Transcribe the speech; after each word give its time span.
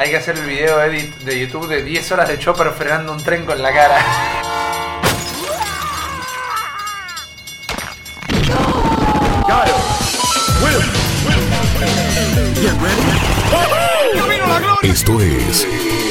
Hay 0.00 0.08
que 0.08 0.16
hacer 0.16 0.38
el 0.38 0.46
video 0.46 0.82
edit 0.82 1.14
de 1.26 1.38
YouTube 1.38 1.68
de 1.68 1.82
10 1.82 2.12
horas 2.12 2.26
de 2.26 2.38
Chopper 2.38 2.70
frenando 2.70 3.12
un 3.12 3.22
tren 3.22 3.44
con 3.44 3.62
la 3.62 3.70
cara. 3.70 3.98
Esto 14.82 15.20
es 15.20 15.66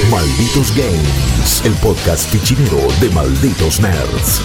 Malditos 0.08 0.72
Games, 0.76 1.62
el 1.64 1.72
podcast 1.82 2.30
fichinero 2.30 2.78
de 3.00 3.10
Malditos 3.10 3.80
Nerds. 3.80 4.40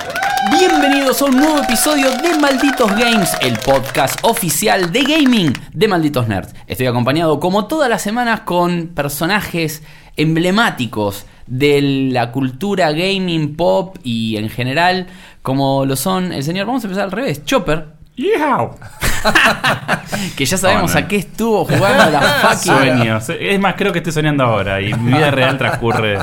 Bienvenidos 0.50 1.22
a 1.22 1.24
un 1.24 1.36
nuevo 1.36 1.62
episodio 1.62 2.10
de 2.10 2.38
Malditos 2.38 2.90
Games, 2.92 3.36
el 3.40 3.58
podcast 3.58 4.18
oficial 4.22 4.92
de 4.92 5.02
gaming 5.02 5.52
de 5.72 5.88
Malditos 5.88 6.28
Nerds. 6.28 6.54
Estoy 6.66 6.86
acompañado 6.86 7.40
como 7.40 7.66
todas 7.66 7.90
las 7.90 8.02
semanas 8.02 8.40
con 8.40 8.88
personajes 8.88 9.82
emblemáticos 10.16 11.26
de 11.46 12.08
la 12.12 12.32
cultura 12.32 12.92
gaming, 12.92 13.56
pop 13.56 13.96
y 14.04 14.36
en 14.36 14.48
general, 14.48 15.06
como 15.42 15.84
lo 15.84 15.96
son 15.96 16.32
el 16.32 16.44
señor, 16.44 16.66
vamos 16.66 16.84
a 16.84 16.86
empezar 16.86 17.04
al 17.04 17.12
revés, 17.12 17.44
Chopper, 17.44 17.96
que 20.36 20.46
ya 20.46 20.56
sabemos 20.56 20.94
a 20.94 21.06
qué 21.06 21.16
estuvo 21.16 21.64
jugando 21.64 22.10
la 22.10 22.20
fucking... 22.42 22.72
Sueños. 22.72 23.28
Es 23.28 23.60
más, 23.60 23.74
creo 23.74 23.92
que 23.92 23.98
estoy 23.98 24.12
soñando 24.12 24.44
ahora 24.44 24.80
y 24.80 24.94
mi 24.94 25.12
vida 25.12 25.30
real 25.30 25.58
transcurre 25.58 26.18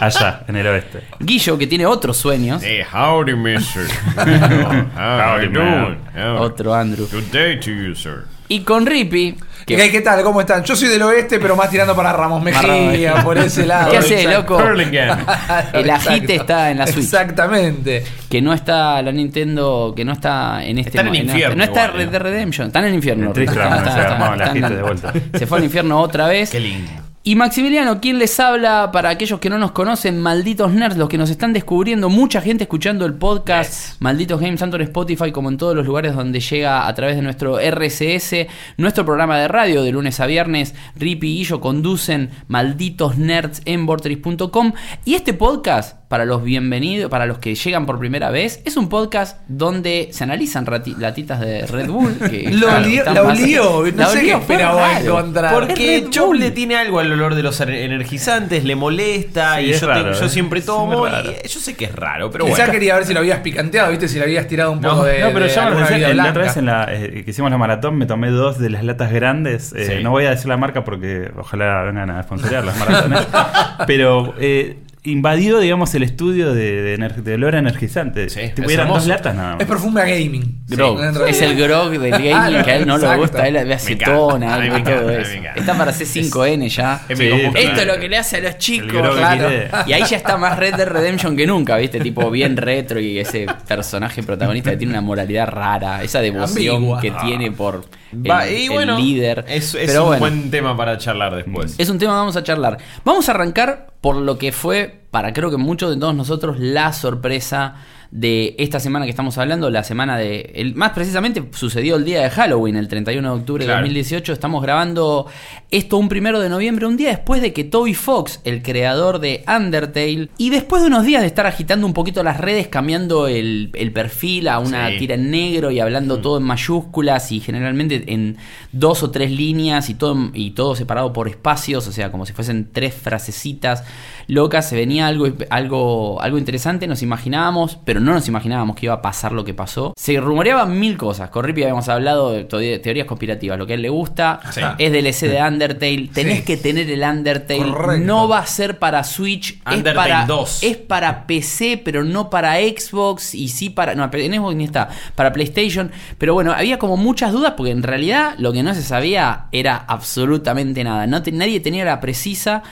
allá, 0.00 0.42
en 0.48 0.56
el 0.56 0.66
oeste. 0.66 1.00
Guillo, 1.20 1.56
que 1.58 1.66
tiene 1.66 1.86
otros 1.86 2.16
sueños, 2.16 2.62
Hey, 2.64 2.80
howdy, 2.92 3.34
mister. 3.34 3.86
How 4.16 5.34
Howdy, 5.36 5.46
you 5.46 5.50
man. 5.52 5.98
doing? 6.14 6.26
Otro 6.38 6.74
Andrew, 6.74 7.06
Good 7.10 7.32
day 7.32 7.58
to 7.60 7.70
you, 7.70 7.94
sir. 7.94 8.24
y 8.48 8.60
con 8.60 8.84
Rippy, 8.86 9.36
que... 9.66 9.76
¿Qué, 9.76 9.90
¿Qué 9.90 10.00
tal? 10.02 10.22
¿Cómo 10.22 10.40
están? 10.42 10.62
Yo 10.64 10.76
soy 10.76 10.88
del 10.88 11.00
oeste, 11.02 11.38
pero 11.40 11.56
más 11.56 11.70
tirando 11.70 11.96
para 11.96 12.12
Ramos 12.12 12.42
Mejía, 12.42 13.22
por 13.24 13.38
ese 13.38 13.64
lado. 13.66 13.90
¿Qué 13.90 13.96
hace, 13.96 14.24
loco? 14.30 14.60
El 15.72 15.90
agite 15.90 16.34
está 16.34 16.70
en 16.70 16.78
la 16.78 16.86
Switch. 16.86 17.04
Exactamente. 17.04 18.04
que 18.28 18.42
no 18.42 18.52
está 18.52 19.00
la 19.00 19.10
Nintendo, 19.12 19.94
que 19.96 20.04
no 20.04 20.12
está 20.12 20.62
en 20.64 20.78
este 20.78 20.90
Están 20.90 21.06
en 21.06 21.12
mo- 21.24 21.30
infierno 21.30 21.56
No 21.56 21.64
está 21.64 21.84
igual, 21.86 21.96
Red. 21.98 22.08
Dead 22.10 22.20
Redemption, 22.22 22.66
están 22.66 22.82
en 22.84 22.88
el 22.90 22.94
infierno. 22.96 23.32
Está- 23.32 23.42
está- 23.78 24.34
está- 24.34 24.92
está. 24.92 25.38
Se 25.38 25.46
fue 25.46 25.58
al 25.58 25.64
infierno 25.64 25.98
otra 26.00 26.26
vez. 26.28 26.50
Qué 26.50 26.60
lindo. 26.60 26.90
Y 27.26 27.36
Maximiliano, 27.36 28.02
¿quién 28.02 28.18
les 28.18 28.38
habla? 28.38 28.90
Para 28.92 29.08
aquellos 29.08 29.40
que 29.40 29.48
no 29.48 29.56
nos 29.56 29.72
conocen, 29.72 30.20
malditos 30.20 30.72
nerds, 30.72 30.98
los 30.98 31.08
que 31.08 31.16
nos 31.16 31.30
están 31.30 31.54
descubriendo, 31.54 32.10
mucha 32.10 32.42
gente 32.42 32.64
escuchando 32.64 33.06
el 33.06 33.14
podcast, 33.14 33.98
Malditos 33.98 34.38
Games, 34.38 34.60
tanto 34.60 34.76
en 34.76 34.82
Spotify 34.82 35.32
como 35.32 35.48
en 35.48 35.56
todos 35.56 35.74
los 35.74 35.86
lugares 35.86 36.14
donde 36.14 36.40
llega 36.40 36.86
a 36.86 36.94
través 36.94 37.16
de 37.16 37.22
nuestro 37.22 37.56
RSS, 37.58 38.46
nuestro 38.76 39.06
programa 39.06 39.38
de 39.38 39.48
radio 39.48 39.82
de 39.82 39.92
lunes 39.92 40.20
a 40.20 40.26
viernes. 40.26 40.74
Rippy 40.96 41.40
y 41.40 41.44
yo 41.44 41.62
conducen 41.62 42.28
Malditos 42.46 43.16
Nerds 43.16 43.62
en 43.64 43.86
Vortex.com. 43.86 44.74
Y 45.06 45.14
este 45.14 45.32
podcast, 45.32 46.03
para 46.14 46.26
los 46.26 46.44
bienvenidos, 46.44 47.10
para 47.10 47.26
los 47.26 47.38
que 47.38 47.56
llegan 47.56 47.86
por 47.86 47.98
primera 47.98 48.30
vez, 48.30 48.62
es 48.64 48.76
un 48.76 48.88
podcast 48.88 49.40
donde 49.48 50.10
se 50.12 50.22
analizan 50.22 50.64
latitas 50.96 51.40
de 51.40 51.66
Red 51.66 51.88
Bull. 51.88 52.16
Que, 52.30 52.50
Lo 52.52 52.68
claro, 52.68 53.12
la 53.14 53.22
olió, 53.24 53.82
no 53.82 53.96
La 53.96 54.06
sé 54.06 54.20
olió, 54.20 54.36
qué 54.36 54.40
esperaba 54.42 55.00
encontrar. 55.00 55.52
Porque 55.52 56.06
Bull. 56.20 56.38
le 56.38 56.52
tiene 56.52 56.76
algo 56.76 57.00
al 57.00 57.10
olor 57.10 57.34
de 57.34 57.42
los 57.42 57.60
ener- 57.60 57.82
energizantes, 57.82 58.62
le 58.62 58.76
molesta 58.76 59.56
Sí, 59.56 59.64
y 59.64 59.70
es 59.72 59.80
yo, 59.80 59.88
raro, 59.88 60.02
tengo- 60.04 60.20
yo 60.20 60.26
¿eh? 60.26 60.28
siempre 60.28 60.60
tomo. 60.62 61.04
y 61.08 61.48
yo 61.48 61.58
sé 61.58 61.74
que 61.74 61.86
es 61.86 61.94
raro, 61.96 62.30
pero 62.30 62.44
Quizá 62.44 62.58
bueno. 62.58 62.72
quería 62.74 62.94
ver 62.94 63.06
si 63.06 63.12
lo 63.12 63.18
habías 63.18 63.40
picanteado, 63.40 63.90
¿viste? 63.90 64.06
Si 64.06 64.16
le 64.18 64.22
habías 64.22 64.46
tirado 64.46 64.70
un 64.70 64.80
poco 64.80 64.94
No, 64.94 65.02
de. 65.02 65.18
No, 65.18 65.30
pero 65.32 65.46
de 65.46 65.50
ya 65.50 65.64
me 65.68 66.14
la 66.14 66.30
otra 66.30 66.42
vez 66.44 66.56
en 66.56 66.66
la, 66.66 66.86
eh, 66.94 67.22
que 67.24 67.30
hicimos 67.32 67.50
la 67.50 67.58
maratón 67.58 67.98
me 67.98 68.06
tomé 68.06 68.30
dos 68.30 68.60
de 68.60 68.70
las 68.70 68.84
latas 68.84 69.10
grandes. 69.10 69.72
eh, 69.72 69.96
Sí. 69.98 70.04
No 70.04 70.12
voy 70.12 70.26
a 70.26 70.30
decir 70.30 70.46
la 70.46 70.56
marca 70.58 70.84
porque 70.84 71.32
ojalá 71.36 71.82
vengan 71.82 72.08
a 72.10 72.22
sponsorear 72.22 72.64
las 72.64 72.78
maratones. 72.78 73.26
pero 73.88 74.32
eh, 74.38 74.76
invadió, 75.06 75.58
digamos, 75.60 75.94
el 75.94 76.02
estudio 76.02 76.54
de, 76.54 76.82
de, 76.82 76.98
ener- 76.98 77.14
de 77.22 77.34
olor 77.34 77.54
a 77.54 77.58
energizante. 77.58 78.28
Sí, 78.30 78.40
Tipo, 78.54 78.68
es 78.68 78.74
eran 78.74 78.88
dos 78.88 79.06
latas 79.06 79.34
nada 79.34 79.52
más. 79.52 79.60
Es 79.60 79.66
perfume 79.66 80.00
a 80.00 80.04
gaming. 80.06 80.62
Grog. 80.66 80.98
es 81.28 81.42
el 81.42 81.56
grog 81.56 81.90
del 81.90 82.10
gaming 82.24 82.62
que 82.64 82.70
a 82.70 82.76
él 82.76 82.86
no 82.86 82.96
le 82.96 83.16
gusta, 83.16 83.42
a 83.42 83.48
él 83.48 83.54
le 83.54 83.64
ve 83.64 83.74
acetona, 83.74 84.58
me 84.58 84.80
todo 84.80 85.10
eso. 85.10 85.30
me 85.30 85.36
encanta. 85.38 85.60
Está 85.60 85.76
para 85.76 85.92
C5N 85.92 86.68
ya. 86.68 87.00
Sí, 87.14 87.30
Esto 87.54 87.80
es 87.82 87.86
lo 87.86 87.98
que 88.00 88.08
le 88.08 88.16
hace 88.16 88.38
a 88.38 88.40
los 88.40 88.58
chicos. 88.58 88.90
Claro. 88.90 89.48
Y 89.86 89.92
ahí 89.92 90.04
ya 90.08 90.16
está 90.16 90.36
más 90.38 90.58
Red 90.58 90.74
Dead 90.76 90.88
Redemption 90.88 91.36
que 91.36 91.46
nunca, 91.46 91.76
¿viste? 91.76 92.00
Tipo 92.00 92.30
bien 92.30 92.56
retro 92.56 92.98
y 92.98 93.18
ese 93.18 93.46
personaje 93.68 94.22
protagonista 94.22 94.70
que 94.70 94.78
tiene 94.78 94.92
una 94.94 95.02
moralidad 95.02 95.48
rara, 95.48 96.02
esa 96.02 96.20
devoción 96.20 96.76
Ambigua. 96.76 97.00
que 97.00 97.10
tiene 97.10 97.52
por 97.52 97.84
el, 98.12 98.30
Va, 98.30 98.48
y 98.48 98.64
el 98.66 98.70
bueno, 98.70 98.98
líder. 98.98 99.44
Es, 99.48 99.74
es 99.74 99.86
Pero 99.88 100.02
un 100.04 100.06
bueno, 100.08 100.20
buen 100.20 100.50
tema 100.50 100.74
para 100.76 100.96
charlar 100.96 101.34
después. 101.34 101.74
es 101.78 101.88
un 101.90 101.98
tema 101.98 102.12
que 102.12 102.16
vamos 102.18 102.36
a 102.36 102.42
charlar. 102.42 102.78
Vamos 103.04 103.28
a 103.28 103.32
arrancar 103.32 103.88
por 104.00 104.16
lo 104.16 104.38
que 104.38 104.52
fue, 104.52 105.00
para 105.14 105.32
creo 105.32 105.48
que 105.48 105.56
muchos 105.58 105.94
de 105.94 105.96
todos 106.00 106.12
nosotros, 106.12 106.58
la 106.58 106.92
sorpresa 106.92 107.76
de 108.10 108.54
esta 108.58 108.78
semana 108.78 109.06
que 109.06 109.10
estamos 109.10 109.38
hablando, 109.38 109.70
la 109.70 109.82
semana 109.82 110.16
de... 110.16 110.52
El, 110.54 110.74
más 110.76 110.90
precisamente 110.92 111.42
sucedió 111.52 111.96
el 111.96 112.04
día 112.04 112.20
de 112.22 112.30
Halloween, 112.30 112.76
el 112.76 112.86
31 112.86 113.28
de 113.34 113.40
octubre 113.40 113.64
de 113.64 113.66
Claro. 113.66 113.80
2018. 113.82 114.32
Estamos 114.32 114.62
grabando 114.62 115.26
esto 115.72 115.96
un 115.98 116.08
primero 116.08 116.38
de 116.38 116.48
noviembre, 116.48 116.86
un 116.86 116.96
día 116.96 117.08
después 117.10 117.42
de 117.42 117.52
que 117.52 117.64
Toby 117.64 117.94
Fox, 117.94 118.40
el 118.44 118.62
creador 118.62 119.18
de 119.18 119.44
Undertale, 119.48 120.28
y 120.38 120.50
después 120.50 120.82
de 120.82 120.88
unos 120.88 121.04
días 121.04 121.22
de 121.22 121.26
estar 121.26 121.46
agitando 121.46 121.86
un 121.88 121.92
poquito 121.92 122.22
las 122.22 122.38
redes, 122.38 122.68
cambiando 122.68 123.26
el, 123.26 123.70
el 123.74 123.90
perfil 123.92 124.46
a 124.48 124.58
una 124.60 124.90
Sí. 124.90 124.98
tira 124.98 125.14
en 125.16 125.30
negro 125.32 125.72
y 125.72 125.80
hablando 125.80 126.18
todo 126.18 126.38
en 126.38 126.44
mayúsculas 126.44 127.32
y 127.32 127.40
generalmente 127.40 128.04
en 128.12 128.36
dos 128.70 129.02
o 129.02 129.10
tres 129.10 129.32
líneas 129.32 129.90
y 129.90 129.94
todo, 129.94 130.30
y 130.34 130.52
todo 130.52 130.76
separado 130.76 131.12
por 131.12 131.26
espacios, 131.26 131.88
o 131.88 131.92
sea, 131.92 132.12
como 132.12 132.26
si 132.26 132.32
fuesen 132.32 132.68
tres 132.72 132.94
frasecitas 132.94 133.82
locas, 134.28 134.68
se 134.68 134.76
venía 134.76 135.03
algo, 135.06 135.26
algo, 135.50 136.20
algo 136.20 136.38
interesante, 136.38 136.86
nos 136.86 137.02
imaginábamos, 137.02 137.78
pero 137.84 138.00
no 138.00 138.12
nos 138.12 138.26
imaginábamos 138.28 138.76
que 138.76 138.86
iba 138.86 138.94
a 138.94 139.02
pasar 139.02 139.32
lo 139.32 139.44
que 139.44 139.54
pasó. 139.54 139.92
Se 139.96 140.18
rumoreaban 140.20 140.78
mil 140.78 140.96
cosas, 140.96 141.30
con 141.30 141.44
Rippy 141.44 141.62
habíamos 141.62 141.88
hablado 141.88 142.32
de 142.32 142.44
teorías 142.78 143.06
conspirativas, 143.06 143.58
lo 143.58 143.66
que 143.66 143.72
a 143.74 143.76
él 143.76 143.82
le 143.82 143.88
gusta 143.90 144.40
Sí. 144.50 144.60
es 144.78 144.92
DLC 144.92 145.28
de 145.28 145.42
Undertale, 145.42 146.08
tenés 146.12 146.38
Sí. 146.38 146.44
que 146.44 146.56
tener 146.56 146.90
el 146.90 147.02
Undertale, 147.02 147.70
Correcto. 147.72 148.04
no 148.06 148.28
va 148.28 148.38
a 148.40 148.46
ser 148.46 148.78
para 148.78 149.04
Switch, 149.04 149.60
es 149.70 149.82
para, 149.94 150.26
2. 150.26 150.62
es 150.62 150.76
para 150.76 151.26
PC, 151.26 151.80
pero 151.84 152.04
no 152.04 152.30
para 152.30 152.56
Xbox 152.56 153.34
y 153.34 153.48
sí 153.48 153.70
para. 153.70 153.94
No, 153.94 154.08
en 154.12 154.34
Xbox 154.34 154.54
ni 154.56 154.64
está, 154.64 154.88
para 155.14 155.32
PlayStation. 155.32 155.90
Pero 156.18 156.34
bueno, 156.34 156.52
había 156.52 156.78
como 156.78 156.96
muchas 156.96 157.32
dudas 157.32 157.54
porque 157.56 157.70
en 157.72 157.82
realidad 157.82 158.34
lo 158.38 158.52
que 158.52 158.62
no 158.62 158.74
se 158.74 158.82
sabía 158.82 159.46
era 159.52 159.76
absolutamente 159.76 160.84
nada. 160.84 161.06
No 161.06 161.22
te- 161.22 161.32
nadie 161.32 161.60
tenía 161.60 161.84
la 161.84 162.00
precisa. 162.00 162.62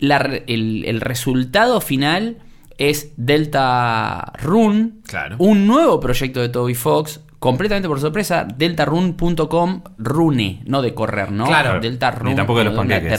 La 0.00 0.16
el, 0.46 0.84
el 0.86 1.00
resultado 1.00 1.80
final 1.80 2.38
es 2.78 3.12
Delta 3.16 4.32
Rune, 4.42 4.92
Claro. 5.06 5.36
un 5.38 5.66
nuevo 5.66 6.00
proyecto 6.00 6.40
de 6.40 6.48
Toby 6.48 6.74
Fox. 6.74 7.20
Completamente 7.38 7.88
por 7.88 7.98
sorpresa, 8.00 8.46
deltarune.com, 8.54 9.82
rune, 9.96 10.60
no 10.66 10.82
de 10.82 10.92
correr, 10.92 11.32
¿no? 11.32 11.46
Claro. 11.46 11.80
Delta 11.80 12.10
Rune. 12.10 12.30
Ni 12.32 12.36
tampoco 12.36 12.58
de 12.58 12.64
los 12.66 12.74
de 12.74 12.78
panqueques, 12.78 13.12
eh. 13.12 13.16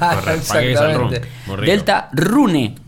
Paquetes 0.00 0.80
al 0.80 0.94
rum. 0.94 1.12
Exactamente. 1.12 1.28
Muy 1.46 1.56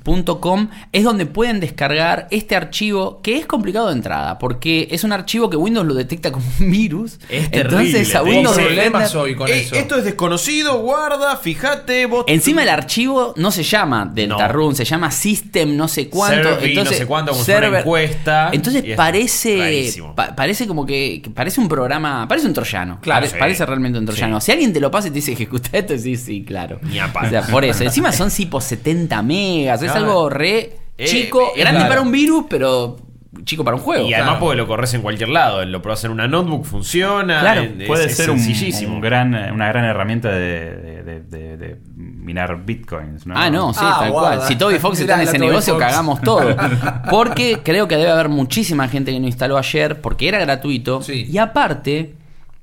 Deltarune.com 0.05 0.69
es 0.93 1.05
donde 1.05 1.27
pueden 1.27 1.61
descargar 1.61 2.27
este 2.31 2.57
archivo 2.57 3.21
que 3.23 3.37
es 3.39 3.47
complicado 3.47 3.89
de 3.89 3.95
entrada 3.95 4.39
porque 4.39 4.89
es 4.91 5.05
un 5.05 5.13
archivo 5.13 5.49
que 5.51 5.57
Windows 5.57 5.87
lo 5.87 5.95
detecta 5.95 6.33
como 6.33 6.45
un 6.61 6.71
virus. 6.71 7.19
Es 7.29 7.49
Entonces 7.53 7.93
terrible, 7.93 8.17
a 8.17 8.23
Windows 8.23 8.57
problemas 8.57 9.15
hoy 9.15 9.35
con 9.35 9.49
Eh, 9.49 9.61
eso. 9.61 9.75
esto 9.75 9.97
es 9.97 10.05
desconocido, 10.05 10.79
guarda, 10.81 11.37
fíjate, 11.37 12.07
vos. 12.07 12.25
Encima 12.29 12.63
el 12.63 12.69
archivo 12.69 13.35
no 13.37 13.51
se 13.51 13.63
llama 13.63 14.11
Deltarune, 14.13 14.75
se 14.75 14.85
llama 14.85 15.11
System 15.11 15.77
no 15.77 15.89
sé 15.89 16.09
cuánto. 16.09 16.43
Servi, 16.51 16.63
no 16.63 16.69
entonces, 16.81 16.99
sé 16.99 17.07
cuánto, 17.07 17.33
como 17.33 17.45
fuera 17.45 17.69
una 17.69 17.79
encuesta, 17.81 18.51
Entonces 18.53 18.85
parece 18.97 19.93
pa- 20.15 20.35
parece 20.35 20.67
como 20.67 20.85
que, 20.87 21.21
que 21.23 21.31
parece 21.31 21.61
un 21.61 21.69
programa, 21.69 22.27
parece 22.29 22.47
un 22.47 22.55
troyano. 22.55 22.99
Claro, 23.01 23.21
Pare- 23.23 23.33
sí. 23.33 23.37
parece 23.39 23.67
realmente 23.67 23.99
un 23.99 24.07
troyano. 24.07 24.41
Sí. 24.41 24.47
Si 24.47 24.53
alguien 24.53 24.73
te 24.73 24.81
lo 24.81 24.91
pasa 24.91 25.09
y 25.09 25.11
te 25.11 25.17
dice 25.17 25.33
ejecuta 25.33 25.71
esto, 25.73 25.97
sí, 25.99 26.17
sí, 26.17 26.45
claro. 26.45 26.79
Ni 26.83 26.99
a 26.99 27.13
palo. 27.13 27.27
O 27.29 27.31
sea, 27.31 27.43
por 27.43 27.65
eso. 27.65 27.85
Encima 27.85 28.13
son 28.13 28.31
tipo 28.31 28.61
70 28.61 29.23
megas, 29.23 29.83
es 29.83 29.92
Claro. 29.93 30.07
algo 30.07 30.29
re 30.31 30.77
Eh, 30.99 31.07
chico, 31.07 31.53
eh, 31.57 31.61
grande 31.61 31.79
claro. 31.81 31.89
para 31.89 32.01
un 32.03 32.13
virus, 32.13 32.45
pero 32.49 32.97
chico 33.45 33.65
para 33.65 33.77
un 33.77 33.83
juego. 33.83 34.07
Y 34.07 34.13
además 34.15 34.37
porque 34.39 34.57
lo 34.57 34.67
corres 34.67 34.93
en 34.95 35.01
cualquier 35.01 35.31
lado. 35.31 35.65
Lo 35.65 35.81
probas 35.81 36.05
en 36.05 36.11
una 36.11 36.29
notebook, 36.29 36.65
funciona. 36.67 37.41
Claro. 37.41 37.63
es- 37.63 37.87
Puede 37.87 38.05
es 38.07 38.17
ser 38.17 38.31
un, 38.31 38.39
un 38.39 39.01
gran, 39.01 39.35
una 39.53 39.69
gran 39.69 39.85
herramienta 39.87 40.29
de, 40.31 40.77
de- 40.77 41.03
de- 41.03 41.21
de- 41.23 41.57
de 41.57 41.77
minar 41.97 42.63
bitcoins. 42.65 43.27
¿no? 43.27 43.35
Ah, 43.37 43.49
no, 43.51 43.73
sí, 43.73 43.81
Ah, 43.83 43.97
tal 44.01 44.13
cual. 44.13 44.43
Si 44.43 44.57
Toby 44.57 44.79
Fox 44.79 45.01
está 45.01 45.15
en 45.15 45.23
ese 45.23 45.39
Toby 45.39 45.47
negocio, 45.49 45.75
Fox. 45.75 45.85
cagamos 45.87 46.21
todo. 46.21 46.55
Porque 47.11 47.61
creo 47.65 47.89
que 47.89 47.97
debe 47.97 48.11
haber 48.11 48.29
muchísima 48.29 48.87
gente 48.89 49.13
que 49.13 49.19
lo 49.19 49.27
instaló 49.27 49.57
ayer 49.59 50.01
porque 50.01 50.29
era 50.29 50.39
gratuito. 50.39 51.03
Sí. 51.03 51.27
Y 51.29 51.39
aparte, 51.39 52.15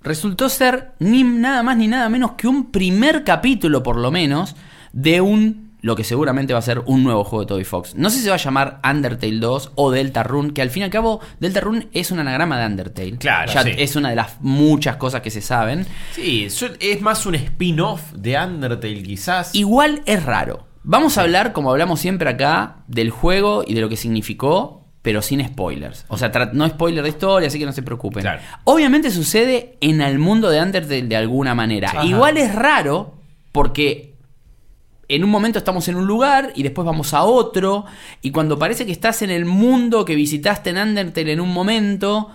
resultó 0.03 0.47
ser 0.49 0.91
ni 0.99 1.23
nada 1.23 1.63
más 1.63 1.75
ni 1.77 1.87
nada 1.87 2.07
menos 2.09 2.33
que 2.33 2.47
un 2.47 2.71
primer 2.71 3.23
capítulo, 3.23 3.81
por 3.83 3.97
lo 3.97 4.11
menos, 4.11 4.55
de 4.93 5.19
un 5.21 5.68
lo 5.81 5.95
que 5.95 6.03
seguramente 6.03 6.53
va 6.53 6.59
a 6.59 6.63
ser 6.63 6.79
un 6.85 7.03
nuevo 7.03 7.23
juego 7.23 7.41
de 7.43 7.47
Toby 7.47 7.63
Fox. 7.63 7.95
No 7.95 8.09
sé 8.09 8.17
si 8.17 8.23
se 8.23 8.29
va 8.29 8.35
a 8.35 8.39
llamar 8.39 8.79
Undertale 8.83 9.39
2 9.39 9.71
o 9.75 9.91
Deltarune, 9.91 10.53
que 10.53 10.61
al 10.61 10.69
fin 10.69 10.81
y 10.81 10.83
al 10.85 10.89
cabo 10.89 11.21
Deltarune 11.39 11.87
es 11.93 12.11
un 12.11 12.19
anagrama 12.19 12.59
de 12.59 12.65
Undertale. 12.65 13.17
Claro, 13.17 13.51
Ya 13.51 13.63
sí. 13.63 13.71
es 13.77 13.95
una 13.95 14.09
de 14.09 14.15
las 14.17 14.37
muchas 14.41 14.97
cosas 14.97 15.21
que 15.21 15.29
se 15.31 15.41
saben. 15.41 15.85
Sí, 16.13 16.47
es 16.79 17.01
más 17.01 17.25
un 17.25 17.35
spin-off 17.35 18.11
de 18.13 18.37
Undertale 18.37 19.01
quizás. 19.03 19.55
Igual 19.55 20.01
es 20.05 20.23
raro. 20.23 20.67
Vamos 20.83 21.17
a 21.17 21.21
hablar, 21.21 21.53
como 21.53 21.71
hablamos 21.71 21.99
siempre 21.99 22.29
acá, 22.29 22.77
del 22.87 23.09
juego 23.09 23.63
y 23.65 23.73
de 23.73 23.81
lo 23.81 23.89
que 23.89 23.97
significó, 23.97 24.85
pero 25.01 25.21
sin 25.21 25.45
spoilers. 25.45 26.05
O 26.09 26.17
sea, 26.17 26.29
no 26.53 26.67
spoiler 26.67 27.03
de 27.03 27.09
historia, 27.09 27.47
así 27.47 27.57
que 27.59 27.65
no 27.65 27.71
se 27.71 27.83
preocupen. 27.83 28.21
Claro. 28.21 28.41
Obviamente 28.65 29.11
sucede 29.11 29.77
en 29.81 30.01
el 30.01 30.19
mundo 30.19 30.49
de 30.49 30.61
Undertale 30.61 31.03
de 31.03 31.15
alguna 31.15 31.55
manera. 31.55 31.89
Ajá. 31.89 32.05
Igual 32.05 32.37
es 32.37 32.53
raro 32.53 33.13
porque 33.51 34.08
en 35.09 35.23
un 35.23 35.29
momento 35.29 35.57
estamos 35.59 35.87
en 35.89 35.95
un 35.95 36.05
lugar 36.07 36.51
y 36.55 36.63
después 36.63 36.85
vamos 36.85 37.13
a 37.13 37.23
otro. 37.23 37.85
Y 38.21 38.31
cuando 38.31 38.57
parece 38.57 38.85
que 38.85 38.91
estás 38.93 39.21
en 39.23 39.31
el 39.31 39.43
mundo 39.45 40.05
que 40.05 40.15
visitaste 40.15 40.69
en 40.69 40.77
Undertale 40.77 41.33
en 41.33 41.41
un 41.41 41.51
momento 41.51 42.29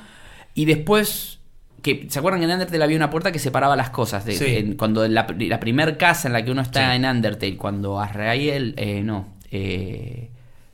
y 0.55 0.65
después... 0.67 1.39
Que, 1.83 2.07
¿Se 2.09 2.19
acuerdan 2.19 2.41
que 2.41 2.47
en 2.47 2.53
Undertale 2.53 2.83
había 2.83 2.97
una 2.97 3.11
puerta 3.11 3.31
que 3.31 3.39
separaba 3.39 3.77
las 3.77 3.91
cosas? 3.91 4.25
De, 4.25 4.33
Sí. 4.33 4.57
en- 4.57 4.75
cuando 4.77 5.07
la, 5.07 5.27
la 5.39 5.61
primer 5.61 5.97
casa 5.99 6.29
en 6.29 6.33
la 6.33 6.45
que 6.45 6.51
uno 6.51 6.63
está 6.63 6.91
Sí. 6.91 6.97
en 6.97 7.05
Undertale, 7.05 7.57
cuando 7.57 8.01
Azrael... 8.01 8.75
Eh, 8.77 9.03
no. 9.05 9.35
Eh, 9.51 10.31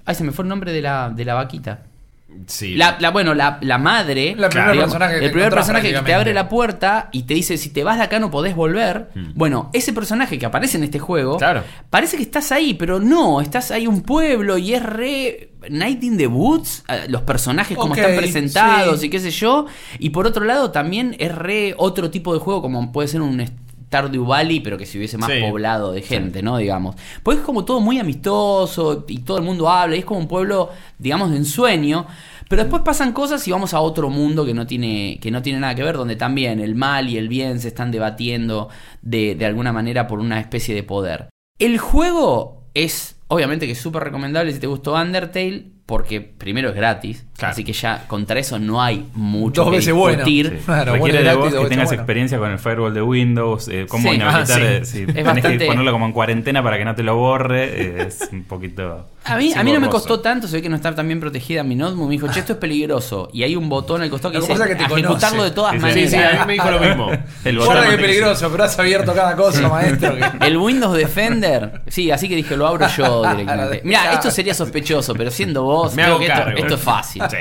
ay, 0.07 0.15
se 0.15 0.25
me 0.25 0.33
fue 0.33 0.45
el 0.45 0.49
nombre 0.49 0.73
de 0.73 0.81
la, 0.81 1.11
de 1.11 1.25
la 1.25 1.35
vaquita. 1.35 1.83
Sí. 2.47 2.75
La, 2.75 2.97
la- 3.01 3.11
bueno, 3.11 3.35
la, 3.35 3.59
la 3.61 3.79
madre, 3.79 4.35
La 4.37 4.49
digamos, 4.49 4.77
personaje 4.79 5.19
que 5.21 5.27
el 5.27 5.31
primer 5.31 5.51
personaje 5.51 5.93
que 5.93 6.01
te 6.01 6.15
abre 6.15 6.35
la 6.35 6.49
puerta 6.49 7.09
y 7.13 7.23
te 7.25 7.35
dice 7.35 7.57
si 7.59 7.71
te 7.71 7.85
vas 7.85 7.99
de 7.99 8.05
acá 8.05 8.19
no 8.19 8.31
podés 8.31 8.55
volver. 8.57 9.11
Bueno, 9.35 9.71
ese 9.73 9.93
personaje 9.93 10.39
que 10.39 10.47
aparece 10.47 10.77
en 10.79 10.85
este 10.85 10.99
juego, 10.99 11.37
Claro. 11.39 11.63
parece 11.91 12.17
que 12.17 12.23
estás 12.23 12.51
ahí, 12.53 12.75
pero 12.75 12.99
no, 12.99 13.41
estás 13.41 13.71
ahí 13.71 13.87
un 13.87 14.03
pueblo 14.03 14.59
y 14.59 14.75
es 14.75 14.83
re 14.83 15.51
Night 15.69 16.03
in 16.03 16.17
the 16.17 16.27
Woods, 16.27 16.85
eh, 16.89 17.05
los 17.09 17.23
personajes 17.23 17.77
como 17.77 17.95
están 17.95 18.17
presentados 18.17 19.01
sí. 19.01 19.07
y 19.07 19.11
qué 19.11 19.21
sé 19.21 19.31
yo. 19.31 19.67
Y 19.99 20.11
por 20.11 20.27
otro 20.27 20.45
lado 20.45 20.71
también 20.71 21.15
es 21.19 21.35
re 21.35 21.75
otro 21.77 22.11
tipo 22.11 22.33
de 22.33 22.41
juego 22.41 22.63
como 22.63 22.91
puede 22.93 23.09
ser 23.09 23.21
un 23.21 23.45
Stardew 23.91 24.25
Valley, 24.25 24.61
pero 24.61 24.79
que 24.79 24.87
si 24.87 24.99
hubiese 24.99 25.19
más 25.19 25.31
Sí. 25.33 25.41
poblado 25.41 25.91
de 25.91 26.01
gente, 26.03 26.43
¿no? 26.45 26.59
Digamos. 26.59 26.95
Pues 27.25 27.39
es 27.39 27.45
como 27.45 27.65
todo 27.65 27.81
muy 27.81 27.99
amistoso 27.99 29.05
y 29.09 29.19
todo 29.19 29.39
el 29.39 29.43
mundo 29.43 29.69
habla, 29.69 29.97
y 29.97 29.99
es 29.99 30.05
como 30.05 30.21
un 30.21 30.29
pueblo, 30.29 30.71
digamos, 30.99 31.33
de 31.33 31.39
ensueño. 31.39 32.07
Pero 32.49 32.63
después 32.63 32.83
pasan 32.85 33.13
cosas 33.13 33.47
y 33.49 33.51
vamos 33.51 33.75
a 33.75 33.81
otro 33.81 34.09
mundo 34.11 34.45
que 34.47 34.55
no 34.55 34.67
tiene, 34.67 35.19
que 35.21 35.31
no 35.33 35.43
tiene 35.43 35.59
nada 35.61 35.75
que 35.75 35.83
ver, 35.83 35.97
donde 35.97 36.15
también 36.17 36.61
el 36.61 36.75
mal 36.77 37.09
y 37.09 37.17
el 37.19 37.29
bien 37.29 37.59
se 37.61 37.69
están 37.69 37.91
debatiendo 37.91 38.69
de, 39.03 39.35
de 39.35 39.45
alguna 39.47 39.73
manera 39.73 40.07
por 40.07 40.21
una 40.21 40.39
especie 40.41 40.75
de 40.75 40.83
poder. 40.85 41.29
El 41.59 41.79
juego 41.79 42.63
es, 42.75 43.17
obviamente 43.29 43.67
que 43.67 43.73
es 43.73 43.81
súper 43.81 44.03
recomendable 44.05 44.53
si 44.53 44.61
te 44.61 44.67
gustó 44.69 44.95
Undertale, 44.95 45.67
porque 45.87 46.21
primero 46.21 46.69
es 46.71 46.75
gratis, 46.77 47.27
Claro. 47.41 47.53
así 47.53 47.65
que 47.65 47.73
ya 47.73 48.05
contra 48.07 48.39
eso 48.39 48.59
no 48.59 48.81
hay 48.83 49.07
mucho 49.15 49.63
Dos 49.65 49.71
que 49.73 49.77
veces 49.79 49.95
bueno. 49.95 50.17
discutir. 50.25 50.57
Sí. 50.61 50.65
Claro, 50.67 50.93
Requiere 50.93 51.19
bueno, 51.19 51.31
de 51.31 51.37
vos 51.37 51.63
que 51.65 51.69
tengas 51.69 51.87
bueno. 51.89 52.03
experiencia 52.03 52.39
con 52.39 52.51
el 52.51 52.59
firewall 52.59 52.95
de 52.95 53.03
Windows, 53.03 53.69
eh, 53.69 53.87
cómo 53.89 54.09
Sí. 54.11 54.15
inhabilitar, 54.17 54.63
Ah, 54.63 54.85
sí. 54.85 54.85
si 54.85 55.01
Es 55.01 55.07
tenés 55.09 55.25
bastante- 55.25 55.59
que 55.59 55.67
ponerlo 55.67 55.93
como 55.93 56.07
en 56.07 56.13
cuarentena 56.13 56.63
para 56.63 56.79
que 56.79 56.85
no 56.85 56.95
te 56.95 57.03
lo 57.03 57.17
borre, 57.17 57.65
eh, 57.65 58.05
es 58.09 58.29
un 58.33 58.45
poquito... 58.45 59.07
A 59.25 59.37
mí, 59.37 59.53
a 59.55 59.63
mí 59.63 59.73
no 59.73 59.81
me 59.81 59.89
costó 59.91 60.21
tanto, 60.21 60.49
se 60.49 60.57
ve 60.57 60.63
que 60.63 60.71
no 60.71 60.77
está 60.77 60.95
tan 60.95 61.07
bien 61.07 61.21
protegida 61.21 61.63
mi 61.63 61.75
notebook. 61.75 62.07
Me 62.09 62.13
dijo, 62.13 62.29
che, 62.29 62.41
esto 62.41 62.55
es 62.55 62.59
peligroso. 62.59 63.29
Y 63.35 63.43
hay 63.43 63.55
un 63.55 63.69
botón 63.69 64.01
al 64.01 64.09
costado 64.09 64.33
que 64.33 64.41
dice 64.41 64.55
que 64.55 64.75
te 64.77 64.83
ejecutarlo 64.85 65.19
conoce. 65.19 65.43
de 65.43 65.51
todas 65.51 65.75
maneras. 65.79 66.11
Sí, 66.11 66.17
sí, 66.17 66.23
a 66.23 66.31
mí 66.41 66.47
me 66.47 66.53
dijo 66.55 66.71
lo 66.71 66.81
mismo. 66.81 67.11
El 67.45 67.57
Guarda 67.59 67.75
botón 67.75 67.89
que 67.89 67.95
es 67.97 68.01
peligroso, 68.01 68.49
pero 68.51 68.65
has 68.65 68.79
abierto 68.79 69.13
cada 69.15 69.37
cosa, 69.37 69.69
maestro. 69.69 70.15
que- 70.17 70.47
El 70.47 70.57
Windows 70.57 70.97
Defender, 70.97 71.83
sí, 71.89 72.11
así 72.11 72.29
que 72.31 72.37
dije, 72.37 72.57
lo 72.57 72.67
abro 72.67 72.87
yo 72.97 73.23
directamente. 73.31 73.83
Mira, 73.85 74.01
Claro. 74.01 74.15
esto 74.17 74.31
sería 74.31 74.55
sospechoso, 74.55 75.15
pero 75.15 75.31
siendo 75.31 75.65
vos, 75.65 75.95
Me 75.95 76.03
creo 76.03 76.15
hago 76.15 76.19
que 76.21 76.27
esto, 76.27 76.39
cargo. 76.45 76.59
esto 76.59 76.75
es 76.75 76.81
fácil. 76.81 77.23
Sí. 77.31 77.37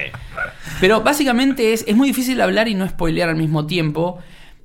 Pero 0.80 1.02
básicamente 1.02 1.74
es, 1.74 1.84
es 1.88 1.96
muy 1.96 2.08
difícil 2.10 2.40
hablar 2.42 2.68
y 2.68 2.76
no 2.76 2.88
spoilear 2.88 3.30
al 3.30 3.36
mismo 3.36 3.66
tiempo 3.66 4.20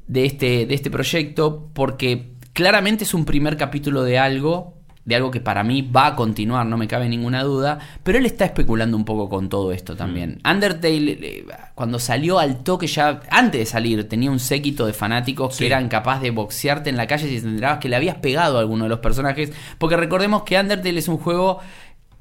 de 0.07 0.27
este, 0.27 0.67
de 0.67 0.75
este 0.75 0.91
proyecto, 0.91 1.71
porque 1.73 2.35
claramente 2.53 3.05
es 3.05 3.15
un 3.15 3.25
primer 3.25 3.57
capítulo 3.57 4.03
de 4.03 4.19
algo, 4.19 4.75
de 5.05 5.17
algo 5.17 5.31
que 5.31 5.41
para 5.41 5.65
mí 5.65 5.83
va 5.83 6.07
a 6.07 6.17
continuar, 6.17 6.67
no 6.67 6.77
me 6.77 6.89
cabe 6.89 7.09
ninguna 7.09 7.43
duda, 7.43 7.79
pero 8.03 8.19
él 8.19 8.27
está 8.27 8.45
especulando 8.45 8.97
un 8.97 9.05
poco 9.05 9.29
con 9.29 9.49
todo 9.49 9.73
esto 9.73 9.97
también. 9.97 10.41
Undertale, 10.49 11.19
eh, 11.21 11.47
cuando 11.75 11.99
salió 11.99 12.39
al 12.39 12.63
toque 12.63 12.87
ya, 12.87 13.21
antes 13.31 13.61
de 13.61 13.67
salir, 13.67 14.09
tenía 14.09 14.31
un 14.31 14.41
séquito 14.41 14.87
de 14.87 14.93
fanáticos 14.93 15.59
que 15.59 15.67
eran 15.67 15.89
capaces 15.89 16.23
de 16.23 16.31
boxearte 16.31 16.91
en 16.91 16.97
la 16.97 17.07
calle 17.07 17.29
si 17.29 17.41
te 17.41 17.49
enterabas 17.49 17.79
que 17.79 17.89
le 17.89 17.97
habías 17.97 18.17
pegado 18.17 18.57
a 18.57 18.61
alguno 18.61 18.85
de 18.85 18.91
los 18.91 19.01
personajes, 19.01 19.53
porque 19.79 19.97
recordemos 19.97 20.45
que 20.45 20.59
Undertale 20.59 20.99
es 20.99 21.09
un 21.09 21.19
juego 21.19 21.61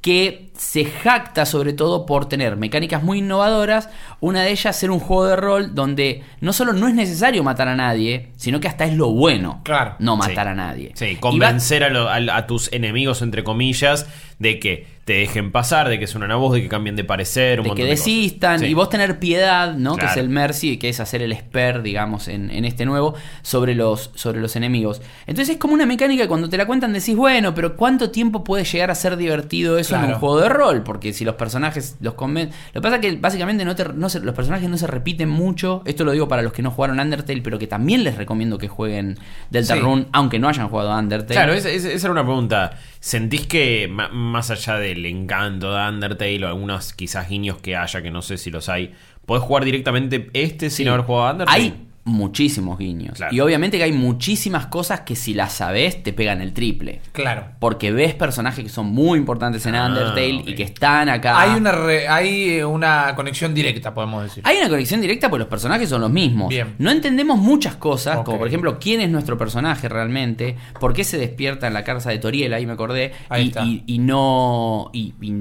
que 0.04 0.52
se 0.58 0.84
jacta 0.84 1.46
sobre 1.46 1.72
todo 1.72 2.06
por 2.06 2.28
tener 2.28 2.58
mecánicas 2.58 3.02
muy 3.04 3.20
innovadoras, 3.20 3.88
una 4.20 4.42
de 4.44 4.52
ellas 4.52 4.76
ser 4.76 4.92
un 4.92 5.00
juego 5.00 5.26
de 5.26 5.36
rol 5.38 5.74
donde 5.74 6.24
no 6.42 6.52
solo 6.52 6.74
no 6.74 6.90
es 6.90 6.94
necesario 6.94 7.42
matar 7.42 7.70
a 7.70 7.76
nadie, 7.76 8.32
sino 8.36 8.60
que 8.60 8.68
hasta 8.68 8.84
es 8.84 8.96
lo 8.96 9.10
bueno 9.12 9.62
Claro. 9.64 9.96
no 10.00 10.18
matar 10.18 10.46
Sí. 10.46 10.52
a 10.52 10.54
nadie. 10.56 10.92
Sí, 10.96 11.16
va- 11.16 11.22
convencer 11.22 11.86
a, 11.86 11.90
lo- 11.90 12.10
a- 12.10 12.18
a 12.36 12.46
tus 12.48 12.72
enemigos, 12.74 13.22
entre 13.22 13.46
comillas, 13.46 14.06
de 14.40 14.60
que 14.60 14.88
te 15.06 15.14
dejen 15.14 15.52
pasar, 15.52 15.90
de 15.90 16.00
que 16.00 16.08
suenan 16.08 16.32
a 16.32 16.36
vos, 16.38 16.54
de 16.54 16.62
que 16.62 16.70
cambien 16.70 16.96
de 16.96 17.04
parecer, 17.04 17.60
un 17.60 17.68
de 17.68 17.74
que 17.76 17.84
de 17.84 17.90
cosas. 17.92 18.06
desistan 18.06 18.60
Sí. 18.60 18.68
y 18.68 18.74
vos 18.74 18.90
tener 18.90 19.20
piedad, 19.20 19.74
¿no? 19.76 19.98
Que 19.98 20.06
es 20.06 20.16
el 20.16 20.30
mercy, 20.30 20.78
que 20.78 20.88
es 20.88 21.02
hacer 21.02 21.22
el 21.22 21.34
spare, 21.36 21.82
digamos, 21.82 22.30
en, 22.30 22.50
en 22.50 22.64
este 22.64 22.86
nuevo, 22.86 23.14
sobre 23.42 23.76
los, 23.76 24.12
sobre 24.16 24.40
los 24.40 24.56
enemigos. 24.56 25.02
Entonces 25.28 25.56
es 25.56 25.60
como 25.60 25.74
una 25.74 25.86
mecánica 25.86 26.24
que 26.24 26.30
cuando 26.30 26.48
te 26.50 26.56
la 26.58 26.66
cuentan 26.66 26.94
decís, 26.94 27.18
bueno, 27.18 27.54
pero 27.54 27.76
¿cuánto 27.76 28.12
tiempo 28.12 28.46
puede 28.46 28.64
llegar 28.64 28.92
a 28.92 28.96
ser 28.96 29.18
divertido 29.18 29.78
eso 29.78 29.96
en 29.98 30.06
un 30.06 30.14
juego 30.14 30.40
de 30.40 30.48
rol? 30.48 30.84
Porque 30.84 31.12
si 31.12 31.26
los 31.26 31.36
personajes 31.36 31.98
los 32.00 32.14
convencen... 32.14 32.54
Lo 32.74 32.80
que 32.80 32.84
pasa 32.84 32.96
es 32.96 33.02
que 33.02 33.18
básicamente 33.18 33.66
no 33.66 33.76
te- 33.76 33.92
no 33.94 34.08
se- 34.08 34.22
los 34.22 34.34
personajes 34.34 34.70
no 34.70 34.78
se 34.78 34.88
repiten 34.88 35.28
mucho. 35.28 35.82
Esto 35.86 36.06
lo 36.06 36.14
digo 36.14 36.30
para 36.30 36.42
los 36.44 36.54
que 36.54 36.62
no 36.62 36.72
jugaron 36.72 37.02
Undertale, 37.02 37.42
pero 37.42 37.60
que 37.60 37.68
también 37.68 38.06
les 38.06 38.16
recomiendo 38.16 38.58
que 38.58 38.70
jueguen 38.70 39.18
Deltarune, 39.50 40.04
Sí. 40.04 40.08
aunque 40.14 40.40
no 40.40 40.48
hayan 40.48 40.70
jugado 40.70 40.98
Undertale. 40.98 41.34
Claro, 41.36 41.54
esa 41.54 41.70
era 41.70 42.12
una 42.12 42.24
pregunta. 42.24 42.72
¿Sentís 43.04 43.46
que 43.48 43.90
más 43.90 44.50
allá 44.50 44.78
del 44.78 45.06
encanto 45.06 45.74
de 45.76 45.90
Undertale 45.90 46.46
o 46.46 46.48
algunos 46.48 46.94
quizás 46.94 47.28
guiños 47.28 47.58
que 47.58 47.76
haya, 47.76 48.02
que 48.02 48.10
no 48.12 48.22
sé 48.22 48.38
si 48.38 48.50
los 48.50 48.70
hay, 48.70 48.94
podés 49.26 49.44
jugar 49.44 49.66
directamente 49.66 50.30
este 50.32 50.70
sin 50.70 50.86
Sí. 50.86 50.88
haber 50.90 51.02
jugado 51.06 51.28
a 51.28 51.32
Undertale? 51.34 51.62
Hay 51.64 51.88
muchísimos 52.06 52.78
guiños. 52.78 53.16
Claro. 53.16 53.34
Y 53.34 53.40
obviamente 53.40 53.78
que 53.78 53.84
hay 53.86 53.94
muchísimas 53.94 54.68
cosas 54.68 55.02
que 55.02 55.16
si 55.16 55.34
las 55.34 55.54
sabes 55.54 56.04
te 56.04 56.12
pegan 56.14 56.42
el 56.42 56.54
triple. 56.54 57.00
Claro. 57.14 57.46
Porque 57.60 57.92
ves 57.92 58.14
personajes 58.14 58.64
que 58.64 58.70
son 58.70 58.88
muy 58.88 59.18
importantes 59.18 59.66
en 59.66 59.76
Ah, 59.76 59.88
Undertale 59.88 60.44
y 60.46 60.56
que 60.56 60.64
están 60.64 61.08
acá. 61.10 61.40
Hay 61.40 61.52
una, 61.58 61.72
re- 61.72 62.08
hay 62.08 62.62
una 62.62 63.14
conexión 63.16 63.54
directa, 63.54 63.94
podemos 63.94 64.24
decir. 64.24 64.44
Hay 64.46 64.58
una 64.58 64.70
conexión 64.70 65.00
directa 65.02 65.30
porque 65.30 65.40
los 65.42 65.48
personajes 65.50 65.88
son 65.90 66.02
los 66.02 66.12
mismos. 66.12 66.50
Bien. 66.50 66.76
No 66.78 66.92
entendemos 66.92 67.38
muchas 67.38 67.76
cosas, 67.78 68.20
como 68.24 68.38
por 68.38 68.48
ejemplo 68.48 68.80
quién 68.80 69.00
es 69.02 69.10
nuestro 69.10 69.38
personaje 69.38 69.88
realmente, 69.88 70.58
por 70.80 70.94
qué 70.94 71.04
se 71.04 71.18
despierta 71.18 71.68
en 71.68 71.74
la 71.74 71.84
casa 71.84 72.10
de 72.10 72.18
Toriel, 72.20 72.54
ahí 72.54 72.66
me 72.66 72.74
acordé, 72.74 73.14
Ahí 73.30 73.46
y, 73.46 73.48
está. 73.48 73.64
y- 73.64 73.84
y 73.88 74.00
no... 74.00 74.90
y- 74.94 75.14
y 75.22 75.34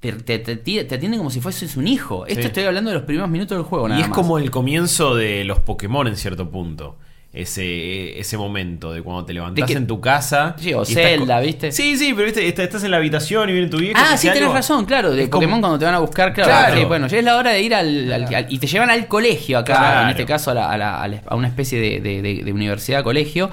te, 0.00 0.12
te, 0.12 0.38
te- 0.38 0.56
te 0.56 0.94
atienden 0.94 1.18
como 1.18 1.30
si 1.30 1.40
fueses 1.40 1.76
un 1.76 1.88
hijo. 1.88 2.26
Esto 2.26 2.42
Sí. 2.42 2.46
estoy 2.48 2.64
hablando 2.64 2.90
de 2.90 2.96
los 2.96 3.04
primeros 3.04 3.28
minutos 3.30 3.56
del 3.58 3.64
juego. 3.66 3.86
Y 3.86 3.90
nada 3.90 4.00
es 4.02 4.08
más. 4.08 4.16
como 4.16 4.38
el 4.38 4.50
comienzo 4.50 5.14
de 5.14 5.44
los 5.44 5.58
Pokémon 5.60 6.06
en 6.06 6.16
cierto 6.16 6.48
punto. 6.50 6.96
Ese, 7.30 8.18
ese 8.18 8.38
momento 8.38 8.90
de 8.92 9.02
cuando 9.02 9.24
te 9.26 9.34
levantás 9.34 9.66
que- 9.66 9.74
en 9.74 9.86
tu 9.86 10.00
casa. 10.00 10.56
Sí, 10.58 10.72
o 10.72 10.82
y 10.82 10.86
Zelda, 10.86 11.38
¿viste? 11.40 11.72
Sí, 11.72 11.96
sí, 11.98 12.12
pero 12.14 12.24
viste, 12.24 12.46
estás, 12.48 12.82
en 12.84 12.90
la 12.90 12.96
habitación 12.96 13.48
y 13.50 13.52
viene 13.52 13.68
tu 13.68 13.76
vieja. 13.76 14.00
y 14.00 14.02
te 14.02 14.14
Ah, 14.14 14.16
sí, 14.16 14.26
tenés 14.28 14.42
algo. 14.42 14.54
razón, 14.54 14.84
claro. 14.86 15.10
De 15.10 15.24
Es 15.24 15.28
como- 15.28 15.42
Pokémon 15.42 15.60
cuando 15.60 15.78
te 15.78 15.84
van 15.84 15.94
a 15.94 15.98
buscar, 15.98 16.32
claro. 16.32 16.48
Claro. 16.50 16.76
sí, 16.76 16.84
bueno, 16.86 17.06
ya 17.06 17.18
es 17.18 17.24
la 17.24 17.36
hora 17.36 17.50
de 17.50 17.60
ir 17.62 17.74
al, 17.74 18.46
Y 18.48 18.58
te 18.58 18.66
llevan 18.66 18.88
al 18.90 19.06
colegio 19.08 19.58
acá, 19.58 19.76
Claro. 19.76 20.02
en 20.04 20.08
este 20.10 20.24
caso 20.24 20.50
a, 20.50 20.54
la- 20.54 20.70
a 20.70 20.78
la- 20.78 21.02
a 21.02 21.06
la- 21.08 21.22
a 21.26 21.36
una 21.36 21.48
especie 21.48 21.78
de, 21.78 22.00
de- 22.00 22.22
de- 22.22 22.44
de 22.44 22.52
universidad, 22.52 23.04
colegio. 23.04 23.50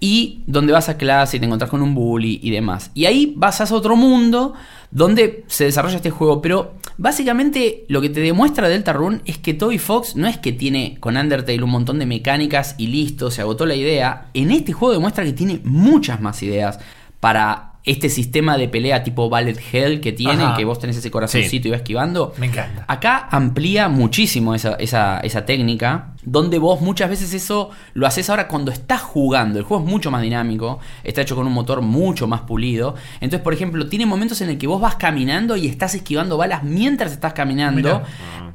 Y 0.00 0.40
donde 0.48 0.72
vas 0.72 0.88
a 0.88 0.96
clase 0.96 1.36
y 1.36 1.40
te 1.40 1.46
encontrás 1.46 1.70
con 1.70 1.80
un 1.80 1.94
bully 1.94 2.40
y 2.42 2.50
demás. 2.50 2.90
Y 2.92 3.04
ahí 3.06 3.32
vas 3.36 3.60
a 3.60 3.72
otro 3.74 3.94
mundo 3.94 4.52
donde 4.92 5.44
se 5.48 5.64
desarrolla 5.64 5.96
este 5.96 6.10
juego. 6.10 6.40
Pero 6.40 6.74
básicamente 6.96 7.84
lo 7.88 8.00
que 8.00 8.10
te 8.10 8.20
demuestra 8.20 8.68
Deltarune 8.68 9.22
es 9.24 9.38
que 9.38 9.54
Toby 9.54 9.78
Fox 9.78 10.14
no 10.14 10.28
es 10.28 10.38
que 10.38 10.52
tiene 10.52 10.98
con 11.00 11.16
Undertale 11.16 11.62
un 11.62 11.70
montón 11.70 11.98
de 11.98 12.06
mecánicas 12.06 12.76
y 12.78 12.86
listo, 12.86 13.30
se 13.30 13.40
agotó 13.40 13.66
la 13.66 13.74
idea. 13.74 14.28
En 14.34 14.52
este 14.52 14.72
juego 14.72 14.94
demuestra 14.94 15.24
que 15.24 15.32
tiene 15.32 15.60
muchas 15.64 16.20
más 16.20 16.42
ideas 16.42 16.78
para 17.18 17.71
este 17.84 18.08
sistema 18.08 18.56
de 18.56 18.68
pelea 18.68 19.02
tipo 19.02 19.28
Ballet 19.28 19.58
Hell 19.72 20.00
que 20.00 20.12
tiene, 20.12 20.44
Ajá. 20.44 20.56
que 20.56 20.64
vos 20.64 20.78
tenés 20.78 20.96
ese 20.96 21.10
corazoncito 21.10 21.62
Sí. 21.64 21.68
y 21.68 21.70
vas 21.72 21.80
esquivando. 21.80 22.32
Me 22.38 22.46
encanta. 22.46 22.84
Acá 22.86 23.26
amplía 23.30 23.88
muchísimo 23.88 24.54
esa, 24.54 24.74
esa, 24.74 25.18
esa 25.20 25.44
técnica, 25.44 26.12
donde 26.22 26.58
vos 26.58 26.80
muchas 26.80 27.10
veces 27.10 27.34
eso 27.34 27.70
lo 27.94 28.06
haces 28.06 28.30
ahora 28.30 28.46
cuando 28.46 28.70
estás 28.70 29.00
jugando. 29.02 29.58
El 29.58 29.64
juego 29.64 29.82
es 29.84 29.90
mucho 29.90 30.12
más 30.12 30.22
dinámico, 30.22 30.78
está 31.02 31.22
hecho 31.22 31.34
con 31.34 31.44
un 31.46 31.52
motor 31.52 31.82
mucho 31.82 32.28
más 32.28 32.42
pulido. 32.42 32.94
Entonces, 33.14 33.40
por 33.40 33.52
ejemplo, 33.52 33.88
tiene 33.88 34.06
momentos 34.06 34.40
en 34.42 34.50
el 34.50 34.58
que 34.58 34.68
vos 34.68 34.80
vas 34.80 34.94
caminando 34.94 35.56
y 35.56 35.66
estás 35.66 35.96
esquivando 35.96 36.36
balas 36.36 36.62
mientras 36.62 37.10
estás 37.10 37.32
caminando. 37.32 37.76
Mirá. 37.82 38.02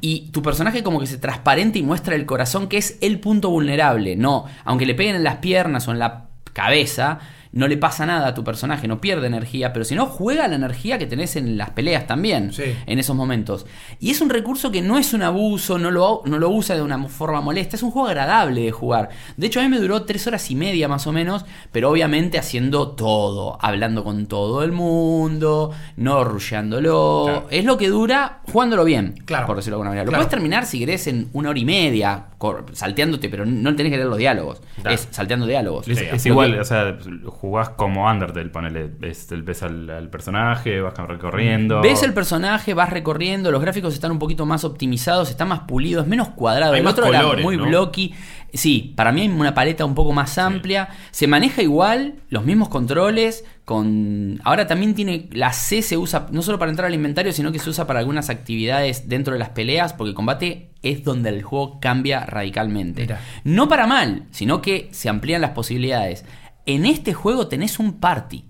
Y 0.00 0.30
tu 0.30 0.40
personaje 0.42 0.82
como 0.82 1.00
que 1.00 1.06
se 1.06 1.18
transparente 1.18 1.78
y 1.78 1.82
muestra 1.82 2.14
el 2.14 2.24
corazón, 2.24 2.66
que 2.68 2.78
es 2.78 2.96
el 3.02 3.20
punto 3.20 3.50
vulnerable. 3.50 4.16
No, 4.16 4.46
aunque 4.64 4.86
le 4.86 4.94
peguen 4.94 5.16
en 5.16 5.24
las 5.24 5.36
piernas 5.36 5.86
o 5.88 5.92
en 5.92 5.98
la 5.98 6.28
cabeza, 6.54 7.18
no 7.52 7.66
le 7.68 7.76
pasa 7.76 8.06
nada 8.06 8.28
a 8.28 8.34
tu 8.34 8.44
personaje, 8.44 8.86
no 8.88 9.00
pierde 9.00 9.26
energía, 9.26 9.72
pero 9.72 9.84
si 9.84 9.94
no, 9.94 10.06
juega 10.06 10.48
la 10.48 10.56
energía 10.56 10.98
que 10.98 11.06
tenés 11.06 11.36
en 11.36 11.56
las 11.56 11.70
peleas 11.70 12.06
también, 12.06 12.52
Sí. 12.52 12.64
en 12.86 12.98
esos 12.98 13.16
momentos. 13.16 13.66
Y 14.00 14.10
es 14.10 14.20
un 14.20 14.30
recurso 14.30 14.70
que 14.70 14.82
no 14.82 14.98
es 14.98 15.12
un 15.14 15.22
abuso, 15.22 15.78
no 15.78 15.90
lo, 15.90 16.22
no 16.26 16.38
lo 16.38 16.50
usa 16.50 16.76
de 16.76 16.82
una 16.82 17.02
forma 17.08 17.40
molesta, 17.40 17.76
es 17.76 17.82
un 17.82 17.90
juego 17.90 18.08
agradable 18.08 18.62
de 18.62 18.70
jugar. 18.72 19.08
De 19.36 19.46
hecho, 19.46 19.60
a 19.60 19.62
mí 19.62 19.68
me 19.68 19.78
duró 19.78 20.02
tres 20.02 20.26
horas 20.26 20.50
y 20.50 20.54
media 20.54 20.88
más 20.88 21.06
o 21.06 21.12
menos, 21.12 21.44
pero 21.72 21.90
obviamente 21.90 22.38
haciendo 22.38 22.88
todo, 22.92 23.58
hablando 23.60 24.04
con 24.04 24.26
todo 24.26 24.62
el 24.62 24.72
mundo, 24.72 25.72
no 25.96 26.24
rusheándolo. 26.24 27.22
Claro. 27.26 27.46
Es 27.50 27.64
lo 27.64 27.78
que 27.78 27.88
dura 27.88 28.40
jugándolo 28.52 28.84
bien, 28.84 29.14
Claro. 29.24 29.46
por 29.46 29.56
decirlo 29.56 29.76
de 29.76 29.80
alguna 29.80 29.90
manera. 29.90 30.04
Lo 30.04 30.10
Claro. 30.10 30.22
puedes 30.22 30.30
terminar 30.30 30.66
si 30.66 30.78
querés 30.78 31.06
en 31.06 31.28
una 31.32 31.50
hora 31.50 31.58
y 31.58 31.64
media, 31.64 32.24
salteándote, 32.72 33.28
pero 33.28 33.44
no 33.46 33.74
tenés 33.74 33.90
que 33.90 33.96
leer 33.96 34.08
los 34.08 34.18
diálogos. 34.18 34.60
Claro. 34.80 34.90
Es 34.94 35.08
salteando 35.10 35.46
diálogos. 35.46 35.88
Es, 35.88 35.98
Sí, 35.98 36.04
es 36.12 36.26
igual, 36.26 36.52
que- 36.54 36.60
o 36.60 36.64
sea, 36.64 36.96
jugás 37.40 37.70
como 37.70 38.10
Undertale, 38.10 38.48
ponele, 38.50 38.90
ves, 38.98 39.28
ves 39.44 39.62
al, 39.62 39.88
al 39.90 40.10
personaje, 40.10 40.80
vas 40.80 40.94
recorriendo. 40.98 41.80
Ves 41.80 42.02
el 42.02 42.12
personaje, 42.12 42.74
vas 42.74 42.90
recorriendo, 42.90 43.52
los 43.52 43.62
gráficos 43.62 43.94
están 43.94 44.10
un 44.10 44.18
poquito 44.18 44.44
más 44.44 44.64
optimizados, 44.64 45.30
están 45.30 45.48
más 45.48 45.60
pulidos, 45.60 46.06
menos 46.08 46.30
cuadrados. 46.30 46.74
Hay 46.74 46.80
el 46.80 46.84
más 46.84 46.94
otro 46.94 47.06
colores, 47.06 47.32
era 47.34 47.42
muy 47.42 47.56
¿no? 47.56 47.66
blocky. 47.66 48.12
Sí, 48.52 48.92
para 48.96 49.12
mí 49.12 49.20
hay 49.22 49.28
una 49.28 49.54
paleta 49.54 49.84
un 49.84 49.94
poco 49.94 50.12
más 50.12 50.36
amplia. 50.38 50.88
Se 51.10 51.26
maneja 51.26 51.62
igual, 51.62 52.14
los 52.28 52.44
mismos 52.44 52.68
controles. 52.68 53.44
Con. 53.64 54.40
Ahora 54.44 54.66
también 54.66 54.94
tiene. 54.94 55.28
La 55.32 55.52
C 55.52 55.82
se 55.82 55.98
usa 55.98 56.26
no 56.32 56.40
solo 56.40 56.58
para 56.58 56.70
entrar 56.70 56.86
al 56.86 56.94
inventario, 56.94 57.32
sino 57.32 57.52
que 57.52 57.58
se 57.58 57.68
usa 57.68 57.86
para 57.86 58.00
algunas 58.00 58.30
actividades 58.30 59.08
dentro 59.08 59.34
de 59.34 59.38
las 59.38 59.50
peleas. 59.50 59.92
Porque 59.92 60.08
el 60.08 60.14
combate 60.14 60.70
es 60.82 61.04
donde 61.04 61.28
el 61.28 61.42
juego 61.42 61.78
cambia 61.78 62.24
radicalmente. 62.24 63.02
Mira. 63.02 63.20
No 63.44 63.68
para 63.68 63.86
mal, 63.86 64.24
sino 64.30 64.62
que 64.62 64.88
se 64.92 65.10
amplían 65.10 65.42
las 65.42 65.50
posibilidades. 65.50 66.24
En 66.68 66.84
este 66.86 67.14
juego 67.14 67.48
tenés 67.48 67.78
un 67.78 67.94
party. 67.94 68.44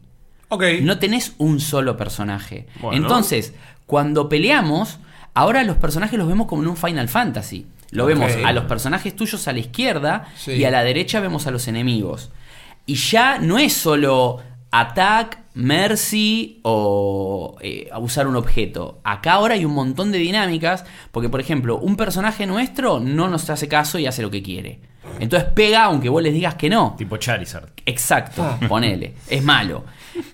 Ok. 0.49 0.65
No 0.83 0.99
tenés 0.99 1.35
un 1.39 1.61
solo 1.61 1.97
personaje. 1.97 2.67
Bueno. 2.81 2.97
Entonces, 3.03 3.55
cuando 3.87 4.29
peleamos, 4.29 4.99
ahora 5.35 5.63
los 5.63 5.77
personajes 5.77 6.19
los 6.19 6.27
vemos 6.27 6.47
como 6.49 6.63
en 6.63 6.69
un 6.69 6.77
Final 6.77 7.09
Fantasy. 7.09 7.67
Lo 7.91 8.07
vemos 8.07 8.33
a 8.45 8.53
los 8.53 8.65
personajes 8.65 9.15
tuyos 9.17 9.47
a 9.49 9.53
la 9.53 9.61
izquierda 9.61 10.27
Sí. 10.37 10.53
y 10.53 10.65
a 10.65 10.71
la 10.71 10.83
derecha 10.83 11.21
vemos 11.21 11.47
a 11.47 11.51
los 11.51 11.69
enemigos. 11.69 12.31
Y 12.87 12.97
ya 12.97 13.39
no 13.39 13.57
es 13.59 13.73
solo 13.73 14.41
attack, 14.71 15.39
mercy 15.55 16.61
o 16.63 17.57
eh, 17.61 17.89
usar 18.01 18.27
un 18.27 18.37
objeto. 18.37 19.01
Acá 19.05 19.35
ahora 19.35 19.55
hay 19.55 19.65
un 19.65 19.75
montón 19.75 20.13
de 20.13 20.19
dinámicas, 20.19 20.85
porque 21.13 21.29
por 21.29 21.41
ejemplo, 21.41 21.79
un 21.79 21.97
personaje 21.97 22.47
nuestro 22.47 23.01
no 23.01 23.29
nos 23.29 23.49
hace 23.49 23.69
caso 23.69 23.99
y 23.99 24.07
hace 24.07 24.23
lo 24.23 24.31
que 24.31 24.43
quiere. 24.43 24.81
Entonces 25.21 25.49
pega 25.55 25.85
aunque 25.85 26.09
vos 26.09 26.23
les 26.23 26.33
digas 26.33 26.55
que 26.55 26.69
no. 26.71 26.95
Tipo 26.97 27.17
Charizard. 27.17 27.69
Exacto, 27.87 28.43
Ah. 28.43 28.59
ponele. 28.69 29.15
Es 29.29 29.43
malo. 29.43 29.85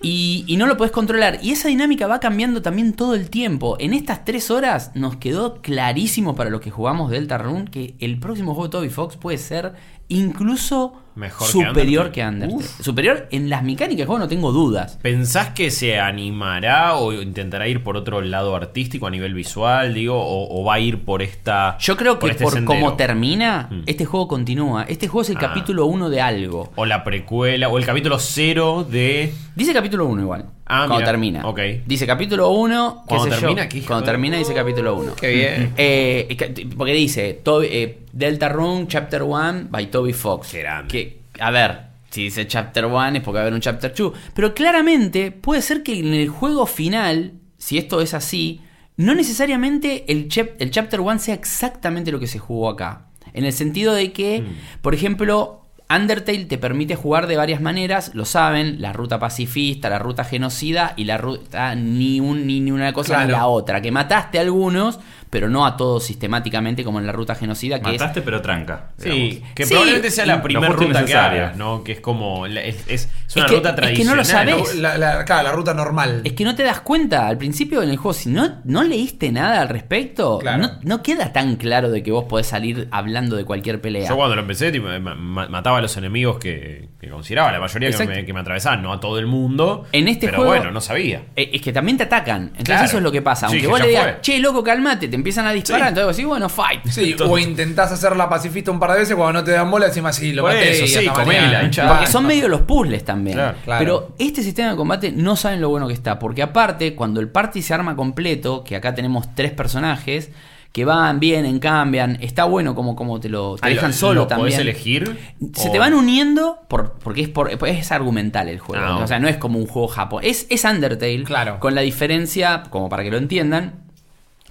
Y, 0.01 0.43
y 0.47 0.57
no 0.57 0.65
lo 0.67 0.77
podés 0.77 0.91
controlar. 0.91 1.39
Y 1.41 1.51
esa 1.51 1.67
dinámica 1.67 2.07
va 2.07 2.19
cambiando 2.19 2.61
también 2.61 2.93
todo 2.93 3.13
el 3.15 3.29
tiempo. 3.29 3.77
En 3.79 3.93
estas 3.93 4.25
tres 4.25 4.51
horas 4.51 4.91
nos 4.95 5.17
quedó 5.17 5.61
clarísimo 5.61 6.35
para 6.35 6.49
los 6.49 6.61
que 6.61 6.71
jugamos 6.71 7.09
Delta 7.11 7.37
Rune 7.37 7.65
que 7.71 7.95
el 7.99 8.19
próximo 8.19 8.53
juego 8.53 8.67
de 8.67 8.71
Toby 8.71 8.89
Fox 8.89 9.17
puede 9.17 9.37
ser 9.37 9.73
incluso 10.07 10.93
Mejor 11.15 11.47
que 11.47 11.51
superior 11.53 12.05
Undertale. 12.07 12.11
que 12.11 12.25
Undertale. 12.45 12.83
Superior 12.83 13.27
en 13.31 13.49
las 13.49 13.63
mecánicas 13.63 13.99
del 13.99 14.05
juego, 14.07 14.19
no 14.19 14.27
tengo 14.27 14.51
dudas. 14.51 14.99
¿Pensás 15.01 15.49
que 15.49 15.71
se 15.71 15.97
animará 15.97 16.95
o 16.95 17.13
intentará 17.13 17.67
ir 17.67 17.83
por 17.83 17.95
otro 17.95 18.21
lado 18.21 18.55
artístico 18.55 19.07
a 19.07 19.09
nivel 19.09 19.33
visual, 19.33 19.93
digo, 19.93 20.15
o, 20.19 20.61
o 20.61 20.63
va 20.65 20.75
a 20.75 20.79
ir 20.79 21.03
por 21.05 21.21
esta. 21.21 21.77
Yo 21.79 21.95
creo 21.95 22.19
que 22.19 22.27
este 22.31 22.43
por 22.43 22.63
cómo 22.65 22.95
termina, 22.95 23.69
Mm. 23.71 23.83
este 23.85 24.05
juego 24.05 24.27
continúa. 24.27 24.83
Este 24.83 25.07
juego 25.07 25.21
es 25.23 25.29
el 25.29 25.37
Ah. 25.37 25.41
capítulo 25.41 25.85
1 25.85 26.09
de 26.09 26.21
algo. 26.21 26.71
O 26.75 26.85
la 26.85 27.03
precuela, 27.03 27.69
o 27.69 27.77
el 27.77 27.85
capítulo 27.85 28.19
cero 28.19 28.85
de. 28.89 29.33
Dice 29.55 29.73
capítulo 29.75 30.05
1 30.07 30.21
igual. 30.23 30.45
Ah, 30.65 30.79
cuando 30.87 30.95
mira, 30.95 31.05
termina. 31.05 31.47
ok. 31.47 31.59
Dice 31.85 32.07
capítulo 32.07 32.49
1. 32.49 33.03
Cuando 33.07 33.27
termina, 33.35 33.69
¿qué 33.69 33.77
hijo 33.77 33.87
Cuando 33.87 34.05
termina 34.05 34.37
dice 34.37 34.53
capítulo 34.53 34.95
1. 34.95 35.15
Qué 35.15 35.27
bien. 35.31 35.73
Eh, 35.77 36.37
porque 36.75 36.93
dice 36.93 37.39
Toby- 37.43 37.67
eh, 37.69 37.99
Delta 38.11 38.49
Rune 38.49 38.87
Chapter 38.87 39.21
1 39.23 39.67
by 39.69 39.91
Toby 39.91 40.13
Fox. 40.13 40.53
Grande. 40.53 40.87
Que, 40.87 41.19
a 41.39 41.51
ver, 41.51 41.79
si 42.09 42.23
dice 42.23 42.47
Chapter 42.47 42.85
1 42.85 43.07
es 43.17 43.21
porque 43.21 43.35
va 43.35 43.39
a 43.39 43.41
haber 43.43 43.53
un 43.53 43.61
Chapter 43.61 43.93
2. 43.95 44.13
Pero 44.33 44.53
claramente 44.55 45.31
puede 45.31 45.61
ser 45.61 45.83
que 45.83 45.99
en 45.99 46.13
el 46.13 46.29
juego 46.29 46.65
final, 46.65 47.33
si 47.57 47.77
esto 47.77 48.01
es 48.01 48.13
así, 48.13 48.61
no 48.97 49.13
necesariamente 49.13 50.05
el, 50.11 50.29
chap- 50.29 50.55
el 50.59 50.71
Chapter 50.71 51.01
1 51.01 51.19
sea 51.19 51.35
exactamente 51.35 52.11
lo 52.11 52.19
que 52.19 52.27
se 52.27 52.39
jugó 52.39 52.69
acá. 52.69 53.07
En 53.33 53.43
el 53.43 53.51
sentido 53.51 53.93
de 53.93 54.13
que, 54.13 54.41
Mm. 54.41 54.81
por 54.81 54.93
ejemplo, 54.95 55.64
Undertale 55.87 56.45
te 56.45 56.57
permite 56.57 56.95
jugar 56.95 57.27
de 57.27 57.37
varias 57.37 57.61
maneras, 57.61 58.11
lo 58.15 58.25
saben, 58.25 58.81
la 58.81 58.91
ruta 58.91 59.19
pacifista, 59.19 59.87
la 59.87 59.99
ruta 59.99 60.23
genocida 60.23 60.93
y 60.95 61.03
la 61.03 61.17
ruta 61.19 61.75
ni, 61.75 62.19
un, 62.19 62.47
ni, 62.47 62.59
ni 62.59 62.71
una 62.71 62.91
cosa 62.91 63.23
ni 63.23 63.31
la 63.31 63.45
otra. 63.45 63.81
Que 63.81 63.91
mataste 63.91 64.39
a 64.39 64.41
algunos, 64.41 64.99
pero 65.35 65.49
no 65.49 65.65
a 65.65 65.75
todos 65.75 66.05
sistemáticamente 66.05 66.85
como 66.85 66.97
en 67.01 67.05
la 67.05 67.11
ruta 67.11 67.35
genocida, 67.35 67.81
que 67.81 67.91
Mataste, 67.91 68.21
pero 68.21 68.39
tranca. 68.41 68.91
Sí, 68.97 69.43
que 69.53 69.65
Sí, 69.65 69.71
probablemente 69.73 70.09
sea 70.09 70.25
la 70.25 70.41
primera 70.41 70.69
ruta 70.71 71.03
que 71.03 71.13
hagas, 71.13 71.57
¿no? 71.57 71.83
Que 71.83 71.91
es 71.91 71.99
como. 71.99 72.45
Es, 72.47 72.85
es- 72.87 73.09
es 73.27 73.35
una 73.35 73.47
que- 73.47 73.55
ruta 73.57 73.69
es 73.71 73.75
que 73.75 73.81
tradicional. 73.81 74.15
no 74.15 74.21
lo 74.21 74.23
sabés. 74.23 74.75
La, 74.75 74.97
la- 74.97 75.25
claro, 75.25 75.43
la 75.43 75.51
ruta 75.51 75.73
normal. 75.73 76.21
es 76.23 76.31
que 76.31 76.45
no 76.45 76.55
te 76.55 76.63
das 76.63 76.79
cuenta 76.79 77.27
al 77.27 77.37
principio 77.37 77.83
en 77.83 77.89
el 77.89 77.97
juego, 77.97 78.13
si 78.13 78.29
no, 78.29 78.61
no 78.63 78.81
leíste 78.83 79.29
nada 79.33 79.59
al 79.59 79.67
respecto, 79.67 80.39
Claro. 80.39 80.61
no, 80.63 80.71
no 80.83 81.03
queda 81.03 81.33
tan 81.33 81.57
claro 81.57 81.91
de 81.91 82.01
que 82.01 82.11
vos 82.13 82.23
podés 82.29 82.47
salir 82.47 82.87
hablando 82.91 83.35
de 83.35 83.43
cualquier 83.43 83.81
pelea. 83.81 84.07
Yo 84.07 84.15
cuando 84.15 84.35
lo 84.35 84.41
empecé, 84.43 84.71
tipo, 84.71 84.87
ma- 84.87 85.49
mataba 85.49 85.79
a 85.79 85.81
los 85.81 85.97
enemigos 85.97 86.37
que, 86.39 86.87
que 87.01 87.09
consideraba, 87.09 87.51
la 87.51 87.59
mayoría 87.59 87.91
que 87.91 88.07
me, 88.07 88.25
que 88.25 88.31
me 88.33 88.39
atravesaban, 88.39 88.81
no 88.81 88.93
a 88.93 89.01
todo 89.01 89.19
el 89.19 89.27
mundo. 89.27 89.85
En 89.91 90.07
este 90.07 90.27
pero 90.27 90.37
juego- 90.37 90.51
bueno, 90.55 90.71
no 90.71 90.79
sabía. 90.79 91.23
Eh, 91.35 91.49
Es 91.53 91.61
que 91.61 91.73
también 91.73 91.97
te 91.97 92.03
atacan. 92.03 92.43
Entonces 92.43 92.65
Claro. 92.65 92.85
eso 92.85 92.97
es 92.97 93.03
lo 93.03 93.11
que 93.11 93.21
pasa. 93.21 93.47
Aunque 93.47 93.61
que 93.61 93.67
vos 93.67 93.81
le 93.81 93.87
digas, 93.89 94.03
fue. 94.03 94.17
che, 94.21 94.39
loco, 94.39 94.63
calmate, 94.63 95.07
te 95.09 95.15
empiezan 95.25 95.47
a 95.47 95.53
disparar. 95.53 95.81
Sí. 95.85 95.87
Entonces 95.89 96.05
vos 96.05 96.15
decís, 96.17 96.27
bueno, 96.27 96.49
fight. 96.49 96.85
Sí, 96.87 97.15
o 97.27 97.37
intentás 97.39 97.91
hacerla 97.91 98.29
pacifista 98.29 98.69
un 98.69 98.79
par 98.79 98.91
de 98.91 98.99
veces 98.99 99.15
cuando 99.15 99.39
no 99.39 99.43
te 99.43 99.51
dan 99.51 99.71
bola, 99.71 99.87
encima 99.87 100.13
sí, 100.13 100.33
lo 100.33 100.43
maté. 100.43 100.71
eso, 100.71 100.85
y 100.85 100.87
sí, 100.87 101.07
comela, 101.07 101.63
hinchada. 101.63 101.89
Porque 101.97 102.07
son 102.11 102.27
medio 102.27 102.47
los 102.47 102.61
puzzles 102.61 103.03
también. 103.03 103.37
Claro, 103.37 103.57
claro. 103.65 103.79
Pero 103.79 104.15
este 104.19 104.43
sistema 104.43 104.69
de 104.71 104.75
combate 104.75 105.11
no 105.11 105.35
saben 105.35 105.61
lo 105.61 105.69
bueno 105.69 105.87
que 105.87 105.93
está. 105.93 106.19
Porque 106.19 106.43
aparte, 106.43 106.93
cuando 106.93 107.19
el 107.21 107.29
party 107.29 107.63
se 107.63 107.73
arma 107.73 107.95
completo, 107.95 108.63
que 108.63 108.75
acá 108.75 108.93
tenemos 108.93 109.33
tres 109.33 109.51
personajes 109.51 110.29
que 110.71 110.83
van, 110.85 111.19
vienen, 111.21 111.57
cambian, 111.59 112.17
está 112.21 112.43
bueno 112.43 112.75
como, 112.75 112.95
como 112.97 113.19
te 113.21 113.29
lo 113.29 113.55
te 113.55 113.61
Ah, 113.65 113.69
dejan 113.69 113.91
lo- 113.91 113.95
solo 113.97 114.21
lo 114.21 114.27
también. 114.27 114.49
podés 114.49 114.59
elegir? 114.59 115.17
Se 115.55 115.69
o- 115.69 115.71
te 115.71 115.79
van 115.79 115.93
uniendo 115.93 116.59
por, 116.67 116.99
porque 116.99 117.21
es, 117.21 117.29
por, 117.29 117.49
es 117.65 117.91
argumental 117.93 118.49
el 118.49 118.59
juego. 118.59 118.83
Ah, 118.85 118.97
O 118.97 119.07
sea, 119.07 119.17
no 119.19 119.27
es 119.29 119.37
como 119.37 119.57
un 119.57 119.67
juego 119.67 119.87
japonés. 119.87 120.45
Es, 120.49 120.65
es 120.65 120.69
Undertale. 120.71 121.23
Claro. 121.23 121.59
Con 121.61 121.75
la 121.75 121.81
diferencia, 121.81 122.63
como 122.69 122.89
para 122.89 123.03
que 123.03 123.09
lo 123.09 123.17
entiendan, 123.17 123.84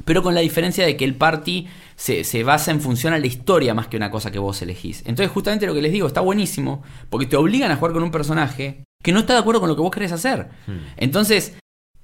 pero 0.05 0.23
con 0.23 0.35
la 0.35 0.41
diferencia 0.41 0.85
de 0.85 0.97
que 0.97 1.05
el 1.05 1.15
party 1.15 1.67
se, 1.97 2.25
se 2.25 2.45
basa 2.45 2.71
en 2.71 2.81
función 2.81 3.13
a 3.13 3.19
la 3.19 3.27
historia 3.27 3.75
más 3.75 3.89
que 3.89 3.97
una 3.97 4.11
cosa 4.11 4.31
que 4.31 4.39
vos 4.39 4.61
elegís. 4.63 5.03
Entonces, 5.07 5.31
justamente 5.31 5.67
lo 5.67 5.75
que 5.75 5.83
les 5.83 5.93
digo 5.93 6.07
está 6.07 6.21
buenísimo, 6.21 6.83
porque 7.11 7.27
te 7.27 7.37
obligan 7.37 7.71
a 7.71 7.77
jugar 7.77 7.93
con 7.93 8.03
un 8.03 8.11
personaje 8.11 8.85
que 9.03 9.13
no 9.13 9.21
está 9.21 9.35
de 9.35 9.41
acuerdo 9.41 9.61
con 9.61 9.69
lo 9.69 9.77
que 9.77 9.83
vos 9.83 9.91
querés 9.91 10.13
hacer. 10.13 10.49
Entonces, 10.97 11.57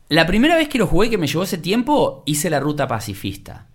la 0.09 0.27
primera 0.27 0.57
vez 0.57 0.69
que 0.69 0.79
lo 0.79 0.87
jugué, 0.87 1.09
que 1.09 1.19
me 1.19 1.27
llevó 1.27 1.45
ese 1.45 1.57
tiempo, 1.57 2.23
hice 2.27 2.51
la 2.51 2.61
ruta 2.61 2.87
pacifista. 2.87 3.70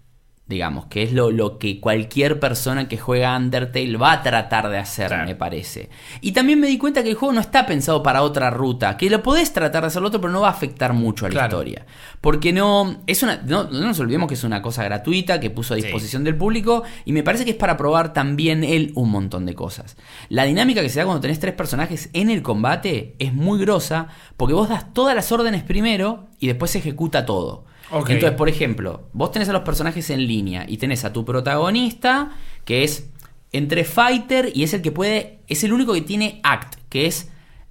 Digamos, 0.48 0.86
que 0.86 1.02
es 1.02 1.12
lo, 1.12 1.32
lo 1.32 1.58
que 1.58 1.80
cualquier 1.80 2.40
persona 2.40 2.88
que 2.88 3.00
juega 3.00 3.36
Undertale 3.36 3.98
va 3.98 4.12
a 4.12 4.22
tratar 4.22 4.70
de 4.70 4.78
hacer, 4.78 5.08
Claro. 5.08 5.26
me 5.26 5.34
parece. 5.36 5.90
Y 6.22 6.34
también 6.34 6.60
me 6.60 6.68
di 6.68 6.78
cuenta 6.78 7.02
que 7.02 7.10
el 7.10 7.16
juego 7.16 7.34
no 7.34 7.42
está 7.42 7.66
pensado 7.66 8.04
para 8.04 8.22
otra 8.22 8.52
ruta, 8.52 8.96
que 8.96 9.10
lo 9.10 9.24
podés 9.24 9.54
tratar 9.54 9.82
de 9.82 9.88
hacer 9.88 10.04
lo 10.04 10.10
otro, 10.10 10.22
pero 10.22 10.32
no 10.32 10.42
va 10.42 10.50
a 10.50 10.52
afectar 10.52 10.94
mucho 10.94 11.26
a 11.26 11.30
la 11.30 11.34
Claro. 11.34 11.48
historia. 11.58 11.88
Porque 12.22 12.54
no, 12.54 13.02
es 13.08 13.24
una, 13.24 13.38
no, 13.44 13.64
no 13.64 13.80
nos 13.88 14.00
olvidemos 14.00 14.28
que 14.28 14.36
es 14.36 14.44
una 14.44 14.62
cosa 14.62 14.84
gratuita 14.84 15.40
que 15.40 15.50
puso 15.50 15.74
a 15.74 15.78
Sí. 15.78 15.84
disposición 15.84 16.24
del 16.24 16.36
público 16.38 16.84
y 17.06 17.12
me 17.12 17.24
parece 17.24 17.44
que 17.44 17.52
es 17.52 17.58
para 17.58 17.76
probar 17.76 18.14
también 18.14 18.64
él 18.64 18.92
un 18.94 19.10
montón 19.10 19.48
de 19.48 19.56
cosas. 19.56 19.98
La 20.30 20.44
dinámica 20.44 20.84
que 20.84 20.90
se 20.90 21.00
da 21.00 21.06
cuando 21.06 21.22
tenés 21.22 21.40
tres 21.40 21.56
personajes 21.56 22.12
en 22.14 22.30
el 22.30 22.44
combate 22.44 23.16
es 23.18 23.34
muy 23.34 23.58
grosa 23.60 24.10
porque 24.38 24.54
vos 24.54 24.70
das 24.70 24.94
todas 24.94 25.16
las 25.16 25.32
órdenes 25.32 25.64
primero 25.64 26.28
y 26.40 26.46
después 26.46 26.70
se 26.70 26.78
ejecuta 26.78 27.26
todo. 27.26 27.66
Entonces, 28.14 28.32
por 28.38 28.50
ejemplo, 28.50 29.08
vos 29.14 29.32
tenés 29.32 29.50
a 29.50 29.54
los 29.54 29.62
personajes 29.64 30.10
en 30.10 30.26
línea 30.28 30.66
y 30.68 30.78
tenés 30.78 31.06
a 31.06 31.14
tu 31.14 31.24
protagonista 31.26 32.32
que 32.66 32.84
es 32.84 33.10
entre 33.52 33.84
fighter 33.86 34.52
y 34.54 34.64
es 34.64 34.74
el 34.74 34.82
que 34.82 34.92
puede, 34.92 35.40
es 35.48 35.64
el 35.64 35.72
único 35.74 35.94
que 35.94 36.02
tiene 36.02 36.40
act, 36.44 36.76
que 36.90 37.06
es 37.06 37.30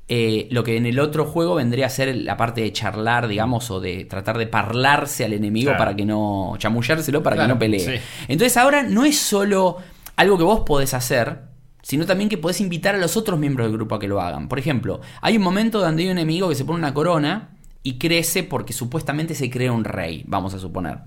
eh, 0.09 0.49
lo 0.51 0.65
que 0.65 0.77
en 0.77 0.87
el 0.87 0.99
otro 1.01 1.25
juego 1.27 1.55
vendría 1.57 1.87
a 1.87 1.91
ser 1.91 2.15
la 2.17 2.37
parte 2.37 2.61
de 2.63 2.73
charlar, 2.73 3.27
digamos, 3.29 3.71
o 3.71 3.81
de 3.81 4.05
tratar 4.05 4.39
de 4.39 4.47
parlarse 4.47 5.25
al 5.25 5.33
enemigo 5.33 5.71
Claro. 5.71 5.79
para 5.79 5.97
que 5.97 6.05
no, 6.05 6.55
chamullárselo 6.59 7.23
para 7.23 7.37
Claro, 7.37 7.49
que 7.49 7.55
no 7.55 7.59
pelee. 7.59 7.81
sí. 7.99 8.03
Entonces 8.29 8.57
ahora 8.57 8.83
no 8.83 9.05
es 9.05 9.19
solo 9.19 9.79
algo 10.17 10.37
que 10.39 10.45
vos 10.45 10.61
podés 10.67 10.95
hacer, 10.95 11.39
sino 11.83 12.07
también 12.07 12.29
que 12.31 12.39
podés 12.39 12.61
invitar 12.61 12.95
a 12.95 12.99
los 12.99 13.17
otros 13.17 13.39
miembros 13.39 13.67
del 13.67 13.77
grupo 13.77 13.95
a 13.95 13.99
que 13.99 14.09
lo 14.09 14.21
hagan. 14.21 14.49
Por 14.49 14.59
ejemplo, 14.59 15.01
hay 15.21 15.37
un 15.37 15.43
momento 15.43 15.81
donde 15.81 16.03
hay 16.05 16.09
un 16.09 16.13
enemigo 16.19 16.49
que 16.49 16.55
se 16.55 16.65
pone 16.65 16.79
una 16.79 16.95
corona 16.95 17.51
y 17.85 17.99
crece 17.99 18.43
porque 18.43 18.73
supuestamente 18.73 19.37
se 19.37 19.49
crea 19.51 19.71
un 19.71 19.85
rey, 19.85 20.25
vamos 20.27 20.55
a 20.55 20.59
suponer. 20.59 20.99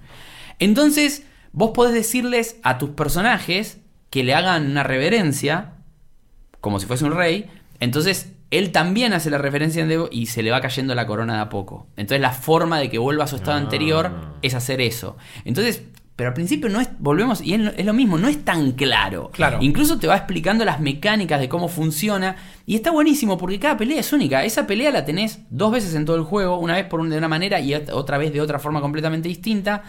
Entonces, 0.59 1.25
vos 1.51 1.71
podés 1.73 1.93
decirles 1.93 2.57
a 2.63 2.77
tus 2.77 2.91
personajes 2.91 3.79
que 4.09 4.23
le 4.23 4.33
hagan 4.33 4.71
una 4.71 4.83
reverencia, 4.83 5.73
como 6.61 6.79
si 6.79 6.85
fuese 6.85 7.03
un 7.03 7.13
rey. 7.15 7.49
Entonces, 7.79 8.31
él 8.51 8.71
también 8.71 9.11
hace 9.13 9.29
la 9.29 9.37
referencia 9.37 9.81
en 9.81 9.89
Devo 9.89 10.07
y 10.11 10.27
se 10.27 10.41
le 10.41 10.51
va 10.51 10.61
cayendo 10.61 10.95
la 10.95 11.05
corona 11.05 11.33
de 11.35 11.41
a 11.41 11.49
poco. 11.49 11.87
Entonces 11.97 12.21
la 12.21 12.31
forma 12.31 12.79
de 12.79 12.89
que 12.89 12.97
vuelva 12.97 13.25
a 13.25 13.27
su 13.27 13.35
estado 13.35 13.57
Ah. 13.57 13.61
anterior 13.61 14.11
es 14.41 14.53
hacer 14.53 14.79
eso. 14.79 15.17
Entonces, 15.43 15.83
pero 16.17 16.29
al 16.29 16.33
principio 16.33 16.67
no 16.67 16.81
es, 16.81 16.89
volvemos, 16.99 17.39
y 17.41 17.53
es 17.53 17.85
lo- 17.85 17.93
mismo, 17.93 18.17
no 18.17 18.27
es 18.27 18.43
tan 18.43 18.73
claro. 18.73 19.29
Claro. 19.31 19.59
Incluso 19.61 19.97
te 19.99 20.07
va 20.07 20.17
explicando 20.17 20.65
las 20.65 20.81
mecánicas 20.81 21.39
de 21.39 21.47
cómo 21.47 21.69
funciona. 21.69 22.35
Y 22.65 22.75
está 22.75 22.91
buenísimo 22.91 23.37
porque 23.37 23.59
cada 23.59 23.77
pelea 23.77 23.99
es 24.01 24.11
única. 24.11 24.43
Esa 24.43 24.67
pelea 24.67 24.91
la 24.91 25.05
tenés 25.05 25.39
dos 25.49 25.71
veces 25.71 25.93
en 25.95 26.03
todo 26.05 26.15
el 26.17 26.23
juego, 26.23 26.57
una 26.59 26.73
vez 26.73 26.85
por 26.87 26.99
un- 26.99 27.09
de 27.09 27.17
una 27.17 27.29
manera 27.29 27.59
y 27.61 27.69
ot- 27.69 27.91
otra 27.93 28.17
vez 28.17 28.33
de 28.33 28.41
otra 28.41 28.59
forma 28.59 28.81
completamente 28.81 29.29
distinta. 29.29 29.83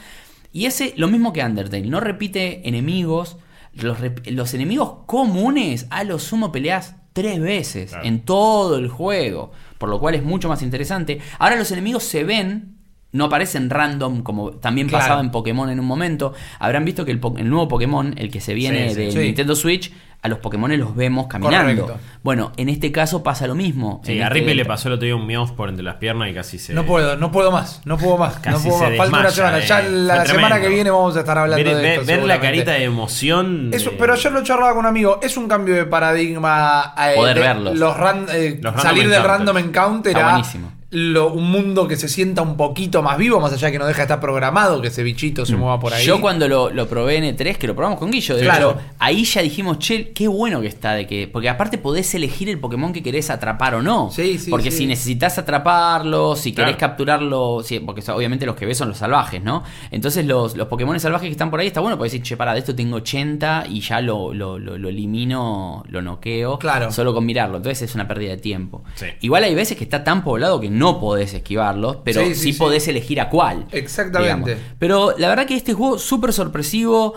Y 0.53 0.67
ese, 0.67 0.93
lo 0.97 1.09
mismo 1.09 1.33
que 1.33 1.43
Undertale, 1.43 1.87
no 1.89 1.99
repite 1.99 2.69
enemigos. 2.69 3.39
Los, 3.75 3.99
los 4.27 4.55
enemigos 4.55 5.05
comunes 5.07 5.87
a 5.91 6.05
lo 6.05 6.19
sumo 6.19 6.53
peleas 6.53 6.97
tres 7.13 7.41
veces 7.41 7.91
Claro. 7.91 8.05
en 8.07 8.21
todo 8.21 8.77
el 8.77 8.89
juego. 8.89 9.53
Por 9.79 9.89
lo 9.89 9.99
cual 10.01 10.15
es 10.15 10.23
mucho 10.23 10.49
más 10.49 10.63
interesante. 10.63 11.21
Ahora 11.39 11.57
los 11.57 11.71
enemigos 11.71 12.03
se 12.05 12.25
ven. 12.25 12.78
No 13.11 13.25
aparecen 13.25 13.71
random 13.71 14.23
como 14.23 14.51
también 14.53 14.87
Claro. 14.89 15.03
pasaba 15.03 15.21
en 15.23 15.31
Pokémon 15.31 15.71
en 15.71 15.81
un 15.81 15.87
momento. 15.87 16.35
Habrán 16.59 16.85
visto 16.85 17.05
que 17.07 17.11
el, 17.11 17.19
po- 17.19 17.35
el 17.39 17.49
nuevo 17.49 17.67
Pokémon, 17.69 18.15
el 18.19 18.31
que 18.31 18.41
se 18.41 18.53
viene 18.53 18.91
Sí, 18.91 18.95
sí, 18.95 19.01
de 19.07 19.13
sí. 19.13 19.19
Nintendo 19.19 19.57
Switch, 19.57 19.91
a 20.21 20.29
los 20.29 20.41
Pokémon 20.41 20.77
los 20.77 20.95
vemos 20.95 21.27
caminando. 21.27 21.87
Correcto. 21.87 22.05
Bueno, 22.23 22.53
en 22.59 22.69
este 22.69 22.93
caso 22.93 23.23
pasa 23.23 23.47
lo 23.47 23.55
mismo. 23.55 24.03
Sí, 24.05 24.13
En 24.13 24.19
a 24.19 24.23
este 24.25 24.35
Ripley 24.35 24.55
le 24.57 24.65
pasó 24.67 24.89
el 24.89 24.95
otro 24.95 25.07
día 25.07 25.17
un 25.17 25.27
Meowth 25.27 25.53
por 25.53 25.69
entre 25.71 25.85
las 25.85 25.95
piernas 25.95 26.29
y 26.29 26.35
casi 26.35 26.59
se. 26.59 26.75
No 26.75 26.85
puedo, 26.85 27.17
no 27.17 27.33
puedo 27.33 27.51
más, 27.51 27.81
no 27.87 27.97
puedo 27.97 28.19
más. 28.19 28.35
Casi 28.41 28.69
no 28.69 28.75
puedo 28.75 28.79
se 28.91 28.97
más. 28.99 28.99
Falta 28.99 29.19
una 29.21 29.31
semana. 29.31 29.59
Ya 29.61 29.81
eh. 29.81 29.91
la 29.91 30.27
semana 30.27 30.61
que 30.61 30.69
viene 30.69 30.91
vamos 30.91 31.17
a 31.17 31.21
estar 31.21 31.39
hablando 31.39 31.65
Ver, 31.65 31.77
de 31.77 31.81
ver- 31.83 32.01
esto. 32.01 32.07
ver 32.07 32.25
la 32.25 32.41
carita 32.41 32.73
de 32.73 32.85
emoción. 32.85 33.71
Eso, 33.73 33.93
pero 33.99 34.13
ayer 34.13 34.33
lo 34.33 34.43
charlaba 34.43 34.73
con 34.73 34.81
un 34.81 34.87
amigo. 34.87 35.19
Es 35.23 35.37
un 35.39 35.49
cambio 35.49 35.75
de 35.77 35.87
paradigma. 35.87 36.95
eh, 36.99 37.13
Poder 37.17 37.35
de 37.37 37.41
verlos. 37.41 37.79
Los 37.79 37.97
ran- 37.97 38.27
eh, 38.33 38.59
Los 38.61 38.83
salir 38.83 39.09
del 39.09 39.23
random 39.23 39.57
encounter 39.59 40.13
Está 40.13 40.29
a 40.29 40.33
buenísimo. 40.33 40.73
Lo- 40.91 41.33
un 41.35 41.51
mundo 41.51 41.87
que 41.87 41.97
se 41.97 42.09
sienta 42.09 42.41
un 42.41 42.57
poquito 42.57 43.03
más 43.03 43.19
vivo, 43.19 43.39
más 43.41 43.53
allá 43.53 43.67
de 43.67 43.73
que 43.73 43.79
no 43.79 43.85
deja 43.87 43.99
de 43.99 44.03
estar 44.05 44.21
programado, 44.21 44.81
que 44.81 44.89
ese 44.89 45.03
bichito 45.03 45.45
se 45.45 45.55
mueva 45.55 45.79
por 45.79 45.93
ahí. 45.93 46.03
Mm. 46.03 46.07
Yo 46.07 46.21
cuando 46.23 46.49
lo, 46.49 46.71
lo 46.71 46.89
probé 46.89 47.17
en 47.17 47.37
E3, 47.37 47.57
que 47.59 47.67
lo 47.67 47.75
probamos 47.77 47.99
con 47.99 48.11
Guillo, 48.11 48.37
de 48.37 48.43
Claro. 48.43 48.71
hecho, 48.71 48.81
ahí 48.99 49.25
ya 49.25 49.43
dijimos, 49.43 49.79
che, 49.81 50.13
qué 50.13 50.29
bueno 50.29 50.63
que 50.63 50.67
está 50.69 50.95
de 50.95 51.07
que. 51.07 51.29
Porque 51.29 51.51
aparte 51.51 51.77
podés 51.77 52.15
elegir 52.15 52.49
el 52.49 52.59
Pokémon 52.59 52.93
que 52.95 53.03
querés 53.03 53.29
atrapar 53.29 53.75
o 53.75 53.83
no. 53.83 54.11
Sí, 54.11 54.39
sí, 54.39 54.51
Porque 54.51 54.71
sí. 54.71 54.79
si 54.79 54.87
necesitas 54.87 55.37
atraparlo, 55.39 56.37
si 56.37 56.53
querés 56.53 56.77
Claro. 56.77 56.79
capturarlo, 56.95 57.63
porque 57.85 58.03
obviamente 58.11 58.47
los 58.47 58.57
que 58.57 58.65
ves 58.65 58.79
son 58.79 58.89
los 58.89 58.97
salvajes, 58.97 59.43
¿no? 59.43 59.65
Entonces 59.91 60.25
los, 60.25 60.57
los 60.57 60.69
Pokémon 60.69 60.99
salvajes 60.99 61.27
que 61.27 61.33
están 61.33 61.51
por 61.51 61.61
ahí 61.61 61.67
está 61.67 61.81
bueno, 61.81 61.99
podés 61.99 62.13
decir, 62.13 62.25
che, 62.27 62.37
para, 62.39 62.55
de 62.55 62.61
esto 62.61 62.75
tengo 62.75 62.97
80 62.97 63.67
y 63.69 63.81
ya 63.81 64.01
lo, 64.01 64.33
lo, 64.33 64.59
lo- 64.59 64.79
lo 64.79 64.89
elimino, 64.89 65.85
lo 65.89 66.01
noqueo. 66.01 66.59
Claro. 66.59 66.91
Solo 66.93 67.13
con 67.13 67.27
mirarlo. 67.27 67.59
Entonces 67.59 67.83
es 67.91 67.95
una 67.95 68.09
pérdida 68.09 68.31
de 68.31 68.39
tiempo. 68.39 68.85
Sí. 68.95 69.07
Igual 69.21 69.45
hay 69.45 69.55
veces 69.55 69.77
que 69.77 69.85
está 69.85 70.03
tan 70.03 70.25
poblado 70.25 70.61
que 70.61 70.71
no 70.71 70.78
podés 71.01 71.35
esquivarlos, 71.35 71.99
pero 72.05 72.23
Sí, 72.23 72.35
sí, 72.35 72.41
sí, 72.41 72.53
sí. 72.53 72.59
podés 72.59 72.87
elegir 72.89 73.21
a 73.21 73.29
cuál. 73.29 73.67
Exactamente. 73.73 74.51
digamos. 74.55 74.75
Pero 74.79 75.15
la 75.19 75.29
verdad 75.29 75.47
que 75.47 75.55
este 75.57 75.75
juego 75.75 75.99
súper 75.99 76.33
sorpresivo. 76.33 77.15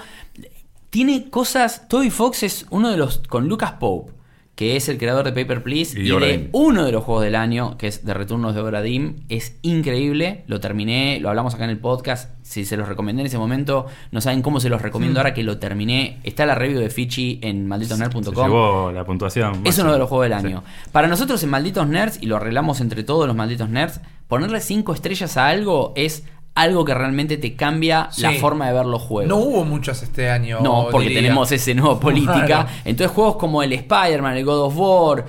Tiene 0.89 1.30
cosas. 1.30 1.88
Toby 1.88 2.10
Fox 2.10 2.44
es 2.44 2.65
uno 2.70 2.89
de 2.89 2.98
los. 2.98 3.20
con 3.30 3.48
Lucas 3.48 3.74
Pope, 3.80 4.12
que 4.55 4.75
es 4.75 4.89
el 4.89 4.98
creador 5.00 5.25
de 5.25 5.31
Paper 5.31 5.63
Please, 5.63 6.00
Y 6.00 6.03
de 6.03 6.50
uno 6.51 6.86
de 6.86 6.91
los 6.91 7.03
juegos 7.03 7.24
del 7.24 7.36
año, 7.36 7.77
que 7.77 7.88
es 7.88 8.05
de 8.05 8.13
Returnos 8.13 8.53
de 8.53 8.62
Obra 8.62 8.81
Dinn. 8.81 9.24
Es 9.29 9.58
increíble. 9.63 10.43
Lo 10.48 10.60
terminé, 10.60 11.20
lo 11.20 11.29
hablamos 11.29 11.55
acá 11.55 11.63
en 11.63 11.72
el 11.72 11.79
podcast. 11.79 12.29
Si 12.43 12.65
se 12.65 12.77
los 12.77 12.88
recomendé 12.88 13.22
en 13.22 13.27
ese 13.27 13.38
momento, 13.39 13.88
no 14.12 14.22
saben 14.22 14.41
cómo 14.41 14.60
se 14.60 14.70
los 14.70 14.81
recomiendo 14.81 15.20
ahora 15.20 15.34
que 15.34 15.41
lo 15.43 15.58
terminé. 15.58 16.20
Está 16.24 16.46
la 16.46 16.53
review 16.53 16.79
de 16.79 16.89
Fichi 16.89 17.39
en 17.41 17.67
llevó 18.50 18.91
la 18.91 19.05
puntuación. 19.05 19.51
Es 19.53 19.60
máxima. 19.62 19.84
uno 19.86 19.93
de 19.93 20.00
los 20.00 20.10
juegos 20.10 20.29
del 20.29 20.39
Sí. 20.39 20.46
año. 20.48 20.63
Para 20.91 21.08
nosotros 21.08 21.41
en 21.43 21.50
Malditos 21.50 21.88
Nerds, 21.88 22.20
y 22.22 22.25
lo 22.27 22.36
arreglamos 22.36 22.81
entre 22.81 23.03
todos 23.03 23.25
los 23.25 23.36
Malditos 23.36 23.70
Nerds, 23.70 24.01
ponerle 24.27 24.60
5 24.60 24.93
estrellas 24.93 25.38
a 25.38 25.48
algo 25.48 25.93
es 25.96 26.24
algo 26.53 26.84
que 26.84 26.93
realmente 26.93 27.38
te 27.38 27.55
cambia 27.55 28.10
Sí. 28.12 28.22
la 28.24 28.31
forma 28.34 28.67
de 28.67 28.74
ver 28.74 28.86
los 28.86 29.01
juegos. 29.01 29.29
No 29.29 29.38
hubo 29.38 29.63
muchos 29.63 30.03
este 30.03 30.29
año. 30.29 30.60
No, 30.62 30.88
porque 30.91 31.08
diría. 31.08 31.22
tenemos 31.24 31.51
ese 31.51 31.74
nuevo 31.75 32.00
política. 32.00 32.46
Claro. 32.46 32.70
Entonces 32.86 33.15
juegos 33.15 33.38
como 33.38 33.63
el 33.63 33.72
Spider-Man, 33.74 34.36
el 34.38 34.43
God 34.46 34.62
of 34.65 34.74
War, 34.77 35.25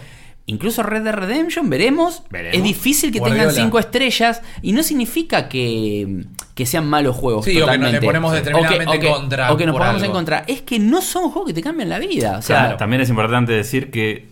incluso 0.47 0.83
Red 0.83 1.03
Dead 1.05 1.15
Redemption, 1.15 1.71
veremos. 1.71 2.25
Veremos. 2.29 2.57
Es 2.59 2.65
difícil 2.65 3.13
que 3.13 3.21
Guardiola. 3.21 3.49
tengan 3.51 3.65
5 3.67 3.79
estrellas 3.79 4.43
y 4.63 4.73
no 4.73 4.83
significa 4.83 5.49
que, 5.49 6.25
que 6.55 6.67
sean 6.67 6.89
malos 6.89 7.15
juegos. 7.15 7.45
Sí, 7.45 7.61
o 7.63 7.67
que 7.69 7.79
nos 7.79 7.93
le 7.93 8.01
ponemos 8.03 8.33
O 8.33 8.35
determinadamente 8.35 8.97
o 8.97 9.01
que- 9.01 9.09
contra 9.09 9.53
O 9.53 9.57
que 9.57 9.67
nos 9.67 9.77
ponemos 9.77 9.99
en 9.99 10.05
algo. 10.07 10.15
contra. 10.15 10.45
Es 10.49 10.63
que 10.63 10.81
no 10.81 11.01
son 11.03 11.31
juegos 11.31 11.47
que 11.51 11.55
te 11.55 11.63
cambian 11.63 11.89
la 11.89 12.01
vida. 12.01 12.39
O 12.39 12.43
sea, 12.43 12.59
Claro, 12.63 12.77
También 12.79 13.01
es 13.03 13.09
importante 13.09 13.53
decir 13.53 13.93
que 13.93 14.32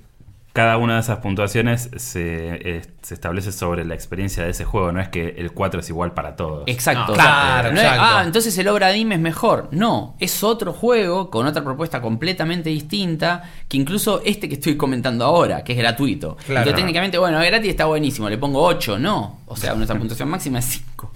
cada 0.53 0.79
una 0.79 0.95
de 0.95 1.01
esas 1.01 1.19
puntuaciones 1.19 1.91
se, 1.97 2.79
eh, 2.79 2.83
se 3.03 3.15
establece 3.15 3.53
sobre 3.53 3.85
la 3.85 3.95
experiencia 3.95 4.43
de 4.43 4.51
ese 4.51 4.65
juego. 4.65 4.91
No 4.91 5.01
es 5.01 5.09
que 5.09 5.37
el 5.39 5.53
4 5.53 5.79
es 5.79 5.89
igual 5.91 6.13
para 6.13 6.35
todos. 6.35 6.65
Exacto. 6.67 7.07
No, 7.09 7.13
o 7.13 7.17
sea, 7.17 7.25
claro, 7.25 7.73
no 7.73 7.81
es, 7.81 7.87
ah, 7.89 8.23
entonces 8.27 8.59
el 8.59 8.67
Obra 8.67 8.89
Dinn 8.91 9.13
es 9.13 9.21
mejor. 9.21 9.69
No, 9.71 10.17
es 10.19 10.43
otro 10.43 10.73
juego 10.73 11.31
con 11.31 11.47
otra 11.47 11.63
propuesta 11.63 12.03
completamente 12.03 12.69
distinta 12.69 13.45
que 13.69 13.77
incluso 13.77 14.23
este 14.25 14.49
que 14.49 14.55
estoy 14.55 14.77
comentando 14.77 15.25
ahora, 15.25 15.63
que 15.63 15.73
es 15.73 15.79
gratuito. 15.79 16.37
Claro. 16.37 16.63
Entonces 16.63 16.75
técnicamente, 16.75 17.17
bueno, 17.17 17.41
es 17.41 17.47
gratis 17.47 17.71
está 17.71 17.85
buenísimo, 17.85 18.29
le 18.29 18.37
pongo 18.37 18.61
8, 18.61 18.99
no. 18.99 19.41
O 19.47 19.55
sea, 19.57 19.75
nuestra 19.75 19.97
puntuación 19.97 20.29
máxima 20.31 20.59
es 20.59 20.65
5. 20.65 21.13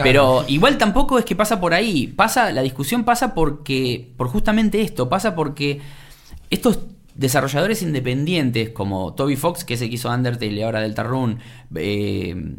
Pero 0.00 0.44
igual 0.46 0.78
tampoco 0.78 1.18
es 1.18 1.24
que 1.24 1.34
pasa 1.34 1.60
por 1.60 1.74
ahí. 1.74 2.06
Pasa, 2.06 2.52
la 2.52 2.62
discusión 2.62 3.02
pasa 3.02 3.34
porque, 3.34 4.12
por 4.16 4.28
justamente 4.28 4.80
esto, 4.80 5.08
pasa 5.08 5.34
porque 5.34 5.80
estos 6.50 6.78
desarrolladores 7.16 7.82
independientes 7.82 8.70
como 8.70 9.14
Toby 9.14 9.36
Fox, 9.36 9.64
que 9.64 9.74
es 9.74 9.82
el 9.82 9.88
que 9.88 9.94
hizo 9.94 10.10
Undertale 10.10 10.52
y 10.52 10.62
ahora 10.62 10.80
Deltarune, 10.80 11.38
eh, 11.74 12.54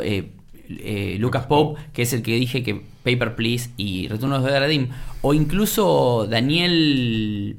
eh, 0.00 0.32
eh, 0.68 1.16
Lucas 1.18 1.46
Pope, 1.46 1.80
que 1.92 2.02
es 2.02 2.12
el 2.12 2.22
que 2.22 2.34
dije 2.36 2.62
que 2.62 2.82
Paper 3.02 3.34
Please 3.34 3.70
y 3.76 4.08
Returnos 4.08 4.44
de 4.44 4.50
Daradim, 4.50 4.88
o 5.22 5.34
incluso 5.34 6.26
Daniel... 6.28 7.58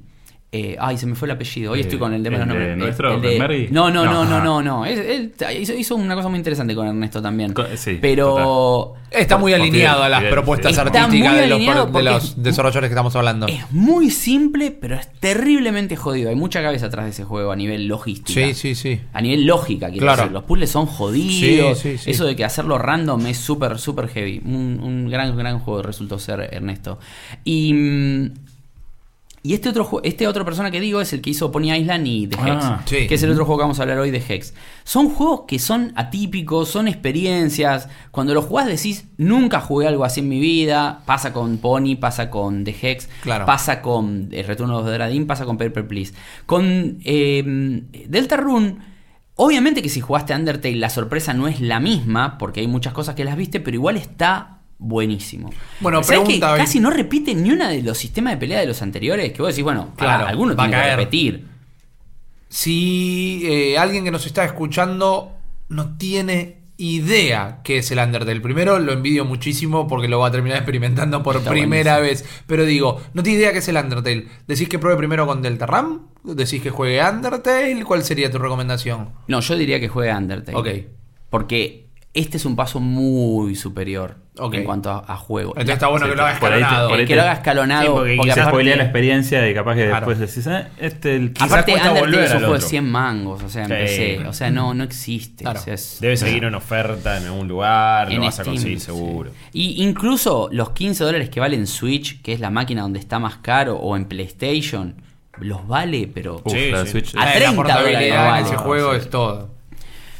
eh, 0.51 0.77
ay, 0.79 0.97
se 0.97 1.05
me 1.05 1.15
fue 1.15 1.27
el 1.27 1.31
apellido. 1.33 1.73
Hoy 1.73 1.79
Eh, 1.79 1.81
estoy 1.81 1.99
con 1.99 2.13
el 2.13 2.23
de 2.23 2.29
los 2.31 2.39
¿el 2.39 2.47
de 2.47 2.53
nombres. 2.53 2.77
Nuestro, 2.77 3.13
el 3.15 3.21
de-? 3.21 3.67
No, 3.69 3.91
no, 3.91 4.05
no, 4.05 4.23
No. 4.23 4.25
no, 4.25 4.43
no, 4.43 4.62
no. 4.63 4.86
Es- 4.86 4.97
él 4.99 5.33
hizo, 5.60 5.73
hizo 5.73 5.95
una 5.97 6.15
cosa 6.15 6.29
muy 6.29 6.38
interesante 6.38 6.73
con 6.73 6.88
Ernesto 6.88 7.21
también. 7.21 7.51
Co- 7.53 7.65
sí, 7.75 7.97
Pero 8.01 8.93
Está 9.12 9.38
muy 9.38 9.53
alineado 9.53 10.03
a 10.03 10.10
las 10.10 10.23
propuestas 10.25 10.77
artísticas 10.77 11.36
de 11.38 11.47
los, 11.47 12.36
de 12.36 12.43
desarrolladores 12.43 12.89
que 12.89 12.93
estamos 12.93 13.15
hablando. 13.15 13.47
es 13.47 13.69
muy 13.71 14.10
simple, 14.10 14.71
pero 14.71 14.95
es 14.95 15.07
terriblemente 15.19 15.95
jodido. 15.95 16.29
Hay 16.29 16.36
mucha 16.36 16.62
cabeza 16.62 16.88
atrás 16.88 17.05
de 17.05 17.12
ese 17.12 17.23
juego 17.23 17.51
a 17.51 17.55
nivel 17.55 17.88
logística. 17.88 18.33
Sí, 18.47 18.53
sí, 18.53 18.75
sí. 18.75 19.01
A 19.13 19.21
nivel 19.21 19.45
lógica, 19.45 19.88
quiero 19.89 20.05
Claro. 20.05 20.17
decir. 20.23 20.31
Los 20.33 20.43
puzzles 20.43 20.69
son 20.69 20.86
jodidos. 20.88 21.77
Sí, 21.79 21.97
sí, 21.97 22.03
sí. 22.03 22.12
Eso 22.12 22.25
de 22.25 22.36
que 22.36 22.43
hacerlo 22.45 22.77
random 22.77 23.25
es 23.27 23.38
súper, 23.38 23.79
súper 23.79 24.07
heavy. 24.10 24.41
Un, 24.45 24.79
un 24.83 25.10
gran, 25.10 25.36
gran 25.38 25.60
juego 25.60 25.81
resultó 25.83 26.19
ser 26.19 26.49
Ernesto. 26.51 26.99
Y. 27.43 28.31
Y 29.43 29.54
este 29.54 29.69
otro, 29.69 30.02
este 30.04 30.28
otro 30.28 30.43
persona 30.43 30.71
que 30.71 30.82
digo 30.82 31.00
es 31.00 31.13
el 31.13 31.21
que 31.21 31.30
hizo 31.30 31.52
Pony 31.52 31.71
Island 31.73 32.06
y 32.08 32.28
The 32.28 32.36
Hex. 32.36 32.63
Ah, 32.65 32.82
sí. 32.86 33.08
Que 33.08 33.15
es 33.15 33.23
el 33.23 33.32
otro 33.32 33.45
juego 33.45 33.60
que 33.60 33.63
vamos 33.63 33.80
a 33.80 33.84
hablar 33.84 34.00
hoy 34.00 34.12
de 34.12 34.21
Hex. 34.28 34.54
Son 34.84 35.10
juegos 35.10 35.41
que 35.47 35.58
son 35.60 35.93
atípicos, 35.95 36.67
son 36.69 36.88
experiencias. 36.88 37.88
Cuando 38.12 38.34
los 38.34 38.45
jugás 38.45 38.67
decís, 38.67 39.06
nunca 39.17 39.62
jugué 39.62 39.88
algo 39.88 40.04
así 40.04 40.19
en 40.19 40.28
mi 40.30 40.39
vida. 40.39 41.02
Pasa 41.06 41.32
con 41.32 41.60
Pony, 41.60 41.95
pasa 41.97 42.30
con 42.30 42.63
The 42.65 42.76
Hex, 42.82 43.08
Claro. 43.21 43.45
pasa 43.45 43.82
con 43.82 44.28
El 44.32 44.45
Retorno 44.45 44.84
de 44.84 44.91
Dradin, 44.91 45.28
pasa 45.28 45.45
con 45.45 45.58
Paper 45.58 45.88
Please. 45.88 46.13
Con 46.45 46.97
eh, 47.06 47.84
Deltarune, 48.10 48.78
obviamente 49.36 49.82
que 49.82 49.89
si 49.89 50.02
jugaste 50.02 50.34
Undertale 50.36 50.76
la 50.76 50.89
sorpresa 50.89 51.34
no 51.34 51.47
es 51.47 51.62
la 51.62 51.80
misma, 51.80 52.38
porque 52.38 52.60
hay 52.60 52.67
muchas 52.67 52.91
cosas 52.93 53.15
que 53.15 53.23
las 53.23 53.38
viste, 53.38 53.60
pero 53.62 53.76
igual 53.76 53.95
está 53.97 54.57
buenísimo. 54.79 55.49
Bueno, 55.79 56.03
¿Sabés 56.03 56.19
que 56.19 56.25
pregunta, 56.25 56.53
Vic. 56.53 56.61
casi 56.65 56.79
no 56.79 56.89
repite 56.89 57.33
ni 57.35 57.51
una 57.51 57.69
de 57.69 57.81
los 57.81 57.97
sistemas 57.97 58.33
de 58.33 58.37
pelea 58.37 58.59
de 58.59 58.67
los 58.67 58.81
anteriores? 58.81 59.31
Que 59.33 59.41
vos 59.41 59.49
decís, 59.49 59.63
bueno, 59.63 59.93
Claro, 59.95 60.17
claro, 60.19 60.27
alguno 60.27 60.55
va 60.55 60.63
a 60.63 60.67
tiene 60.67 60.81
que 60.81 60.87
caer. 60.87 60.99
repetir. 60.99 61.47
Si 62.49 63.41
eh, 63.45 63.77
alguien 63.77 64.03
que 64.05 64.11
nos 64.11 64.25
está 64.25 64.45
escuchando 64.45 65.33
no 65.69 65.97
tiene 65.97 66.57
idea 66.77 67.59
qué 67.63 67.79
es 67.79 67.91
el 67.91 67.97
Undertale, 67.99 68.39
primero 68.39 68.77
lo 68.79 68.93
envidio 68.93 69.25
muchísimo 69.25 69.87
porque 69.87 70.07
lo 70.07 70.19
va 70.19 70.27
a 70.27 70.31
terminar 70.31 70.57
experimentando 70.59 71.23
por 71.23 71.37
Está 71.37 71.49
primera 71.49 71.99
vez. 71.99 72.23
Pero 72.45 72.63
digo, 72.65 73.01
no 73.13 73.23
tiene 73.23 73.39
idea 73.39 73.51
qué 73.51 73.59
es 73.59 73.67
el 73.67 73.75
Undertale. 73.77 74.27
¿Decís 74.47 74.69
que 74.69 74.79
pruebe 74.79 74.97
primero 74.97 75.25
con 75.27 75.41
Deltarune? 75.41 75.99
¿Decís 76.23 76.61
que 76.61 76.69
juegue 76.69 77.01
Undertale? 77.03 77.83
¿Cuál 77.83 78.03
sería 78.03 78.31
tu 78.31 78.37
recomendación? 78.37 79.09
No, 79.27 79.39
yo 79.41 79.55
diría 79.57 79.79
que 79.79 79.87
juegue 79.89 80.13
Undertale. 80.13 80.57
Ok. 80.57 80.67
Porque 81.29 81.87
este 82.13 82.37
es 82.37 82.45
un 82.45 82.55
paso 82.55 82.79
muy 82.79 83.55
superior 83.55 84.17
Ok. 84.39 84.54
en 84.56 84.63
cuanto 84.63 84.89
a, 84.91 85.04
a 85.08 85.17
juego. 85.17 85.52
Entonces 85.52 85.73
está 85.73 85.88
bueno 85.88 86.06
Sí, 86.06 86.12
que 86.12 86.17
lo 86.17 86.26
haga 86.26 86.39
por 86.39 86.52
ahí 86.52 86.60
te- 86.60 86.63
escalonado. 86.63 86.89
por 86.89 87.00
ahí 87.00 87.06
que 87.06 87.15
lo 87.15 87.21
haga 87.21 87.34
escalonado. 87.34 87.82
Sí, 87.82 87.88
porque 87.93 88.15
porque 88.15 88.30
quizás 88.32 88.47
aparte- 88.47 88.76
la 88.78 88.84
experiencia 88.84 89.50
y 89.50 89.54
capaz 89.54 89.76
que 89.76 89.86
Claro. 89.88 90.08
después 90.08 90.19
decís, 90.19 90.47
eh, 90.47 90.67
este 90.80 91.15
el 91.15 91.34
Aparte, 91.39 91.71
Undertale 91.73 92.26
es 92.26 92.32
un 92.32 92.38
juego 92.39 92.54
de 92.54 92.58
otro. 92.58 92.67
100 92.69 92.91
mangos, 92.91 93.43
o 93.43 93.50
sea, 93.50 93.65
Sí. 93.65 93.71
empecé. 93.73 94.28
O 94.28 94.34
sea, 94.34 94.52
no, 94.52 94.73
no 94.73 94.84
existe. 94.84 95.43
Claro. 95.43 95.60
o 95.60 95.63
sea, 95.63 95.73
es- 95.73 95.97
Debe 96.00 96.17
seguir 96.17 96.45
una 96.45 96.58
oferta 96.58 97.17
en 97.17 97.26
algún 97.26 97.47
lugar, 97.47 98.12
en 98.12 98.17
lo 98.19 98.26
vas 98.26 98.39
a 98.39 98.43
Steam, 98.43 98.56
conseguir 98.56 98.80
sí. 98.80 98.86
seguro. 98.86 99.32
Y 99.54 99.84
incluso 99.84 100.50
los 100.52 100.71
15 100.71 101.04
dólares 101.04 101.30
que 101.30 101.39
vale 101.39 101.56
en 101.56 101.67
Switch, 101.67 102.21
que 102.21 102.34
es 102.34 102.39
la 102.39 102.50
máquina 102.50 102.82
donde 102.84 103.00
está 103.00 103.19
más 103.19 103.38
caro, 103.38 103.76
o 103.78 103.95
en 103.95 104.06
PlayStation, 104.06 104.95
los 105.39 105.67
vale, 105.67 106.10
pero... 106.13 106.41
Uf, 106.43 106.52
Sí, 106.52 106.71
la 106.71 106.84
de. 106.84 106.89
Switch. 106.89 107.15
A 107.15 107.26
La 107.26 107.34
30 107.34 107.56
portabilidad 107.56 108.00
dólares, 108.00 108.13
en 108.13 108.26
vale. 108.32 108.45
ese 108.47 108.56
juego 108.58 108.93
es 108.93 109.10
todo. 109.10 109.57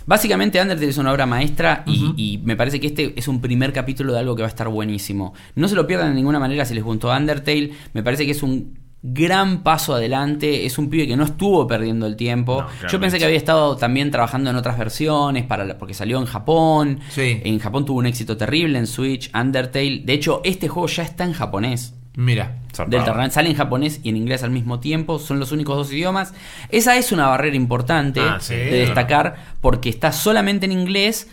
Básicamente 0.07 0.59
Undertale 0.59 0.89
es 0.89 0.97
una 0.97 1.11
obra 1.11 1.25
maestra 1.27 1.83
y, 1.85 2.13
y 2.17 2.37
me 2.39 2.55
parece 2.55 2.79
que 2.79 2.87
este 2.87 3.13
es 3.15 3.27
un 3.27 3.41
primer 3.41 3.71
capítulo 3.73 4.13
de 4.13 4.19
algo 4.19 4.35
que 4.35 4.41
va 4.41 4.47
a 4.47 4.49
estar 4.49 4.69
buenísimo. 4.69 5.33
No 5.55 5.67
se 5.67 5.75
lo 5.75 5.85
pierdan 5.85 6.09
de 6.09 6.15
ninguna 6.15 6.39
manera 6.39 6.65
si 6.65 6.73
les 6.73 6.83
gustó 6.83 7.11
Undertale. 7.15 7.71
Me 7.93 8.01
parece 8.03 8.25
que 8.25 8.31
es 8.31 8.41
un 8.41 8.79
gran 9.03 9.63
paso 9.63 9.93
adelante. 9.93 10.65
Es 10.65 10.77
un 10.77 10.89
pibe 10.89 11.07
que 11.07 11.15
no 11.17 11.23
estuvo 11.25 11.67
perdiendo 11.67 12.07
el 12.07 12.15
tiempo. 12.15 12.61
No, 12.81 12.87
Yo 12.87 12.99
pensé 12.99 13.19
que 13.19 13.25
había 13.25 13.37
estado 13.37 13.75
también 13.75 14.09
trabajando 14.09 14.49
en 14.49 14.55
otras 14.55 14.77
versiones 14.77 15.43
para 15.45 15.65
la- 15.65 15.77
porque 15.77 15.93
salió 15.93 16.17
en 16.19 16.25
Japón. 16.25 16.99
Sí. 17.09 17.41
En 17.43 17.59
Japón 17.59 17.85
tuvo 17.85 17.99
un 17.99 18.05
éxito 18.07 18.37
terrible 18.37 18.79
en 18.79 18.87
Switch, 18.87 19.29
Undertale. 19.35 20.03
De 20.05 20.13
hecho, 20.13 20.41
este 20.45 20.67
juego 20.69 20.87
ya 20.87 21.03
está 21.03 21.25
en 21.25 21.33
japonés. 21.33 21.93
Mira. 22.19 22.58
Run 22.77 23.32
sale 23.32 23.49
en 23.51 23.56
japonés 23.56 23.99
y 24.03 24.10
en 24.10 24.17
inglés 24.17 24.41
al 24.43 24.49
mismo 24.49 24.80
tiempo, 24.80 25.19
son 25.19 25.39
los 25.39 25.51
únicos 25.51 25.77
dos 25.77 25.93
idiomas. 25.93 26.34
Esa 26.69 26.97
es 26.97 27.12
una 27.12 27.27
barrera 27.27 27.56
importante 27.56 28.19
Ah, 28.19 28.39
sí, 28.41 28.56
de 28.56 28.80
destacar 28.80 29.36
porque 29.62 29.89
está 29.89 30.12
solamente 30.12 30.65
en 30.65 30.71
inglés 30.71 31.27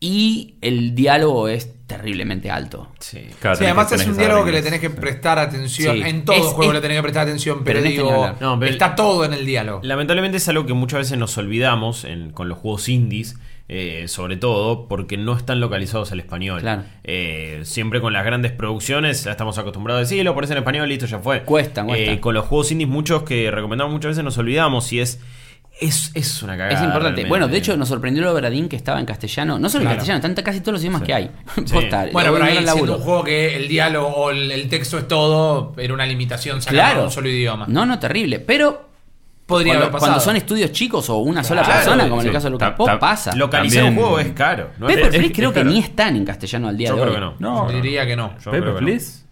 y 0.00 0.54
el 0.60 0.94
diálogo 0.94 1.48
es 1.48 1.70
terriblemente 1.86 2.50
alto. 2.50 2.88
Sí. 3.00 3.26
Claro, 3.40 3.56
Sí, 3.56 3.64
además 3.64 3.90
es 3.92 4.06
un 4.06 4.16
diálogo 4.16 4.44
que 4.44 4.52
le 4.52 4.62
tenés 4.62 4.80
que 4.80 4.90
prestar 4.90 5.38
atención. 5.38 5.96
Sí. 5.96 6.02
En 6.04 6.24
todo 6.24 6.36
Es- 6.36 6.42
juego 6.52 6.70
es- 6.72 6.74
le 6.74 6.80
tenés 6.80 6.96
que 6.98 7.02
prestar 7.02 7.22
atención, 7.22 7.62
pero, 7.64 7.78
este. 7.78 7.98
No, 8.40 8.58
pero- 8.60 8.70
está 8.72 8.94
todo 8.94 9.24
en 9.24 9.32
el 9.34 9.46
diálogo. 9.46 9.80
Lamentablemente 9.82 10.36
es 10.36 10.48
algo 10.48 10.66
que 10.66 10.74
muchas 10.74 10.98
veces 11.00 11.16
nos 11.18 11.36
olvidamos 11.38 12.04
en- 12.04 12.30
con 12.30 12.48
los 12.48 12.58
juegos 12.58 12.88
indies, 12.88 13.36
eh, 13.68 14.04
sobre 14.08 14.36
todo 14.38 14.88
porque 14.88 15.16
no 15.18 15.36
están 15.36 15.60
localizados 15.60 16.10
al 16.12 16.20
español. 16.20 16.60
Claro. 16.62 16.82
Eh, 17.04 17.60
siempre 17.64 18.00
con 18.00 18.12
las 18.14 18.24
grandes 18.24 18.52
producciones 18.52 19.24
ya 19.24 19.30
estamos 19.32 19.58
acostumbrados 19.58 19.98
a 19.98 20.02
decir, 20.04 20.24
lo 20.24 20.34
pones 20.34 20.50
en 20.50 20.58
español, 20.58 20.88
listo, 20.88 21.06
ya 21.06 21.18
fue. 21.18 21.42
Cuesta, 21.42 21.84
cuesta. 21.84 22.12
Eh, 22.12 22.20
con 22.20 22.34
los 22.34 22.46
juegos 22.46 22.70
indies 22.72 22.88
muchos 22.88 23.22
que 23.24 23.50
recomendamos 23.50 23.92
muchas 23.92 24.10
veces 24.10 24.24
nos 24.24 24.38
olvidamos 24.38 24.92
y 24.92 25.00
es... 25.00 25.20
Es, 25.80 26.10
es 26.14 26.42
una 26.42 26.54
cagada. 26.56 26.70
es 26.74 26.78
importante. 26.80 27.02
realmente. 27.02 27.28
Bueno, 27.28 27.46
de 27.46 27.56
hecho 27.56 27.76
nos 27.76 27.86
sorprendió 27.88 28.24
lo 28.24 28.32
Obradín 28.32 28.68
que 28.68 28.74
estaba 28.74 28.98
en 28.98 29.06
castellano. 29.06 29.60
No 29.60 29.68
solo 29.68 29.82
Claro. 29.82 29.92
en 29.92 29.96
castellano, 29.98 30.26
están 30.26 30.44
casi 30.44 30.60
todos 30.60 30.72
los 30.72 30.80
idiomas 30.82 31.02
que 31.02 31.14
hay. 31.14 31.30
Posta, 31.72 32.08
Bueno, 32.12 32.32
pero 32.32 32.34
un 32.36 32.42
ahí 32.42 32.66
siendo 32.66 32.96
un 32.96 33.02
juego 33.02 33.22
que 33.22 33.54
el 33.54 33.68
diálogo 33.68 34.08
o 34.08 34.30
el, 34.32 34.50
el 34.50 34.68
texto 34.68 34.98
es 34.98 35.06
todo, 35.06 35.74
era 35.78 35.94
una 35.94 36.04
limitación 36.04 36.60
sacar 36.62 36.74
Claro. 36.74 37.04
un 37.04 37.10
solo 37.12 37.28
idioma. 37.28 37.66
No, 37.68 37.86
no, 37.86 37.96
terrible. 38.00 38.40
Pero 38.40 38.87
Podría 39.48 39.72
cuando, 39.72 39.84
haber 39.86 39.92
pasado. 39.92 40.10
cuando 40.12 40.24
son 40.24 40.36
estudios 40.36 40.70
chicos 40.72 41.08
o 41.10 41.16
una 41.18 41.42
sola 41.42 41.62
Claro, 41.62 41.78
persona, 41.80 42.02
como 42.04 42.16
en 42.16 42.20
sí. 42.22 42.26
el 42.28 42.32
caso 42.34 42.46
de 42.46 42.50
Lucas 42.52 42.72
Pop, 42.76 42.90
pasa. 43.00 43.34
Localizar 43.34 43.82
También- 43.84 43.98
un 43.98 44.04
juego 44.04 44.20
es 44.20 44.32
caro. 44.32 44.70
¿no? 44.78 44.86
Paper 44.86 45.04
Es- 45.04 45.08
Please 45.08 45.26
es- 45.26 45.32
creo 45.32 45.48
es 45.48 45.54
que 45.56 45.64
ni 45.64 45.78
están 45.78 46.14
en 46.16 46.24
castellano 46.24 46.68
al 46.68 46.76
día 46.76 46.88
Yo 46.90 46.94
de 46.96 47.00
creo 47.00 47.12
hoy. 47.12 47.34
que 47.34 47.42
no. 47.42 47.64
No, 47.64 47.72
Diría 47.72 48.06
que 48.06 48.14
no. 48.14 48.34
Yo 48.38 48.44
Paper 48.50 48.60
creo 48.60 48.74
que 48.76 48.80
no. 48.82 48.86
Please. 48.86 49.26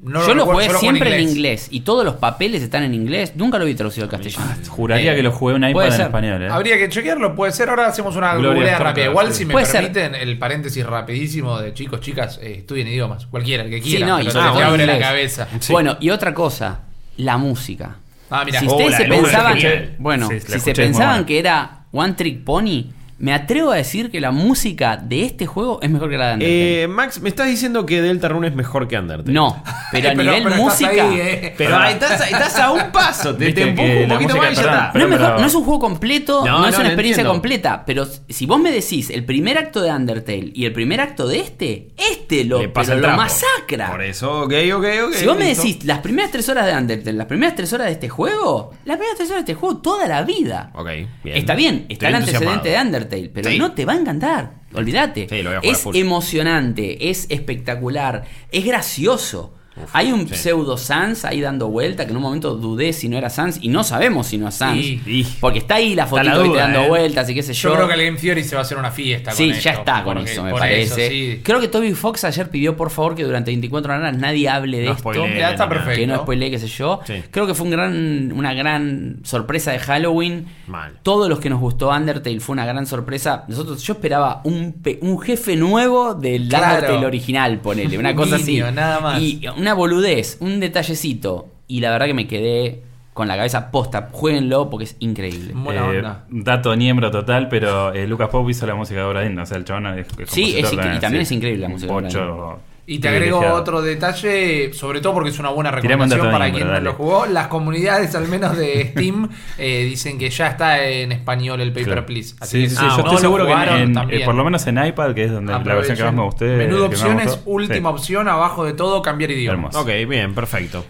No 0.00 0.24
yo 0.24 0.32
lo 0.32 0.46
jugué 0.46 0.70
siempre 0.70 1.12
en 1.20 1.28
inglés 1.28 1.66
y 1.72 1.80
todos 1.80 2.04
los 2.04 2.14
papeles 2.14 2.62
están 2.62 2.84
en 2.84 2.94
inglés. 2.94 3.32
Nunca 3.34 3.58
lo 3.58 3.64
vi 3.64 3.74
traducido 3.74 4.04
al 4.04 4.10
castellano. 4.10 4.46
Juraría 4.68 5.12
Eh, 5.12 5.16
que 5.16 5.22
lo 5.24 5.32
jugué 5.32 5.54
puede 5.58 5.70
iPad 5.72 5.86
en 5.86 5.92
ser. 5.92 6.00
español, 6.02 6.42
¿eh? 6.44 6.48
Habría 6.48 6.78
que 6.78 6.88
chequearlo, 6.88 7.34
puede 7.34 7.50
ser. 7.50 7.68
Ahora 7.68 7.88
hacemos 7.88 8.14
una 8.14 8.32
Gloria 8.34 8.50
googlea 8.50 8.66
Estefan, 8.74 8.86
rápida. 8.86 9.04
Igual, 9.06 9.32
sí. 9.32 9.38
si 9.38 9.44
me 9.46 9.66
ser. 9.66 9.80
permiten, 9.92 10.14
el 10.14 10.38
paréntesis 10.38 10.86
rapidísimo 10.86 11.58
de 11.58 11.74
chicos, 11.74 12.00
chicas, 12.00 12.38
eh, 12.40 12.58
estudien 12.58 12.86
idiomas. 12.86 13.26
Cualquiera, 13.26 13.64
el 13.64 13.70
que 13.70 13.82
Sí, 13.82 13.90
quiera. 13.90 14.06
no, 14.06 14.20
y 14.20 14.26
te 14.26 14.30
todo 14.30 14.42
en 14.60 14.62
abre 14.64 14.86
la 14.86 15.00
cabeza. 15.00 15.48
Sí. 15.58 15.72
Bueno, 15.72 15.96
y 15.98 16.10
otra 16.10 16.32
cosa, 16.32 16.82
la 17.16 17.36
música. 17.36 17.96
Ah, 18.30 18.44
mira. 18.44 18.60
si 18.60 18.66
Oh, 18.66 18.70
ustedes 18.72 18.90
la 18.92 18.96
se 18.98 19.04
pensaban, 19.04 19.58
bueno, 19.98 20.28
Sí, 20.28 20.40
si 20.40 20.60
se 20.60 20.74
pensaban 20.74 21.24
que 21.24 21.38
era 21.38 21.84
One 21.92 22.12
Trick 22.12 22.44
Pony, 22.44 22.84
me 23.18 23.32
atrevo 23.34 23.72
a 23.72 23.76
decir 23.76 24.10
que 24.10 24.20
la 24.20 24.30
música 24.30 24.96
de 24.96 25.24
este 25.24 25.44
juego 25.46 25.80
es 25.82 25.90
mejor 25.90 26.08
que 26.08 26.16
la 26.18 26.26
de 26.28 26.32
Undertale. 26.34 26.82
Eh, 26.84 26.88
Max, 26.88 27.20
me 27.20 27.28
estás 27.28 27.48
diciendo 27.48 27.84
que 27.84 28.00
Delta 28.00 28.28
Rune 28.28 28.46
es 28.48 28.54
mejor 28.54 28.86
que 28.86 28.96
Undertale. 28.98 29.32
no, 29.32 29.62
pero 29.92 30.08
a 30.08 30.12
Pero- 30.12 30.22
nivel 30.22 30.42
pero 30.44 30.54
estás 30.54 30.64
música. 30.80 31.08
ahí, 31.10 31.20
eh. 31.20 31.54
Pero 31.58 31.84
estás, 31.84 32.20
estás 32.30 32.58
a 32.58 32.70
un 32.70 32.92
paso. 32.92 33.34
Te, 33.34 33.48
empujo 33.48 33.88
un 33.88 34.08
poquito 34.08 34.34
música- 34.36 34.42
más 34.48 34.52
y 34.52 34.54
ya 34.56 34.60
está. 34.62 34.92
No 34.94 35.00
es, 35.04 35.08
mejor- 35.10 35.40
no 35.40 35.46
es 35.46 35.54
un 35.54 35.64
juego 35.64 35.80
completo, 35.80 36.44
No, 36.46 36.58
no, 36.60 36.66
es 36.68 36.72
no, 36.74 36.78
una 36.80 36.88
experiencia 36.88 37.20
entiendo. 37.22 37.30
completa. 37.32 37.82
Pero 37.86 38.06
si 38.28 38.46
vos 38.46 38.60
me 38.60 38.70
decís 38.70 39.10
el 39.10 39.24
primer 39.24 39.58
acto 39.58 39.82
de 39.82 39.90
Undertale 39.90 40.52
y 40.54 40.64
el 40.64 40.72
primer 40.72 41.00
acto 41.00 41.26
de 41.26 41.40
este, 41.40 41.88
este 41.96 42.44
lo, 42.44 42.62
lo 42.62 43.16
masacra. 43.16 43.90
Por 43.90 44.02
eso, 44.02 44.42
ok, 44.42 44.52
ok, 44.74 44.84
ok. 45.08 45.14
Si 45.14 45.26
vos 45.26 45.36
me 45.36 45.46
decís 45.54 45.84
las 45.84 45.98
primeras 45.98 46.30
tres 46.30 46.48
horas 46.48 46.66
de 46.66 46.72
Undertale, 46.74 47.16
las 47.16 47.26
primeras 47.26 47.54
tres 47.56 47.72
horas 47.72 47.86
de 47.88 47.92
este 47.94 48.08
juego, 48.08 48.72
las 48.84 48.96
primeras 48.96 49.16
tres 49.18 49.30
horas 49.30 49.44
de 49.44 49.52
este 49.52 49.60
juego 49.60 49.78
toda 49.78 50.06
la 50.06 50.22
vida. 50.22 50.70
Ok, 50.74 50.86
bien. 51.24 51.36
Está 51.36 51.54
bien, 51.54 51.86
está 51.88 51.92
Estoy 51.94 52.08
el 52.08 52.14
antecedente 52.14 52.68
de 52.68 52.74
entusiasmado. 52.76 53.07
Undertale, 53.16 53.30
pero 53.32 53.50
Sí. 53.50 53.58
no 53.58 53.72
te 53.72 53.84
va 53.84 53.94
a 53.94 53.96
encantar. 53.96 54.52
Olvídate. 54.74 55.26
Sí, 55.28 55.42
es 55.62 55.78
full. 55.78 55.96
emocionante, 55.96 57.10
es 57.10 57.26
espectacular, 57.30 58.24
es 58.52 58.64
gracioso. 58.64 59.54
Hay 59.92 60.12
un 60.12 60.28
sí. 60.28 60.34
pseudo 60.34 60.76
Sans 60.76 61.24
ahí 61.24 61.40
dando 61.40 61.68
vuelta 61.68 62.04
que 62.04 62.10
en 62.10 62.16
un 62.16 62.22
momento 62.22 62.54
dudé 62.54 62.92
si 62.92 63.08
no 63.08 63.16
era 63.16 63.30
Sans 63.30 63.58
y 63.62 63.68
no 63.68 63.84
sabemos 63.84 64.26
si 64.26 64.38
no 64.38 64.48
es 64.48 64.54
Sans. 64.54 64.78
Sí. 64.80 65.26
Porque 65.40 65.58
está 65.60 65.76
ahí 65.76 65.94
la 65.94 66.06
fotito 66.06 66.30
la 66.30 66.38
duda, 66.38 66.62
dando 66.62 66.80
eh. 66.82 66.88
vueltas 66.88 67.28
y 67.30 67.34
qué 67.34 67.42
sé 67.42 67.52
yo. 67.54 67.70
Yo 67.70 67.74
creo 67.76 67.88
que 67.88 67.94
el 67.94 68.04
Game 68.06 68.18
Theory 68.18 68.44
se 68.44 68.54
va 68.54 68.60
a 68.60 68.64
hacer 68.64 68.78
una 68.78 68.90
fiesta 68.90 69.30
Sí, 69.32 69.50
con 69.50 69.58
ya 69.60 69.70
esto, 69.70 69.80
está 69.82 70.04
con 70.04 70.14
porque- 70.16 70.32
eso, 70.32 70.42
me 70.44 70.52
parece. 70.52 70.84
eso, 71.06 71.10
sí. 71.36 71.40
Creo 71.42 71.60
que 71.60 71.68
Toby 71.68 71.92
Fox 71.94 72.24
ayer 72.24 72.48
pidió 72.50 72.76
por 72.76 72.90
favor 72.90 73.14
que 73.14 73.24
durante 73.24 73.50
24 73.50 73.94
horas 73.94 74.16
nadie 74.16 74.48
hable 74.48 74.78
de 74.80 74.86
No 74.86 74.92
esto. 74.92 75.12
Ya 75.14 75.50
está 75.50 75.68
perfecto. 75.68 76.00
Que 76.00 76.06
no 76.06 76.16
spoilee, 76.18 76.50
qué 76.50 76.58
sé 76.58 76.68
yo. 76.68 77.00
Sí. 77.06 77.14
Creo 77.30 77.46
que 77.46 77.54
fue 77.54 77.64
un 77.66 77.70
gran, 77.72 78.32
una 78.32 78.54
gran 78.54 79.20
sorpresa 79.24 79.72
de 79.72 79.78
Halloween. 79.78 80.46
Mal. 80.66 80.98
Todos 81.02 81.28
los 81.28 81.38
que 81.40 81.50
nos 81.50 81.60
gustó 81.60 81.90
Undertale 81.90 82.40
fue 82.40 82.52
una 82.54 82.66
gran 82.66 82.86
sorpresa. 82.86 83.44
Nosotros, 83.48 83.82
yo 83.82 83.94
esperaba 83.94 84.40
un, 84.44 84.74
pe- 84.82 84.98
un 85.02 85.18
jefe 85.20 85.56
nuevo 85.56 86.14
del 86.14 86.48
Claro. 86.48 86.74
Undertale 86.76 87.06
original, 87.06 87.58
ponele, 87.60 87.98
una 87.98 88.10
Un 88.10 88.16
cosa 88.16 88.38
niño, 88.38 88.66
así. 88.66 88.74
nada 88.74 89.00
más. 89.00 89.20
Y 89.22 89.40
una 89.56 89.67
boludez, 89.74 90.36
un 90.40 90.60
detallecito. 90.60 91.48
Y 91.66 91.80
la 91.80 91.90
verdad 91.90 92.06
que 92.06 92.14
me 92.14 92.26
quedé 92.26 92.82
con 93.12 93.28
la 93.28 93.36
cabeza 93.36 93.70
posta. 93.70 94.08
Jueguenlo 94.12 94.70
porque 94.70 94.84
es 94.84 94.96
increíble. 95.00 95.52
Buena 95.54 95.92
Eh, 95.92 95.98
onda. 95.98 96.24
dato 96.30 96.74
niembro 96.76 97.10
total, 97.10 97.48
pero 97.48 97.92
eh, 97.92 98.06
Lucas 98.06 98.28
Pop 98.28 98.48
hizo 98.48 98.66
la 98.66 98.74
música 98.74 99.00
de 99.00 99.06
Obradín. 99.06 99.38
O 99.38 99.44
sea, 99.46 99.56
el 99.56 99.64
chabón 99.64 99.86
es, 99.98 100.06
es 100.18 100.30
Sí, 100.30 100.54
es 100.56 100.72
y 100.72 100.76
también 100.76 101.10
sí, 101.12 101.16
es 101.18 101.32
increíble 101.32 101.62
la 101.62 101.68
música 101.68 101.92
de 101.92 102.00
Bocho 102.00 102.58
Y 102.90 103.00
te 103.00 103.08
agrego 103.10 103.40
otro 103.52 103.82
detalle, 103.82 104.72
sobre 104.72 105.02
todo 105.02 105.12
porque 105.12 105.28
es 105.28 105.38
una 105.38 105.50
buena 105.50 105.70
recomendación 105.70 106.30
para 106.32 106.50
quien 106.50 106.68
no 106.68 106.80
lo 106.80 106.94
jugó. 106.94 107.26
Las 107.26 107.48
comunidades, 107.48 108.14
al 108.14 108.26
menos 108.28 108.56
de 108.56 108.88
Steam, 108.92 109.28
eh, 109.58 109.84
dicen 109.84 110.18
que 110.18 110.30
ya 110.30 110.46
está 110.46 110.82
en 110.82 111.12
español 111.12 111.60
el 111.60 111.68
Paper 111.70 111.84
Claro. 111.84 112.06
Please. 112.06 112.34
Así 112.40 112.56
Sí, 112.56 112.62
que 112.64 112.70
sí, 112.70 112.76
sí, 112.76 112.82
no 112.82 112.88
yo 112.90 112.96
lo 112.96 113.02
estoy 113.04 113.18
seguro 113.18 113.46
que 113.46 113.52
en- 113.52 113.98
en- 113.98 114.10
eh, 114.10 114.22
por 114.24 114.34
lo 114.34 114.42
menos 114.42 114.66
en 114.66 114.82
iPad, 114.82 115.12
que 115.14 115.24
es 115.24 115.30
donde 115.32 115.52
la 115.52 115.58
versión 115.74 115.98
que 115.98 116.02
más 116.04 116.14
me 116.14 116.22
gusté. 116.22 116.44
Menudo 116.56 116.88
que 116.88 116.96
más 116.96 117.04
me 117.04 117.10
opciones, 117.14 117.40
última 117.44 117.90
Sí. 117.90 117.94
opción, 117.94 118.26
abajo 118.28 118.64
de 118.64 118.72
todo, 118.72 119.02
cambiar 119.02 119.32
idioma. 119.32 119.52
Hermoso. 119.68 119.80
Ok, 119.80 119.88
bien, 120.08 120.34
perfecto. 120.34 120.86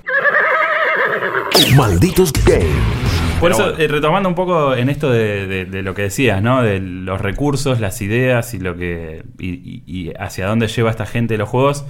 Malditos 1.76 2.32
Games. 2.44 3.08
Por 3.40 3.53
eso, 3.53 3.62
bueno. 3.70 3.79
eh, 3.79 3.88
retomando 3.88 4.29
un 4.29 4.35
poco 4.35 4.74
en 4.74 4.88
esto 4.88 5.11
de, 5.11 5.46
de- 5.46 5.64
de 5.64 5.83
lo 5.83 5.94
que 5.94 6.03
decías, 6.03 6.42
¿no? 6.42 6.62
De 6.62 6.81
los 6.81 7.20
recursos, 7.20 7.79
las 7.81 8.01
ideas 8.03 8.53
y 8.55 8.59
lo 8.59 8.77
que. 8.77 9.22
y, 9.38 9.48
y- 9.51 9.83
y 9.87 10.12
hacia 10.18 10.46
dónde 10.46 10.66
lleva 10.68 10.90
esta 10.90 11.07
gente 11.07 11.37
los 11.38 11.48
juegos. 11.48 11.85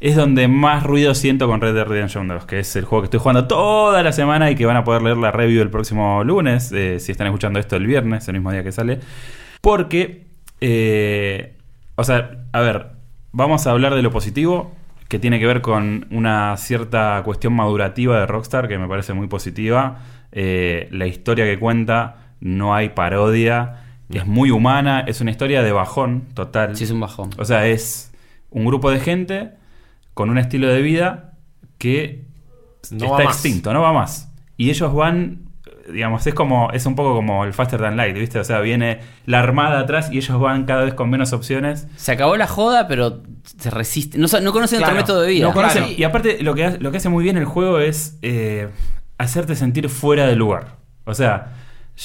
Es 0.00 0.16
donde 0.16 0.48
más 0.48 0.82
ruido 0.82 1.14
siento 1.14 1.46
con 1.46 1.60
Red 1.60 1.74
Dead 1.74 1.84
Redemption 1.86 2.26
2, 2.26 2.46
que 2.46 2.60
es 2.60 2.74
el 2.74 2.86
juego 2.86 3.02
que 3.02 3.06
estoy 3.06 3.20
jugando 3.20 3.46
toda 3.46 4.02
la 4.02 4.12
semana 4.12 4.50
y 4.50 4.54
que 4.56 4.64
van 4.64 4.78
a 4.78 4.82
poder 4.84 5.02
leer 5.02 5.18
la 5.18 5.30
review 5.30 5.60
el 5.60 5.68
próximo 5.68 6.24
lunes, 6.24 6.72
eh, 6.72 6.98
si 7.00 7.12
están 7.12 7.26
escuchando 7.26 7.60
esto 7.60 7.76
el 7.76 7.86
viernes, 7.86 8.26
el 8.26 8.32
mismo 8.34 8.50
día 8.50 8.64
que 8.64 8.72
sale. 8.72 8.98
Porque, 9.60 10.24
eh, 10.62 11.54
o 11.96 12.04
sea, 12.04 12.30
a 12.52 12.60
ver, 12.60 12.86
vamos 13.32 13.66
a 13.66 13.72
hablar 13.72 13.94
de 13.94 14.00
lo 14.00 14.10
positivo, 14.10 14.74
que 15.08 15.18
tiene 15.18 15.38
que 15.38 15.46
ver 15.46 15.60
con 15.60 16.06
una 16.10 16.56
cierta 16.56 17.20
cuestión 17.22 17.52
madurativa 17.52 18.18
de 18.20 18.26
Rockstar, 18.26 18.68
que 18.68 18.78
me 18.78 18.88
parece 18.88 19.12
muy 19.12 19.26
positiva. 19.26 19.98
Eh, 20.32 20.88
la 20.92 21.06
historia 21.06 21.44
que 21.44 21.58
cuenta, 21.58 22.34
no 22.40 22.74
hay 22.74 22.90
parodia, 22.90 23.84
es 24.10 24.26
muy 24.26 24.50
humana, 24.50 25.04
es 25.06 25.20
una 25.20 25.30
historia 25.30 25.62
de 25.62 25.72
bajón 25.72 26.26
total. 26.34 26.76
Sí, 26.76 26.84
es 26.84 26.90
un 26.90 27.00
bajón. 27.00 27.30
O 27.38 27.44
sea, 27.44 27.66
es 27.66 28.12
un 28.50 28.64
grupo 28.64 28.90
de 28.90 29.00
gente 29.00 29.52
con 30.14 30.30
un 30.30 30.38
estilo 30.38 30.68
de 30.68 30.82
vida 30.82 31.32
que 31.78 32.24
No 32.90 33.06
está 33.18 33.22
extinto, 33.24 33.72
no 33.72 33.82
va 33.82 33.92
más. 33.92 34.32
Y 34.56 34.70
ellos 34.70 34.92
van, 34.92 35.42
digamos, 35.92 36.26
es 36.26 36.34
como, 36.34 36.70
es 36.72 36.84
un 36.86 36.94
poco 36.94 37.14
como 37.14 37.44
el 37.44 37.52
Faster 37.52 37.80
Than 37.80 37.96
Light, 37.96 38.16
¿viste? 38.16 38.38
O 38.38 38.44
sea, 38.44 38.60
viene 38.60 39.00
la 39.26 39.38
armada 39.40 39.78
atrás 39.80 40.10
y 40.12 40.18
ellos 40.18 40.38
van 40.40 40.64
cada 40.64 40.84
vez 40.84 40.94
con 40.94 41.08
menos 41.08 41.32
opciones. 41.32 41.86
Se 41.96 42.12
acabó 42.12 42.36
la 42.36 42.46
joda, 42.46 42.86
pero 42.88 43.22
se 43.58 43.70
resiste. 43.70 44.18
No, 44.18 44.26
no 44.42 44.52
conocen 44.52 44.78
Claro. 44.78 44.92
otro 44.94 45.02
método 45.02 45.20
de 45.22 45.30
vida. 45.30 45.46
No 45.46 45.54
conocen- 45.54 45.84
Claro. 45.84 45.92
Y 45.96 46.04
aparte, 46.04 46.42
lo 46.42 46.54
que, 46.54 46.78
lo 46.78 46.90
que 46.90 46.96
hace 46.98 47.08
muy 47.08 47.22
bien 47.24 47.36
el 47.38 47.44
juego 47.46 47.78
es 47.78 48.18
eh, 48.22 48.68
hacerte 49.20 49.54
sentir 49.54 49.88
fuera 49.88 50.26
del 50.26 50.38
lugar. 50.38 50.76
O 51.04 51.14
sea, 51.14 51.52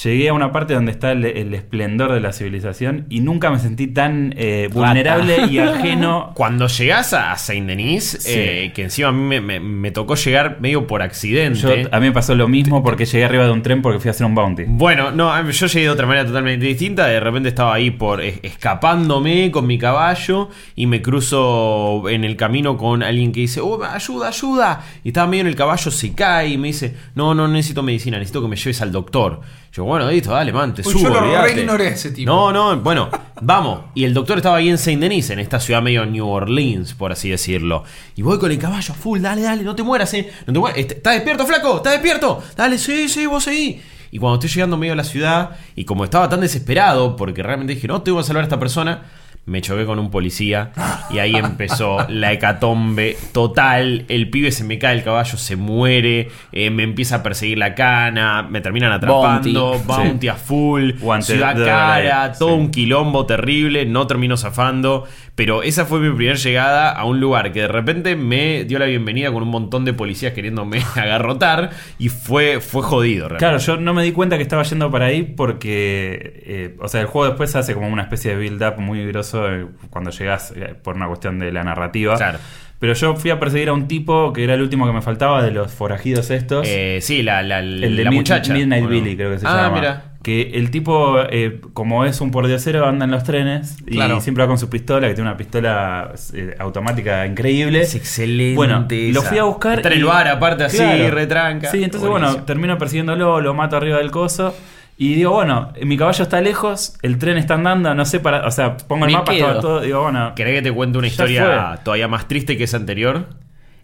Llegué 0.04 0.28
a 0.28 0.34
una 0.34 0.52
parte 0.52 0.74
donde 0.74 0.92
está 0.92 1.12
el, 1.12 1.24
el 1.24 1.54
esplendor 1.54 2.12
de 2.12 2.20
la 2.20 2.32
civilización 2.34 3.06
y 3.08 3.20
nunca 3.20 3.50
me 3.50 3.58
sentí 3.58 3.86
tan 3.86 4.34
eh, 4.36 4.68
vulnerable 4.70 5.46
y 5.50 5.58
ajeno. 5.58 6.32
Cuando 6.34 6.66
llegás 6.66 7.14
a 7.14 7.34
Saint 7.38 7.66
Denis, 7.66 8.18
Sí. 8.20 8.30
eh, 8.34 8.72
que 8.74 8.82
encima 8.82 9.08
a 9.08 9.12
mí 9.12 9.22
me, 9.22 9.40
me- 9.40 9.58
me 9.58 9.90
tocó 9.92 10.14
llegar 10.14 10.58
medio 10.60 10.86
por 10.86 11.00
accidente. 11.00 11.60
Yo, 11.60 11.70
a 11.90 11.98
mí 11.98 12.06
me 12.08 12.12
pasó 12.12 12.34
lo 12.34 12.46
mismo 12.46 12.82
porque 12.82 13.06
llegué 13.06 13.24
arriba 13.24 13.44
de 13.46 13.52
un 13.52 13.62
tren 13.62 13.80
porque 13.80 13.98
fui 13.98 14.08
a 14.08 14.10
hacer 14.10 14.26
un 14.26 14.34
bounty. 14.34 14.64
Bueno, 14.66 15.12
no, 15.12 15.50
yo 15.50 15.66
llegué 15.66 15.84
de 15.86 15.90
otra 15.90 16.06
manera 16.06 16.26
totalmente 16.26 16.66
distinta. 16.66 17.06
De 17.06 17.18
repente 17.18 17.48
estaba 17.48 17.72
ahí 17.72 17.90
por 17.90 18.20
es- 18.20 18.38
escapándome 18.42 19.50
con 19.50 19.66
mi 19.66 19.78
caballo 19.78 20.50
y 20.74 20.86
me 20.86 21.00
cruzo 21.00 22.08
en 22.10 22.24
el 22.24 22.36
camino 22.36 22.76
con 22.76 23.02
alguien 23.02 23.32
que 23.32 23.40
dice, 23.40 23.60
oh, 23.62 23.82
ayuda, 23.82 24.28
ayuda. 24.28 24.84
Y 25.04 25.08
estaba 25.08 25.26
medio 25.26 25.40
en 25.42 25.46
el 25.46 25.56
caballo, 25.56 25.90
se 25.90 26.12
cae 26.12 26.50
y 26.50 26.58
me 26.58 26.66
dice, 26.68 26.94
no, 27.14 27.34
no 27.34 27.48
necesito 27.48 27.82
medicina, 27.82 28.18
necesito 28.18 28.42
que 28.42 28.48
me 28.48 28.56
lleves 28.56 28.82
al 28.82 28.92
doctor. 28.92 29.40
Yo, 29.76 29.84
bueno, 29.84 30.10
listo, 30.10 30.30
dale, 30.32 30.54
man, 30.54 30.72
te 30.72 30.80
Uy, 30.80 30.90
subo. 30.90 31.02
yo 31.02 31.10
lo 31.10 31.18
olvídate". 31.18 31.52
reignoré 31.52 31.88
a 31.88 31.90
ese 31.90 32.10
tipo. 32.10 32.32
No, 32.32 32.50
no, 32.50 32.80
bueno, 32.80 33.10
vamos. 33.42 33.80
Y 33.94 34.04
el 34.04 34.14
doctor 34.14 34.38
estaba 34.38 34.56
ahí 34.56 34.70
en 34.70 34.78
Saint 34.78 35.02
Denis, 35.02 35.28
en 35.28 35.38
esta 35.38 35.60
ciudad 35.60 35.82
medio 35.82 36.06
New 36.06 36.26
Orleans, 36.26 36.94
por 36.94 37.12
así 37.12 37.28
decirlo. 37.28 37.84
Y 38.14 38.22
voy 38.22 38.38
con 38.38 38.50
el 38.50 38.58
caballo 38.58 38.94
a 38.94 38.96
full, 38.96 39.20
dale, 39.20 39.42
dale, 39.42 39.62
no 39.64 39.76
te 39.76 39.82
mueras, 39.82 40.14
eh. 40.14 40.32
No 40.46 40.52
te 40.54 40.58
mueras. 40.58 40.78
Este- 40.78 40.94
¿Estás 40.94 41.12
despierto, 41.16 41.46
flaco? 41.46 41.76
¿Estás 41.76 41.92
despierto? 41.92 42.42
Dale, 42.56 42.78
sí, 42.78 43.06
sí, 43.10 43.26
vos 43.26 43.44
seguí. 43.44 43.82
Y 44.12 44.18
cuando 44.18 44.36
estoy 44.36 44.48
llegando 44.48 44.78
medio 44.78 44.94
a 44.94 44.96
la 44.96 45.04
ciudad, 45.04 45.50
y 45.74 45.84
como 45.84 46.04
estaba 46.04 46.26
tan 46.30 46.40
desesperado, 46.40 47.14
porque 47.14 47.42
realmente 47.42 47.74
dije, 47.74 47.86
no, 47.86 48.00
tengo 48.00 48.16
que 48.16 48.24
salvar 48.24 48.44
a 48.44 48.46
esta 48.46 48.58
persona, 48.58 49.02
me 49.46 49.62
choqué 49.62 49.86
con 49.86 49.98
un 49.98 50.10
policía. 50.10 50.72
Y 51.10 51.18
ahí 51.18 51.34
empezó 51.36 51.98
la 52.08 52.32
hecatombe 52.32 53.16
total. 53.32 54.04
El 54.08 54.28
pibe 54.28 54.50
se 54.50 54.64
me 54.64 54.78
cae 54.78 54.96
el 54.96 55.04
caballo, 55.04 55.38
se 55.38 55.56
muere, 55.56 56.28
eh, 56.52 56.70
me 56.70 56.82
empieza 56.82 57.16
a 57.16 57.22
perseguir 57.22 57.58
la 57.58 57.74
cana, 57.74 58.42
me 58.42 58.60
terminan 58.60 58.92
atrapando, 58.92 59.78
Bounty. 59.86 59.86
bounty, 59.86 60.28
a 60.28 60.34
full, 60.34 60.90
Guante 61.00 61.34
ciudad 61.34 61.56
cara, 61.64 62.32
todo 62.32 62.50
sí. 62.50 62.54
un 62.60 62.70
quilombo 62.70 63.24
terrible, 63.24 63.86
no 63.86 64.06
termino 64.06 64.36
zafando. 64.36 65.06
Pero 65.36 65.62
esa 65.62 65.84
fue 65.84 66.00
mi 66.00 66.08
primera 66.16 66.34
llegada 66.36 66.90
a 66.90 67.04
un 67.04 67.20
lugar 67.20 67.52
que 67.52 67.60
de 67.60 67.68
repente 67.68 68.16
me 68.16 68.64
dio 68.64 68.78
la 68.78 68.86
bienvenida 68.86 69.30
con 69.30 69.42
un 69.42 69.50
montón 69.50 69.84
de 69.84 69.92
policías 69.92 70.32
queriéndome 70.32 70.80
agarrotar 70.96 71.70
y 71.98 72.08
fue, 72.08 72.60
fue 72.60 72.82
jodido. 72.82 73.28
realmente. 73.28 73.38
Claro, 73.44 73.58
yo 73.58 73.76
no 73.76 73.92
me 73.92 74.02
di 74.02 74.12
cuenta 74.12 74.36
que 74.38 74.42
estaba 74.42 74.62
yendo 74.62 74.90
para 74.90 75.04
ahí 75.06 75.22
porque, 75.22 76.42
eh, 76.46 76.76
o 76.80 76.88
sea, 76.88 77.02
el 77.02 77.06
juego 77.06 77.28
después 77.28 77.54
hace 77.54 77.74
como 77.74 77.86
una 77.88 78.02
especie 78.02 78.30
de 78.34 78.38
build-up 78.38 78.78
muy 78.80 79.04
grosso 79.06 79.46
eh, 79.52 79.66
cuando 79.90 80.10
llegas 80.10 80.52
eh, 80.56 80.74
por 80.82 80.96
una 80.96 81.06
cuestión 81.06 81.38
de 81.38 81.52
la 81.52 81.62
narrativa. 81.64 82.16
Claro. 82.16 82.38
Pero 82.78 82.92
yo 82.94 83.14
fui 83.16 83.30
a 83.30 83.38
perseguir 83.40 83.68
a 83.70 83.72
un 83.72 83.88
tipo 83.88 84.32
que 84.32 84.44
era 84.44 84.54
el 84.54 84.62
último 84.62 84.86
que 84.86 84.92
me 84.92 85.00
faltaba 85.02 85.42
de 85.42 85.50
los 85.50 85.72
forajidos 85.72 86.30
estos. 86.30 86.66
Eh, 86.68 86.98
sí, 87.02 87.22
la, 87.22 87.42
la, 87.42 87.60
el 87.60 87.94
de 87.96 88.04
la 88.04 88.10
Mid- 88.10 88.16
muchacha. 88.16 88.52
Midnight 88.52 88.82
¿o 88.84 88.86
no? 88.86 88.90
Billy, 88.90 89.16
creo 89.16 89.32
que 89.32 89.38
se 89.38 89.46
ah, 89.46 89.62
llama. 89.64 89.74
mira. 89.76 90.15
Que 90.26 90.50
el 90.54 90.72
tipo, 90.72 91.20
eh, 91.30 91.60
como 91.72 92.04
es 92.04 92.20
un 92.20 92.32
pordiosero, 92.32 92.84
anda 92.84 93.04
en 93.04 93.12
los 93.12 93.22
trenes 93.22 93.76
y 93.86 93.96
siempre 94.20 94.42
va 94.42 94.48
con 94.48 94.58
su 94.58 94.68
pistola, 94.68 95.06
que 95.06 95.14
tiene 95.14 95.30
una 95.30 95.36
pistola 95.36 96.12
eh, 96.34 96.56
automática 96.58 97.24
increíble. 97.24 97.82
Es 97.82 97.94
excelente. 97.94 98.56
Bueno, 98.56 98.88
lo 98.90 99.20
esa. 99.20 99.28
fui 99.28 99.38
a 99.38 99.44
buscar. 99.44 99.76
Está 99.78 99.88
en 99.92 99.98
el 99.98 100.04
bar, 100.04 100.26
aparte 100.26 100.64
así, 100.64 100.78
Claro. 100.78 101.14
retranca. 101.14 101.70
Sí, 101.70 101.84
entonces 101.84 102.08
Buenísimo. 102.10 102.32
bueno, 102.32 102.44
termino 102.44 102.76
persiguiéndolo, 102.76 103.40
lo 103.40 103.54
mato 103.54 103.76
arriba 103.76 103.98
del 103.98 104.10
coso. 104.10 104.52
Y 104.98 105.14
digo, 105.14 105.30
bueno, 105.30 105.72
mi 105.82 105.96
caballo 105.96 106.24
está 106.24 106.40
lejos, 106.40 106.96
el 107.02 107.18
tren 107.18 107.36
está 107.36 107.54
andando, 107.54 107.94
no 107.94 108.04
sé 108.04 108.18
para. 108.18 108.48
O 108.48 108.50
sea, 108.50 108.76
pongo 108.78 109.04
el 109.04 109.12
Me 109.12 109.18
mapa, 109.18 109.32
todo. 109.60 109.80
Digo, 109.80 110.02
bueno. 110.02 110.32
¿Querés 110.34 110.54
que 110.56 110.62
te 110.62 110.72
cuente 110.72 110.98
una 110.98 111.06
historia 111.06 111.78
todavía 111.84 112.08
más 112.08 112.26
triste 112.26 112.56
que 112.56 112.64
esa 112.64 112.78
anterior? 112.78 113.26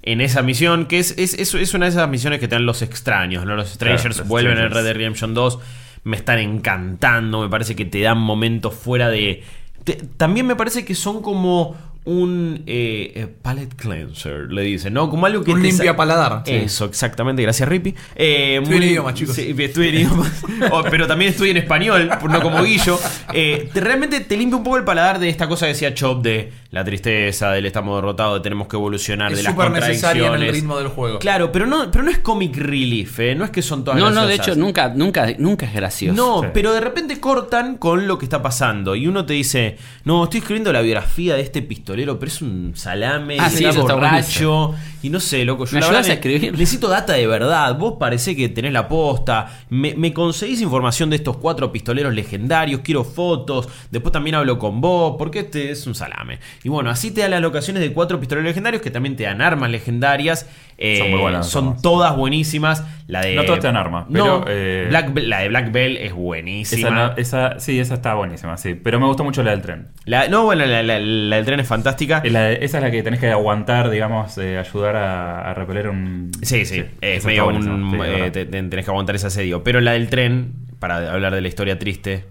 En 0.02 0.20
esa 0.20 0.42
misión, 0.42 0.86
que 0.86 0.98
es, 0.98 1.16
es, 1.16 1.34
es, 1.34 1.54
es 1.54 1.74
una 1.74 1.86
de 1.86 1.90
esas 1.92 2.08
misiones 2.08 2.40
que 2.40 2.48
te 2.48 2.56
dan 2.56 2.66
los 2.66 2.82
extraños, 2.82 3.46
¿no? 3.46 3.54
Los 3.54 3.68
Strangers 3.68 4.02
Claro, 4.02 4.18
los 4.18 4.26
vuelven 4.26 4.58
en. 4.58 4.70
Red 4.72 4.82
Dead 4.82 4.94
Redemption 4.96 5.34
2. 5.34 5.60
Me 6.04 6.16
están 6.16 6.38
encantando, 6.38 7.40
me 7.42 7.48
parece 7.48 7.76
que 7.76 7.84
te 7.84 8.00
dan 8.00 8.18
momentos 8.18 8.74
fuera 8.74 9.08
de... 9.08 9.44
te- 9.84 9.94
también 10.16 10.46
me 10.46 10.56
parece 10.56 10.84
que 10.84 10.94
son 10.94 11.22
como 11.22 11.76
un 12.04 12.62
eh, 12.66 13.12
eh, 13.14 13.26
palette 13.42 13.74
cleanser, 13.76 14.50
le 14.52 14.62
dicen, 14.62 14.92
¿no? 14.94 15.08
Como 15.08 15.26
algo 15.26 15.44
que... 15.44 15.52
Un 15.52 15.62
te 15.62 15.68
limpia 15.68 15.94
paladar. 15.96 16.42
Eso, 16.46 16.86
exactamente, 16.86 17.42
gracias 17.42 17.68
Rippy. 17.68 17.94
Eh, 18.16 18.58
Estudié 18.60 18.76
en 18.78 18.82
idiomas, 18.84 19.14
chicos. 19.14 19.36
Sí, 19.36 19.54
estudié 19.56 19.88
en 19.90 19.94
idiomas. 19.96 20.42
Oh, 20.70 20.82
pero 20.88 21.06
también 21.08 21.30
estudié 21.32 21.50
en 21.52 21.56
español, 21.58 22.08
no 22.28 22.40
como 22.40 22.62
Guillo. 22.62 22.98
Eh, 23.32 23.68
te- 23.72 23.80
realmente 23.80 24.20
te 24.20 24.36
limpia 24.36 24.56
un 24.56 24.62
poco 24.64 24.76
el 24.76 24.84
paladar 24.84 25.18
de 25.18 25.28
esta 25.28 25.48
cosa 25.48 25.66
que 25.66 25.72
decía 25.72 25.92
Chop 25.92 26.22
de 26.22 26.52
la 26.70 26.84
tristeza, 26.84 27.50
del 27.50 27.66
estamos 27.66 27.96
derrotados, 27.96 28.38
de 28.38 28.42
tenemos 28.42 28.68
que 28.68 28.76
evolucionar, 28.76 29.32
Es 29.32 29.38
de 29.38 29.42
las 29.44 29.52
súper 29.52 29.70
necesaria 29.72 30.20
en 30.22 30.24
el 30.26 30.30
contradicciones. 30.30 30.54
ritmo 30.62 30.78
del 30.78 30.88
juego. 30.88 31.18
Claro, 31.18 31.50
pero 31.52 31.66
no, 31.66 31.90
pero 31.90 32.04
no 32.04 32.10
es 32.10 32.18
comic 32.18 32.56
relief, 32.56 33.18
¿eh? 33.20 33.34
no 33.34 33.44
es 33.44 33.50
que 33.50 33.60
son 33.62 33.84
todas 33.84 33.98
No, 33.98 34.10
no, 34.10 34.22
de 34.26 34.34
graciosas. 34.36 34.48
hecho, 34.56 34.60
nunca, 34.60 34.88
nunca, 34.88 35.26
nunca 35.38 35.66
es 35.66 35.74
gracioso. 35.74 36.16
No, 36.16 36.42
Sí. 36.42 36.48
pero 36.54 36.72
de 36.72 36.80
repente 36.80 37.18
cortan 37.20 37.76
con 37.76 38.06
lo 38.06 38.18
que 38.18 38.24
está 38.26 38.40
pasando. 38.40 38.94
Y 38.94 39.06
uno 39.08 39.26
te 39.26 39.34
dice, 39.34 39.76
no, 40.04 40.24
estoy 40.24 40.38
escribiendo 40.40 40.72
la 40.72 40.80
biografía 40.80 41.34
de 41.34 41.42
este 41.42 41.60
pistolero, 41.92 42.18
pero 42.18 42.30
es 42.32 42.42
un 42.42 42.72
salame, 42.74 43.36
Ah, 43.38 43.50
sí, 43.50 43.64
borracho. 43.64 44.74
Y 45.02 45.10
no 45.10 45.18
sé, 45.20 45.44
loco, 45.44 45.64
yo 45.64 45.72
¿Me 45.74 45.80
la 45.80 45.86
ayudas 45.86 46.06
verdad 46.06 46.10
a 46.10 46.14
escribir? 46.14 46.52
necesito 46.52 46.88
data 46.88 47.12
de 47.14 47.26
verdad. 47.26 47.76
Vos 47.76 47.94
parece 47.98 48.36
que 48.36 48.48
tenés 48.48 48.72
la 48.72 48.88
posta. 48.88 49.64
Me, 49.68 49.94
me 49.94 50.12
conseguís 50.12 50.60
información 50.60 51.10
de 51.10 51.16
estos 51.16 51.36
cuatro 51.38 51.72
pistoleros 51.72 52.14
legendarios. 52.14 52.80
Quiero 52.84 53.02
fotos. 53.04 53.68
Después 53.90 54.12
también 54.12 54.36
hablo 54.36 54.58
con 54.58 54.80
vos. 54.80 55.16
Porque 55.18 55.40
este 55.40 55.72
es 55.72 55.86
un 55.86 55.94
salame. 55.94 56.38
Y 56.62 56.68
bueno, 56.68 56.88
así 56.90 57.10
te 57.10 57.20
da 57.22 57.28
las 57.28 57.42
locaciones 57.42 57.82
de 57.82 57.92
cuatro 57.92 58.20
pistoleros 58.20 58.48
legendarios 58.48 58.80
que 58.82 58.90
también 58.92 59.16
te 59.16 59.24
dan 59.24 59.40
armas 59.42 59.70
legendarias. 59.70 60.46
Eh, 60.84 60.98
Son 60.98 61.10
muy 61.10 61.20
buenas 61.20 61.48
Son 61.48 61.80
todas 61.80 62.16
buenísimas. 62.16 62.84
La 63.06 63.20
de. 63.20 63.36
No 63.36 63.44
todas 63.44 63.60
te 63.60 63.66
dan 63.68 63.76
armas, 63.76 64.06
No, 64.08 64.44
eh, 64.48 64.86
Black 64.88 65.12
la 65.16 65.40
de 65.40 65.48
Black 65.48 65.70
Bell 65.70 65.96
es 65.96 66.06
Esa, 66.06 66.14
buenísima. 66.14 67.14
esa- 67.16 67.60
sí, 67.60 67.78
esa 67.78 67.94
está 67.94 68.14
buenísima, 68.14 68.56
sí. 68.56 68.74
Pero 68.74 68.98
me 68.98 69.06
gustó 69.06 69.22
mucho 69.22 69.42
la 69.42 69.50
del 69.52 69.60
tren. 69.62 69.88
La- 70.06 70.26
no, 70.28 70.44
bueno, 70.44 70.64
la, 70.66 70.82
la- 70.82 70.98
la 70.98 71.36
del 71.36 71.44
tren 71.44 71.60
es 71.60 71.68
fantástica. 71.68 72.20
Eh, 72.24 72.30
la 72.30 72.50
esa 72.50 72.78
es 72.78 72.82
la 72.84 72.90
que 72.90 73.02
tenés 73.02 73.20
que 73.20 73.30
aguantar, 73.30 73.90
digamos, 73.90 74.36
eh, 74.38 74.58
ayudar 74.58 74.96
a, 74.96 75.50
a 75.50 75.54
repeler 75.54 75.88
un. 75.88 76.30
Sí, 76.42 76.64
sí, 76.64 76.84
es 77.00 77.18
esa 77.18 77.28
medio 77.28 77.46
un. 77.46 77.92
sí, 77.92 78.30
te- 78.32 78.46
tenés 78.46 78.84
que 78.84 78.90
aguantar 78.90 79.14
ese 79.14 79.28
asedio. 79.28 79.62
Pero 79.62 79.80
la 79.80 79.92
del 79.92 80.08
tren, 80.08 80.52
para 80.80 81.12
hablar 81.12 81.34
de 81.34 81.42
la 81.42 81.48
historia 81.48 81.78
triste, 81.78 82.24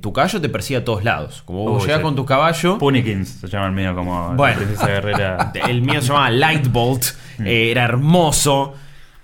tu 0.00 0.12
caballo 0.12 0.40
te 0.40 0.48
persigue 0.48 0.78
a 0.78 0.84
todos 0.84 1.04
lados. 1.04 1.42
Como 1.42 1.64
vos 1.64 1.82
Uy, 1.82 1.86
llegás 1.86 1.98
sí. 1.98 2.02
con 2.02 2.16
tu 2.16 2.24
caballo. 2.24 2.78
Punikins 2.78 3.28
se 3.40 3.48
llama 3.48 3.66
el 3.66 3.72
mío, 3.72 3.94
como 3.94 4.32
Bueno. 4.34 4.56
princesa 4.56 4.86
guerrera. 4.86 5.52
El 5.68 5.82
mío 5.82 6.00
se 6.00 6.08
llamaba 6.08 6.30
Lightbolt. 6.30 7.04
Mm. 7.38 7.46
eh, 7.46 7.70
era 7.70 7.84
hermoso. 7.84 8.74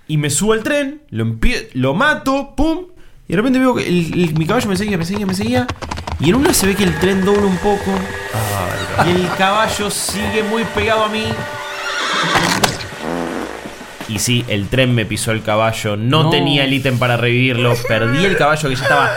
Y 0.07 0.17
me 0.17 0.29
subo 0.29 0.53
al 0.53 0.63
tren, 0.63 1.01
lo, 1.09 1.25
lo 1.73 1.93
mato, 1.93 2.53
pum. 2.55 2.87
Y 3.27 3.31
de 3.31 3.37
repente 3.37 3.59
veo 3.59 3.75
que 3.75 3.87
el- 3.87 4.13
el- 4.13 4.33
mi 4.37 4.45
caballo 4.45 4.67
me 4.67 4.75
seguía, 4.75 4.97
me 4.97 5.05
seguía, 5.05 5.25
me 5.25 5.33
seguía. 5.33 5.65
Y 6.19 6.29
en 6.29 6.35
una 6.35 6.53
se 6.53 6.67
ve 6.67 6.75
que 6.75 6.83
el 6.83 6.97
tren 6.99 7.23
dobla 7.23 7.45
un 7.45 7.57
poco. 7.57 7.91
Ah, 8.33 9.05
Y 9.07 9.11
el 9.11 9.27
caballo 9.37 9.89
sigue 9.89 10.43
muy 10.43 10.63
pegado 10.65 11.05
a 11.05 11.09
mí. 11.09 11.23
Y 14.07 14.19
sí, 14.19 14.43
el 14.49 14.67
tren 14.67 14.93
me 14.93 15.05
pisó 15.05 15.31
el 15.31 15.41
caballo. 15.41 15.95
No, 15.95 16.23
No. 16.23 16.29
tenía 16.29 16.65
el 16.65 16.73
ítem 16.73 16.99
para 16.99 17.15
revivirlo. 17.15 17.73
Perdí 17.87 18.25
el 18.25 18.35
caballo 18.35 18.67
que 18.67 18.75
ya 18.75 18.83
estaba 18.83 19.09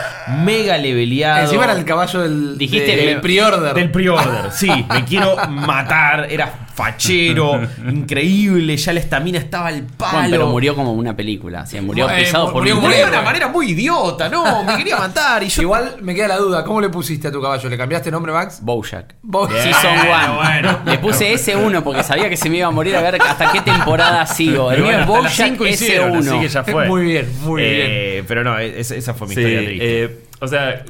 mega 0.45 0.77
leveleado. 0.77 1.41
Encima 1.43 1.65
era 1.65 1.73
el 1.73 1.83
caballo 1.83 2.21
del, 2.21 2.57
Dijiste 2.57 2.95
de- 2.95 3.05
del 3.07 3.19
pre-order. 3.21 3.73
Del 3.73 3.91
pre-order, 3.91 4.51
sí, 4.53 4.69
me 4.89 5.03
quiero 5.03 5.35
matar, 5.49 6.27
era 6.31 6.64
fachero, 6.75 7.61
increíble, 7.89 8.75
ya 8.77 8.93
la 8.93 8.99
estamina 8.99 9.39
estaba 9.39 9.67
al 9.69 9.83
palo. 9.83 10.11
Bueno, 10.13 10.29
pero 10.31 10.47
murió 10.47 10.75
como 10.75 10.93
una 10.93 11.15
película. 11.15 11.61
O 11.61 11.65
sea, 11.65 11.81
murió 11.81 12.09
Eh, 12.09 12.23
pisado 12.23 12.51
por 12.51 12.61
murió 12.61 12.75
Murió 12.75 12.97
de 12.97 13.11
una 13.11 13.21
manera 13.21 13.47
muy 13.47 13.71
idiota, 13.71 14.29
no, 14.29 14.63
me 14.63 14.75
quería 14.77 14.97
matar 14.97 15.41
y 15.43 15.47
yo... 15.49 15.61
Igual 15.61 15.95
me 16.01 16.13
queda 16.13 16.27
la 16.29 16.37
duda, 16.37 16.63
¿cómo 16.63 16.81
le 16.81 16.89
pusiste 16.89 17.27
a 17.29 17.31
tu 17.31 17.41
caballo? 17.41 17.69
¿Le 17.69 17.77
cambiaste 17.77 18.11
nombre, 18.11 18.31
Max? 18.31 18.59
Bojack. 18.61 19.15
Vos- 19.23 19.49
Bien. 19.49 19.63
Season 19.63 19.91
1. 19.99 20.35
bueno. 20.35 20.79
Le 20.85 20.97
puse 20.99 21.33
S1 21.33 21.81
porque 21.83 22.03
sabía 22.03 22.29
que 22.29 22.37
se 22.37 22.49
me 22.49 22.57
iba 22.57 22.67
a 22.67 22.71
morir 22.71 22.95
a 22.95 23.01
ver 23.01 23.21
hasta 23.21 23.51
qué 23.51 23.61
temporada 23.61 24.25
sigo. 24.25 24.71
El 24.71 24.79
mío 24.81 24.85
bueno, 24.87 24.99
es 25.01 25.07
Bojack 25.07 25.31
cinco 25.31 25.65
hicieron, 25.67 26.17
así 26.17 26.29
que 26.29 26.47
S1. 26.47 26.47
ya 26.49 26.63
fue. 26.63 26.87
Muy 26.87 27.03
bien, 27.05 27.27
muy 27.41 27.61
Eh, 27.63 28.23
Pero 28.27 28.43
no, 28.43 28.57
es- 28.59 28.91
esa 28.91 29.13
fue 29.13 29.27
mi 29.27 29.35
Sí, 29.35 29.41
historia 29.41 29.65
triste. 29.67 30.03
eh, 30.03 30.19
o 30.39 30.47
sea, 30.47 30.83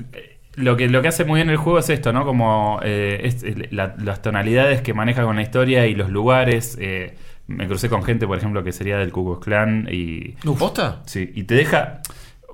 lo 0.57 0.77
que, 0.77 0.87
lo 0.89 1.01
que 1.01 1.07
hace 1.09 1.25
muy 1.25 1.37
bien 1.39 1.49
el 1.49 1.57
juego 1.57 1.79
es 1.79 1.89
esto, 1.89 2.13
¿no? 2.13 2.25
Como 2.25 2.79
eh, 2.83 3.21
es- 3.23 3.43
la- 3.71 3.95
las 4.03 4.21
tonalidades 4.21 4.81
que 4.81 4.93
maneja 4.93 5.23
con 5.23 5.35
la 5.35 5.41
historia 5.41 5.85
y 5.87 5.95
los 5.95 6.09
lugares. 6.09 6.77
eh, 6.79 7.15
me 7.47 7.67
crucé 7.67 7.89
con 7.89 8.03
gente, 8.03 8.25
por 8.25 8.37
ejemplo, 8.39 8.63
que 8.63 8.71
sería 8.71 8.97
del 8.97 9.11
Ku 9.11 9.23
Klux 9.23 9.45
Klan 9.45 9.87
y... 9.91 10.31
¿Posta? 10.57 11.03
Sí, 11.05 11.31
y 11.35 11.43
te 11.43 11.53
deja... 11.55 11.99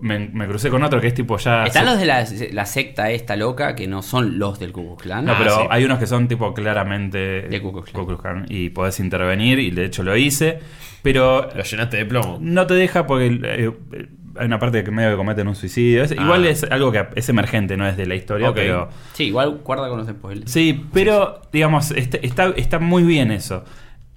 Me, 0.02 0.18
me 0.30 0.48
crucé 0.48 0.70
con 0.72 0.82
otro 0.84 1.00
que 1.00 1.08
es 1.08 1.14
tipo 1.14 1.38
ya... 1.38 1.64
Están 1.64 1.86
los 1.86 1.98
de 2.00 2.06
la, 2.08 2.26
la 2.52 2.66
secta 2.66 3.12
esta 3.12 3.36
loca 3.36 3.76
que 3.76 3.88
no 3.88 4.02
son 4.02 4.38
los 4.40 4.60
del 4.60 4.72
Ku 4.74 4.82
Klux 4.98 5.04
Klan. 5.04 5.24
No, 5.26 5.32
Ah, 5.34 5.36
pero 5.38 5.56
sí. 5.58 5.62
hay 5.70 5.86
unos 5.86 5.98
que 6.00 6.08
son 6.08 6.28
tipo 6.28 6.54
claramente 6.54 7.18
De 7.44 7.62
Ku 7.62 7.72
Klux 7.72 7.92
Klan. 7.92 8.02
Ku 8.04 8.08
Klux 8.08 8.22
Klan, 8.22 8.46
y 8.50 8.70
podés 8.72 9.00
intervenir 9.00 9.60
y 9.60 9.70
de 9.72 9.86
hecho 9.86 10.02
lo 10.04 10.18
hice, 10.18 10.60
pero 11.04 11.50
Lo 11.56 11.64
llenaste 11.64 11.98
de 11.98 12.06
plomo. 12.06 12.40
no 12.42 12.66
te 12.68 12.74
deja 12.74 13.06
porque 13.08 13.28
eh, 13.28 13.72
eh, 13.94 14.08
hay 14.42 14.48
una 14.48 14.60
parte 14.60 14.84
que 14.84 14.92
medio 14.92 15.12
que 15.12 15.16
cometen 15.18 15.48
un 15.48 15.56
suicidio. 15.56 16.04
Es- 16.04 16.12
Ah. 16.18 16.22
Igual 16.24 16.46
es 16.46 16.64
algo 16.64 16.92
que 16.92 17.06
es 17.16 17.30
emergente, 17.30 17.78
no 17.78 17.88
es 17.88 17.96
de 17.96 18.06
la 18.06 18.16
historia, 18.16 18.54
pero 18.54 18.90
Sí, 19.14 19.26
igual 19.26 19.60
guarda 19.64 19.88
con 19.88 20.00
los 20.00 20.08
spoilers. 20.08 20.52
sí, 20.52 20.86
pero 20.94 21.42
digamos 21.54 21.92
este- 21.92 22.26
está, 22.26 22.50
está 22.58 22.80
muy 22.80 23.04
bien 23.04 23.32
eso. 23.32 23.64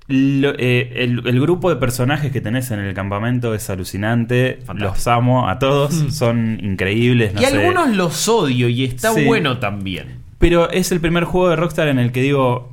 lo- 0.06 0.52
eh, 0.58 0.92
el, 1.04 1.26
el 1.26 1.40
grupo 1.40 1.70
de 1.70 1.76
personajes 1.76 2.30
que 2.30 2.42
tenés 2.42 2.70
en 2.70 2.78
el 2.80 2.92
campamento 2.92 3.54
es 3.54 3.70
alucinante. 3.70 4.58
Los 4.74 5.06
amo 5.06 5.48
a 5.48 5.58
todos. 5.58 5.94
Son 6.10 6.58
increíbles. 6.62 7.32
no 7.32 7.40
y 7.40 7.44
sé. 7.46 7.56
algunos 7.56 7.88
los 7.96 8.28
odio 8.28 8.68
y 8.68 8.84
está 8.84 9.12
Sí. 9.14 9.24
bueno 9.24 9.58
también. 9.60 10.18
Pero 10.38 10.68
es 10.70 10.92
el 10.92 11.00
primer 11.00 11.24
juego 11.24 11.48
de 11.48 11.56
Rockstar 11.56 11.88
en 11.88 11.98
el 11.98 12.12
que 12.12 12.20
digo. 12.20 12.70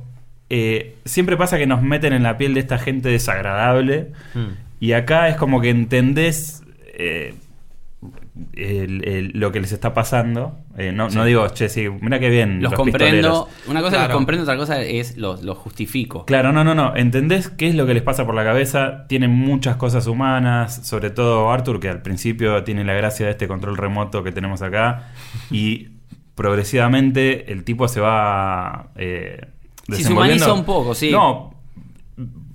eh, 0.50 0.96
siempre 1.06 1.38
pasa 1.38 1.56
que 1.56 1.66
nos 1.66 1.80
meten 1.80 2.12
en 2.12 2.22
la 2.22 2.36
piel 2.36 2.52
de 2.52 2.60
esta 2.60 2.76
gente 2.76 3.08
desagradable. 3.08 4.08
Mm. 4.34 4.48
Y 4.80 4.92
acá 4.92 5.28
es 5.30 5.36
como 5.36 5.62
que 5.62 5.70
entendés 5.70 6.62
eh, 6.98 7.32
el- 8.54 9.06
el- 9.06 9.30
lo 9.34 9.52
que 9.52 9.60
les 9.60 9.72
está 9.72 9.92
pasando. 9.94 10.58
Eh, 10.78 10.90
no, 10.92 11.08
no 11.10 11.24
digo, 11.24 11.46
che, 11.50 11.68
sí, 11.68 11.86
mira 12.00 12.18
qué 12.18 12.30
bien. 12.30 12.62
Los, 12.62 12.72
los 12.72 12.78
comprendo. 12.78 13.12
pistoleros". 13.44 13.68
Una 13.68 13.80
cosa 13.80 13.96
Claro. 13.96 14.08
los 14.08 14.16
comprendo, 14.16 14.42
otra 14.44 14.56
cosa 14.56 14.80
es 14.82 15.16
los, 15.18 15.42
los 15.42 15.58
justifico. 15.58 16.24
Claro, 16.24 16.52
no, 16.52 16.64
no, 16.64 16.74
no. 16.74 16.96
Entendés 16.96 17.48
qué 17.48 17.68
es 17.68 17.74
lo 17.74 17.86
que 17.86 17.94
les 17.94 18.02
pasa 18.02 18.24
por 18.24 18.34
la 18.34 18.44
cabeza. 18.44 19.06
Tienen 19.08 19.30
muchas 19.30 19.76
cosas 19.76 20.06
humanas. 20.06 20.86
Sobre 20.86 21.10
todo 21.10 21.50
Arthur, 21.50 21.78
que 21.80 21.88
al 21.90 22.00
principio 22.02 22.64
tiene 22.64 22.84
la 22.84 22.94
gracia 22.94 23.26
de 23.26 23.32
este 23.32 23.46
control 23.48 23.76
remoto 23.76 24.22
que 24.24 24.32
tenemos 24.32 24.62
acá. 24.62 25.08
Y 25.50 25.88
progresivamente 26.34 27.52
el 27.52 27.64
tipo 27.64 27.88
se 27.88 28.00
va. 28.00 28.90
Eh, 28.96 29.46
Sí, 29.90 30.04
se 30.04 30.12
humaniza 30.12 30.52
un 30.52 30.64
poco, 30.64 30.94
sí. 30.94 31.10
No. 31.10 31.51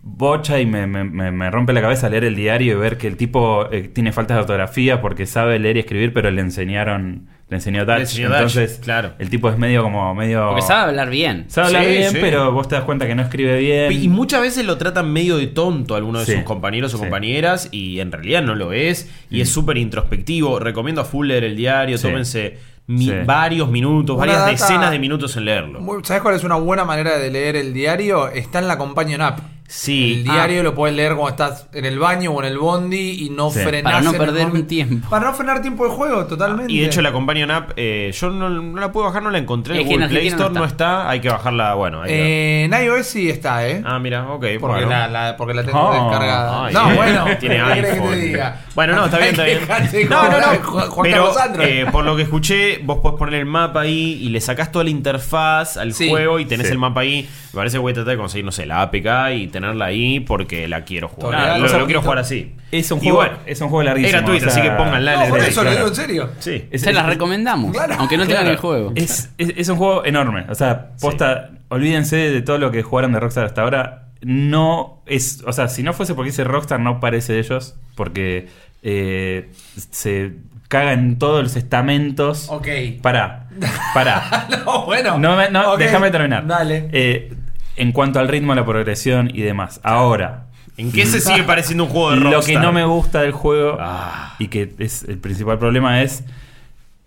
Bocha 0.09 0.59
y 0.59 0.65
me, 0.65 0.87
me- 0.87 1.03
me- 1.03 1.31
me 1.31 1.51
rompe 1.51 1.73
la 1.73 1.81
cabeza 1.81 2.09
leer 2.09 2.23
el 2.23 2.35
diario 2.35 2.73
y 2.73 2.75
ver 2.79 2.97
que 2.97 3.07
el 3.07 3.17
tipo 3.17 3.67
eh, 3.71 3.89
tiene 3.93 4.11
faltas 4.13 4.37
de 4.37 4.41
ortografía 4.41 5.01
porque 5.01 5.25
sabe 5.25 5.59
leer 5.59 5.77
y 5.77 5.79
escribir, 5.81 6.13
pero 6.13 6.31
le 6.31 6.41
enseñaron, 6.41 7.27
le 7.49 7.57
enseñó 7.57 7.85
Dutch. 7.85 7.95
Le 7.95 8.01
enseñó 8.01 8.27
Dutch, 8.29 8.37
Entonces, 8.37 8.79
claro. 8.83 9.13
el 9.19 9.29
tipo 9.29 9.49
es 9.49 9.57
medio 9.57 9.83
como 9.83 10.15
medio. 10.15 10.47
Porque 10.47 10.61
sabe 10.61 10.89
hablar 10.89 11.09
bien. 11.09 11.45
Sabe 11.49 11.67
hablar 11.67 11.83
Sí, 11.83 11.89
bien, 11.91 12.11
sí. 12.11 12.17
pero 12.21 12.51
vos 12.51 12.67
te 12.67 12.75
das 12.75 12.83
cuenta 12.85 13.05
que 13.05 13.15
no 13.15 13.21
escribe 13.21 13.57
bien. 13.59 13.91
Y 13.91 14.07
muchas 14.07 14.41
veces 14.41 14.65
lo 14.65 14.77
tratan 14.77 15.11
medio 15.11 15.37
de 15.37 15.47
tonto 15.47 15.93
a 15.93 15.97
alguno 15.97 16.19
de 16.19 16.25
Sí. 16.25 16.33
sus 16.33 16.43
compañeros 16.43 16.93
o 16.93 16.97
Sí. 16.97 17.01
compañeras 17.03 17.69
y 17.71 17.99
en 17.99 18.11
realidad 18.11 18.41
no 18.43 18.55
lo 18.55 18.71
es. 18.73 19.11
Y 19.29 19.41
es 19.41 19.49
súper 19.49 19.77
introspectivo. 19.77 20.59
Recomiendo 20.59 21.01
a 21.01 21.05
full 21.05 21.27
leer 21.27 21.43
el 21.43 21.55
diario. 21.55 21.97
Sí. 21.97 22.07
Tómense 22.07 22.57
mi- 22.87 23.05
Sí. 23.05 23.13
varios 23.25 23.69
minutos, 23.69 24.15
Una 24.15 24.21
varias 24.25 24.39
data- 24.39 24.51
decenas 24.51 24.91
de 24.91 24.99
minutos 24.99 25.35
en 25.35 25.43
leerlo. 25.45 25.81
¿Sabes 26.03 26.23
cuál 26.23 26.35
es 26.35 26.43
una 26.45 26.55
buena 26.55 26.85
manera 26.85 27.17
de 27.17 27.29
leer 27.29 27.57
el 27.57 27.73
diario? 27.73 28.29
Está 28.29 28.59
en 28.59 28.67
la 28.69 28.77
Companion 28.77 29.21
App. 29.21 29.39
Sí. 29.69 30.13
El 30.19 30.23
diario 30.23 30.61
Ah. 30.61 30.63
lo 30.63 30.73
puedes 30.75 30.95
leer 30.95 31.13
cuando 31.15 31.29
estás 31.29 31.67
en 31.73 31.83
el 31.83 31.99
baño 31.99 32.31
o 32.31 32.41
en 32.41 32.47
el 32.47 32.57
bondi 32.57 33.25
y 33.25 33.29
no 33.29 33.49
Sí. 33.51 33.59
frenás. 33.59 33.91
Para 33.91 34.01
no 34.01 34.13
perder 34.13 34.47
momento. 34.47 34.67
tiempo. 34.69 35.09
Para 35.09 35.25
no 35.25 35.33
frenar 35.33 35.61
tiempo 35.61 35.83
de 35.83 35.89
juego, 35.91 36.25
totalmente. 36.25 36.71
Y 36.71 36.79
de 36.79 36.85
hecho 36.85 37.01
la 37.01 37.11
Companion 37.11 37.51
App, 37.51 37.71
eh, 37.75 38.11
yo 38.17 38.29
no, 38.29 38.49
no 38.49 38.79
la 38.79 38.91
puedo 38.93 39.07
bajar, 39.07 39.21
no 39.23 39.29
la 39.29 39.37
encontré 39.39 39.75
en 39.75 39.81
Es 39.81 39.87
que 39.87 39.93
en 39.95 39.99
Google 40.01 40.09
Play 40.19 40.29
no 40.29 40.35
Store, 40.37 40.53
no 40.53 40.63
está. 40.65 41.09
hay 41.09 41.19
que 41.19 41.27
bajarla, 41.29 41.73
bueno. 41.73 42.01
hay 42.01 42.09
que- 42.09 42.61
Eh, 42.61 42.63
en 42.65 42.73
iOS 42.73 43.07
sí 43.07 43.29
está, 43.29 43.67
¿eh? 43.67 43.81
Ah, 43.85 43.99
mira, 43.99 44.23
ok. 44.31 44.39
porque, 44.39 44.57
bueno. 44.57 44.89
la, 44.89 45.07
la- 45.09 45.35
porque 45.37 45.53
la 45.53 45.63
tengo 45.65 45.79
Oh, 45.79 45.91
descargada. 45.93 46.65
ay, 46.67 46.73
no, 46.73 46.91
eh, 46.91 46.95
bueno. 46.95 47.25
tiene 47.39 47.57
¿qué 47.57 47.73
querés 47.73 47.85
que 47.85 47.91
iPhone. 47.99 48.09
te 48.11 48.15
diga? 48.21 48.61
Bueno, 48.73 48.95
no, 48.95 49.05
está 49.05 49.17
bien, 49.17 49.29
está 49.31 49.43
bien. 49.91 50.09
No, 50.09 50.23
no, 50.29 50.39
no. 50.39 50.45
Juan, 50.63 50.89
Juan 50.91 51.03
Pero 51.03 51.33
eh, 51.61 51.85
por 51.91 52.05
lo 52.05 52.15
que 52.15 52.21
escuché, 52.23 52.79
vos 52.83 52.99
podés 52.99 53.17
poner 53.19 53.35
el 53.41 53.45
mapa 53.45 53.81
ahí 53.81 54.17
y 54.21 54.29
le 54.29 54.39
sacás 54.39 54.71
toda 54.71 54.85
la 54.85 54.91
interfaz 54.91 55.75
al 55.75 55.93
Sí. 55.93 56.09
juego 56.09 56.39
y 56.39 56.45
tenés 56.45 56.67
Sí. 56.67 56.73
el 56.73 56.79
mapa 56.79 57.01
ahí. 57.01 57.27
Me 57.53 57.57
parece 57.59 57.75
que 57.75 57.79
voy 57.79 57.91
a 57.91 57.95
tratar 57.95 58.11
de 58.13 58.17
conseguir, 58.17 58.45
no 58.45 58.51
sé, 58.51 58.65
la 58.65 58.81
APK 58.83 59.31
y 59.33 59.47
tenerla 59.59 59.85
ahí 59.85 60.19
porque 60.19 60.67
la 60.67 60.83
quiero 60.83 61.07
jugar. 61.07 61.31
Total, 61.39 61.59
lo, 61.59 61.65
o 61.65 61.69
sea, 61.69 61.77
lo 61.79 61.85
quiero 61.85 62.01
jugar 62.01 62.17
así. 62.19 62.55
Es 62.71 62.91
un 62.91 62.99
juego, 62.99 63.17
bueno, 63.17 63.37
es 63.45 63.61
un 63.61 63.69
juego 63.69 63.83
larguísimo. 63.83 64.07
Es 64.17 64.23
gratuito, 64.23 64.47
o 64.47 64.49
sea, 64.49 64.61
así 64.61 64.69
que 64.69 64.75
pónganla 64.75 65.13
en 65.13 65.19
no, 65.19 65.25
el 65.25 65.29
por 65.31 65.39
eso 65.39 65.63
lo 65.63 65.71
digo 65.71 65.87
en 65.87 65.95
serio. 65.95 66.29
Sí. 66.39 66.67
Es- 66.71 66.81
Se 66.81 66.89
es- 66.89 66.95
las 66.95 67.05
recomendamos. 67.05 67.71
Claro, 67.71 67.95
aunque 67.97 68.17
no 68.17 68.25
tengan 68.27 68.47
el 68.47 68.57
juego. 68.57 68.91
Es, 68.95 69.31
es- 69.37 69.53
es 69.57 69.69
un 69.69 69.77
juego 69.77 70.05
enorme. 70.05 70.45
O 70.49 70.55
sea, 70.55 70.91
posta, 70.99 71.51
olvídense 71.69 72.15
de 72.17 72.41
todo 72.41 72.57
lo 72.57 72.71
que 72.71 72.83
jugaron 72.83 73.13
de 73.13 73.19
Rockstar 73.19 73.45
hasta 73.45 73.61
ahora. 73.61 74.03
No 74.21 75.01
es. 75.05 75.43
O 75.45 75.53
sea, 75.53 75.67
si 75.67 75.83
no 75.83 75.93
fuese 75.93 76.13
porque 76.15 76.31
dice 76.31 76.43
Rockstar, 76.43 76.79
no 76.79 76.99
parece 76.99 77.33
de 77.33 77.39
ellos. 77.39 77.75
Porque 77.95 78.47
eh, 78.83 79.49
se 79.91 80.33
caga 80.67 80.93
en 80.93 81.17
todos 81.19 81.43
los 81.43 81.55
estamentos. 81.55 82.47
Ok. 82.49 82.67
Pará, 83.01 83.47
pará. 83.93 84.47
no, 84.65 84.85
bueno. 84.85 85.17
No, 85.19 85.49
no, 85.49 85.77
déjame 85.77 86.11
terminar. 86.11 86.45
Dale. 86.45 86.89
Eh, 86.91 87.33
en 87.77 87.91
cuanto 87.91 88.19
al 88.19 88.27
ritmo, 88.27 88.53
la 88.55 88.65
progresión 88.65 89.29
y 89.33 89.41
demás. 89.41 89.79
Ahora, 89.83 90.43
¿En 90.77 90.91
qué 90.91 91.05
se 91.07 91.19
sigue 91.21 91.43
pareciendo 91.43 91.85
un 91.85 91.89
juego 91.89 92.11
de 92.11 92.17
lo 92.17 92.31
Rockstar? 92.31 92.55
que 92.55 92.59
no 92.61 92.71
me 92.71 92.85
gusta 92.85 93.21
del 93.21 93.31
juego 93.31 93.77
Ah. 93.79 94.35
y 94.37 94.47
que 94.49 94.75
es 94.77 95.03
el 95.03 95.17
principal 95.17 95.57
problema 95.57 96.01
es. 96.03 96.23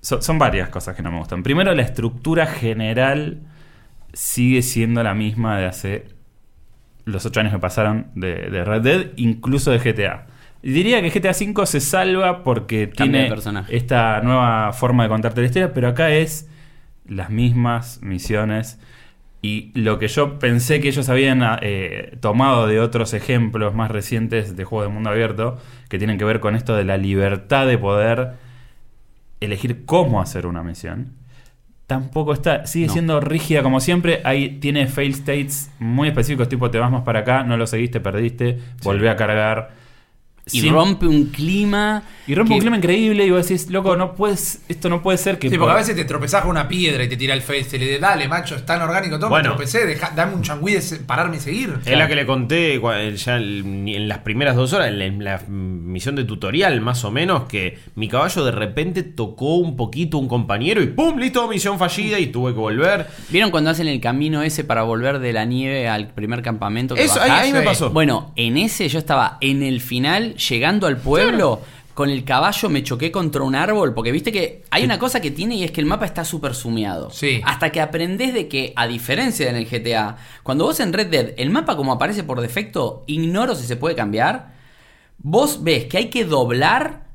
so- 0.03 0.21
son 0.23 0.39
varias 0.39 0.69
cosas 0.71 0.97
que 0.97 1.03
no 1.03 1.13
me 1.13 1.19
gustan. 1.19 1.43
Primero, 1.43 1.73
la 1.75 1.83
estructura 1.83 2.47
general 2.47 3.41
sigue 4.13 4.63
siendo 4.63 5.03
la 5.03 5.15
misma 5.15 5.59
de 5.59 5.67
hace 5.67 6.09
los 7.05 7.25
ocho 7.27 7.39
años 7.41 7.53
que 7.53 7.59
pasaron 7.59 8.07
de, 8.15 8.51
de 8.51 8.65
Red 8.65 8.81
Dead, 8.83 9.07
incluso 9.17 9.71
de 9.71 9.79
GTA. 9.79 10.27
Diría 10.63 11.01
que 11.03 11.11
GTA 11.11 11.31
V 11.31 11.67
se 11.67 11.81
salva 11.81 12.43
porque 12.45 12.91
Cambia 12.91 13.29
tiene 13.35 13.65
esta 13.69 14.21
nueva 14.21 14.73
forma 14.73 15.05
de 15.05 15.09
contarte 15.09 15.41
la 15.43 15.47
historia, 15.47 15.73
pero 15.73 15.89
acá 15.89 16.11
es 16.11 16.49
las 17.07 17.31
mismas 17.31 18.01
misiones. 18.03 18.79
Y 19.43 19.71
lo 19.75 19.99
que 19.99 20.09
yo 20.09 20.39
pensé 20.39 20.81
que 20.81 20.89
ellos 20.89 21.09
habían 21.09 21.41
eh, 21.63 22.17
tomado 22.21 22.67
de 22.67 22.79
otros 22.79 23.15
ejemplos 23.15 23.75
más 23.75 23.91
recientes 23.91 24.55
de 24.55 24.65
juegos 24.65 24.89
de 24.89 24.93
mundo 24.93 25.09
abierto, 25.11 25.59
que 25.89 25.97
tienen 25.99 26.19
que 26.19 26.25
ver 26.27 26.41
con 26.41 26.55
esto 26.57 26.77
de 26.77 26.85
la 26.85 26.99
libertad 26.99 27.67
de 27.67 27.79
poder 27.79 28.33
elegir 29.41 29.85
cómo 29.87 30.21
hacer 30.21 30.47
una 30.47 30.63
misión, 30.63 31.15
tampoco 31.87 32.35
está. 32.35 32.67
Sigue 32.67 32.87
No. 32.89 32.93
siendo 32.93 33.21
rígida 33.21 33.63
como 33.63 33.81
siempre. 33.81 34.21
Ahí 34.25 34.59
tiene 34.61 34.87
fail 34.87 35.13
states 35.15 35.71
muy 35.79 36.09
específicos, 36.09 36.49
tipo 36.49 36.71
te 36.71 36.79
vas 36.79 36.91
más 36.91 37.03
para 37.03 37.21
acá, 37.21 37.43
no 37.43 37.57
lo 37.57 37.67
seguiste, 37.67 37.99
perdiste, 38.01 38.59
volvé 38.83 39.09
a 39.09 39.17
cargar. 39.17 39.80
Y 40.53 40.69
rompe 40.69 41.07
un 41.07 41.27
clima. 41.27 42.03
y 42.27 42.35
rompe 42.35 42.51
que- 42.51 42.55
un 42.55 42.61
clima 42.61 42.77
increíble 42.77 43.27
y 43.27 43.31
vos 43.31 43.47
decís, 43.49 43.69
loco, 43.71 43.97
no 43.97 44.15
puedes, 44.15 44.63
esto 44.69 44.89
no 44.89 45.03
puede 45.03 45.19
ser 45.19 45.39
que... 45.39 45.49
Sí, 45.51 45.57
por- 45.57 45.67
porque 45.67 45.73
a 45.73 45.81
veces 45.81 45.97
te 45.97 46.05
tropezás 46.05 46.43
con 46.43 46.53
una 46.53 46.69
piedra 46.69 47.03
y 47.03 47.09
te 47.09 47.17
tira 47.17 47.35
el 47.35 47.43
face 47.43 47.77
y 47.77 47.79
le 47.81 47.85
dices, 47.87 48.01
dale, 48.01 48.29
macho, 48.29 48.55
es 48.55 48.65
tan 48.65 48.81
orgánico 48.83 49.19
todo, 49.19 49.31
Bueno. 49.31 49.51
me 49.51 49.55
tropecé, 49.57 49.85
deja- 49.87 50.13
dame 50.15 50.35
un 50.35 50.43
changüí 50.43 50.75
de 50.75 50.81
pararme 51.07 51.39
y 51.39 51.41
seguir. 51.41 51.79
Es 51.85 51.99
la 51.99 52.07
que 52.07 52.15
le 52.15 52.27
conté 52.27 52.81
cua- 52.81 53.13
ya 53.15 53.37
en 53.37 54.09
las 54.09 54.19
primeras 54.19 54.55
dos 54.55 54.73
horas, 54.73 54.89
en 54.89 54.99
la, 54.99 55.05
en 55.07 55.25
la 55.25 55.41
misión 55.49 56.15
de 56.17 56.25
tutorial, 56.25 56.81
más 56.81 57.05
o 57.05 57.11
menos, 57.11 57.45
que 57.45 57.79
mi 57.97 58.09
caballo 58.09 58.45
de 58.45 58.53
repente 58.53 59.03
tocó 59.03 59.57
un 59.57 59.77
poquito 59.77 60.19
un 60.19 60.29
compañero 60.29 60.83
y 60.83 60.87
¡pum! 60.87 61.19
Listo, 61.19 61.49
misión 61.49 61.79
fallida 61.79 62.19
y 62.19 62.29
tuve 62.29 62.53
que 62.53 62.59
volver. 62.61 63.07
¿Vieron 63.31 63.51
cuando 63.51 63.71
hacen 63.71 63.89
el 63.89 64.01
camino 64.01 64.43
ese 64.43 64.63
para 64.65 64.83
volver 64.83 65.19
de 65.19 65.33
la 65.33 65.45
nieve 65.45 65.89
al 65.89 66.09
primer 66.09 66.43
campamento? 66.43 66.95
que 66.95 67.03
Eso, 67.05 67.21
ahí, 67.21 67.29
bajás? 67.29 67.45
ahí 67.45 67.53
me 67.53 67.61
Sí. 67.61 67.65
pasó. 67.65 67.91
Bueno, 67.91 68.33
en 68.37 68.57
ese 68.57 68.89
yo 68.89 68.99
estaba 68.99 69.39
en 69.41 69.63
el 69.63 69.81
final, 69.81 70.35
llegando 70.49 70.87
al 70.87 70.97
pueblo, 70.97 71.61
con 71.95 72.09
el 72.09 72.25
caballo 72.25 72.71
me 72.71 72.83
choqué 72.83 73.13
contra 73.13 73.43
un 73.43 73.55
árbol, 73.55 73.93
porque 73.95 74.11
viste 74.11 74.33
que 74.33 74.63
hay 74.71 74.85
una 74.85 74.99
cosa 74.99 75.21
que 75.21 75.31
tiene 75.31 75.57
y 75.57 75.65
es 75.65 75.71
que 75.71 75.81
el 75.81 75.87
mapa 75.87 76.07
está 76.07 76.25
súper 76.25 76.55
sumeado. 76.55 77.11
Sí. 77.11 77.41
Hasta 77.45 77.71
que 77.71 77.81
aprendés 77.81 78.33
de 78.33 78.49
que, 78.49 78.73
a 78.75 78.87
diferencia 78.87 79.45
de 79.45 79.51
en 79.51 79.57
el 79.57 79.67
GTA, 79.67 80.17
cuando 80.43 80.65
vos 80.65 80.81
en 80.81 80.93
Red 80.93 81.09
Dead, 81.09 81.35
el 81.37 81.51
mapa 81.51 81.77
como 81.77 81.93
aparece 81.93 82.25
por 82.25 82.41
defecto, 82.41 83.05
ignoro 83.07 83.55
si 83.55 83.67
se 83.67 83.77
puede 83.77 83.95
cambiar, 83.95 84.55
vos 85.19 85.63
ves 85.63 85.87
que 85.87 85.99
hay 85.99 86.11
que 86.11 86.25
doblar 86.25 87.10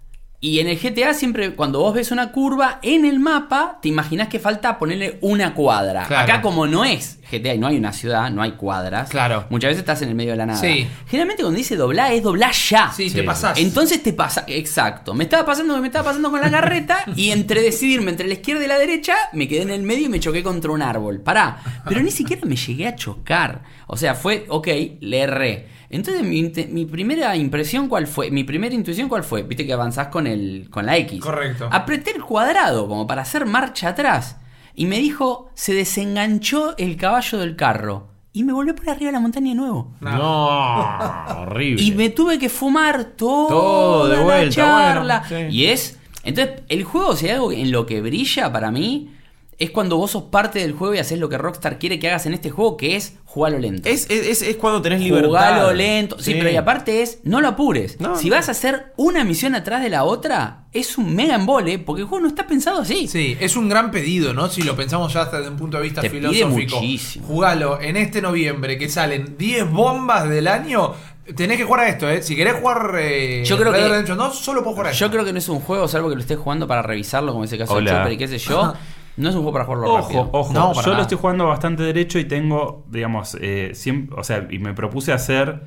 y 0.45 0.59
en 0.59 0.67
el 0.67 0.77
GTA 0.77 1.15
siempre 1.15 1.55
cuando 1.55 1.79
vos 1.79 1.95
ves 1.95 2.11
una 2.11 2.31
curva 2.31 2.77
en 2.83 3.03
el 3.03 3.19
mapa 3.19 3.79
te 3.81 3.87
imaginás 3.89 4.27
que 4.27 4.37
falta 4.37 4.77
ponerle 4.77 5.17
una 5.21 5.55
cuadra. 5.55 6.05
Claro. 6.05 6.23
Acá 6.31 6.41
como 6.43 6.67
no 6.67 6.85
es 6.85 7.17
GTA 7.31 7.55
y 7.55 7.57
no 7.57 7.65
hay 7.65 7.77
una 7.77 7.91
ciudad, 7.91 8.29
no 8.29 8.43
hay 8.43 8.51
cuadras. 8.51 9.09
Claro. 9.09 9.47
Muchas 9.49 9.69
veces 9.69 9.79
estás 9.79 10.03
en 10.03 10.09
el 10.09 10.13
medio 10.13 10.31
de 10.33 10.37
la 10.37 10.45
nada. 10.45 10.59
Sí. 10.59 10.87
Generalmente 11.07 11.41
cuando 11.41 11.57
dice 11.57 11.75
doblar 11.75 12.11
es 12.11 12.21
doblar 12.21 12.51
ya. 12.53 12.91
Sí, 12.95 13.09
Sí. 13.09 13.15
te 13.15 13.23
pasás. 13.23 13.57
Entonces 13.57 14.03
te 14.03 14.13
pasa, 14.13 14.43
exacto. 14.47 15.15
Me 15.15 15.23
estaba 15.23 15.43
pasando 15.47 15.79
me 15.81 15.87
estaba 15.87 16.05
pasando 16.05 16.29
con 16.29 16.39
la 16.39 16.51
carreta 16.51 17.03
y 17.15 17.31
entre 17.31 17.63
decidirme 17.63 18.11
entre 18.11 18.27
la 18.27 18.35
izquierda 18.35 18.63
y 18.63 18.67
la 18.67 18.77
derecha, 18.77 19.15
me 19.33 19.47
quedé 19.47 19.63
en 19.63 19.71
el 19.71 19.81
medio 19.81 20.05
y 20.05 20.09
me 20.09 20.19
choqué 20.19 20.43
contra 20.43 20.69
un 20.69 20.83
árbol. 20.83 21.21
Pará, 21.21 21.57
pero 21.89 22.01
ni 22.01 22.11
siquiera 22.11 22.43
me 22.45 22.55
llegué 22.55 22.85
a 22.87 22.95
chocar. 22.95 23.63
O 23.87 23.97
sea, 23.97 24.13
fue, 24.13 24.45
ok, 24.49 24.67
le 24.99 25.19
erré. 25.21 25.74
Entonces 25.89 26.23
mi, 26.23 26.51
mi 26.69 26.85
primera 26.85 27.35
impresión 27.35 27.87
cuál 27.87 28.07
fue, 28.07 28.31
mi 28.31 28.43
primera 28.43 28.73
intuición 28.73 29.07
cuál 29.09 29.23
fue, 29.23 29.43
viste 29.43 29.65
que 29.65 29.73
avanzás 29.73 30.07
con 30.07 30.27
el 30.27 30.67
con 30.71 30.85
la 30.85 30.97
X. 30.97 31.21
Correcto. 31.21 31.69
Apreté 31.71 32.11
el 32.11 32.23
cuadrado 32.23 32.87
como 32.87 33.05
para 33.07 33.21
hacer 33.21 33.45
marcha 33.45 33.89
atrás 33.89 34.37
y 34.73 34.85
me 34.87 34.97
dijo, 34.99 35.49
se 35.53 35.73
desenganchó 35.73 36.75
el 36.77 36.97
caballo 36.97 37.37
del 37.37 37.55
carro 37.55 38.07
y 38.33 38.43
me 38.43 38.51
volvió 38.51 38.75
por 38.75 38.89
arriba 38.89 39.07
de 39.07 39.13
la 39.13 39.19
montaña 39.21 39.49
de 39.49 39.55
nuevo. 39.55 39.93
No, 40.01 41.41
horrible. 41.41 41.81
Y 41.81 41.91
me 41.91 42.09
tuve 42.09 42.37
que 42.37 42.49
fumar 42.49 43.05
todo, 43.15 43.47
Todo 43.47 44.07
de 44.09 44.17
la 44.17 44.23
vuelta, 44.23 44.55
charla. 44.55 45.23
bueno, 45.29 45.49
sí. 45.51 45.55
Y 45.57 45.65
es. 45.67 45.99
Entonces, 46.23 46.61
el 46.69 46.83
juego, 46.83 47.15
si 47.15 47.27
hay 47.27 47.33
algo 47.33 47.51
en 47.51 47.71
lo 47.71 47.85
que 47.85 48.01
brilla 48.01 48.51
para 48.51 48.71
mí, 48.71 49.13
es 49.57 49.71
cuando 49.71 49.97
vos 49.97 50.11
sos 50.11 50.23
parte 50.23 50.59
del 50.59 50.73
juego 50.73 50.93
y 50.95 50.97
haces 50.97 51.17
lo 51.17 51.29
que 51.29 51.37
Rockstar 51.37 51.79
quiere 51.79 51.97
que 51.99 52.07
hagas 52.09 52.25
en 52.25 52.33
este 52.33 52.49
juego, 52.49 52.75
que 52.77 52.95
es 52.95 53.13
jugarlo 53.25 53.57
lento. 53.59 53.87
Es, 53.89 54.09
es, 54.09 54.27
es- 54.27 54.41
es 54.41 54.55
cuando 54.57 54.81
tenés 54.81 54.99
libertad. 55.01 55.27
Jugalo 55.27 55.73
lento. 55.73 56.19
Sí, 56.19 56.35
pero 56.37 56.49
y 56.51 56.55
aparte 56.57 57.01
es, 57.01 57.19
no 57.23 57.39
lo 57.41 57.47
apures. 57.49 57.99
No, 57.99 58.17
si 58.17 58.29
no. 58.29 58.35
vas 58.35 58.49
a 58.49 58.51
hacer 58.51 58.93
una 58.97 59.23
misión 59.23 59.55
atrás 59.55 59.81
de 59.81 59.89
la 59.89 60.03
otra, 60.03 60.65
es 60.73 60.97
un 60.97 61.15
mega 61.15 61.35
embole, 61.35 61.79
porque 61.79 62.01
el 62.01 62.07
juego 62.07 62.21
no 62.23 62.27
está 62.27 62.47
pensado 62.47 62.81
así. 62.81 63.07
Sí, 63.07 63.37
es 63.39 63.55
un 63.55 63.69
gran 63.69 63.91
pedido, 63.91 64.33
¿no? 64.33 64.49
Si 64.49 64.61
lo 64.61 64.75
pensamos 64.75 65.13
ya 65.13 65.21
hasta 65.21 65.37
desde 65.37 65.51
un 65.51 65.57
punto 65.57 65.77
de 65.77 65.83
vista 65.83 66.01
Te 66.01 66.09
pide 66.09 66.27
filosófico. 66.29 66.75
muchísimo. 66.77 67.27
Jugalo 67.27 67.79
en 67.81 67.97
este 67.97 68.21
noviembre 68.21 68.77
que 68.77 68.89
salen 68.89 69.37
10 69.37 69.71
bombas 69.71 70.27
del 70.29 70.47
año. 70.47 70.93
Tenés 71.35 71.57
que 71.57 71.63
jugar 71.63 71.79
a 71.79 71.89
esto, 71.89 72.07
¿eh? 72.07 72.21
Si 72.21 72.35
querés 72.35 72.53
jugar 72.61 72.91
eh, 72.99 73.41
Yo 73.45 73.57
creo 73.57 73.71
Red 73.71 73.81
que- 73.81 73.89
Redemption 73.89 74.17
2, 74.17 74.37
solo 74.37 74.61
puedo 74.63 74.75
jugar 74.75 74.87
a 74.87 74.91
Yo 74.91 75.05
esto. 75.07 75.11
creo 75.13 75.25
que 75.25 75.33
no 75.33 75.39
es 75.39 75.49
un 75.49 75.59
juego, 75.59 75.87
salvo 75.87 76.09
que 76.09 76.15
lo 76.15 76.21
estés 76.21 76.37
jugando 76.37 76.67
para 76.67 76.83
revisarlo, 76.83 77.31
como 77.31 77.43
en 77.43 77.47
ese 77.47 77.57
caso 77.57 77.79
de. 77.81 77.85
Chopper 77.89 78.11
y 78.11 78.17
qué 78.17 78.27
sé 78.27 78.37
yo. 78.37 78.73
No 79.17 79.29
es 79.29 79.35
un 79.35 79.41
juego 79.43 79.53
para 79.53 79.65
jugarlo 79.65 79.97
rápido. 79.97 80.21
Ojo, 80.21 80.29
ojo. 80.39 80.53
No, 80.53 80.59
para 80.73 80.75
yo 80.81 80.81
nada. 80.87 80.95
lo 80.97 81.01
estoy 81.03 81.17
jugando 81.17 81.47
bastante 81.47 81.83
derecho 81.83 82.19
y 82.19 82.25
tengo, 82.25 82.85
digamos, 82.89 83.37
eh, 83.39 83.71
siempre, 83.73 84.15
o 84.19 84.23
sea, 84.23 84.47
y 84.49 84.59
me 84.59 84.73
propuse 84.73 85.13
hacer 85.13 85.61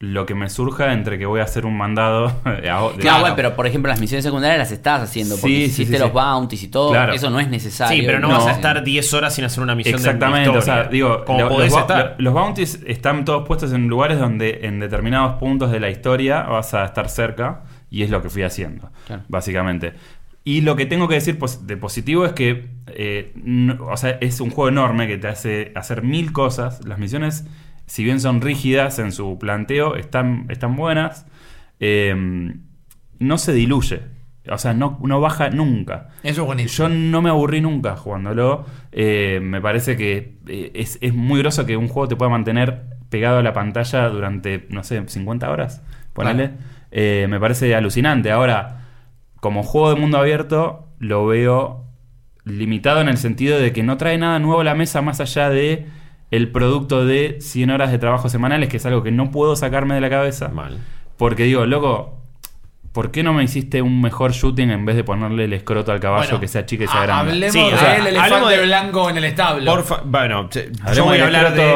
lo 0.00 0.26
que 0.26 0.34
me 0.34 0.50
surja 0.50 0.92
entre 0.92 1.18
que 1.18 1.24
voy 1.24 1.40
a 1.40 1.44
hacer 1.44 1.64
un 1.64 1.76
mandado. 1.78 2.30
Claro, 2.62 3.20
bueno, 3.20 3.36
pero 3.36 3.54
por 3.56 3.66
ejemplo 3.66 3.88
las 3.88 4.00
misiones 4.00 4.24
secundarias 4.24 4.58
las 4.58 4.70
estás 4.72 5.02
haciendo 5.02 5.36
porque 5.36 5.48
Sí, 5.48 5.56
sí, 5.66 5.82
hiciste 5.82 5.94
sí, 5.94 5.98
los 6.02 6.08
sí. 6.10 6.14
bounties 6.14 6.62
y 6.64 6.68
todo, 6.68 6.90
Claro. 6.90 7.12
eso 7.14 7.30
no 7.30 7.40
es 7.40 7.48
necesario. 7.48 7.98
Sí, 8.00 8.04
pero 8.06 8.18
no, 8.18 8.28
No. 8.28 8.34
vas 8.38 8.46
a 8.48 8.52
estar 8.52 8.82
10 8.84 9.14
horas 9.14 9.34
sin 9.34 9.44
hacer 9.44 9.62
una 9.62 9.74
misión 9.74 9.94
Exactamente, 9.94 10.50
de 10.50 10.58
o 10.58 10.62
sea, 10.62 10.84
digo, 10.84 11.24
como 11.24 11.40
lo- 11.40 11.48
podés 11.48 11.72
los, 11.72 11.80
estar. 11.80 12.16
lo- 12.18 12.24
los 12.24 12.34
bounties 12.34 12.80
están 12.86 13.24
todos 13.24 13.46
puestos 13.46 13.72
en 13.72 13.86
lugares 13.88 14.18
donde 14.18 14.60
en 14.64 14.78
determinados 14.80 15.36
puntos 15.38 15.70
de 15.70 15.80
la 15.80 15.88
historia 15.90 16.42
vas 16.42 16.74
a 16.74 16.84
estar 16.84 17.08
cerca 17.08 17.62
y 17.90 18.02
es 18.02 18.10
lo 18.10 18.20
que 18.20 18.28
fui 18.28 18.42
haciendo, 18.42 18.90
Claro. 19.06 19.22
básicamente. 19.28 19.94
Y 20.44 20.60
lo 20.60 20.76
que 20.76 20.84
tengo 20.86 21.08
que 21.08 21.14
decir 21.14 21.38
de 21.38 21.76
positivo 21.78 22.26
es 22.26 22.32
que, 22.32 22.68
eh, 22.88 23.32
no- 23.34 23.86
o 23.86 23.96
sea, 23.96 24.10
es 24.20 24.40
un 24.40 24.50
juego 24.50 24.68
enorme 24.68 25.06
que 25.06 25.16
te 25.16 25.28
hace 25.28 25.72
hacer 25.74 26.02
mil 26.02 26.32
cosas. 26.32 26.84
Las 26.86 26.98
misiones, 26.98 27.46
si 27.86 28.04
bien 28.04 28.20
son 28.20 28.42
rígidas 28.42 28.98
en 28.98 29.10
su 29.12 29.38
planteo, 29.38 29.96
están, 29.96 30.46
están 30.50 30.76
buenas. 30.76 31.26
Eh, 31.80 32.14
no 33.18 33.38
se 33.38 33.52
diluye, 33.54 34.00
o 34.50 34.58
sea, 34.58 34.74
no, 34.74 34.98
no 35.02 35.20
baja 35.20 35.48
nunca. 35.48 36.08
Eso 36.22 36.42
es 36.42 36.46
buenísimo. 36.46 36.88
Yo 36.88 36.94
no 36.94 37.22
me 37.22 37.30
aburrí 37.30 37.60
nunca 37.62 37.96
jugándolo. 37.96 38.66
Eh, 38.92 39.40
me 39.42 39.60
parece 39.62 39.96
que 39.96 40.36
eh, 40.46 40.72
es, 40.74 40.98
es 41.00 41.14
muy 41.14 41.40
groso 41.40 41.64
que 41.64 41.76
un 41.78 41.88
juego 41.88 42.08
te 42.08 42.16
pueda 42.16 42.30
mantener 42.30 42.82
pegado 43.08 43.38
a 43.38 43.42
la 43.42 43.52
pantalla 43.54 44.08
durante, 44.10 44.66
no 44.68 44.84
sé, 44.84 45.02
50 45.08 45.50
horas. 45.50 45.82
Ponele. 46.12 46.50
Me 47.28 47.40
parece 47.40 47.74
alucinante. 47.74 48.30
Ahora, 48.30 48.83
como 49.44 49.62
juego 49.62 49.92
de 49.92 50.00
mundo 50.00 50.16
abierto, 50.16 50.88
lo 50.98 51.26
veo 51.26 51.84
limitado 52.46 53.02
en 53.02 53.10
el 53.10 53.18
sentido 53.18 53.58
de 53.58 53.74
que 53.74 53.82
no 53.82 53.98
trae 53.98 54.16
nada 54.16 54.38
nuevo 54.38 54.62
a 54.62 54.64
la 54.64 54.74
mesa 54.74 55.02
más 55.02 55.20
allá 55.20 55.50
de 55.50 55.86
el 56.30 56.50
producto 56.50 57.04
de 57.04 57.36
100 57.40 57.68
horas 57.68 57.92
de 57.92 57.98
trabajo 57.98 58.30
semanales, 58.30 58.70
que 58.70 58.78
es 58.78 58.86
algo 58.86 59.02
que 59.02 59.10
no 59.12 59.30
puedo 59.30 59.54
sacarme 59.54 59.94
de 59.96 60.00
la 60.00 60.08
cabeza. 60.08 60.48
Mal. 60.48 60.78
Porque 61.18 61.42
digo, 61.42 61.66
loco, 61.66 62.22
¿por 62.92 63.10
qué 63.10 63.22
no 63.22 63.34
me 63.34 63.44
hiciste 63.44 63.82
un 63.82 64.00
mejor 64.00 64.32
shooting 64.32 64.70
en 64.70 64.86
vez 64.86 64.96
de 64.96 65.04
ponerle 65.04 65.44
el 65.44 65.52
escroto 65.52 65.92
al 65.92 66.00
caballo 66.00 66.24
Bueno, 66.28 66.40
que 66.40 66.48
sea 66.48 66.64
chica 66.64 66.84
y 66.84 66.86
sea 66.88 67.02
ha- 67.02 67.06
grande? 67.06 67.32
Hablemos 67.32 67.52
Sí, 67.52 67.60
o 67.60 67.70
de 67.70 67.76
sea, 67.76 67.96
el 67.98 68.06
elefante 68.06 68.56
de- 68.56 68.62
blanco 68.64 69.10
en 69.10 69.16
el 69.18 69.24
establo. 69.24 69.70
Porfa, 69.74 70.00
bueno, 70.06 70.48
yo 70.94 71.04
voy 71.04 71.18
a 71.18 71.24
hablar 71.26 71.52
de. 71.54 71.70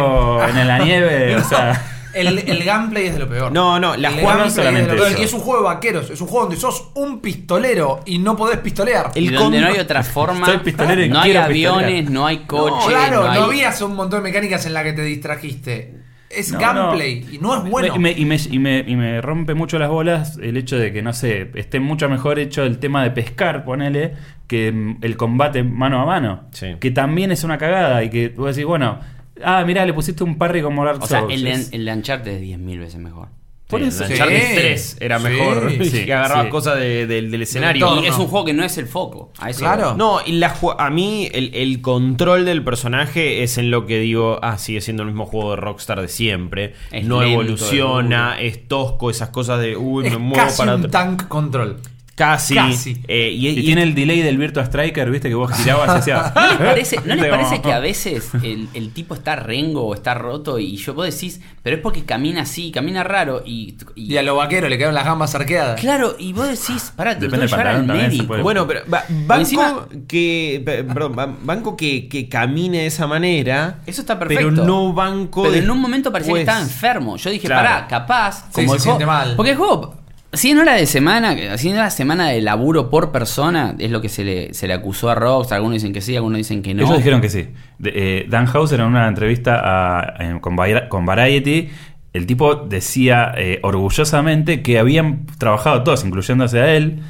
en 0.60 0.66
la 0.68 0.78
nieve, 0.78 1.36
o 1.36 1.44
sea... 1.44 1.82
El, 2.14 2.38
el 2.38 2.64
gameplay 2.64 3.06
es 3.06 3.12
de 3.14 3.18
lo 3.20 3.28
peor. 3.28 3.52
No, 3.52 3.78
no, 3.78 3.96
la 3.96 4.11
jugada- 4.11 4.44
no 4.44 4.50
solamente 4.50 4.80
es 4.82 4.86
de 4.88 4.92
lo 4.96 5.02
peor. 5.02 5.12
eso. 5.12 5.20
Y 5.20 5.24
es 5.24 5.32
un 5.34 5.40
juego 5.40 5.62
de 5.62 5.68
vaqueros. 5.68 6.11
Es 6.11 6.20
un 6.20 6.26
juego 6.28 6.46
donde 6.46 6.61
sos 6.61 6.88
un 6.94 7.20
pistolero 7.20 8.00
y 8.06 8.18
no 8.18 8.36
podés 8.36 8.59
pistolear. 8.59 9.11
Y 9.14 9.28
el 9.28 9.34
donde 9.34 9.59
con- 9.59 9.66
no 9.68 9.74
hay 9.74 9.80
otra 9.80 10.02
forma, 10.02 10.46
Soy 10.46 10.59
pistolero 10.59 11.02
y 11.04 11.09
no 11.09 11.20
hay 11.20 11.36
aviones, 11.36 11.84
pistolear. 11.86 12.11
no 12.11 12.26
hay 12.26 12.36
No, 12.38 12.46
coches, 12.46 12.86
claro, 12.88 13.22
no, 13.24 13.30
hay- 13.30 13.40
habías 13.40 13.80
un 13.82 13.94
montón 13.94 14.22
de 14.22 14.28
mecánicas 14.28 14.64
en 14.66 14.74
la 14.74 14.82
que 14.84 14.92
te 14.94 15.02
distrajiste. 15.02 15.94
Es 16.30 16.52
No, 16.52 16.59
gameplay 16.59 17.26
y 17.32 17.38
no 17.38 17.56
es 17.56 17.70
bueno. 17.70 17.94
Y 17.96 17.98
me, 17.98 18.11
y, 18.12 18.24
me, 18.26 18.36
y 18.36 18.59
me- 18.59 18.84
y 18.86 18.96
me 18.96 19.20
rompe 19.22 19.54
mucho 19.54 19.78
las 19.78 19.88
bolas 19.88 20.38
el 20.42 20.59
hecho 20.59 20.76
de 20.76 20.92
que, 20.92 21.00
no 21.02 21.14
sé, 21.14 21.50
esté 21.54 21.80
mucho 21.80 22.09
mejor 22.11 22.38
hecho 22.38 22.64
el 22.64 22.78
tema 22.78 23.02
de 23.02 23.11
pescar, 23.12 23.64
ponele, 23.64 24.12
que 24.46 24.70
mm, 24.70 24.98
el 25.02 25.16
combate 25.16 25.62
mano 25.62 26.02
a 26.02 26.04
mano. 26.06 26.44
Sí. 26.52 26.76
Que 26.80 26.90
también 26.90 27.32
es 27.32 27.44
una 27.44 27.56
cagada 27.56 28.02
y 28.04 28.11
que 28.11 28.28
vos 28.28 28.54
decís, 28.54 28.66
bueno, 28.66 29.00
ah, 29.45 29.64
mirá, 29.66 29.84
le 29.86 29.93
pusiste 29.95 30.24
un 30.24 30.36
parry 30.39 30.62
como 30.62 30.84
Dark 30.84 31.03
O 31.03 31.07
sea, 31.07 31.20
Souls. 31.20 31.34
el, 31.34 31.47
Es- 31.47 31.72
el 31.72 31.84
de 31.84 31.93
Uncharted 31.93 32.32
es 32.32 32.41
10.000 32.43 32.78
veces 32.78 33.01
mejor. 33.01 33.28
Por 33.68 33.82
Sí, 33.82 33.89
eso. 33.89 34.05
el 34.05 34.12
Uncharted 34.12 34.41
Sí. 34.49 34.55
3 34.55 34.97
era 34.99 35.18
Sí, 35.18 35.24
mejor. 35.24 35.72
sí, 35.84 36.05
que 36.07 36.14
agarraba 36.14 36.45
sí. 36.45 36.49
cosas 36.49 36.78
de- 36.78 37.07
del- 37.07 37.30
del 37.30 37.43
escenario. 37.43 38.03
Y 38.03 38.07
es 38.07 38.16
un 38.16 38.26
juego 38.28 38.47
que 38.47 38.55
no 38.55 38.64
es 38.64 38.78
el 38.78 38.86
foco. 38.86 39.30
A 39.39 39.51
eso 39.51 39.61
Claro. 39.61 39.91
voy. 39.91 39.99
No, 39.99 40.20
y 40.24 40.32
la, 40.32 40.55
ju- 40.55 40.74
a 40.78 40.89
mí 40.89 41.28
el, 41.34 41.51
el 41.55 41.82
control 41.82 42.47
del 42.47 42.64
personaje 42.64 43.43
es 43.43 43.59
en 43.59 43.70
lo 43.70 43.84
que 43.84 43.99
digo, 43.99 44.39
ah, 44.43 44.57
sigue 44.57 44.80
siendo 44.80 45.03
el 45.03 45.09
mismo 45.11 45.26
juego 45.26 45.51
de 45.51 45.57
Rockstar 45.57 46.01
de 46.01 46.09
siempre. 46.09 46.72
Es 46.91 47.05
no 47.05 47.20
lento, 47.20 47.43
evoluciona, 47.43 48.41
es 48.41 48.57
es 48.57 48.68
tosco, 48.68 49.11
esas 49.11 49.28
cosas 49.28 49.61
de, 49.61 49.76
uy, 49.76 50.07
es 50.07 50.12
me 50.12 50.18
muevo 50.18 50.43
casi 50.47 50.57
para 50.59 50.74
un 50.74 50.86
atrás. 50.86 50.93
tank 51.18 51.28
control. 51.28 51.76
Casi. 52.18 52.54
Casi. 52.54 53.00
Eh, 53.06 53.30
y, 53.32 53.48
Y, 53.48 53.60
y- 53.60 53.62
tiene 53.64 53.82
el 53.84 53.94
delay 53.94 54.20
del 54.22 54.36
Virtua 54.38 54.64
Striker, 54.64 55.08
viste, 55.10 55.28
que 55.28 55.34
vos 55.36 55.52
girabas 55.52 55.88
y 55.94 55.98
hacías. 55.98 56.34
¿No 56.34 56.46
les 56.48 56.56
parece, 56.58 56.96
¿no 56.96 57.02
les 57.04 57.14
Viste, 57.16 57.30
parece 57.30 57.50
como- 57.50 57.62
que 57.62 57.72
a 57.74 57.78
veces 57.78 58.30
el, 58.42 58.68
el 58.74 58.92
tipo 58.92 59.14
está 59.14 59.36
rengo 59.36 59.86
o 59.86 59.94
está 59.94 60.14
roto 60.14 60.58
y 60.58 60.76
yo 60.76 60.94
vos 60.94 61.06
decís, 61.06 61.40
pero 61.62 61.76
es 61.76 61.82
porque 61.82 62.04
camina 62.04 62.42
así, 62.42 62.70
camina 62.72 63.04
raro 63.04 63.42
y, 63.46 63.76
y- 63.94 64.14
Y 64.14 64.16
a 64.16 64.22
los 64.22 64.36
vaqueros 64.36 64.68
le 64.68 64.76
quedaron 64.76 64.94
las 64.94 65.04
gambas 65.04 65.34
arqueadas. 65.34 65.80
claro, 65.80 66.16
y 66.18 66.32
vos 66.32 66.48
decís, 66.48 66.92
pará, 66.96 67.16
te 67.18 67.26
lo 67.26 67.30
Depende 67.30 67.46
tengo 67.46 67.62
que 67.62 67.68
del 67.68 67.74
llevar 67.86 67.98
al 67.98 68.08
médico. 68.10 68.26
puede- 68.26 68.42
Bueno, 68.42 68.66
pero 68.66 68.80
ba- 68.88 69.04
banco 69.08 69.40
encima- 69.40 69.86
que. 70.08 70.62
pe- 70.64 70.84
Perdón, 70.84 71.14
ba- 71.14 71.34
banco 71.42 71.76
que, 71.76 72.08
que 72.08 72.28
camine 72.28 72.78
de 72.78 72.86
esa 72.86 73.06
manera. 73.06 73.78
Eso 73.86 74.00
está 74.00 74.18
perfecto. 74.18 74.48
Pero 74.50 74.64
no 74.64 74.92
banco. 74.92 75.42
Pero 75.42 75.52
de- 75.52 75.58
en 75.60 75.70
un 75.70 75.78
momento 75.80 76.10
parecía 76.10 76.32
pues, 76.32 76.40
que 76.40 76.50
estaba 76.50 76.60
enfermo. 76.62 77.16
Yo 77.16 77.30
dije, 77.30 77.46
Claro. 77.46 77.68
pará, 77.68 77.86
capaz. 77.86 78.46
Sí, 78.46 78.64
Como 78.64 78.68
se 78.70 78.74
el 78.76 78.80
siente 78.82 79.04
juego- 79.04 79.18
mal. 79.20 79.36
Porque 79.36 79.50
el 79.52 79.56
juego, 79.56 79.94
100 80.33 80.59
horas 80.59 80.79
de 80.79 80.87
semana, 80.87 81.57
100 81.57 81.74
horas 81.76 81.95
de 81.95 81.97
semana 81.97 82.29
de 82.29 82.41
laburo 82.43 82.91
por 82.91 83.12
persona, 83.12 83.74
es 83.79 83.91
lo 83.91 84.01
que 84.03 84.09
se 84.11 84.24
le, 84.24 84.53
se 84.55 84.66
le 84.68 84.74
acusó 84.74 85.09
a 85.11 85.14
Rockstar. 85.14 85.57
Algunos 85.57 85.76
dicen 85.76 85.93
que 85.93 86.01
sí, 86.03 86.14
algunos 86.16 86.37
dicen 86.39 86.62
que 86.62 86.74
no. 86.74 86.83
Ellos 86.85 86.99
dijeron 86.99 87.20
que 87.20 87.31
sí. 87.31 87.49
De- 87.79 87.93
eh, 87.95 88.26
Dan 88.29 88.47
Hauser 88.53 88.81
en 88.81 88.87
una 88.87 89.09
entrevista 89.09 89.61
a- 90.05 90.41
con, 90.41 90.57
con 90.89 91.07
Variety, 91.07 91.70
el 92.12 92.26
tipo 92.26 92.57
decía 92.57 93.33
eh, 93.37 93.59
orgullosamente 93.62 94.62
que 94.62 94.79
habían 94.79 95.26
trabajado 95.39 95.83
todos, 95.83 96.05
incluyéndose 96.05 96.61
a 96.61 96.74
él, 96.74 97.01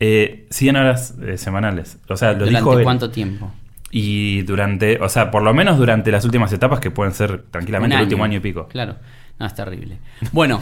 eh, 0.00 0.46
100 0.50 0.76
horas 0.76 1.14
eh, 1.24 1.38
semanales. 1.38 1.98
O 2.08 2.16
sea, 2.16 2.32
lo 2.32 2.40
¿Durante 2.40 2.58
dijo 2.58 2.78
él. 2.78 2.84
cuánto 2.84 3.10
tiempo? 3.10 3.52
Y 3.92 4.42
durante, 4.42 4.98
o 5.00 5.08
sea, 5.08 5.30
por 5.30 5.42
lo 5.42 5.54
menos 5.54 5.78
durante 5.78 6.10
las 6.10 6.24
últimas 6.24 6.52
etapas 6.52 6.80
que 6.80 6.90
pueden 6.90 7.14
ser 7.14 7.42
tranquilamente 7.52 7.94
el 7.94 8.02
último 8.02 8.24
año 8.24 8.38
y 8.38 8.40
pico. 8.40 8.66
Claro. 8.66 8.96
No, 9.38 9.46
es 9.46 9.54
terrible. 9.54 9.98
Bueno, 10.32 10.60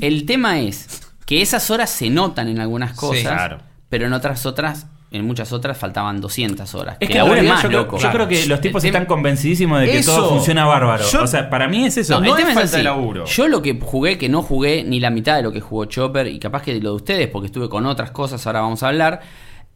el 0.00 0.24
tema 0.24 0.60
es 0.60 1.09
que 1.30 1.42
esas 1.42 1.70
horas 1.70 1.88
se 1.90 2.10
notan 2.10 2.48
en 2.48 2.58
algunas 2.58 2.92
cosas, 2.94 3.22
claro. 3.22 3.58
pero 3.88 4.04
en 4.06 4.12
otras 4.12 4.46
otras, 4.46 4.88
en 5.12 5.24
muchas 5.24 5.52
otras 5.52 5.78
faltaban 5.78 6.20
200 6.20 6.74
horas. 6.74 6.96
Es 6.98 7.06
que 7.06 7.12
que 7.12 7.18
laburo 7.18 7.36
es 7.40 7.48
más 7.48 7.62
yo, 7.62 7.68
creo- 7.68 7.80
loco. 7.82 7.98
yo 7.98 8.10
creo 8.10 8.26
que 8.26 8.46
los 8.46 8.60
tipos 8.60 8.82
están 8.82 9.06
convencidísimos 9.06 9.78
de 9.80 9.86
que 9.86 9.98
Eso. 9.98 10.16
todo 10.16 10.30
funciona 10.30 10.64
bárbaro. 10.66 11.04
Yo- 11.08 11.22
o 11.22 11.26
sea, 11.28 11.48
para 11.48 11.68
mí 11.68 11.84
es 11.86 11.96
eso. 11.98 12.18
No, 12.20 12.24
el 12.26 12.30
es 12.32 12.36
tema 12.36 12.48
es 12.50 12.54
falta 12.56 12.70
de 12.72 12.76
así. 12.78 12.82
laburo. 12.84 13.24
Yo 13.26 13.46
lo 13.46 13.62
que 13.62 13.78
jugué, 13.80 14.18
que 14.18 14.28
no 14.28 14.42
jugué 14.42 14.82
ni 14.82 14.98
la 14.98 15.10
mitad 15.10 15.36
de 15.36 15.42
lo 15.44 15.52
que 15.52 15.60
jugó 15.60 15.84
Chopper, 15.84 16.26
y 16.26 16.40
capaz 16.40 16.62
que 16.62 16.74
lo 16.80 16.90
de 16.90 16.96
ustedes, 16.96 17.28
porque 17.28 17.46
estuve 17.46 17.68
con 17.68 17.86
otras 17.86 18.10
cosas, 18.10 18.44
ahora 18.48 18.62
vamos 18.62 18.82
a 18.82 18.88
hablar. 18.88 19.20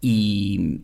Y 0.01 0.81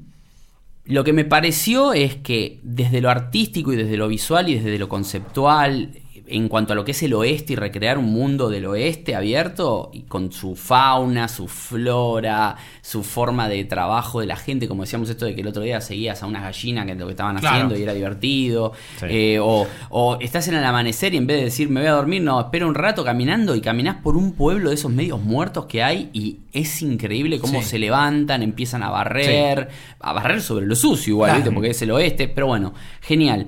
lo 0.84 1.02
que 1.04 1.12
me 1.12 1.24
pareció 1.24 1.92
es 1.92 2.14
que 2.14 2.60
desde 2.62 3.00
lo 3.00 3.10
artístico 3.10 3.72
y 3.72 3.76
desde 3.76 3.96
lo 3.96 4.06
visual 4.08 4.48
y 4.48 4.54
desde 4.54 4.78
lo 4.78 4.88
conceptual, 4.88 5.90
en 6.30 6.48
cuanto 6.48 6.72
a 6.72 6.76
lo 6.76 6.84
que 6.84 6.92
es 6.92 7.02
el 7.02 7.14
oeste 7.14 7.52
y 7.52 7.56
recrear 7.56 7.98
un 7.98 8.06
mundo 8.12 8.48
del 8.48 8.66
oeste 8.66 9.14
abierto, 9.14 9.90
y 9.92 10.02
con 10.02 10.32
su 10.32 10.56
fauna, 10.56 11.28
su 11.28 11.48
flora, 11.48 12.56
su 12.82 13.02
forma 13.02 13.48
de 13.48 13.64
trabajo 13.64 14.20
de 14.20 14.26
la 14.26 14.36
gente, 14.36 14.68
como 14.68 14.82
decíamos 14.82 15.08
esto 15.10 15.24
de 15.26 15.34
que 15.34 15.40
el 15.40 15.48
otro 15.48 15.62
día 15.62 15.80
seguías 15.80 16.22
a 16.22 16.26
unas 16.26 16.42
gallinas 16.42 16.86
que 16.86 16.92
es 16.92 16.98
lo 16.98 17.06
que 17.06 17.12
estaban 17.12 17.36
Claro. 17.38 17.54
haciendo 17.56 17.76
y 17.78 17.82
era 17.82 17.92
divertido, 17.94 18.72
Sí. 18.98 19.06
eh, 19.08 19.38
o, 19.40 19.66
o 19.90 20.18
estás 20.20 20.46
en 20.48 20.54
el 20.54 20.64
amanecer 20.64 21.14
y 21.14 21.16
en 21.16 21.26
vez 21.26 21.38
de 21.38 21.44
decir 21.44 21.68
me 21.68 21.80
voy 21.80 21.88
a 21.88 21.92
dormir, 21.92 22.22
no, 22.22 22.40
espera 22.40 22.66
un 22.66 22.74
rato 22.74 23.04
caminando 23.04 23.54
y 23.54 23.60
caminás 23.60 23.96
por 24.02 24.16
un 24.16 24.32
pueblo 24.32 24.68
de 24.70 24.74
esos 24.76 24.90
medios 24.90 25.20
muertos 25.20 25.66
que 25.66 25.82
hay 25.82 26.10
y 26.12 26.38
es 26.52 26.82
increíble 26.82 27.38
cómo 27.38 27.60
Sí. 27.62 27.68
se 27.70 27.78
levantan, 27.78 28.42
empiezan 28.42 28.82
a 28.82 28.90
barrer, 28.90 29.68
a 30.00 30.12
barrer 30.12 30.42
sobre 30.42 30.66
lo 30.66 30.74
sucio 30.76 31.12
igual, 31.14 31.30
Claro. 31.30 31.40
¿viste? 31.42 31.54
porque 31.54 31.70
es 31.70 31.82
el 31.82 31.90
oeste, 31.90 32.28
pero 32.28 32.46
bueno, 32.48 32.72
genial. 33.00 33.46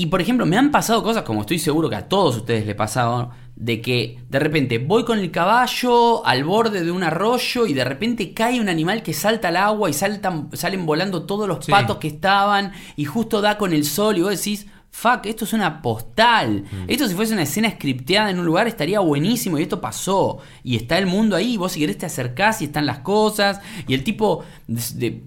Y 0.00 0.06
por 0.06 0.20
ejemplo, 0.20 0.46
me 0.46 0.56
han 0.56 0.70
pasado 0.70 1.02
cosas, 1.02 1.24
como 1.24 1.40
estoy 1.40 1.58
seguro 1.58 1.90
que 1.90 1.96
a 1.96 2.08
todos 2.08 2.36
ustedes 2.36 2.64
les 2.64 2.76
pasaron, 2.76 3.30
de 3.56 3.80
que 3.80 4.20
de 4.28 4.38
repente 4.38 4.78
voy 4.78 5.04
con 5.04 5.18
el 5.18 5.32
caballo 5.32 6.24
al 6.24 6.44
borde 6.44 6.84
de 6.84 6.92
un 6.92 7.02
arroyo 7.02 7.66
y 7.66 7.72
de 7.74 7.82
repente 7.82 8.32
cae 8.32 8.60
un 8.60 8.68
animal 8.68 9.02
que 9.02 9.12
salta 9.12 9.48
al 9.48 9.56
agua 9.56 9.90
y 9.90 9.92
saltan, 9.92 10.50
salen 10.52 10.86
volando 10.86 11.24
todos 11.24 11.48
los 11.48 11.64
Sí. 11.64 11.72
patos 11.72 11.96
que 11.96 12.06
estaban 12.06 12.70
y 12.94 13.06
justo 13.06 13.40
da 13.40 13.58
con 13.58 13.72
el 13.72 13.84
sol 13.84 14.16
y 14.18 14.22
vos 14.22 14.30
decís, 14.38 14.68
fuck, 14.92 15.26
esto 15.26 15.44
es 15.44 15.52
una 15.52 15.82
postal. 15.82 16.62
Esto 16.86 17.08
si 17.08 17.16
fuese 17.16 17.32
una 17.32 17.42
escena 17.42 17.68
scripteada 17.70 18.30
en 18.30 18.38
un 18.38 18.46
lugar 18.46 18.68
estaría 18.68 19.00
buenísimo 19.00 19.58
y 19.58 19.62
esto 19.62 19.80
pasó. 19.80 20.38
Y 20.62 20.76
está 20.76 20.96
el 20.96 21.06
mundo 21.06 21.34
ahí, 21.34 21.56
vos 21.56 21.72
si 21.72 21.80
querés 21.80 21.98
te 21.98 22.06
acercás 22.06 22.62
y 22.62 22.66
están 22.66 22.86
las 22.86 23.00
cosas. 23.00 23.60
Y 23.88 23.94
el 23.94 24.04
tipo 24.04 24.44
de- 24.68 24.82
de- 24.94 25.22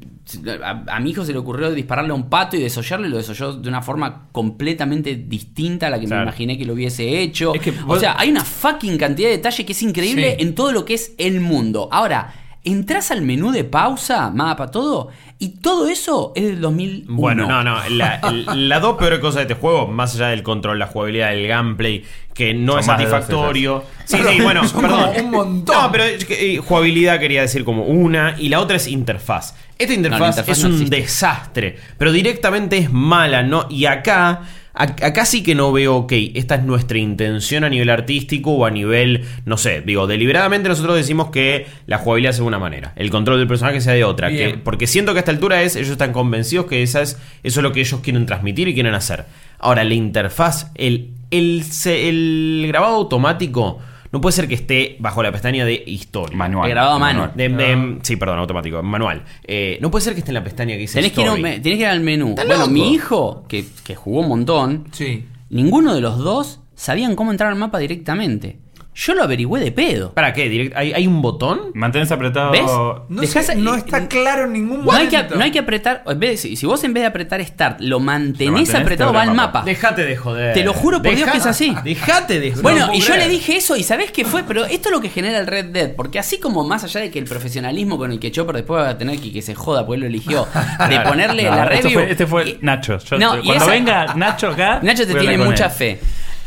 A, 0.63 0.83
a 0.95 0.99
mi 0.99 1.09
hijo 1.11 1.25
se 1.25 1.33
le 1.33 1.39
ocurrió 1.39 1.71
dispararle 1.71 2.11
a 2.11 2.13
un 2.15 2.29
pato 2.29 2.55
y 2.55 2.59
desollarlo 2.61 3.07
y 3.07 3.09
lo 3.09 3.17
desolló 3.17 3.53
de 3.53 3.67
una 3.67 3.81
forma 3.81 4.27
completamente 4.31 5.15
distinta 5.15 5.87
a 5.87 5.89
la 5.89 5.99
que 5.99 6.05
Claro. 6.05 6.21
me 6.21 6.27
imaginé 6.29 6.57
que 6.57 6.65
lo 6.65 6.73
hubiese 6.73 7.21
hecho. 7.21 7.53
Es 7.55 7.61
que 7.61 7.73
o 7.87 7.97
sea, 7.99 8.15
hay 8.19 8.29
una 8.29 8.45
fucking 8.45 8.97
cantidad 8.97 9.29
de 9.29 9.37
detalle 9.37 9.65
que 9.65 9.71
es 9.73 9.81
increíble 9.81 10.35
Sí. 10.37 10.43
en 10.45 10.55
todo 10.55 10.71
lo 10.71 10.85
que 10.85 10.93
es 10.93 11.13
el 11.17 11.39
mundo. 11.41 11.89
Ahora, 11.91 12.33
entras 12.63 13.09
al 13.11 13.23
menú 13.23 13.51
de 13.51 13.63
pausa, 13.63 14.29
mapa, 14.29 14.69
todo, 14.69 15.09
y 15.41 15.49
todo 15.59 15.87
eso 15.87 16.33
es 16.35 16.43
del 16.43 16.61
2001. 16.61 17.15
Bueno, 17.19 17.47
no, 17.47 17.63
no. 17.63 17.79
La, 17.89 18.21
las 18.55 18.79
dos 18.81 18.95
peores 18.97 19.17
cosas 19.19 19.37
de 19.37 19.41
este 19.41 19.55
juego, 19.55 19.87
más 19.87 20.13
allá 20.13 20.27
del 20.27 20.43
control, 20.43 20.77
la 20.77 20.85
jugabilidad, 20.85 21.33
el 21.33 21.47
gameplay, 21.47 22.05
que 22.35 22.53
no 22.53 22.73
Son 22.73 22.79
es 22.81 22.85
satisfactorio. 22.85 23.83
Sí, 24.05 24.17
Pero 24.17 24.29
sí, 24.29 24.41
bueno, 24.41 24.67
son 24.67 24.81
perdón. 24.81 25.09
como 25.15 25.25
un 25.25 25.31
montón. 25.31 25.75
No, 25.81 25.91
pero 25.91 26.03
eh, 26.05 26.57
jugabilidad 26.63 27.19
quería 27.19 27.41
decir 27.41 27.65
como 27.65 27.85
una, 27.85 28.35
y 28.37 28.49
la 28.49 28.59
otra 28.59 28.77
es 28.77 28.87
interfaz. 28.87 29.55
Esta 29.79 29.95
interfaz, 29.95 30.47
es 30.47 30.59
no 30.59 30.67
un 30.67 30.73
existe. 30.75 30.95
desastre, 30.95 31.77
pero 31.97 32.11
directamente 32.11 32.77
es 32.77 32.91
mala, 32.91 33.41
¿no? 33.41 33.65
Y 33.67 33.85
acá. 33.85 34.41
Acá 34.73 35.25
sí 35.25 35.43
que 35.43 35.53
no 35.53 35.73
veo, 35.73 35.97
ok, 35.97 36.13
esta 36.33 36.55
es 36.55 36.63
nuestra 36.63 36.97
intención 36.97 37.65
a 37.65 37.69
nivel 37.69 37.89
artístico 37.89 38.51
o 38.51 38.65
a 38.65 38.71
nivel, 38.71 39.25
no 39.45 39.57
sé, 39.57 39.81
digo, 39.81 40.07
deliberadamente 40.07 40.69
nosotros 40.69 40.95
decimos 40.95 41.29
que 41.29 41.65
la 41.87 41.97
jugabilidad 41.97 42.31
sea 42.31 42.43
de 42.43 42.47
una 42.47 42.59
manera, 42.59 42.93
el 42.95 43.09
control 43.09 43.39
del 43.39 43.49
personaje 43.49 43.81
sea 43.81 43.93
de 43.93 44.05
otra, 44.05 44.29
que, 44.29 44.57
porque 44.63 44.87
siento 44.87 45.11
que 45.11 45.19
a 45.19 45.21
esta 45.21 45.31
altura 45.31 45.61
es, 45.61 45.75
ellos 45.75 45.89
están 45.89 46.13
convencidos 46.13 46.67
que 46.67 46.83
esa 46.83 47.01
es, 47.01 47.17
eso 47.43 47.59
es 47.59 47.63
lo 47.63 47.73
que 47.73 47.81
ellos 47.81 47.99
quieren 47.99 48.25
transmitir 48.25 48.69
y 48.69 48.73
quieren 48.73 48.93
hacer. 48.93 49.25
Ahora, 49.59 49.83
la 49.83 49.93
interfaz, 49.93 50.71
el, 50.75 51.09
el, 51.31 51.63
el 51.85 52.65
grabado 52.67 52.95
automático, 52.95 53.79
no 54.11 54.21
puede 54.21 54.33
ser 54.33 54.47
que 54.47 54.55
esté 54.55 54.97
bajo 54.99 55.23
la 55.23 55.31
pestaña 55.31 55.63
de 55.65 55.83
historia. 55.85 56.35
Manual. 56.37 56.69
Grabado 56.69 56.95
a 56.95 56.99
mano. 56.99 57.31
De- 57.35 57.49
de- 57.49 57.97
sí, 58.03 58.15
perdón, 58.17 58.39
automático, 58.39 58.81
manual. 58.83 59.23
Eh, 59.43 59.77
no 59.81 59.89
puede 59.91 60.03
ser 60.03 60.13
que 60.13 60.19
esté 60.19 60.31
en 60.31 60.35
la 60.35 60.43
pestaña 60.43 60.73
que 60.75 60.79
dice 60.81 60.95
Tenés 60.95 61.11
que, 61.13 61.21
ir, 61.21 61.29
un 61.29 61.35
story. 61.37 61.61
tenés 61.61 61.77
que 61.77 61.83
ir 61.83 61.87
al 61.87 62.01
menú. 62.01 62.29
¿Estás 62.29 62.45
Bueno, 62.45 62.61
loco? 62.61 62.71
mi 62.73 62.93
hijo, 62.93 63.45
que, 63.47 63.65
que 63.83 63.95
jugó 63.95 64.19
un 64.21 64.27
montón, 64.29 64.85
Sí. 64.91 65.25
ninguno 65.49 65.93
de 65.95 66.01
los 66.01 66.17
dos 66.17 66.59
sabían 66.75 67.15
cómo 67.15 67.31
entrar 67.31 67.51
al 67.51 67.57
mapa 67.57 67.77
directamente. 67.79 68.57
Yo 69.03 69.15
lo 69.15 69.23
averigüé 69.23 69.59
de 69.61 69.71
pedo. 69.71 70.13
¿Para 70.13 70.31
qué? 70.31 70.47
Direct- 70.51 70.73
¿Hay, 70.75 70.93
hay 70.93 71.07
un 71.07 71.23
botón? 71.23 71.71
Mantenés 71.73 72.11
apretado. 72.11 72.51
¿Ves? 72.51 72.61
No, 72.61 73.05
Dejás- 73.21 73.47
sé, 73.47 73.55
no 73.55 73.73
está 73.73 74.07
claro 74.07 74.43
en 74.45 74.53
ningún 74.53 74.85
No 74.85 74.91
hay, 74.91 75.05
momento. 75.07 75.29
que, 75.29 75.35
no 75.39 75.43
hay 75.43 75.49
que 75.51 75.57
apretar. 75.57 76.03
en 76.05 76.19
vez 76.19 76.29
de- 76.31 76.37
si 76.37 76.55
si 76.55 76.67
vos 76.67 76.83
en 76.83 76.93
vez 76.93 77.01
de 77.01 77.07
apretar 77.07 77.43
Start 77.43 77.79
lo 77.81 77.99
mantenés, 77.99 78.45
Lo 78.51 78.57
mantenés, 78.57 78.81
apretado, 78.81 79.11
va 79.11 79.23
al 79.23 79.29
el 79.29 79.33
mapa. 79.35 79.59
mapa. 79.59 79.65
Dejate 79.65 80.05
de 80.05 80.15
joder. 80.15 80.53
Te 80.53 80.63
lo 80.63 80.73
juro 80.73 81.01
por 81.01 81.15
Dios 81.15 81.31
que 81.31 81.37
es 81.39 81.45
así. 81.47 81.75
Dejate 81.83 82.39
de 82.39 82.49
joder. 82.51 82.61
Bueno, 82.63 82.87
No 82.87 82.93
y 82.93 82.99
yo 82.99 83.07
creer. 83.07 83.21
le 83.23 83.29
dije 83.29 83.55
eso, 83.57 83.75
y 83.75 83.81
¿sabés 83.81 84.11
qué 84.11 84.23
fue? 84.23 84.43
Pero 84.43 84.65
esto 84.65 84.89
es 84.89 84.91
lo 84.93 85.01
que 85.01 85.09
genera 85.09 85.39
el 85.39 85.47
Red 85.47 85.65
Dead. 85.71 85.91
Porque 85.95 86.19
así 86.19 86.39
como 86.39 86.63
más 86.63 86.83
allá 86.83 87.01
de 87.01 87.09
que 87.09 87.17
el 87.17 87.25
profesionalismo 87.25 87.97
con 87.97 88.11
el 88.11 88.19
que 88.19 88.29
Chopper 88.31 88.55
después 88.57 88.83
va 88.83 88.89
a 88.89 88.97
tener 88.99 89.19
que, 89.19 89.33
que 89.33 89.41
se 89.41 89.55
joda, 89.55 89.83
porque 89.83 89.95
él 89.95 90.01
lo 90.01 90.07
eligió, 90.07 90.47
de 90.89 90.99
ponerle 90.99 91.43
No, 91.45 91.55
la 91.55 91.65
review. 91.65 91.93
fue- 91.93 92.11
este 92.11 92.27
fue 92.27 92.49
y- 92.49 92.57
Nacho. 92.61 92.99
Yo- 92.99 93.17
cuando 93.17 93.51
esa- 93.55 93.65
venga 93.65 94.13
Nacho 94.13 94.49
acá. 94.49 94.79
Nacho 94.83 95.07
te 95.07 95.15
tiene 95.15 95.39
mucha 95.39 95.65
él. 95.65 95.71
fe. 95.71 95.99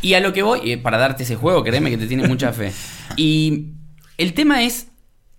Y 0.05 0.13
a 0.13 0.19
lo 0.19 0.33
que 0.33 0.43
voy, 0.43 0.59
eh, 0.71 0.77
para 0.77 0.99
darte 0.99 1.23
ese 1.23 1.35
juego, 1.35 1.63
créeme 1.63 1.89
que 1.89 1.97
te 1.97 2.05
tiene 2.05 2.27
mucha 2.27 2.53
fe. 2.53 2.71
Y 3.17 3.71
el 4.19 4.35
tema 4.35 4.61
es, 4.61 4.91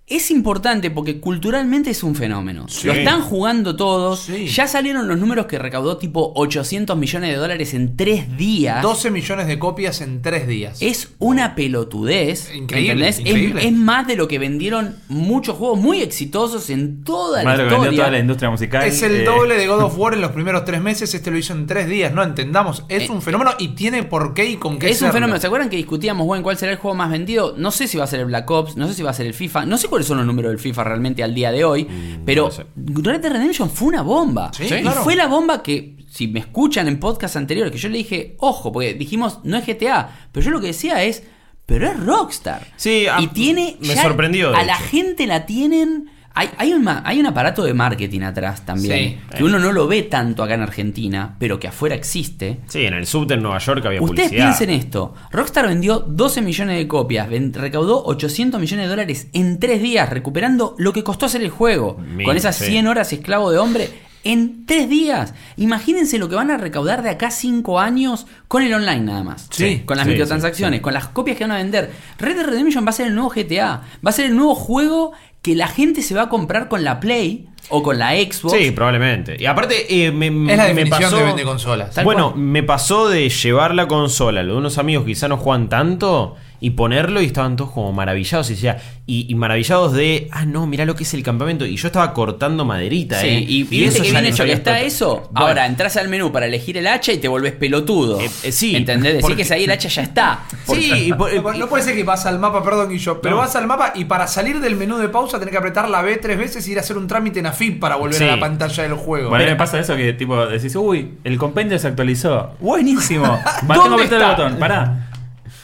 es 0.09 0.31
importante 0.31 0.91
porque 0.93 1.19
culturalmente 1.21 1.91
es 1.91 2.05
un 2.05 2.15
fenómeno. 2.15 2.67
Sí. 2.69 2.87
Lo 2.87 2.93
están 2.93 3.23
jugando 3.23 3.75
todos. 3.75 4.21
Sí. 4.21 4.47
Ya 4.47 4.69
salieron 4.69 5.09
los 5.09 5.19
números 5.19 5.47
que 5.47 5.59
recaudó 5.59 5.97
tipo 5.97 6.33
800 6.37 6.97
millones 6.97 7.31
de 7.31 7.37
dólares 7.37 7.75
en 7.75 7.97
tres 7.97 8.37
días. 8.37 8.83
12 8.83 9.11
millones 9.11 9.49
de 9.49 9.59
copias 9.59 10.01
en 10.01 10.23
3 10.23 10.47
días. 10.47 10.79
Es 10.81 11.09
una 11.19 11.57
pelotudez. 11.57 12.55
Increíble, 12.55 13.09
increíble. 13.19 13.67
Es, 13.67 13.73
más 13.73 14.07
de 14.07 14.15
lo 14.17 14.29
que 14.29 14.39
vendieron 14.39 14.95
muchos 15.09 15.57
juegos 15.57 15.79
muy 15.81 16.01
exitosos 16.03 16.71
en 16.71 17.03
toda 17.03 17.43
la 17.43 17.57
vendió 17.57 17.67
historia. 17.79 17.99
toda 17.99 18.11
la 18.13 18.19
industria 18.21 18.51
musical. 18.51 18.85
Es 18.85 19.03
el 19.03 19.17
eh, 19.17 19.25
doble 19.25 19.57
de 19.57 19.67
God 19.67 19.83
of 19.83 19.95
War 19.99 20.15
en 20.15 20.21
los 20.21 20.31
primeros 20.31 20.65
tres 20.65 20.81
meses. 20.81 21.13
Este 21.15 21.31
lo 21.33 21.39
hizo 21.39 21.53
en 21.53 21.67
tres 21.67 21.89
días. 21.89 22.13
No 22.15 22.23
entendamos. 22.23 22.85
Es 22.89 23.05
Eh, 23.05 23.13
un 23.13 23.23
fenómeno 23.23 23.53
y 23.59 23.69
tiene 23.69 24.05
por 24.05 24.35
qué 24.35 24.47
y 24.47 24.57
con 24.57 24.79
qué 24.79 24.89
Es 24.91 25.03
un 25.03 25.11
fenómeno. 25.11 25.41
¿Se 25.41 25.49
acuerdan 25.49 25.69
que 25.69 25.77
discutíamos, 25.77 26.27
bueno, 26.27 26.45
cuál 26.45 26.57
será 26.57 26.71
el 26.71 26.79
juego 26.79 26.95
más 26.95 27.11
vendido? 27.11 27.55
No 27.59 27.73
sé 27.73 27.89
si 27.89 27.99
va 27.99 28.05
a 28.05 28.07
ser 28.07 28.21
el 28.21 28.27
Black 28.27 28.49
Ops, 28.49 28.77
no 28.77 28.87
sé 28.87 28.95
si 28.95 29.03
va 29.03 29.11
a 29.11 29.15
ser 29.15 29.27
el 29.27 29.35
FIFA, 29.35 29.67
no 29.67 29.77
sé 29.79 29.89
cuáles 29.97 30.07
son 30.09 30.19
los 30.19 30.27
números 30.27 30.51
del 30.51 30.59
FIFA 30.59 30.85
realmente 30.85 31.23
al 31.25 31.35
día 31.35 31.51
de 31.51 31.65
hoy, 31.65 31.87
pero 32.25 32.43
no 32.43 32.49
lo 32.49 32.55
sé. 32.55 32.67
Red 32.77 33.21
Dead 33.21 33.33
Redemption 33.33 33.71
fue 33.71 33.89
una 33.89 34.03
bomba. 34.03 34.51
Sí, 34.53 34.65
y 34.65 34.69
claro. 34.83 35.03
fue 35.03 35.17
la 35.17 35.27
bomba 35.27 35.63
que, 35.63 35.97
si 36.11 36.29
me 36.29 36.41
escuchan 36.41 36.87
en 36.87 37.01
podcast 37.01 37.37
anteriores, 37.37 37.73
que 37.73 37.79
yo 37.79 37.89
le 37.89 37.99
dije, 37.99 38.37
ojo, 38.39 38.73
porque 38.73 38.93
dijimos, 38.95 39.41
no 39.45 39.57
es 39.57 39.67
GTA, 39.67 40.29
pero 40.33 40.45
yo 40.45 40.51
lo 40.51 40.61
que 40.61 40.69
decía 40.69 41.03
es, 41.03 41.23
pero 41.65 41.87
es 41.89 41.99
Rockstar. 41.99 42.67
Sí, 42.77 43.07
a- 43.07 43.21
y 43.21 43.29
tiene. 43.29 43.77
me 43.81 43.97
sorprendió, 43.97 44.55
A 44.55 44.63
la 44.65 44.77
gente 44.77 45.27
la 45.27 45.47
tienen. 45.47 46.11
Hay, 46.39 46.51
hay, 46.59 46.73
un, 46.75 46.87
hay 46.87 47.19
un 47.19 47.27
aparato 47.27 47.65
de 47.65 47.73
marketing 47.73 48.21
atrás 48.21 48.65
también. 48.67 49.19
Sí. 49.31 49.37
que 49.39 49.43
uno 49.43 49.59
no 49.59 49.73
lo 49.73 49.87
ve 49.89 50.03
tanto 50.03 50.43
acá 50.43 50.53
en 50.55 50.61
Argentina, 50.63 51.35
pero 51.39 51.59
que 51.59 51.67
afuera 51.69 51.95
existe. 51.95 52.61
Sí, 52.69 52.85
en 52.85 52.93
el 52.95 53.07
subte 53.07 53.35
en 53.35 53.43
Nueva 53.43 53.59
York 53.59 53.85
había 53.87 54.03
Ustedes 54.03 54.29
publicidad. 54.29 54.55
piensen 54.57 54.71
esto. 54.71 55.15
Rockstar 55.33 55.67
vendió 55.67 56.01
12 56.01 56.43
millones 56.43 56.77
de 56.77 56.87
copias, 56.87 57.29
recaudó 57.55 58.05
800 58.05 58.61
millones 58.61 58.85
de 58.85 58.91
dólares 58.91 59.29
en 59.33 59.59
3 59.59 59.81
días, 59.83 60.11
recuperando 60.11 60.75
lo 60.79 60.93
que 60.93 61.03
costó 61.03 61.25
hacer 61.27 61.41
el 61.43 61.51
juego. 61.51 61.97
Mil, 62.15 62.27
con 62.27 62.37
esas 62.37 62.57
sí. 62.57 62.67
100 62.67 62.87
horas 62.87 63.13
esclavo 63.15 63.51
de 63.51 63.59
hombre. 63.59 64.07
En 64.25 64.67
3 64.67 64.89
días. 64.89 65.35
Imagínense 65.57 66.19
lo 66.19 66.29
que 66.29 66.35
van 66.35 66.51
a 66.51 66.57
recaudar 66.57 67.03
de 67.05 67.11
acá 67.11 67.31
5 67.31 67.79
años 67.79 68.27
con 68.49 68.63
el 68.65 68.75
online 68.75 69.01
nada 69.01 69.23
más. 69.23 69.47
Sí, 69.53 69.83
Con 69.87 69.97
las 69.97 70.05
sí, 70.07 70.11
microtransacciones, 70.13 70.81
con 70.81 70.93
las 70.95 71.07
copias 71.09 71.37
que 71.37 71.45
van 71.45 71.53
a 71.53 71.57
vender. 71.59 71.93
Red 72.19 72.35
Dead 72.37 72.47
Redemption 72.47 72.85
va 72.85 72.91
a 72.91 72.93
ser 72.93 73.07
el 73.07 73.15
nuevo 73.15 73.31
GTA. 73.31 73.83
Va 74.05 74.11
a 74.11 74.13
ser 74.13 74.27
el 74.27 74.37
nuevo 74.37 74.55
juego 74.57 75.13
que 75.47 75.55
la 75.55 75.69
gente 75.69 76.03
se 76.03 76.13
va 76.13 76.23
a 76.23 76.29
comprar 76.29 76.67
con 76.67 76.83
la 76.83 76.99
Play 76.99 77.47
o 77.69 77.81
con 77.81 78.01
la 78.01 78.11
Xbox. 78.15 78.53
Sí, 78.59 78.73
probablemente. 78.73 79.37
Y 79.39 79.47
aparte, 79.47 80.05
eh, 80.05 80.11
me, 80.11 80.27
Es 80.53 80.59
la 80.59 80.75
me 80.75 80.87
pasó. 80.87 81.19
de 81.19 81.23
vende 81.23 81.45
consolas. 81.45 81.95
Tal 81.95 82.05
bueno, 82.05 82.33
cual. 82.33 82.43
me 82.43 82.65
pasó 82.65 83.09
de 83.09 83.29
llevar 83.29 83.73
la 83.73 83.87
consola, 83.87 84.43
lo 84.43 84.55
de 84.55 84.59
unos 84.59 84.77
amigos 84.79 85.05
que 85.05 85.13
quizá 85.13 85.29
no 85.29 85.37
juegan 85.37 85.69
tanto, 85.69 86.35
y 86.61 86.71
ponerlo 86.71 87.21
y 87.21 87.27
estaban 87.27 87.57
todos 87.57 87.71
como 87.73 87.93
maravillados. 87.93 88.51
Y, 88.51 88.55
decía, 88.55 88.79
y, 89.07 89.27
y 89.31 89.35
maravillados 89.35 89.93
de, 89.93 90.29
ah, 90.33 90.45
no, 90.45 90.67
mirá 90.67 90.85
lo 90.85 90.95
que 90.95 91.05
es 91.05 91.15
el 91.15 91.23
campamento. 91.23 91.67
Y 91.67 91.77
yo 91.77 91.89
estaba 91.89 92.13
cortando 92.13 92.65
maderita, 92.65 93.21
Sí, 93.21 93.27
¿eh? 93.29 93.39
y, 93.41 93.57
y 93.61 93.63
viste 93.65 94.01
que 94.03 94.11
ya 94.11 94.21
bien 94.21 94.33
hecho 94.33 94.45
que 94.45 94.53
está 94.53 94.81
eso. 94.81 95.29
Bueno, 95.33 95.47
Ahora 95.49 95.67
entras 95.67 95.97
al 95.97 96.09
menú 96.09 96.33
para 96.33 96.47
elegir 96.47 96.77
el 96.77 96.87
hacha 96.87 97.13
y 97.13 97.19
te 97.19 97.29
volvés 97.29 97.53
pelotudo. 97.53 98.21
Eh, 98.21 98.31
eh, 98.43 98.53
sí, 98.53 98.75
¿Entendés? 98.77 99.15
Decir 99.15 99.21
porque- 99.23 99.45
que 99.45 99.55
ahí 99.55 99.65
el 99.65 99.71
hacha 99.71 99.89
ya 99.89 100.03
está. 100.03 100.41
Sí, 100.67 101.09
y 101.09 101.13
por- 101.13 101.33
No, 101.35 101.53
no 101.55 101.69
puede 101.69 101.85
ser 101.85 101.95
que 101.95 102.03
vas 102.05 102.27
al 102.27 102.39
mapa, 102.39 102.63
perdón, 102.65 102.93
y 102.93 102.99
yo, 102.99 103.21
pero 103.21 103.37
No. 103.37 103.41
vas 103.43 103.55
al 103.57 103.67
mapa 103.67 103.93
y 103.95 104.05
para 104.07 104.27
salir 104.27 104.61
del 104.61 104.77
menú 104.77 104.97
de 104.99 105.09
pausa 105.09 105.39
tenés 105.39 105.53
que 105.53 105.59
apretar 105.59 105.89
la 105.89 106.03
B 106.03 106.17
tres 106.17 106.39
veces 106.39 106.67
y 106.69 106.73
ir 106.73 106.79
a 106.79 106.81
hacer 106.81 106.97
un 106.97 107.07
trámite 107.07 107.39
en 107.41 107.47
AFIP 107.47 107.79
para 107.81 107.97
volver 107.97 108.17
Sí. 108.19 108.25
a 108.25 108.29
la 108.37 108.41
pantalla 108.41 108.83
del 108.83 108.95
juego. 108.95 109.29
Bueno, 109.31 109.45
a 109.45 109.47
mí 109.47 109.53
me 109.53 109.57
pasa 109.57 109.79
eso 109.79 109.95
que 109.97 110.13
tipo 110.15 110.47
decís, 110.47 110.75
uy, 110.77 111.13
el 111.25 111.39
compendio 111.39 111.79
se 111.79 111.89
actualizó. 111.89 112.53
Buenísimo. 112.61 113.27
¿Dónde 113.63 113.75
tengo 113.85 113.97
que 113.97 114.05
apretar 114.05 114.23
el 114.23 114.31
está? 114.31 114.43
botón. 114.45 114.59
Pará. 114.59 115.06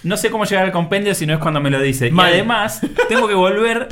No 0.02 0.16
sé 0.16 0.30
cómo 0.30 0.44
llegar 0.44 0.64
al 0.64 0.72
compendio 0.72 1.14
si 1.14 1.26
no 1.26 1.34
es 1.34 1.38
cuando 1.38 1.60
me 1.60 1.70
lo 1.70 1.80
dice. 1.80 2.10
Mal. 2.10 2.30
Y 2.30 2.34
además, 2.34 2.80
tengo 3.08 3.28
que 3.28 3.34
volver 3.34 3.88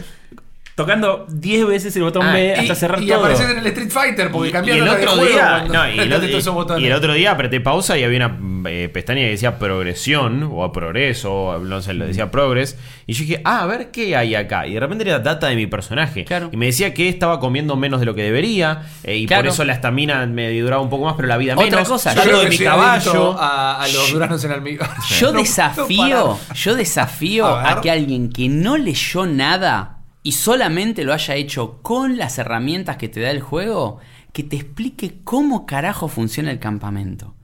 tocando 0.81 1.27
10 1.29 1.67
veces 1.67 1.97
el 1.97 2.03
botón 2.03 2.27
Ah, 2.27 2.33
B 2.33 2.55
y, 2.57 2.61
hasta 2.61 2.75
cerrar 2.75 3.03
y 3.03 3.07
todo. 3.07 3.19
apareces 3.21 3.51
en 3.51 3.59
el 3.59 3.67
Street 3.67 3.91
Fighter 3.91 4.31
porque 4.31 4.49
Y, 4.49 4.51
y 4.51 4.53
cambiaron 4.53 4.89
el 4.89 4.95
de 4.95 5.01
otro 5.01 5.11
juego 5.17 5.27
día, 5.33 5.65
no, 5.73 5.89
y, 5.89 5.99
el 6.01 6.13
otro, 6.13 6.79
y 6.79 6.87
el 6.87 6.93
otro 6.93 7.13
día 7.15 7.31
apreté 7.33 7.61
pausa 7.61 7.97
y 7.99 8.05
había 8.05 8.27
una 8.27 8.69
eh, 8.71 8.89
pestaña 8.93 9.21
que 9.23 9.31
decía 9.31 9.59
progresión 9.59 10.51
o 10.53 10.71
progreso, 10.73 11.33
o 11.33 11.59
no 11.59 11.81
sé, 11.83 11.95
lo 11.95 12.07
decía 12.07 12.31
progress. 12.31 12.77
Y 13.07 13.13
yo 13.15 13.25
dije, 13.25 13.41
ah, 13.45 13.63
a 13.63 13.67
ver 13.67 13.91
qué 13.91 14.17
hay 14.17 14.35
acá. 14.35 14.67
Y 14.67 14.75
de 14.75 14.81
repente 14.81 15.05
era 15.09 15.19
data 15.19 15.49
de 15.49 15.57
mi 15.57 15.67
personaje. 15.67 16.25
Claro. 16.25 16.51
Y 16.53 16.57
me 16.57 16.67
decía 16.67 16.93
que 16.95 17.09
estaba 17.09 17.41
comiendo 17.41 17.75
menos 17.77 18.01
de 18.01 18.07
lo 18.07 18.15
que 18.15 18.23
debería. 18.23 18.83
eh, 19.03 19.17
y 19.17 19.27
Claro. 19.27 19.45
por 19.45 19.53
eso 19.53 19.65
la 19.65 19.73
estamina 19.73 20.27
me 20.27 20.59
duraba 20.61 20.83
un 20.83 20.91
poco 20.91 21.07
más, 21.07 21.15
pero 21.17 21.27
la 21.29 21.37
vida 21.37 21.55
Otra 21.55 21.65
menos. 21.67 21.89
cosa, 21.89 22.15
yo 22.15 22.41
de 22.43 22.49
mi 22.49 22.59
caballo. 22.59 23.37
A, 23.39 23.83
a 23.83 23.89
los 23.89 24.13
duranos 24.13 24.45
en 24.45 24.53
almíbar. 24.53 24.91
Yo 25.19 25.33
No 25.33 25.39
desafío, 25.41 26.39
yo 26.55 26.75
desafío 26.75 27.47
A 27.47 27.73
a, 27.73 27.81
que 27.81 27.91
alguien 27.91 28.31
que 28.31 28.49
no 28.49 28.77
leyó 28.77 29.27
nada 29.27 30.00
y 30.23 30.33
solamente 30.33 31.05
lo 31.05 31.13
haya 31.13 31.35
hecho 31.35 31.79
con 31.83 32.17
las 32.19 32.39
herramientas 32.39 32.97
que 32.97 33.09
te 33.09 33.21
da 33.21 33.31
el 33.31 33.41
juego, 33.41 33.99
que 34.33 34.43
te 34.45 34.57
explique 34.57 35.21
cómo 35.25 35.67
carajo 35.67 36.09
funciona 36.09 36.51
el 36.51 36.59
campamento. 36.59 37.35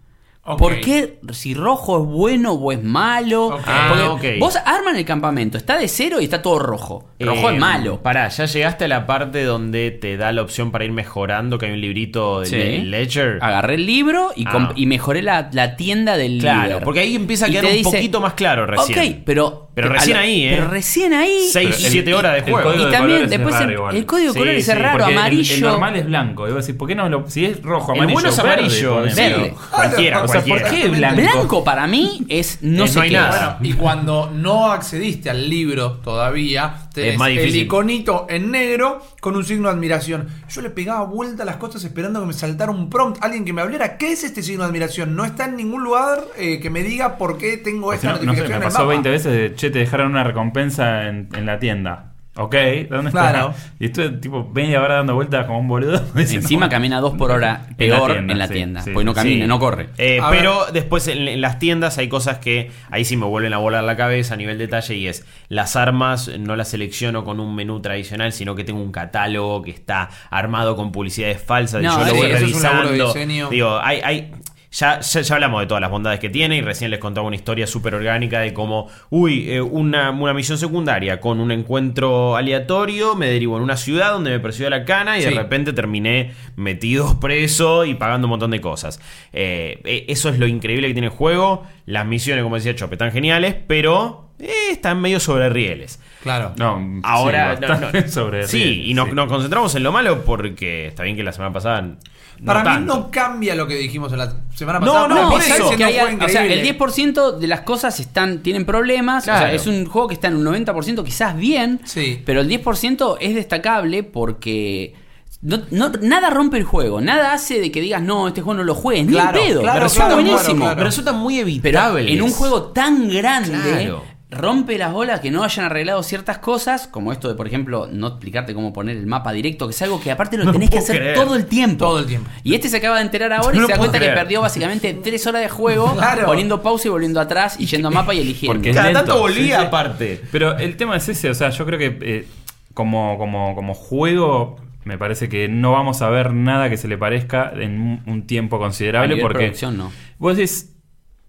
¿Por 0.58 0.80
qué 0.80 1.18
si 1.32 1.54
rojo 1.54 2.00
es 2.00 2.06
bueno 2.08 2.52
o 2.52 2.70
es 2.70 2.80
malo? 2.80 3.58
Ah, 3.66 3.88
Porque 4.08 4.36
ok. 4.36 4.38
Vos 4.38 4.56
arman 4.64 4.94
el 4.94 5.04
campamento, 5.04 5.58
está 5.58 5.76
de 5.76 5.88
cero 5.88 6.18
y 6.20 6.24
está 6.24 6.40
todo 6.40 6.60
rojo. 6.60 7.08
Rojo 7.18 7.50
Eh, 7.50 7.54
es 7.54 7.58
malo. 7.60 8.00
Pará, 8.00 8.28
ya 8.28 8.44
llegaste 8.44 8.84
a 8.84 8.88
la 8.88 9.08
parte 9.08 9.42
donde 9.42 9.90
te 9.90 10.16
da 10.16 10.30
la 10.30 10.42
opción 10.42 10.70
para 10.70 10.84
ir 10.84 10.92
mejorando, 10.92 11.58
que 11.58 11.66
hay 11.66 11.72
un 11.72 11.80
librito 11.80 12.42
de 12.42 12.46
Sí. 12.46 12.54
Le- 12.56 12.84
Ledger. 12.84 13.38
Agarré 13.42 13.74
el 13.74 13.86
libro 13.86 14.30
y, 14.36 14.44
Ah. 14.46 14.70
y 14.76 14.86
mejoré 14.86 15.20
la, 15.22 15.50
la 15.52 15.74
tienda 15.74 16.16
del 16.16 16.38
Claro, 16.38 16.68
líder. 16.68 16.84
porque 16.84 17.00
ahí 17.00 17.16
empieza 17.16 17.46
a 17.46 17.48
Y 17.48 17.52
quedar 17.52 17.64
un 17.64 17.72
dice, 17.72 17.90
poquito 17.90 18.20
más 18.20 18.34
claro 18.34 18.66
recién. 18.66 18.98
Ok, 19.16 19.22
pero. 19.24 19.65
Pero 19.76 19.90
recién 19.90 20.16
ahí, 20.16 20.44
¿eh? 20.44 20.52
Pero 20.56 20.68
recién 20.70 21.12
ahí. 21.12 21.48
Seis, 21.52 21.68
Pero 21.74 21.84
el- 21.84 21.92
siete 21.92 22.14
horas 22.14 22.34
de 22.34 22.50
juego. 22.50 22.62
código 22.70 22.82
Y 22.82 22.86
de 22.86 22.92
también 22.96 23.28
después 23.28 23.54
el, 23.56 24.06
código 24.06 24.28
de 24.28 24.32
Sí, 24.32 24.38
colores 24.38 24.64
sí, 24.64 24.70
es 24.70 24.78
raro, 24.78 25.06
el- 25.06 25.18
amarillo. 25.18 25.54
El, 25.54 25.60
normal 25.60 25.96
es 25.96 26.06
blanco. 26.06 26.48
Y 26.48 26.52
vos 26.52 26.66
decís, 26.66 26.78
¿por 26.78 26.88
qué 26.88 26.94
no 26.94 27.08
lo.? 27.10 27.28
Si 27.28 27.44
es 27.44 27.62
rojo, 27.62 27.92
El 27.92 27.98
amarillo. 27.98 28.14
bueno 28.14 28.28
es 28.30 28.36
verde, 28.42 28.52
amarillo. 28.52 29.00
Verde. 29.02 29.54
Cualquiera, 29.70 30.22
O 30.22 30.28
sea, 30.28 30.40
¿por 30.42 30.62
qué 30.62 30.88
blanco? 30.88 31.20
Blanco 31.20 31.62
para 31.64 31.86
mí 31.86 32.24
es 32.30 32.58
no 32.62 32.84
Eh, 32.84 32.88
sé 32.88 32.94
no 32.96 33.00
hay 33.02 33.10
qué. 33.10 33.16
nada. 33.16 33.56
Bueno, 33.60 33.74
y 33.74 33.78
cuando 33.78 34.30
no 34.34 34.72
accediste 34.72 35.28
al 35.28 35.46
libro 35.50 36.00
todavía, 36.02 36.86
tenés 36.97 37.12
Es 37.12 37.18
más 37.18 37.28
el 37.28 37.36
difícil. 37.36 37.62
iconito 37.62 38.26
en 38.28 38.51
negro 38.51 39.01
con 39.20 39.36
un 39.36 39.44
signo 39.44 39.68
de 39.68 39.74
admiración. 39.74 40.26
Yo 40.49 40.62
le 40.62 40.70
pegaba 40.70 41.05
vuelta 41.05 41.44
a 41.44 41.47
las 41.47 41.57
cosas 41.57 41.84
esperando 41.84 42.20
que 42.20 42.26
me 42.26 42.32
saltara 42.32 42.72
un 42.72 42.90
prompt, 42.90 43.22
alguien 43.22 43.44
que 43.44 43.53
me 43.53 43.62
hablara. 43.62 43.97
¿Qué 43.99 44.12
es 44.12 44.24
este 44.24 44.42
signo 44.42 44.62
de 44.64 44.68
admiración? 44.70 45.14
No 45.14 45.24
está 45.24 45.44
en 45.44 45.57
ningún 45.57 45.84
lugar 45.84 46.24
eh, 46.36 46.59
que 46.61 46.70
me 46.70 46.82
diga 46.82 47.18
por 47.18 47.38
qué 47.38 47.57
tengo 47.59 47.88
O 47.88 47.92
esta 47.92 48.09
sea, 48.09 48.18
no, 48.18 48.24
no 48.24 48.34
sé, 48.34 48.42
notificación 48.42 48.49
me 48.49 48.57
en 48.57 48.62
el 48.62 48.72
pasó 48.72 48.78
mapa. 48.80 48.88
20 48.90 49.11
veces 49.11 49.32
de, 49.32 49.55
che, 49.55 49.70
te 49.70 49.78
dejaron 49.78 50.11
una 50.11 50.24
recompensa 50.24 51.07
en, 51.09 51.28
en 51.34 51.47
la 51.47 51.59
tienda. 51.59 52.12
Ok, 52.39 52.55
¿dónde 52.91 53.11
Claro. 53.11 53.51
está? 53.57 53.72
Y 53.80 53.87
estuve 53.87 54.09
tipo 54.11 54.51
media 54.55 54.82
hora 54.82 54.97
dando 54.97 55.14
vueltas 55.14 55.47
como 55.47 55.59
un 55.61 55.68
boludo. 55.68 56.03
Encima 56.16 56.68
camina 56.68 57.01
dos 57.01 57.14
por 57.14 57.30
hora 57.30 57.62
En 57.78 57.91
la 57.91 57.97
peor 57.97 58.12
tienda, 58.12 58.32
en 58.32 58.39
la 58.39 58.47
sí, 58.49 58.53
tienda. 58.55 58.82
sí. 58.82 58.91
Porque 58.93 59.05
no 59.07 59.14
camina, 59.14 59.45
Sí. 59.45 59.49
no 59.49 59.59
corre. 59.59 59.89
Eh, 59.99 60.20
pero 60.30 60.66
después 60.72 61.09
en, 61.09 61.28
en 61.28 61.41
las 61.41 61.59
tiendas 61.59 61.97
hay 61.99 62.09
cosas 62.09 62.39
que 62.39 62.70
ahí 62.91 63.05
sí 63.05 63.16
me 63.16 63.24
vuelven 63.26 63.55
a 63.55 63.59
volar 63.59 63.84
la 63.84 63.97
cabeza 63.97 64.34
a 64.34 64.37
nivel 64.37 64.59
detalle 64.59 64.95
y 64.97 65.09
es 65.09 65.24
las 65.49 65.76
armas 65.76 66.28
no 66.39 66.57
las 66.57 66.68
selecciono 66.68 67.24
con 67.24 67.41
un 67.41 67.55
menú 67.55 67.80
tradicional, 67.80 68.32
sino 68.32 68.55
que 68.55 68.64
tengo 68.64 68.82
un 68.82 68.93
catálogo 68.93 69.62
que 69.62 69.70
está 69.70 70.11
armado 70.30 70.76
con 70.76 70.93
publicidades 70.93 71.41
falsas 71.43 71.82
No, 71.82 71.89
y 71.95 71.99
yo 72.01 72.05
lo 72.07 72.14
voy 72.16 72.26
eso 72.32 72.45
es 72.47 72.55
un 72.55 72.62
de 72.62 72.68
revisando. 72.68 73.07
diseño. 73.07 73.49
Digo, 73.51 73.78
hay, 73.82 74.01
hay 74.05 74.30
ya, 74.76 75.00
ya, 75.00 75.20
ya 75.22 75.34
hablamos 75.34 75.60
de 75.60 75.66
todas 75.66 75.80
las 75.80 75.90
bondades 75.90 76.20
que 76.20 76.28
tiene 76.28 76.58
y 76.58 76.60
recién 76.60 76.90
les 76.90 77.00
contaba 77.00 77.26
una 77.26 77.36
historia 77.36 77.66
súper 77.66 77.94
orgánica 77.94 78.40
de 78.40 78.52
cómo, 78.52 78.88
uy, 79.08 79.50
eh, 79.50 79.62
una, 79.62 80.10
una 80.10 80.34
misión 80.34 80.58
secundaria 80.58 81.18
con 81.18 81.40
un 81.40 81.50
encuentro 81.50 82.36
aleatorio 82.36 83.14
me 83.14 83.26
derivó 83.26 83.56
en 83.56 83.62
una 83.62 83.78
ciudad 83.78 84.12
donde 84.12 84.32
me 84.32 84.38
persiguió 84.38 84.68
la 84.68 84.84
cana 84.84 85.18
y 85.18 85.22
de 85.22 85.30
repente 85.30 85.72
terminé 85.72 86.32
metido 86.56 87.18
preso 87.20 87.86
y 87.86 87.94
pagando 87.94 88.26
un 88.26 88.30
montón 88.30 88.50
de 88.50 88.60
cosas. 88.60 89.00
Eh, 89.32 89.80
eh, 89.84 90.04
eso 90.08 90.28
es 90.28 90.38
lo 90.38 90.46
increíble 90.46 90.88
que 90.88 90.92
tiene 90.92 91.08
el 91.08 91.12
juego. 91.14 91.66
Las 91.86 92.04
misiones, 92.04 92.42
como 92.42 92.56
decía 92.56 92.74
Chope, 92.74 92.96
están 92.96 93.12
geniales, 93.12 93.56
pero 93.66 94.25
eh, 94.39 94.51
están 94.70 95.01
medio 95.01 95.20
sobre 95.20 95.49
rieles. 95.49 95.99
Claro. 96.22 96.53
No, 96.57 97.01
Ahora, 97.05 97.57
sí, 97.57 97.62
no, 97.68 97.78
no. 98.03 98.09
sobre 98.09 98.47
sí, 98.49 98.82
y 98.87 98.95
nos, 98.95 99.09
sí. 99.09 99.14
nos 99.14 99.28
concentramos 99.28 99.74
en 99.76 99.82
lo 99.84 99.93
malo 99.93 100.24
porque 100.24 100.89
está 100.89 101.05
bien 101.05 101.14
que 101.16 101.22
la 101.22 101.32
semana 101.32 101.53
pasada. 101.53 101.82
no 101.82 101.97
Para 102.45 102.61
mí 102.61 102.66
tanto. 102.66 102.95
no 102.97 103.11
cambia 103.12 103.55
lo 103.55 103.66
que 103.68 103.76
dijimos 103.76 104.11
la 104.12 104.34
semana 104.55 104.80
No, 104.80 104.87
pasada. 104.87 105.09
no, 105.09 105.14
mí 105.28 105.30
por 105.37 105.41
eso. 105.43 105.70
que 105.76 105.84
hay- 105.84 105.95
o 105.95 106.28
sea, 106.28 106.45
el 106.45 106.53
increíble. 106.59 106.78
10% 106.78 107.39
de 107.39 107.47
las 107.47 107.61
cosas 107.61 108.01
están 108.01 108.43
tienen 108.43 108.64
problemas. 108.64 109.22
O 109.22 109.26
sea, 109.26 109.53
es 109.53 109.66
un 109.68 109.87
juego 109.87 110.09
que 110.09 110.14
está 110.14 110.26
en 110.28 110.37
un 110.37 110.45
90% 110.45 111.05
quizás 111.05 111.37
bien. 111.37 111.80
Sí. 111.84 112.20
Pero 112.26 112.41
el 112.41 112.49
10% 112.49 113.18
es 113.20 113.34
destacable 113.37 114.03
porque. 114.03 114.95
No, 115.43 115.61
no- 115.70 115.91
nada 116.01 116.30
rompe 116.30 116.57
el 116.57 116.64
juego, 116.64 117.01
nada 117.01 117.32
hace 117.34 117.61
de 117.61 117.70
que 117.70 117.80
digas, 117.80 118.03
no, 118.03 118.26
este 118.26 118.41
juego 118.41 118.57
no 118.59 118.64
lo 118.64 118.74
juegues, 118.74 119.07
Claro, 119.07 119.39
ni 119.39 119.45
en 119.47 119.49
pedo. 119.53 119.61
claro, 119.61 119.74
pero 119.76 119.87
está 119.87 119.99
claro, 120.07 120.14
buenísimo. 120.14 120.41
claro, 120.43 120.57
claro. 120.59 120.76
Me 120.78 120.84
resulta 120.84 121.12
muy 121.12 121.34
Pero 121.37 121.47
evitable. 121.49 122.12
en 122.12 122.22
un 122.22 122.30
juego 122.30 122.62
tan 122.72 123.09
grande, 123.09 123.51
Claro. 123.53 124.03
Rompe 124.28 124.76
las 124.76 124.92
bolas 124.92 125.20
que 125.20 125.30
no 125.30 125.44
hayan 125.44 125.66
arreglado 125.66 126.02
ciertas 126.02 126.38
cosas, 126.38 126.88
como 126.88 127.12
esto 127.12 127.28
de, 127.28 127.34
por 127.36 127.46
ejemplo, 127.46 127.88
no 127.90 128.08
explicarte 128.08 128.54
cómo 128.54 128.72
poner 128.72 128.96
el 128.96 129.06
mapa 129.06 129.32
directo, 129.32 129.68
que 129.68 129.72
es 129.72 129.82
algo 129.82 130.00
que 130.00 130.10
aparte 130.10 130.36
lo 130.36 130.44
No 130.44 130.52
tenés 130.52 130.68
que 130.70 130.78
hacer 130.78 130.96
creer. 130.96 131.14
todo 131.14 131.36
el 131.36 131.46
tiempo. 131.46 131.84
Todo 131.84 131.98
el 132.00 132.06
tiempo. 132.06 132.28
Y 132.42 132.54
este 132.54 132.68
se 132.68 132.78
acaba 132.78 132.96
de 132.96 133.02
enterar 133.02 133.32
ahora 133.32 133.56
y 133.56 133.60
se 133.60 133.66
da 133.68 133.78
cuenta 133.78 133.98
creer. 133.98 134.14
que 134.14 134.20
perdió 134.20 134.40
básicamente 134.40 134.94
tres 134.94 135.24
horas 135.28 135.42
de 135.42 135.48
juego 135.48 135.92
Claro. 135.96 136.26
poniendo 136.26 136.60
pausa 136.60 136.88
y 136.88 136.90
volviendo 136.90 137.20
atrás 137.20 137.56
y 137.60 137.66
yendo 137.66 137.88
a 137.88 137.90
mapa 137.92 138.14
y 138.14 138.20
eligiendo. 138.20 138.54
Porque 138.54 138.72
Cada 138.72 138.86
lento, 138.86 139.00
tanto 139.04 139.20
volvía 139.20 139.56
sí, 139.56 139.60
sí. 139.62 139.66
aparte. 139.66 140.20
Pero 140.32 140.58
el 140.58 140.76
tema 140.76 140.96
es 140.96 141.08
ese, 141.08 141.30
o 141.30 141.34
sea, 141.34 141.50
yo 141.50 141.64
creo 141.64 141.78
que 141.78 141.96
eh, 142.00 142.28
como, 142.74 143.16
como, 143.18 143.54
como 143.54 143.74
juego 143.74 144.56
me 144.84 144.98
parece 144.98 145.28
que 145.28 145.48
no 145.48 145.72
vamos 145.72 146.02
a 146.02 146.10
ver 146.10 146.32
nada 146.32 146.68
que 146.70 146.76
se 146.76 146.86
le 146.88 146.96
parezca 146.98 147.52
en 147.56 148.02
un, 148.06 148.26
tiempo 148.26 148.56
A 148.56 148.58
considerable 148.60 149.08
nivel 149.14 149.22
porque 149.22 149.38
producción, 149.46 149.76
no. 149.76 149.90
vos 150.18 150.36
decís, 150.36 150.75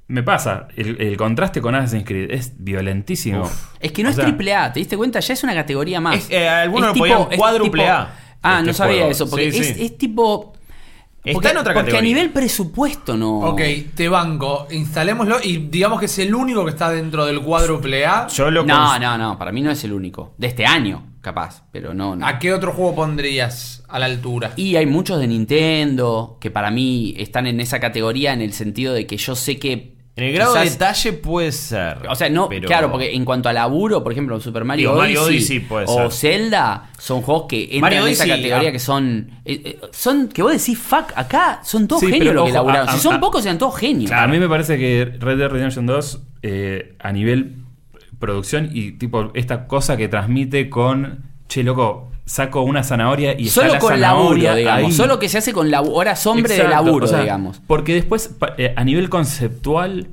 me 0.09 0.23
pasa, 0.23 0.67
el, 0.75 0.99
el 1.01 1.17
contraste 1.17 1.61
con 1.61 1.75
Assassin's 1.75 2.05
Creed 2.05 2.31
es 2.31 2.53
violentísimo. 2.57 3.41
Uf. 3.43 3.75
Es 3.79 3.91
que 3.91 4.03
no 4.03 4.09
O 4.09 4.11
es 4.11 4.17
triple 4.17 4.53
A, 4.55 4.71
¿te 4.71 4.79
diste 4.79 4.95
cuenta? 4.97 5.19
Ya 5.19 5.33
es 5.33 5.43
una 5.43 5.53
categoría 5.53 5.99
más. 5.99 6.15
Es, 6.15 6.29
eh, 6.31 6.47
algunos 6.47 6.95
Es 6.95 7.01
lo 7.09 7.29
cuádruple 7.37 7.83
tipo- 7.83 7.93
A, 7.93 8.09
Ah, 8.43 8.55
este 8.59 8.67
no 8.67 8.73
sabía 8.73 8.95
juego. 8.97 9.11
eso, 9.11 9.29
porque 9.29 9.51
Sí, 9.51 9.59
es, 9.59 9.67
sí. 9.75 9.85
es 9.85 9.97
tipo... 9.97 10.53
Está 11.23 11.33
porque, 11.33 11.49
en 11.49 11.57
otra 11.57 11.73
porque 11.73 11.89
a 11.89 11.93
categoría. 11.95 12.01
nivel 12.13 12.29
presupuesto 12.31 13.17
no... 13.17 13.39
Ok, 13.39 13.61
te 13.95 14.07
banco, 14.07 14.65
instalémoslo 14.71 15.37
y 15.43 15.57
digamos 15.57 15.99
que 15.99 16.05
es 16.05 16.19
el 16.19 16.33
único 16.33 16.63
que 16.63 16.69
está 16.69 16.89
dentro 16.89 17.25
del 17.25 17.41
cuádruple 17.41 18.05
A. 18.05 18.27
Yo 18.27 18.49
lo 18.49 18.63
No, 18.63 18.97
no, 18.97 19.17
no, 19.17 19.37
para 19.37 19.51
mí 19.51 19.59
no 19.61 19.71
es 19.71 19.83
el 19.83 19.91
único. 19.91 20.35
De 20.37 20.47
este 20.47 20.65
año, 20.65 21.15
capaz, 21.19 21.63
pero 21.73 21.93
no. 21.93 22.15
no. 22.15 22.25
¿A 22.25 22.39
qué 22.39 22.53
otro 22.53 22.71
juego 22.71 22.95
pondrías 22.95 23.83
a 23.89 23.99
la 23.99 24.05
altura? 24.05 24.53
Y 24.55 24.77
hay 24.77 24.85
muchos 24.85 25.19
de 25.19 25.27
Nintendo 25.27 26.37
que 26.39 26.49
para 26.49 26.71
mí 26.71 27.13
están 27.17 27.45
en 27.47 27.59
esa 27.59 27.81
categoría 27.81 28.31
en 28.31 28.39
el 28.41 28.53
sentido 28.53 28.93
de 28.93 29.05
que 29.05 29.17
yo 29.17 29.35
sé 29.35 29.59
que. 29.59 29.96
En 30.17 30.23
el 30.23 30.33
grado 30.33 30.55
de 30.55 30.69
detalle 30.69 31.13
puede 31.13 31.51
ser. 31.51 31.99
O 32.09 32.15
sea, 32.15 32.27
no, 32.29 32.49
pero- 32.49 32.67
claro, 32.67 32.91
porque 32.91 33.13
en 33.13 33.23
cuanto 33.23 33.49
a 33.49 33.53
laburo, 33.53 34.03
por 34.03 34.11
ejemplo, 34.11 34.39
Super 34.41 34.63
Mario, 34.65 34.89
Digo, 34.89 34.99
Mario 34.99 35.21
Odyssey, 35.21 35.35
Odyssey 35.37 35.59
puede 35.61 35.85
o 35.87 36.09
ser. 36.09 36.31
Zelda 36.41 36.89
son 36.97 37.21
juegos 37.21 37.45
que 37.47 37.61
entran 37.63 37.81
Mario 37.81 38.05
en 38.07 38.11
esa 38.13 38.23
Odyssey, 38.23 38.41
categoría 38.41 38.69
ah. 38.69 38.71
que 38.71 38.79
son. 38.79 39.31
eh, 39.45 39.61
eh, 39.63 39.79
son 39.91 40.27
que 40.29 40.41
vos 40.41 40.51
decís, 40.51 40.77
fuck, 40.77 41.11
acá 41.15 41.61
son 41.63 41.87
todos 41.87 42.01
Sí, 42.01 42.11
genios 42.11 42.33
los 42.33 42.47
que 42.47 42.51
laburaron. 42.51 42.89
a- 42.89 42.93
si 42.93 42.99
son 42.99 43.15
a- 43.15 43.19
pocos, 43.19 43.43
sean 43.43 43.57
todos 43.59 43.77
genios. 43.77 44.11
A 44.11 44.25
mí 44.27 44.39
me 44.39 44.49
parece 44.49 44.77
que 44.79 45.05
Red 45.19 45.37
Dead 45.37 45.49
Redemption 45.49 45.85
2, 45.85 46.21
eh, 46.41 46.95
a 46.99 47.11
nivel 47.11 47.53
producción 48.19 48.69
y 48.73 48.93
tipo 48.93 49.29
esta 49.35 49.67
cosa 49.67 49.95
que 49.97 50.07
transmite 50.07 50.69
con, 50.69 51.25
che, 51.47 51.63
loco, 51.63 52.11
saco 52.27 52.61
una 52.61 52.83
zanahoria 52.83 53.39
y 53.39 53.47
está 53.47 53.61
Solo 53.61 53.73
la 53.73 53.79
con 53.79 53.89
zanahoria 53.93 54.43
laburo, 54.49 54.55
digamos. 54.57 54.85
ahí. 54.85 54.91
Solo 54.91 55.17
que 55.17 55.29
se 55.29 55.37
hace 55.39 55.53
con 55.53 55.71
laburo. 55.71 55.95
Horas 55.95 56.27
hombre 56.27 56.53
de 56.53 56.59
Exacto, 56.61 56.85
laburo, 56.85 57.05
o 57.05 57.07
sea, 57.09 57.21
digamos. 57.21 57.61
Porque 57.65 57.93
después, 57.93 58.35
eh, 58.57 58.73
a 58.75 58.83
nivel 58.83 59.09
conceptual, 59.09 60.09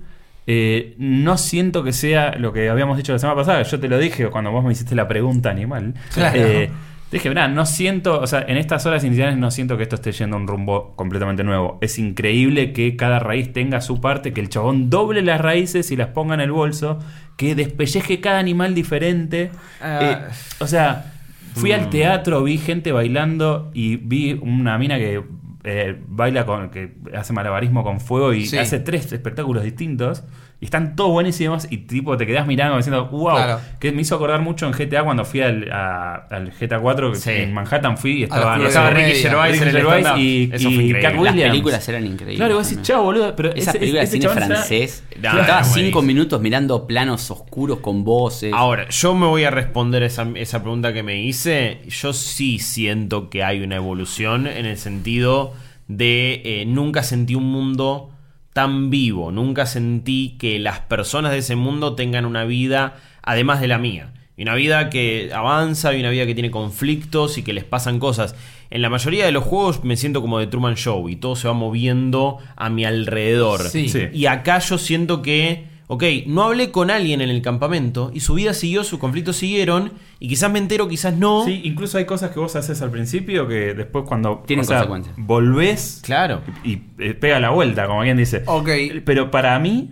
eh, 0.47 0.95
no 0.99 1.37
siento 1.37 1.83
que 1.83 1.93
sea 1.93 2.37
lo 2.39 2.53
que 2.53 2.69
habíamos 2.71 2.97
dicho 2.97 3.12
la 3.12 3.19
semana 3.19 3.37
pasada. 3.37 3.62
Yo 3.62 3.81
te 3.81 3.89
lo 3.89 3.99
dije 3.99 4.29
cuando 4.29 4.53
vos 4.53 4.65
me 4.65 4.73
hiciste 4.73 4.95
la 4.95 5.09
pregunta 5.09 5.51
animal. 5.51 5.95
Claro. 6.15 6.39
Eh, 6.39 6.71
te 7.11 7.19
dije, 7.19 7.29
mirá, 7.29 7.49
no 7.49 7.67
siento, 7.67 8.21
o 8.21 8.27
sea, 8.27 8.45
en 8.47 8.57
estas 8.57 8.87
horas 8.87 9.05
iniciales 9.05 9.37
no 9.37 9.51
siento 9.51 9.77
que 9.77 9.83
esto 9.83 9.97
esté 9.97 10.12
yendo 10.12 10.37
a 10.37 10.41
un 10.41 10.47
rumbo 10.47 10.95
completamente 10.97 11.45
nuevo. 11.45 11.79
Es 11.81 11.99
increíble 11.99 12.73
que 12.73 12.97
cada 12.97 13.19
raíz 13.19 13.53
tenga 13.53 13.81
su 13.81 14.01
parte, 14.01 14.33
que 14.33 14.41
el 14.41 14.49
chabón 14.49 14.89
doble 14.89 15.23
las 15.23 15.41
raíces 15.41 15.91
y 15.91 15.97
las 15.97 16.09
ponga 16.09 16.35
en 16.35 16.41
el 16.41 16.53
bolso, 16.53 16.99
que 17.37 17.55
despelleje 17.55 18.21
cada 18.21 18.39
animal 18.39 18.75
diferente. 18.75 19.51
Ah. 19.81 19.99
Eh, 20.03 20.19
o 20.61 20.67
sea, 20.67 21.14
fui 21.55 21.73
al 21.73 21.89
teatro, 21.91 22.43
vi 22.43 22.59
gente 22.59 22.93
bailando 22.93 23.71
y 23.75 23.97
vi 23.97 24.33
una 24.43 24.77
mina 24.79 24.99
que 24.99 25.23
eh, 25.65 25.99
baila 26.09 26.45
con, 26.45 26.71
que 26.71 26.95
hace 27.17 27.33
malabarismo 27.33 27.83
con 27.83 28.01
fuego 28.01 28.35
y 28.35 28.45
Sí. 28.47 28.59
hace 28.59 28.81
tres 28.81 29.13
espectáculos 29.13 29.65
distintos. 29.65 30.25
Y 30.65 30.69
están 30.69 30.97
todos 30.97 31.11
buenísimos 31.11 31.67
y 31.71 31.77
tipo 31.77 32.17
te 32.17 32.27
quedás 32.27 32.47
mirando 32.47 32.79
diciendo, 32.79 33.05
wow, 33.09 33.37
Claro. 33.37 33.61
que 33.79 33.93
me 33.93 34.01
hizo 34.01 34.15
acordar 34.15 34.41
mucho 34.41 34.65
en 34.67 34.73
GTA 34.73 35.05
cuando 35.05 35.27
fui 35.27 35.43
al, 35.43 35.71
a- 35.71 36.27
al 36.31 36.53
GTA 36.59 36.79
4, 36.81 37.12
que 37.12 37.19
Sí. 37.19 37.31
en 37.33 37.53
Manhattan 37.53 37.99
fui 37.99 38.21
y 38.21 38.23
Estaba 38.23 38.57
Ricky. 38.57 39.12
Gervais 39.21 39.61
en 39.61 39.69
el 39.69 39.75
Ricky 39.75 39.87
Gervais 39.87 40.19
y, 40.19 40.51
Eso 40.55 40.71
y. 40.71 40.93
Cat 40.95 41.03
Las 41.03 41.21
Williams. 41.21 41.51
películas 41.51 41.89
eran 41.91 42.07
increíbles. 42.07 42.37
Claro, 42.39 42.55
vos 42.55 42.67
decís, 42.71 42.83
chao, 42.83 43.03
boludo. 43.03 43.37
Pero 43.37 43.53
Esas 43.55 43.77
películas 43.77 44.11
de 44.11 44.19
cine 44.19 44.29
francés. 44.33 45.05
No, 45.21 45.29
estaba 45.39 45.45
era 45.45 45.65
cinco 45.65 46.01
minutos 46.01 46.41
mirando 46.41 46.87
planos 46.87 47.31
oscuros 47.31 47.81
con 47.81 48.03
voces. 48.03 48.51
Ahora, 48.55 48.89
yo 48.89 49.15
me 49.15 49.27
voy 49.27 49.45
a 49.45 49.51
responder 49.51 50.03
esa, 50.03 50.27
esa 50.35 50.62
pregunta 50.62 50.95
que 50.95 51.03
me 51.03 51.21
hice. 51.23 51.83
Yo 51.89 52.15
sí 52.15 52.59
siento 52.59 53.29
que 53.29 53.45
hay 53.45 53.61
una 53.61 53.77
evolución 53.77 54.47
en 54.47 54.65
el 54.65 54.79
sentido 54.79 55.53
de 55.89 56.41
eh, 56.43 56.65
nunca 56.67 57.03
sentí 57.03 57.35
un 57.35 57.45
mundo 57.53 58.09
tan 58.55 58.89
vivo, 58.89 59.33
nunca 59.33 59.67
sentí 59.67 60.37
que 60.39 60.59
las 60.59 60.79
personas 60.79 61.33
de 61.33 61.39
ese 61.39 61.57
mundo 61.57 61.97
tengan 61.97 62.25
una 62.25 62.45
vida 62.45 62.95
además 63.21 63.61
de 63.61 63.69
la 63.69 63.79
mía. 63.79 64.15
Y 64.37 64.43
una 64.43 64.55
vida 64.55 64.91
que 64.91 65.31
avanza 65.35 65.93
y 65.95 66.01
una 66.01 66.11
vida 66.11 66.25
que 66.25 66.35
tiene 66.35 66.51
conflictos 66.51 67.37
y 67.37 67.43
que 67.43 67.53
les 67.53 67.65
pasan 67.65 67.99
cosas. 67.99 68.35
En 68.71 68.81
la 68.81 68.91
mayoría 68.91 69.27
de 69.27 69.33
los 69.33 69.45
juegos 69.45 69.85
me 69.85 69.97
siento 69.97 70.21
como 70.21 70.39
de 70.39 70.47
Truman 70.47 70.77
Show 70.77 71.09
y 71.09 71.17
todo 71.17 71.37
se 71.37 71.49
va 71.49 71.55
moviendo 71.55 72.39
a 72.57 72.71
mi 72.71 72.85
alrededor. 72.85 73.61
Sí. 73.61 73.89
Sí. 73.89 74.09
Y 74.13 74.27
acá 74.27 74.61
yo 74.61 74.79
siento 74.79 75.21
que, 75.21 75.67
ok, 75.87 76.03
no 76.26 76.43
hablé 76.45 76.70
con 76.70 76.91
alguien 76.91 77.20
en 77.20 77.28
el 77.30 77.43
campamento 77.43 78.11
y 78.14 78.20
su 78.20 78.35
vida 78.35 78.55
siguió, 78.55 78.85
sus 78.85 78.99
conflictos 78.99 79.37
siguieron 79.37 79.93
y 80.18 80.28
quizás 80.28 80.51
me 80.51 80.59
entero, 80.59 80.89
quizás 80.89 81.14
no. 81.16 81.45
Sí, 81.45 81.61
incluso 81.64 81.99
hay 81.99 82.05
cosas 82.07 82.30
que 82.30 82.41
vos 82.41 82.57
haces 82.57 82.80
al 82.82 82.91
principio 82.91 83.47
que 83.49 83.74
después 83.74 84.05
cuando 84.07 84.43
Tienen 84.47 84.64
o 84.64 84.68
sea, 84.68 84.78
consecuencias. 84.87 85.14
volvés 85.18 86.01
Claro. 86.05 86.41
y 86.64 86.80
eh, 86.99 87.14
pega 87.14 87.39
la 87.41 87.51
vuelta, 87.51 87.87
como 87.87 88.03
quien 88.03 88.16
dice. 88.16 88.43
Ok. 88.47 88.68
Pero 89.05 89.30
para 89.30 89.59
mí, 89.59 89.91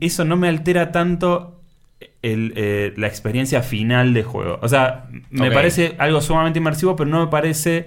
eso 0.00 0.24
no 0.24 0.36
me 0.36 0.48
altera 0.48 0.92
tanto 0.92 1.60
el, 2.22 2.52
eh, 2.56 2.92
la 2.96 3.06
experiencia 3.06 3.62
final 3.62 4.14
de 4.14 4.22
juego. 4.22 4.58
O 4.62 4.68
sea, 4.68 5.08
me 5.30 5.50
parece 5.50 5.94
algo 5.98 6.20
sumamente 6.20 6.58
inmersivo, 6.58 6.94
pero 6.96 7.08
no 7.10 7.20
me 7.20 7.26
parece 7.28 7.86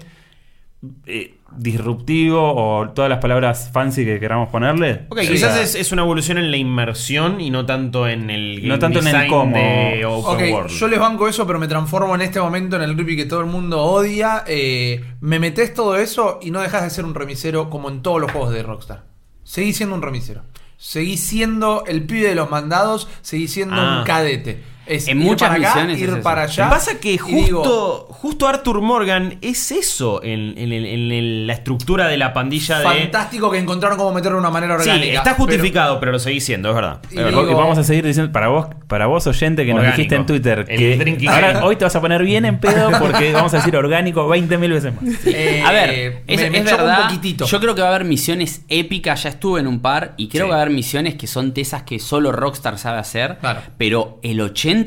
eh, 1.07 1.36
disruptivo 1.57 2.53
o 2.55 2.89
todas 2.91 3.09
las 3.09 3.19
palabras 3.19 3.69
fancy 3.73 4.05
que 4.05 4.19
queramos 4.19 4.49
ponerle. 4.49 5.07
Ok, 5.09 5.19
Sí. 5.21 5.27
quizás 5.34 5.57
es, 5.57 5.75
es 5.75 5.91
una 5.91 6.03
evolución 6.03 6.38
en 6.38 6.51
la 6.51 6.57
inmersión 6.57 7.41
y 7.41 7.49
no 7.49 7.65
tanto 7.65 8.07
en 8.07 8.30
el 8.30 8.67
No 8.67 8.80
tanto 8.80 8.99
en 8.99 9.07
el 9.07 9.13
design 9.13 9.30
cómo. 9.30 9.55
de 9.57 10.05
Open 10.05 10.53
World. 10.53 10.69
yo 10.71 10.88
les 10.88 10.99
banco 10.99 11.27
eso, 11.27 11.45
pero 11.45 11.59
me 11.59 11.67
transformo 11.67 12.15
en 12.15 12.21
este 12.21 12.39
momento 12.39 12.75
en 12.75 12.84
el 12.84 12.97
Rippy 12.97 13.15
que 13.17 13.25
todo 13.25 13.41
el 13.41 13.47
mundo 13.47 13.82
odia. 13.84 14.43
Eh, 14.47 15.03
me 15.21 15.39
metes 15.39 15.73
todo 15.73 15.97
eso 15.97 16.39
y 16.41 16.51
no 16.51 16.61
dejas 16.61 16.84
de 16.84 16.89
ser 16.89 17.05
un 17.05 17.15
remisero 17.15 17.69
como 17.69 17.89
en 17.89 18.01
todos 18.01 18.21
los 18.21 18.32
juegos 18.32 18.51
de 18.53 18.63
Rockstar. 18.63 19.03
Seguís 19.43 19.77
siendo 19.77 19.95
un 19.95 20.01
remisero. 20.01 20.43
Seguís 20.77 21.19
siendo 21.21 21.84
el 21.88 22.03
pibe 22.05 22.30
de 22.30 22.36
los 22.36 22.49
mandados, 22.49 23.09
seguís 23.21 23.51
siendo 23.51 23.75
Ah. 23.77 23.99
un 23.99 24.05
cadete. 24.05 24.63
Es 24.89 25.07
En 25.07 25.19
ir 25.21 25.25
muchas 25.27 25.49
para 25.49 25.59
acá, 25.61 25.75
misiones 25.75 25.99
ir 26.01 26.09
es 26.09 26.15
para 26.23 26.41
Lo 26.45 26.51
allá. 26.51 26.63
que 26.65 26.69
pasa 26.69 26.99
que 26.99 27.17
justo, 27.17 27.35
digo, 27.45 28.07
justo 28.09 28.47
Arthur 28.47 28.81
Morgan 28.81 29.37
es 29.41 29.71
eso 29.71 30.21
en, 30.23 30.57
en 30.57 30.71
en 30.73 31.47
la 31.47 31.53
estructura 31.53 32.07
de 32.07 32.17
la 32.17 32.33
pandilla 32.33 32.79
de. 32.79 32.85
fantástico 32.85 33.51
que 33.51 33.57
encontraron 33.59 33.97
cómo 33.97 34.11
meterlo 34.13 34.37
de 34.37 34.41
una 34.41 34.49
manera 34.51 34.79
Sí, 34.79 34.89
orgánica. 34.89 35.17
está 35.19 35.33
justificado, 35.35 35.99
pero, 35.99 36.11
lo 36.11 36.19
seguís 36.19 36.43
siendo, 36.43 36.69
es 36.69 36.75
verdad. 36.75 36.99
Y 37.11 37.15
Pero 37.15 37.29
digo- 37.29 37.51
y 37.51 37.53
vamos 37.53 37.77
a 37.77 37.83
seguir 37.83 38.03
diciendo, 38.05 38.31
para 38.31 38.47
vos, 38.47 38.67
para 38.87 39.05
vos 39.05 39.25
oyente 39.27 39.65
que 39.65 39.73
nos 39.73 39.85
dijiste 39.85 40.15
en 40.15 40.25
Twitter, 40.25 40.65
que 40.65 40.97
drinking 40.97 41.29
ahora 41.29 41.63
hoy 41.65 41.75
te 41.75 41.85
vas 41.85 41.95
a 41.95 42.01
poner 42.01 42.23
bien 42.23 42.45
en 42.45 42.59
pedo 42.59 42.89
porque 42.99 43.31
vamos 43.33 43.53
a 43.53 43.57
decir 43.57 43.75
orgánico 43.75 44.27
20 44.27 44.57
mil 44.57 44.71
veces 44.73 44.93
más. 44.93 45.03
Eh, 45.27 45.63
A 45.65 45.71
ver, 45.71 46.23
es, 46.27 46.41
me, 46.41 46.49
me 46.49 46.57
es 46.59 46.65
verdad. 46.65 47.01
un 47.01 47.07
poquitito. 47.07 47.45
Yo 47.45 47.59
creo 47.59 47.75
que 47.75 47.81
va 47.81 47.87
a 47.89 47.95
haber 47.95 48.05
misiones 48.07 48.63
épicas. 48.69 49.23
Ya 49.23 49.29
estuve 49.29 49.59
en 49.59 49.67
un 49.67 49.79
par 49.81 50.13
y 50.17 50.27
creo 50.29 50.45
Sí. 50.45 50.47
que 50.47 50.51
va 50.51 50.57
a 50.57 50.61
haber 50.61 50.73
misiones 50.73 51.15
que 51.15 51.27
son 51.27 51.53
de 51.53 51.61
esas 51.61 51.83
que 51.83 51.99
solo 51.99 52.31
Rockstar 52.31 52.77
sabe 52.77 52.97
hacer. 52.99 53.37
Claro. 53.39 53.61
Pero 53.77 54.19
el 54.23 54.39
80% 54.39 54.78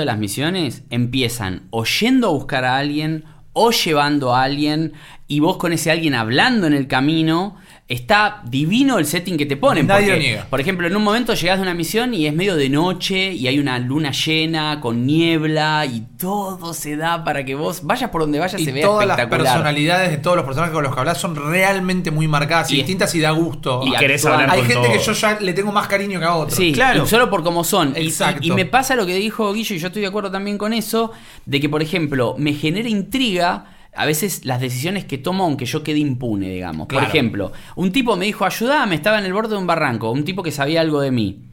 de 0.00 0.06
las 0.06 0.18
misiones 0.18 0.84
empiezan 0.90 1.68
o 1.70 1.84
yendo 1.84 2.28
a 2.28 2.32
buscar 2.32 2.64
a 2.64 2.78
alguien 2.78 3.24
o 3.52 3.70
llevando 3.70 4.34
a 4.34 4.42
alguien 4.42 4.92
y 5.34 5.40
vos 5.40 5.56
con 5.56 5.72
ese 5.72 5.90
alguien 5.90 6.14
hablando 6.14 6.66
en 6.66 6.74
el 6.74 6.86
camino. 6.86 7.56
Está 7.88 8.40
divino 8.48 8.98
el 8.98 9.04
setting 9.06 9.36
que 9.36 9.44
te 9.44 9.56
ponen. 9.58 9.86
Nadie 9.86 10.06
porque, 10.06 10.18
niega. 10.20 10.46
Por 10.48 10.60
ejemplo, 10.60 10.86
en 10.86 10.96
un 10.96 11.02
momento 11.04 11.34
llegás 11.34 11.58
de 11.58 11.62
una 11.62 11.74
misión 11.74 12.14
y 12.14 12.26
es 12.26 12.32
medio 12.32 12.56
de 12.56 12.70
noche 12.70 13.32
y 13.32 13.46
hay 13.48 13.58
una 13.58 13.78
luna 13.78 14.12
llena 14.12 14.80
con 14.80 15.04
niebla 15.06 15.84
y 15.84 16.02
todo 16.18 16.72
se 16.72 16.96
da 16.96 17.22
para 17.24 17.44
que 17.44 17.54
vos 17.54 17.80
vayas 17.82 18.08
por 18.10 18.22
donde 18.22 18.38
vayas 18.38 18.58
y 18.60 18.64
se 18.64 18.72
vea 18.72 18.86
todas 18.86 19.06
las 19.06 19.18
espectacular. 19.18 19.52
personalidades 19.54 20.10
de 20.10 20.16
todos 20.18 20.36
los 20.36 20.46
personajes 20.46 20.72
con 20.72 20.84
los 20.84 20.94
que 20.94 21.00
hablas 21.00 21.18
son 21.20 21.34
realmente 21.36 22.10
muy 22.10 22.28
marcadas 22.28 22.70
y, 22.70 22.74
Y- 22.74 22.76
distintas 22.78 23.14
y 23.14 23.20
da 23.20 23.30
gusto. 23.32 23.82
y 23.84 23.92
querés 23.96 24.24
hablar 24.24 24.50
Hay 24.50 24.60
con 24.60 24.68
gente 24.70 24.92
que 24.92 24.98
yo 24.98 25.12
ya 25.12 25.38
le 25.40 25.52
tengo 25.52 25.72
más 25.72 25.86
cariño 25.86 26.18
que 26.18 26.24
a 26.24 26.34
otros. 26.36 26.54
Sí, 26.56 26.72
Claro. 26.72 27.04
y 27.04 27.06
solo 27.08 27.28
por 27.28 27.42
cómo 27.42 27.62
son. 27.64 27.94
Y- 27.96 28.06
Exacto. 28.06 28.40
Y, 28.42 28.48
y 28.48 28.52
me 28.52 28.64
pasa 28.64 28.96
lo 28.96 29.04
que 29.04 29.14
dijo 29.16 29.52
Guillo, 29.52 29.74
y 29.74 29.78
yo 29.78 29.88
estoy 29.88 30.02
de 30.02 30.08
acuerdo 30.08 30.30
también 30.30 30.56
con 30.56 30.72
eso, 30.72 31.12
de 31.44 31.60
que, 31.60 31.68
por 31.68 31.82
ejemplo, 31.82 32.36
me 32.38 32.54
genera 32.54 32.88
intriga 32.88 33.66
a 33.94 34.06
veces 34.06 34.44
las 34.44 34.60
decisiones 34.60 35.04
que 35.04 35.18
tomo 35.18 35.44
aunque 35.44 35.66
yo 35.66 35.82
quede 35.82 35.98
impune, 35.98 36.48
digamos. 36.48 36.86
Claro. 36.86 37.06
Por 37.06 37.14
ejemplo, 37.14 37.52
un 37.76 37.92
tipo 37.92 38.16
me 38.16 38.26
dijo, 38.26 38.44
ayudame, 38.44 38.94
estaba 38.94 39.18
en 39.18 39.26
el 39.26 39.32
borde 39.32 39.54
de 39.54 39.60
un 39.60 39.66
barranco, 39.66 40.10
un 40.10 40.24
tipo 40.24 40.42
que 40.42 40.50
sabía 40.50 40.80
algo 40.80 41.00
de 41.00 41.10
mí. 41.10 41.44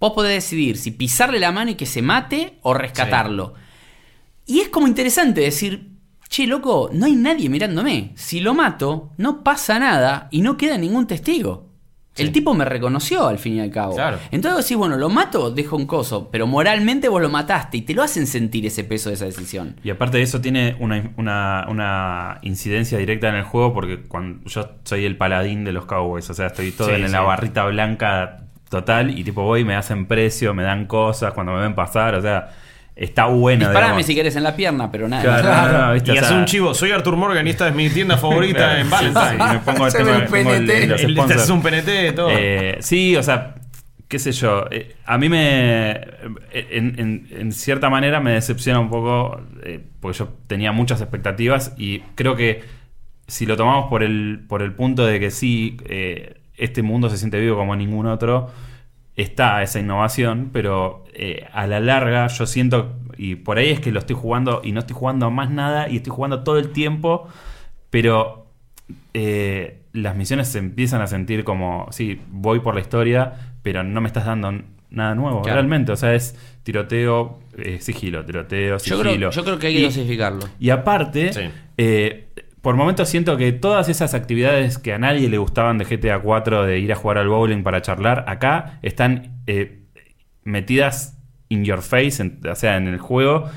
Vos 0.00 0.12
podés 0.12 0.34
decidir 0.34 0.76
si 0.76 0.92
pisarle 0.92 1.40
la 1.40 1.50
mano 1.50 1.72
y 1.72 1.74
que 1.74 1.86
se 1.86 2.02
mate 2.02 2.58
o 2.62 2.72
rescatarlo. 2.72 3.54
Y 4.46 4.60
es 4.60 4.68
como 4.68 4.86
interesante 4.86 5.40
decir, 5.40 5.90
che, 6.28 6.46
loco, 6.46 6.88
no 6.92 7.06
hay 7.06 7.16
nadie 7.16 7.48
mirándome. 7.48 8.12
Si 8.14 8.40
lo 8.40 8.54
mato, 8.54 9.10
no 9.16 9.42
pasa 9.42 9.78
nada 9.78 10.28
y 10.30 10.40
no 10.40 10.56
queda 10.56 10.78
ningún 10.78 11.06
testigo. 11.06 11.67
El 12.20 12.32
tipo 12.32 12.54
me 12.54 12.64
reconoció 12.64 13.26
al 13.26 13.38
fin 13.38 13.54
y 13.54 13.60
al 13.60 13.70
cabo. 13.70 13.94
Claro. 13.94 14.18
Entonces 14.30 14.64
decís, 14.64 14.76
bueno, 14.76 14.96
lo 14.96 15.08
mato, 15.08 15.50
dejo 15.50 15.76
un 15.76 15.86
coso, 15.86 16.28
pero 16.30 16.46
moralmente 16.46 17.08
vos 17.08 17.20
lo 17.22 17.28
mataste 17.28 17.76
y 17.78 17.82
te 17.82 17.94
lo 17.94 18.02
hacen 18.02 18.26
sentir 18.26 18.66
ese 18.66 18.84
peso 18.84 19.08
de 19.10 19.14
esa 19.16 19.24
decisión. 19.24 19.76
Y 19.84 19.90
aparte 19.90 20.18
de 20.18 20.22
eso 20.24 20.40
tiene 20.40 20.76
una, 20.80 21.10
una- 21.16 21.66
una 21.68 22.38
incidencia 22.42 22.98
directa 22.98 23.28
en 23.28 23.36
el 23.36 23.42
juego 23.44 23.72
porque 23.74 24.02
cuando 24.08 24.48
yo 24.48 24.68
soy 24.84 25.04
el 25.04 25.16
paladín 25.16 25.64
de 25.64 25.72
los 25.72 25.84
Cowboys, 25.86 26.28
o 26.30 26.34
sea, 26.34 26.46
estoy 26.48 26.70
todo 26.72 26.88
Sí, 26.88 26.94
en 26.94 27.06
sí. 27.06 27.12
la 27.12 27.20
barrita 27.20 27.64
blanca 27.66 28.44
total 28.68 29.16
y 29.18 29.24
tipo 29.24 29.42
voy, 29.42 29.64
me 29.64 29.74
hacen 29.76 30.06
precio, 30.06 30.52
me 30.54 30.62
dan 30.62 30.86
cosas 30.86 31.32
cuando 31.32 31.52
me 31.54 31.60
ven 31.62 31.74
pasar, 31.74 32.14
o 32.14 32.20
sea, 32.20 32.50
está 32.98 33.26
bueno. 33.26 33.60
Disparame 33.60 33.86
digamos. 33.86 34.06
si 34.06 34.14
querés 34.14 34.36
en 34.36 34.42
la 34.42 34.56
pierna, 34.56 34.90
pero 34.90 35.08
nada. 35.08 35.22
Claro, 35.22 35.48
más. 35.50 35.72
no, 35.72 35.86
no, 35.86 35.92
¿viste? 35.94 36.14
Y 36.14 36.18
O 36.18 36.20
hace 36.20 36.34
un 36.34 36.44
chivo, 36.44 36.74
soy 36.74 36.90
Arthur 36.90 37.16
Morgan 37.16 37.46
y 37.46 37.50
esta 37.50 37.68
es 37.68 37.74
mi 37.74 37.88
tienda 37.90 38.16
favorita 38.18 38.80
en 38.80 38.90
Valentine. 38.90 39.52
me 39.52 39.58
pongo, 39.60 39.84
ve 39.84 39.90
un 39.90 39.92
tengo 39.92 40.54
el- 40.54 40.88
los 40.88 41.00
El- 41.02 41.18
este 41.18 41.34
es 41.34 41.50
un 41.50 41.62
PNT, 41.62 42.12
todo. 42.14 42.28
Eh, 42.30 42.76
sí, 42.80 43.16
o 43.16 43.22
sea, 43.22 43.54
qué 44.08 44.18
sé 44.18 44.32
yo. 44.32 44.64
eh, 44.70 44.96
a 45.06 45.16
mí 45.18 45.28
me. 45.28 45.90
En, 46.52 46.98
en- 46.98 47.28
en 47.30 47.52
cierta 47.52 47.88
manera 47.90 48.20
me 48.20 48.32
decepciona 48.32 48.80
un 48.80 48.90
poco. 48.90 49.40
eh, 49.62 49.80
porque 50.00 50.18
yo 50.18 50.28
tenía 50.46 50.72
muchas 50.72 51.00
expectativas. 51.00 51.74
Y 51.76 52.00
creo 52.14 52.34
que 52.36 52.62
si 53.26 53.44
lo 53.46 53.56
tomamos 53.56 53.88
por 53.90 54.02
el, 54.02 54.44
por 54.48 54.62
el 54.62 54.72
punto 54.72 55.04
de 55.06 55.20
que 55.20 55.30
sí, 55.30 55.76
eh, 55.88 56.34
este 56.56 56.82
mundo 56.82 57.10
se 57.10 57.18
siente 57.18 57.38
vivo 57.38 57.56
como 57.56 57.76
ningún 57.76 58.06
otro. 58.06 58.50
Está 59.18 59.62
esa 59.62 59.80
innovación, 59.80 60.50
pero 60.52 61.04
eh, 61.12 61.44
a 61.52 61.66
la 61.66 61.80
larga 61.80 62.28
yo 62.28 62.46
siento, 62.46 62.94
y 63.16 63.34
por 63.34 63.58
ahí 63.58 63.68
es 63.70 63.80
que 63.80 63.90
lo 63.90 63.98
estoy 63.98 64.14
jugando 64.16 64.60
y 64.64 64.70
no 64.72 64.78
estoy 64.80 64.94
jugando 64.96 65.26
a 65.26 65.30
más 65.30 65.50
nada 65.50 65.88
y 65.88 65.96
estoy 65.96 66.12
jugando 66.14 66.44
todo 66.44 66.56
el 66.58 66.70
tiempo, 66.70 67.26
pero 67.90 68.46
eh, 69.14 69.82
las 69.92 70.14
misiones 70.16 70.46
se 70.48 70.58
empiezan 70.60 71.02
a 71.02 71.06
sentir 71.08 71.42
como, 71.44 71.88
sí, 71.90 72.20
voy 72.30 72.60
por 72.60 72.74
la 72.76 72.80
historia, 72.80 73.32
pero 73.62 73.82
no 73.82 74.00
me 74.00 74.06
estás 74.06 74.24
dando 74.24 74.52
nada 74.90 75.14
nuevo, 75.16 75.42
Claro. 75.42 75.56
realmente. 75.56 75.90
O 75.92 75.96
sea, 75.96 76.14
es 76.14 76.36
tiroteo, 76.62 77.40
eh, 77.58 77.78
sigilo, 77.80 78.24
tiroteo, 78.24 78.74
Yo 78.76 78.78
sigilo. 78.78 79.02
creo, 79.02 79.30
yo 79.30 79.44
creo 79.44 79.58
que 79.58 79.66
hay 79.66 79.74
que 79.74 79.80
Y- 79.80 79.84
dosificarlo. 79.84 80.46
y 80.60 80.70
aparte, 80.70 81.32
Sí. 81.32 81.50
Por 82.60 82.74
momentos 82.76 83.08
siento 83.08 83.36
que 83.36 83.52
todas 83.52 83.88
esas 83.88 84.14
actividades 84.14 84.78
que 84.78 84.92
a 84.92 84.98
nadie 84.98 85.28
le 85.28 85.38
gustaban 85.38 85.78
de 85.78 85.84
GTA 85.84 86.20
4, 86.20 86.64
de 86.64 86.78
ir 86.78 86.92
a 86.92 86.96
jugar 86.96 87.18
al 87.18 87.28
bowling 87.28 87.62
para 87.62 87.82
charlar, 87.82 88.24
acá 88.26 88.78
están 88.82 89.40
eh, 89.46 89.84
metidas 90.44 91.18
in 91.48 91.64
your 91.64 91.82
face, 91.82 92.22
o 92.50 92.54
sea, 92.54 92.76
en 92.76 92.88
el 92.88 92.98
juego. 92.98 93.48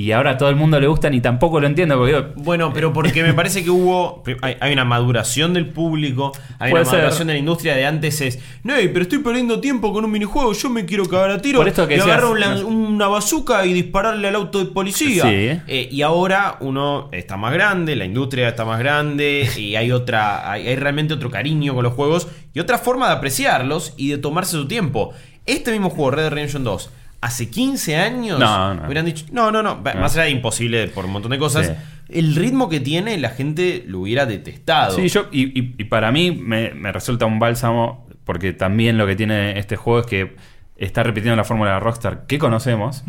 Y 0.00 0.12
ahora 0.12 0.30
a 0.30 0.38
todo 0.38 0.48
el 0.48 0.56
mundo 0.56 0.80
le 0.80 0.86
gustan 0.86 1.12
y 1.12 1.20
tampoco 1.20 1.60
lo 1.60 1.66
entiendo. 1.66 1.98
Porque 1.98 2.32
Bueno, 2.36 2.72
pero 2.72 2.90
porque 2.90 3.22
me 3.22 3.34
parece 3.40 3.62
que 3.62 3.68
hubo. 3.68 4.22
Hay, 4.40 4.56
hay 4.58 4.72
una 4.72 4.86
maduración 4.86 5.52
del 5.52 5.68
público, 5.68 6.32
hay 6.58 6.70
Puede 6.70 6.84
una 6.84 6.90
ser. 6.90 7.00
maduración 7.00 7.28
de 7.28 7.34
la 7.34 7.38
industria 7.38 7.76
de 7.76 7.84
antes 7.84 8.18
es. 8.22 8.38
No, 8.62 8.72
pero 8.94 9.02
estoy 9.02 9.18
perdiendo 9.18 9.60
tiempo 9.60 9.92
con 9.92 10.06
un 10.06 10.10
minijuego, 10.10 10.54
yo 10.54 10.70
me 10.70 10.86
quiero 10.86 11.06
cagar 11.06 11.32
a 11.32 11.42
tiro. 11.42 11.58
Por 11.58 11.68
esto 11.68 11.86
que 11.86 11.98
y 11.98 12.00
agarrar 12.00 12.64
una 12.64 13.08
bazuca 13.08 13.66
y 13.66 13.74
dispararle 13.74 14.26
al 14.28 14.36
auto 14.36 14.60
de 14.60 14.70
policía. 14.70 15.24
Sí. 15.24 15.60
Eh, 15.66 15.88
y 15.90 16.00
ahora 16.00 16.56
uno 16.60 17.10
está 17.12 17.36
más 17.36 17.52
grande, 17.52 17.94
la 17.94 18.06
industria 18.06 18.48
está 18.48 18.64
más 18.64 18.78
grande, 18.78 19.50
y 19.58 19.76
hay 19.76 19.92
otra. 19.92 20.50
Hay, 20.50 20.66
hay 20.66 20.76
realmente 20.76 21.12
otro 21.12 21.30
cariño 21.30 21.74
con 21.74 21.84
los 21.84 21.92
juegos 21.92 22.26
y 22.54 22.60
otra 22.60 22.78
forma 22.78 23.08
de 23.08 23.16
apreciarlos 23.16 23.92
y 23.98 24.08
de 24.08 24.16
tomarse 24.16 24.52
su 24.52 24.66
tiempo. 24.66 25.12
Este 25.44 25.72
mismo 25.72 25.90
juego, 25.90 26.12
Red 26.12 26.22
Dead 26.22 26.32
Redemption 26.32 26.64
2. 26.64 26.90
Hace 27.20 27.50
15 27.50 27.96
años 27.96 28.38
No, 28.38 28.74
no. 28.74 28.84
hubieran 28.84 29.04
dicho, 29.04 29.26
no, 29.32 29.50
no, 29.52 29.62
no, 29.62 29.76
más 29.76 30.14
allá 30.14 30.24
de 30.24 30.30
imposible 30.30 30.88
por 30.88 31.04
un 31.04 31.12
montón 31.12 31.30
de 31.32 31.38
cosas, 31.38 31.66
Sí. 31.66 31.72
el 32.08 32.34
ritmo 32.34 32.68
que 32.70 32.80
tiene 32.80 33.18
la 33.18 33.28
gente 33.30 33.84
lo 33.86 34.00
hubiera 34.00 34.24
detestado. 34.26 34.96
Sí, 34.96 35.08
yo, 35.08 35.26
y, 35.30 35.58
y- 35.58 35.74
y 35.78 35.84
para 35.84 36.10
mí 36.12 36.30
me, 36.32 36.72
me 36.72 36.90
resulta 36.92 37.26
un 37.26 37.38
bálsamo, 37.38 38.08
porque 38.24 38.52
también 38.54 38.96
lo 38.96 39.06
que 39.06 39.16
tiene 39.16 39.58
este 39.58 39.76
juego 39.76 40.00
es 40.00 40.06
que 40.06 40.36
está 40.76 41.02
repitiendo 41.02 41.36
la 41.36 41.44
fórmula 41.44 41.74
de 41.74 41.80
Rockstar 41.80 42.26
que 42.26 42.38
conocemos. 42.38 43.04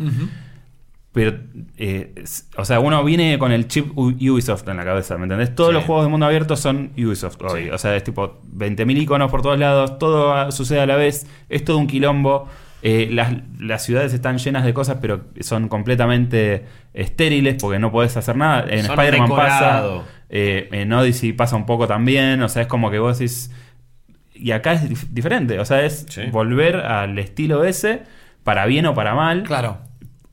Pero, 1.12 1.38
eh, 1.76 2.24
o 2.56 2.64
sea, 2.64 2.80
uno 2.80 3.04
viene 3.04 3.38
con 3.38 3.52
el 3.52 3.68
chip 3.68 3.96
Ubisoft 3.96 4.66
en 4.68 4.78
la 4.78 4.84
cabeza, 4.84 5.18
¿me 5.18 5.24
entendés? 5.24 5.54
Todos 5.54 5.68
Sí. 5.70 5.74
los 5.74 5.84
juegos 5.84 6.04
de 6.06 6.10
mundo 6.10 6.24
abierto 6.24 6.56
son 6.56 6.92
Ubisoft 6.96 7.36
hoy. 7.42 7.68
O 7.68 7.76
sea, 7.76 7.94
es 7.96 8.02
tipo 8.04 8.40
20.000 8.50 8.96
iconos 8.98 9.30
por 9.30 9.42
todos 9.42 9.58
lados, 9.58 9.98
todo 9.98 10.50
sucede 10.52 10.80
a 10.80 10.86
la 10.86 10.96
vez, 10.96 11.26
es 11.50 11.64
todo 11.64 11.76
un 11.76 11.86
quilombo. 11.86 12.48
Eh, 12.82 13.08
las, 13.12 13.32
las 13.60 13.84
ciudades 13.84 14.12
están 14.12 14.38
llenas 14.38 14.64
de 14.64 14.74
cosas, 14.74 14.98
pero 15.00 15.22
son 15.40 15.68
completamente 15.68 16.64
estériles 16.94 17.56
porque 17.60 17.78
no 17.78 17.92
podés 17.92 18.16
hacer 18.16 18.36
nada. 18.36 18.64
En 18.68 18.80
Spider-Man 18.80 19.28
pasa, 19.30 19.84
eh, 20.28 20.68
en 20.72 20.92
Odyssey 20.92 21.32
pasa 21.32 21.56
un 21.56 21.64
poco 21.66 21.86
también. 21.86 22.42
O 22.42 22.48
sea, 22.48 22.62
es 22.62 22.68
como 22.68 22.90
que 22.90 22.98
vos 22.98 23.18
decís. 23.18 23.50
Y 24.34 24.50
acá 24.50 24.72
es 24.72 24.90
dif- 24.90 25.08
diferente. 25.10 25.58
O 25.60 25.64
sea, 25.64 25.82
es 25.84 26.06
Sí. 26.08 26.22
volver 26.32 26.76
al 26.76 27.16
estilo 27.18 27.62
ese, 27.64 28.02
para 28.42 28.66
bien 28.66 28.86
o 28.86 28.94
para 28.94 29.14
mal. 29.14 29.44
Claro. 29.44 29.78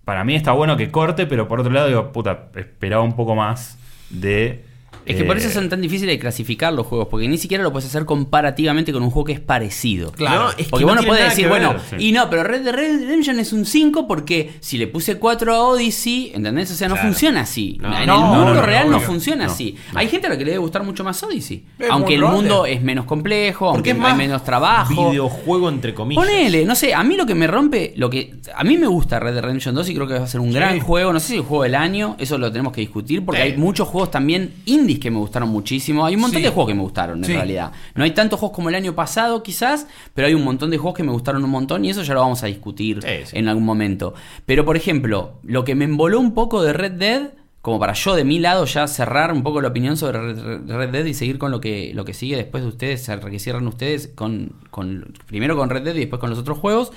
Para 0.03 0.23
mí 0.23 0.33
está 0.35 0.51
bueno 0.53 0.75
que 0.75 0.89
corte, 0.89 1.27
pero 1.27 1.47
por 1.47 1.59
otro 1.59 1.71
lado 1.71 1.87
digo, 1.87 2.11
puta, 2.11 2.47
esperaba 2.55 3.03
un 3.03 3.15
poco 3.15 3.35
más 3.35 3.77
de. 4.09 4.65
Es 5.09 5.15
que 5.17 5.23
por 5.25 5.35
eh, 5.37 5.39
eso 5.39 5.49
son 5.49 5.67
tan 5.69 5.81
difíciles 5.81 6.13
de 6.15 6.19
clasificar 6.19 6.71
los 6.73 6.85
juegos, 6.87 7.07
porque 7.09 7.27
ni 7.27 7.37
siquiera 7.37 7.63
lo 7.63 7.71
puedes 7.71 7.87
hacer 7.89 8.05
comparativamente 8.05 8.93
con 8.93 9.03
un 9.03 9.09
juego 9.09 9.25
que 9.25 9.33
es 9.33 9.39
parecido. 9.39 10.11
Claro. 10.11 10.43
No, 10.43 10.49
es 10.51 10.55
que 10.55 10.63
Porque 10.65 10.85
no 10.85 10.91
uno 10.93 11.03
puede 11.03 11.23
decir, 11.23 11.47
bueno, 11.47 11.75
sí. 11.89 11.95
y 11.99 12.11
no, 12.11 12.29
pero 12.29 12.43
Red 12.43 12.61
Dead 12.63 12.73
Redemption 12.73 13.39
es 13.39 13.51
un 13.53 13.65
5 13.65 14.07
porque 14.07 14.51
si 14.59 14.77
le 14.77 14.87
puse 14.87 15.17
4 15.17 15.53
a 15.53 15.59
Odyssey, 15.63 16.31
¿entendés? 16.33 16.71
O 16.71 16.75
sea, 16.75 16.87
no 16.87 16.95
Claro. 16.95 17.09
funciona 17.09 17.41
así. 17.41 17.77
No, 17.81 17.97
en 17.99 18.07
no, 18.07 18.15
el 18.15 18.45
mundo 18.45 18.61
real 18.61 18.89
no, 18.91 18.99
funciona 18.99 19.45
así. 19.45 19.75
Hay 19.95 20.07
gente 20.07 20.27
a 20.27 20.29
la 20.29 20.37
que 20.37 20.45
le 20.45 20.51
debe 20.51 20.59
gustar 20.61 20.83
mucho 20.83 21.03
más 21.03 21.21
Odyssey. 21.23 21.65
Es 21.79 21.89
aunque 21.89 22.15
el 22.15 22.21
mundo 22.21 22.65
es 22.65 22.81
menos 22.81 23.05
complejo, 23.05 23.69
aunque 23.69 23.95
Porque 23.95 24.07
hay 24.11 24.15
menos 24.17 24.43
trabajo. 24.43 25.09
videojuego 25.09 25.69
entre 25.69 25.93
comillas. 25.93 26.23
Ponele, 26.23 26.65
no 26.65 26.75
sé, 26.75 26.93
a 26.93 27.03
mí 27.03 27.15
lo 27.17 27.25
que 27.25 27.35
me 27.35 27.47
rompe, 27.47 27.93
lo 27.97 28.09
que 28.09 28.35
a 28.55 28.63
mí 28.63 28.77
me 28.77 28.87
gusta 28.87 29.19
Red 29.19 29.33
Dead 29.33 29.43
Redemption 29.43 29.73
2 29.75 29.89
y 29.89 29.95
creo 29.95 30.07
que 30.07 30.13
va 30.19 30.23
a 30.23 30.27
ser 30.27 30.41
un 30.41 30.49
Sí. 30.49 30.53
gran 30.55 30.79
juego, 30.79 31.13
no 31.13 31.19
sé 31.19 31.27
si 31.29 31.35
el 31.35 31.41
juego 31.41 31.63
del 31.63 31.75
año, 31.75 32.15
eso 32.19 32.37
lo 32.37 32.51
tenemos 32.51 32.73
que 32.73 32.81
discutir 32.81 33.23
porque 33.25 33.41
hay 33.41 33.57
muchos 33.57 33.87
juegos 33.87 34.11
también 34.11 34.53
indies 34.65 34.98
que 34.99 35.09
me 35.11 35.17
gustaron 35.17 35.49
muchísimo, 35.49 36.05
hay 36.05 36.15
un 36.15 36.21
montón 36.21 36.39
Sí. 36.39 36.43
de 36.43 36.49
juegos 36.49 36.69
que 36.71 36.75
me 36.75 36.81
gustaron 36.81 37.17
en 37.19 37.25
Sí. 37.25 37.33
realidad. 37.33 37.71
No 37.95 38.03
hay 38.03 38.11
tantos 38.11 38.39
juegos 38.39 38.55
como 38.55 38.69
el 38.69 38.75
año 38.75 38.93
pasado 38.95 39.41
quizás, 39.43 39.87
pero 40.13 40.27
hay 40.27 40.33
un 40.33 40.43
montón 40.43 40.69
de 40.69 40.77
juegos 40.77 40.95
que 40.97 41.03
me 41.03 41.11
gustaron 41.11 41.43
un 41.43 41.49
montón 41.49 41.85
y 41.85 41.89
eso 41.89 42.03
ya 42.03 42.13
lo 42.13 42.19
vamos 42.21 42.43
a 42.43 42.47
discutir 42.47 42.99
Sí, 43.01 43.35
en 43.37 43.47
algún 43.47 43.65
momento. 43.65 44.13
Pero 44.45 44.65
por 44.65 44.77
ejemplo, 44.77 45.39
lo 45.43 45.63
que 45.63 45.75
me 45.75 45.85
emboló 45.85 46.19
un 46.19 46.33
poco 46.33 46.61
de 46.61 46.73
Red 46.73 46.91
Dead 46.93 47.29
como 47.61 47.77
para 47.77 47.91
yo 47.91 48.15
de 48.15 48.23
mi 48.23 48.39
lado 48.39 48.63
ya 48.65 48.87
cerrar 48.87 49.33
un 49.33 49.43
poco 49.43 49.59
la 49.61 49.67
opinión 49.67 49.97
sobre 49.97 50.33
Red 50.33 50.61
Red 50.65 50.89
Dead 50.91 51.05
y 51.05 51.13
seguir 51.13 51.37
con 51.37 51.51
lo 51.51 51.59
que, 51.59 51.91
lo 51.93 52.05
que 52.05 52.13
sigue 52.13 52.37
después 52.37 52.63
de 52.63 52.69
ustedes, 52.69 53.05
que 53.29 53.39
cierran 53.39 53.67
ustedes 53.67 54.07
con, 54.15 54.53
con 54.71 55.13
primero 55.25 55.57
con 55.57 55.69
Red 55.69 55.83
Dead 55.83 55.95
y 55.95 55.99
después 55.99 56.21
con 56.21 56.29
los 56.29 56.39
otros 56.39 56.57
juegos, 56.57 56.91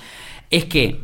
es 0.49 0.63
que 0.65 1.01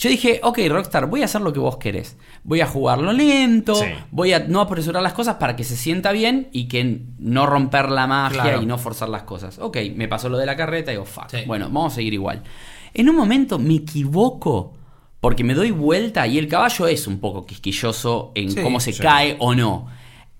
Yo 0.00 0.08
dije, 0.08 0.40
ok, 0.42 0.58
Rockstar, 0.68 1.06
voy 1.10 1.20
a 1.20 1.26
hacer 1.26 1.42
lo 1.42 1.52
que 1.52 1.60
vos 1.60 1.76
querés. 1.76 2.16
Voy 2.42 2.62
a 2.62 2.66
jugarlo 2.66 3.12
lento, 3.12 3.74
Sí. 3.74 3.84
voy 4.10 4.32
a 4.32 4.38
no 4.38 4.62
apresurar 4.62 5.02
las 5.02 5.12
cosas 5.12 5.34
para 5.36 5.56
que 5.56 5.62
se 5.62 5.76
sienta 5.76 6.10
bien 6.12 6.48
y 6.52 6.68
que 6.68 7.02
no 7.18 7.44
romper 7.44 7.90
la 7.90 8.06
magia 8.06 8.42
Claro. 8.42 8.62
y 8.62 8.66
no 8.66 8.78
forzar 8.78 9.10
las 9.10 9.24
cosas. 9.24 9.58
Ok, 9.58 9.76
me 9.94 10.08
pasó 10.08 10.30
lo 10.30 10.38
de 10.38 10.46
la 10.46 10.56
carreta 10.56 10.90
y 10.90 10.94
digo, 10.94 11.04
fuck. 11.04 11.28
Sí. 11.30 11.38
Bueno, 11.46 11.66
vamos 11.66 11.92
a 11.92 11.96
seguir 11.96 12.14
igual. 12.14 12.42
En 12.94 13.10
un 13.10 13.14
momento 13.16 13.58
me 13.58 13.74
equivoco 13.74 14.72
porque 15.20 15.44
me 15.44 15.52
doy 15.52 15.70
vuelta 15.70 16.26
y 16.26 16.38
el 16.38 16.48
caballo 16.48 16.88
es 16.88 17.06
un 17.06 17.20
poco 17.20 17.44
quisquilloso 17.44 18.32
en 18.34 18.50
Sí, 18.52 18.62
cómo 18.62 18.80
se 18.80 18.94
cae 18.96 19.36
o 19.38 19.54
no. 19.54 19.86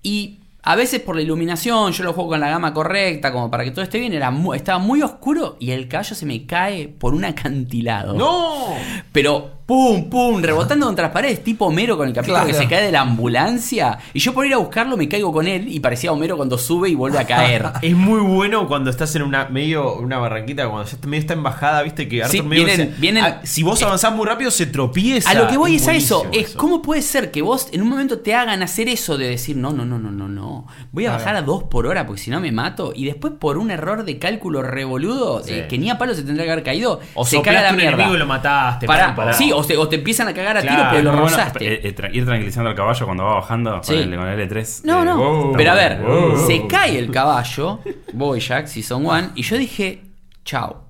Y 0.01 0.39
a 0.63 0.75
veces 0.75 0.99
por 1.01 1.15
la 1.15 1.21
iluminación, 1.23 1.91
yo 1.91 2.03
lo 2.03 2.13
juego 2.13 2.29
con 2.31 2.39
la 2.39 2.49
gama 2.49 2.73
correcta, 2.73 3.31
como 3.31 3.49
para 3.49 3.63
que 3.63 3.71
todo 3.71 3.81
esté 3.83 3.99
bien, 3.99 4.13
era 4.13 4.29
mu- 4.31 4.53
estaba 4.53 4.77
muy 4.79 5.01
oscuro 5.01 5.57
y 5.59 5.71
el 5.71 5.87
caballo 5.87 6.15
se 6.15 6.25
me 6.25 6.45
cae 6.45 6.87
por 6.87 7.13
un 7.15 7.25
acantilado. 7.25 8.13
¡No! 8.13 8.67
Pero 9.11 9.60
pum, 9.71 10.09
pum, 10.09 10.41
rebotando 10.41 10.85
contra 10.85 11.05
las 11.05 11.13
paredes, 11.13 11.41
tipo 11.45 11.65
Homero 11.67 11.95
con 11.95 12.05
el 12.09 12.13
capítulo 12.13 12.39
Claro. 12.39 12.47
que 12.51 12.53
se 12.61 12.67
cae 12.67 12.83
de 12.83 12.91
la 12.91 13.01
ambulancia. 13.01 13.99
Y 14.13 14.19
yo 14.19 14.33
por 14.33 14.45
ir 14.45 14.53
a 14.53 14.57
buscarlo 14.57 14.97
me 14.97 15.07
caigo 15.07 15.31
con 15.31 15.47
él 15.47 15.67
y 15.69 15.79
parecía 15.79 16.11
Homero 16.11 16.35
cuando 16.35 16.57
sube 16.57 16.89
y 16.89 16.95
vuelve 16.95 17.19
a 17.19 17.25
caer. 17.25 17.65
Es 17.81 17.95
muy 17.95 18.19
bueno 18.19 18.67
cuando 18.67 18.89
estás 18.89 19.15
en 19.15 19.21
una 19.21 19.45
medio 19.45 19.95
una 19.95 20.17
barranquita, 20.17 20.67
cuando 20.69 20.89
ya 20.89 20.97
medio 21.07 21.21
está 21.21 21.33
en 21.35 21.43
bajada, 21.43 21.83
viste 21.83 22.07
que 22.09 22.21
Arthur 22.23 22.35
Sí, 22.37 22.41
medio 22.43 22.65
vienen- 22.65 22.93
se- 22.95 22.99
vienen- 22.99 23.35
si 23.43 23.63
vos 23.63 23.81
eh, 23.81 23.85
avanzás 23.85 24.13
muy 24.13 24.25
rápido 24.27 24.51
se 24.51 24.65
tropieza. 24.65 25.29
A 25.29 25.33
lo 25.35 25.47
que 25.47 25.55
voy 25.57 25.75
es 25.77 25.87
a 25.87 25.93
eso, 25.93 26.25
es 26.33 26.49
cómo 26.53 26.81
puede 26.81 27.01
ser 27.01 27.31
que 27.31 27.41
vos 27.41 27.69
en 27.71 27.81
un 27.81 27.87
momento 27.89 28.19
te 28.19 28.35
hagan 28.35 28.61
hacer 28.63 28.89
eso 28.89 29.17
de 29.17 29.29
decir, 29.29 29.55
no, 29.55 29.71
no, 29.71 29.85
no, 29.85 29.97
no, 29.99 30.11
no, 30.11 30.27
no, 30.27 30.67
voy 30.91 31.05
a 31.05 31.11
bajar 31.13 31.35
a 31.37 31.41
2 31.43 31.63
por 31.63 31.87
hora 31.87 32.05
porque 32.05 32.21
si 32.21 32.29
no 32.29 32.41
me 32.41 32.51
mato 32.51 32.91
y 32.93 33.05
después 33.05 33.33
por 33.39 33.57
un 33.57 33.71
error 33.71 34.03
de 34.03 34.19
cálculo 34.19 34.61
revoludo, 34.63 35.41
Sí. 35.45 35.53
eh, 35.53 35.67
que 35.69 35.77
ni 35.77 35.89
a 35.89 35.97
palo 35.97 36.13
se 36.13 36.23
tendría 36.23 36.45
que 36.45 36.51
haber 36.51 36.63
caído, 36.65 36.99
O 37.13 37.25
se 37.25 37.41
cae 37.41 37.55
a 37.57 37.61
la 37.61 37.71
mierda. 37.71 38.09
y 38.13 38.17
lo 38.17 38.25
mataste. 38.25 38.85
Pará. 38.85 39.15
Sí, 39.33 39.51
o 39.53 39.60
te, 39.67 39.77
o 39.77 39.87
te 39.87 39.95
empiezan 39.97 40.27
a 40.27 40.33
cagar 40.33 40.57
a 40.57 40.61
tiro, 40.61 40.73
Claro, 40.75 40.89
pero 40.91 41.03
lo 41.03 41.11
Muy 41.13 41.21
bueno, 41.21 41.37
rozaste. 41.37 41.73
eh, 41.73 41.79
eh, 41.83 42.09
ir 42.13 42.25
tranquilizando 42.25 42.69
al 42.69 42.75
caballo 42.75 43.05
cuando 43.05 43.23
va 43.23 43.33
bajando 43.35 43.83
Sí. 43.83 43.93
con, 43.93 44.13
el, 44.13 44.17
con 44.19 44.27
el 44.27 44.49
L3. 44.49 44.81
No, 44.85 45.01
eh, 45.01 45.05
no. 45.05 45.17
wow. 45.17 45.53
Pero 45.57 45.71
a 45.71 45.75
ver, 45.75 46.01
Wow. 46.01 46.37
se 46.47 46.67
cae 46.67 46.97
el 46.99 47.11
caballo, 47.11 47.79
Bojack, 48.13 48.67
Season 48.67 49.05
1, 49.05 49.31
y 49.35 49.43
yo 49.43 49.57
dije, 49.57 50.01
chao, 50.45 50.85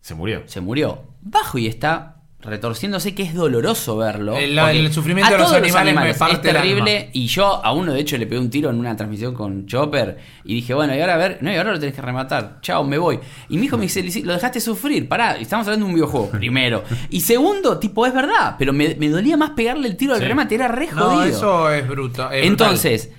Se 0.00 0.14
murió. 0.14 0.42
se 0.46 0.60
murió. 0.60 1.02
Bajo 1.20 1.58
y 1.58 1.66
está 1.68 2.11
retorciéndose, 2.42 3.14
que 3.14 3.22
es 3.22 3.34
doloroso 3.34 3.96
verlo. 3.96 4.36
El- 4.36 4.92
sufrimiento 4.92 5.32
de 5.32 5.38
los 5.38 5.52
animales 5.52 5.94
me 5.94 6.14
parte 6.14 6.34
es 6.34 6.42
terrible. 6.54 7.10
Y 7.12 7.26
yo 7.26 7.64
a 7.64 7.72
uno, 7.72 7.92
de 7.92 8.00
hecho, 8.00 8.16
le 8.18 8.26
pegué 8.26 8.40
un 8.40 8.50
tiro 8.50 8.70
en 8.70 8.78
una 8.78 8.96
transmisión 8.96 9.32
con 9.34 9.66
Chopper. 9.66 10.18
Y 10.44 10.54
dije, 10.56 10.74
bueno, 10.74 10.94
y 10.94 11.00
ahora 11.00 11.14
a 11.14 11.18
ver, 11.18 11.38
no, 11.40 11.52
y 11.52 11.56
ahora 11.56 11.72
lo 11.72 11.78
tenés 11.80 11.94
que 11.94 12.02
rematar. 12.02 12.58
Chao, 12.60 12.82
me 12.84 12.98
voy. 12.98 13.18
Y 13.48 13.56
mi 13.58 13.66
hijo 13.66 13.76
me 13.78 13.84
dice, 13.84 14.02
lo 14.24 14.32
dejaste 14.32 14.60
sufrir. 14.60 15.08
Pará, 15.08 15.36
estamos 15.36 15.66
hablando 15.66 15.86
de 15.86 15.90
un 15.90 15.94
videojuego, 15.94 16.30
primero. 16.32 16.82
Y 17.10 17.20
segundo, 17.20 17.78
tipo, 17.78 18.04
es 18.06 18.12
verdad, 18.14 18.56
pero 18.58 18.72
me, 18.72 18.94
me 18.96 19.08
dolía 19.08 19.36
más 19.36 19.50
pegarle 19.50 19.88
el 19.88 19.96
tiro 19.96 20.14
al 20.14 20.20
Sí. 20.20 20.26
remate, 20.26 20.54
era 20.56 20.68
re 20.68 20.88
No, 20.92 21.02
jodido. 21.10 21.24
eso 21.24 21.70
es 21.70 21.86
bruto. 21.88 22.30
es 22.30 22.44
Entonces, 22.46 23.10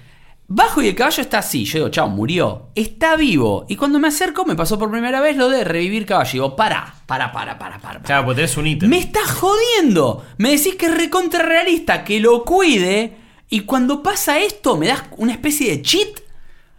bajo 0.48 0.82
y 0.82 0.88
el 0.88 0.96
caballo 0.96 1.22
está 1.22 1.40
así. 1.40 1.66
Yo 1.66 1.80
digo, 1.80 1.90
chao, 1.90 2.10
murió. 2.10 2.70
Está 2.76 3.16
vivo. 3.16 3.66
Y 3.68 3.76
cuando 3.76 4.00
me 4.00 4.08
acerco, 4.08 4.46
me 4.46 4.56
pasó 4.56 4.78
por 4.78 4.92
primera 4.92 5.22
vez 5.22 5.38
lo 5.38 5.50
de 5.50 5.64
revivir 5.64 6.06
caballo. 6.06 6.30
Y 6.30 6.34
digo, 6.34 6.56
para, 6.56 6.94
para, 7.06 7.32
para, 7.32 7.58
para, 7.58 7.80
para. 7.80 8.02
Claro, 8.02 8.26
pues 8.26 8.36
tenés 8.36 8.58
un 8.58 8.68
ítem. 8.68 8.90
Me 8.90 9.00
estás 9.00 9.32
jodiendo. 9.32 10.26
Me 10.38 10.52
decís 10.52 10.76
que 10.76 10.88
es 10.88 10.98
recontra 10.98 11.44
realista, 11.44 12.04
que 12.04 12.20
lo 12.20 12.44
cuide. 12.44 13.18
Y 13.50 13.62
cuando 13.62 14.02
pasa 14.02 14.40
esto, 14.40 14.78
me 14.78 14.88
das 14.88 15.04
una 15.18 15.34
especie 15.34 15.70
de 15.72 15.82
cheat. 15.82 16.20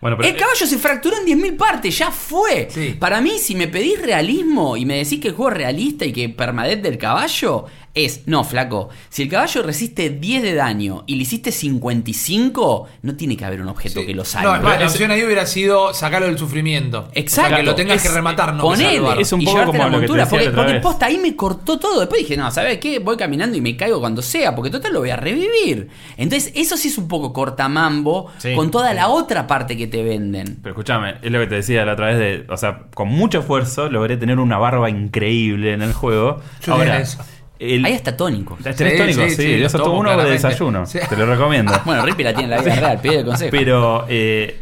Bueno, 0.01 0.19
pero, 0.19 0.29
el 0.29 0.37
caballo 0.37 0.67
se 0.67 0.77
fracturó 0.77 1.17
en 1.17 1.25
10.000 1.25 1.57
partes, 1.57 1.97
ya 1.97 2.11
fue. 2.11 2.69
Sí. 2.71 2.95
Para 2.99 3.23
mí, 3.23 3.39
si 3.39 3.55
me 3.55 3.69
pedís 3.69 4.03
realismo 4.03 4.77
y 4.77 4.85
me 4.85 4.99
decís 4.99 5.19
que 5.19 5.29
el 5.29 5.35
juego 5.35 5.53
es 5.53 5.57
realista 5.57 6.05
y 6.05 6.12
que 6.12 6.29
permadeath 6.29 6.83
del 6.83 6.99
caballo, 6.99 7.65
es, 7.95 8.23
no, 8.27 8.43
flaco, 8.45 8.89
si 9.09 9.23
el 9.23 9.29
caballo 9.29 9.63
resiste 9.63 10.11
10 10.11 10.43
de 10.43 10.55
daño 10.55 11.05
y 11.07 11.15
le 11.15 11.23
hiciste 11.23 11.53
55, 11.53 12.89
no 13.03 13.15
tiene 13.17 13.37
que 13.37 13.45
haber 13.45 13.61
un 13.61 13.69
objeto 13.69 14.01
Sí. 14.01 14.07
que 14.07 14.15
lo 14.15 14.23
No, 14.23 14.25
salve. 14.25 14.61
más, 14.63 14.79
la 14.81 14.87
Es- 14.87 14.93
opción 14.93 15.11
ahí 15.11 15.23
hubiera 15.25 15.47
sido 15.47 15.95
sacarlo 15.95 16.27
del 16.27 16.39
sufrimiento. 16.39 17.09
Exacto. 17.15 17.47
O 17.47 17.49
sea, 17.51 17.57
que 17.59 17.63
lo 17.63 17.75
tengas 17.75 17.97
Es- 17.99 18.03
que 18.11 18.15
rematar, 18.15 18.55
no 18.55 18.63
Ponele. 18.65 19.21
Es 19.21 19.33
un 19.33 19.41
y 19.41 19.45
poco 19.45 19.59
llevarte 19.59 19.79
como 19.79 19.91
la 19.91 19.97
montura, 19.99 20.27
porque, 20.29 20.51
porque 20.51 20.75
posta 20.81 21.07
ahí 21.07 21.19
me 21.19 21.37
cortó 21.37 21.79
todo. 21.79 22.01
Después 22.01 22.21
dije, 22.23 22.37
no, 22.37 22.51
¿sabes 22.51 22.79
qué? 22.79 22.99
Voy 22.99 23.17
caminando 23.17 23.57
y 23.57 23.61
me 23.61 23.77
caigo 23.77 24.01
cuando 24.01 24.23
sea, 24.23 24.55
porque 24.55 24.71
total 24.71 24.93
lo 24.93 25.01
voy 25.01 25.11
a 25.11 25.17
revivir. 25.17 25.89
Entonces, 26.17 26.53
eso 26.55 26.77
sí 26.77 26.89
es 26.89 26.99
un 26.99 27.09
poco 27.09 27.33
cortamambo 27.33 28.31
Sí. 28.39 28.55
con 28.55 28.71
toda 28.71 28.93
la 28.95 29.09
otra 29.09 29.47
parte 29.47 29.77
que 29.77 29.87
te 29.87 30.03
venden. 30.03 30.59
pero 30.63 30.73
escúchame, 30.75 31.15
es 31.23 31.31
lo 31.31 31.39
que 31.41 31.47
te 31.47 31.55
decía 31.57 31.85
la 31.85 31.93
otra 31.93 32.07
vez 32.07 32.19
de. 32.19 32.47
O 32.53 32.57
sea, 32.57 32.85
con 32.95 33.09
mucho 33.09 33.41
esfuerzo 33.41 33.89
logré 33.91 34.17
tener 34.17 34.39
una 34.39 34.59
barba 34.59 34.91
increíble 34.91 35.73
en 35.73 35.83
el 35.83 35.93
juego. 35.93 36.41
Yo 36.65 36.73
Ahora, 36.75 36.99
eso. 37.01 37.19
El, 37.59 37.85
Ahí 37.85 37.93
está 37.93 38.17
tónico. 38.17 38.57
¿Tenés 38.63 38.77
Sí, 38.77 38.99
tónico? 38.99 39.23
sí, 39.23 39.31
Sí, 39.31 39.43
sí, 39.43 39.59
yo 39.59 39.69
tomo 39.71 39.99
uno 40.01 40.17
de 40.17 40.31
desayuno. 40.31 40.87
Sí. 40.87 40.99
Te 41.09 41.17
lo 41.17 41.27
recomiendo. 41.27 41.73
Bueno, 41.85 42.05
Rippy 42.05 42.25
la 42.25 42.35
tiene 42.35 42.45
en 42.55 42.59
la 42.59 42.63
vida 42.63 42.75
real, 42.81 43.01
pide 43.01 43.19
el 43.21 43.25
consejo. 43.25 43.51
Pero 43.51 44.07
eh, 44.09 44.61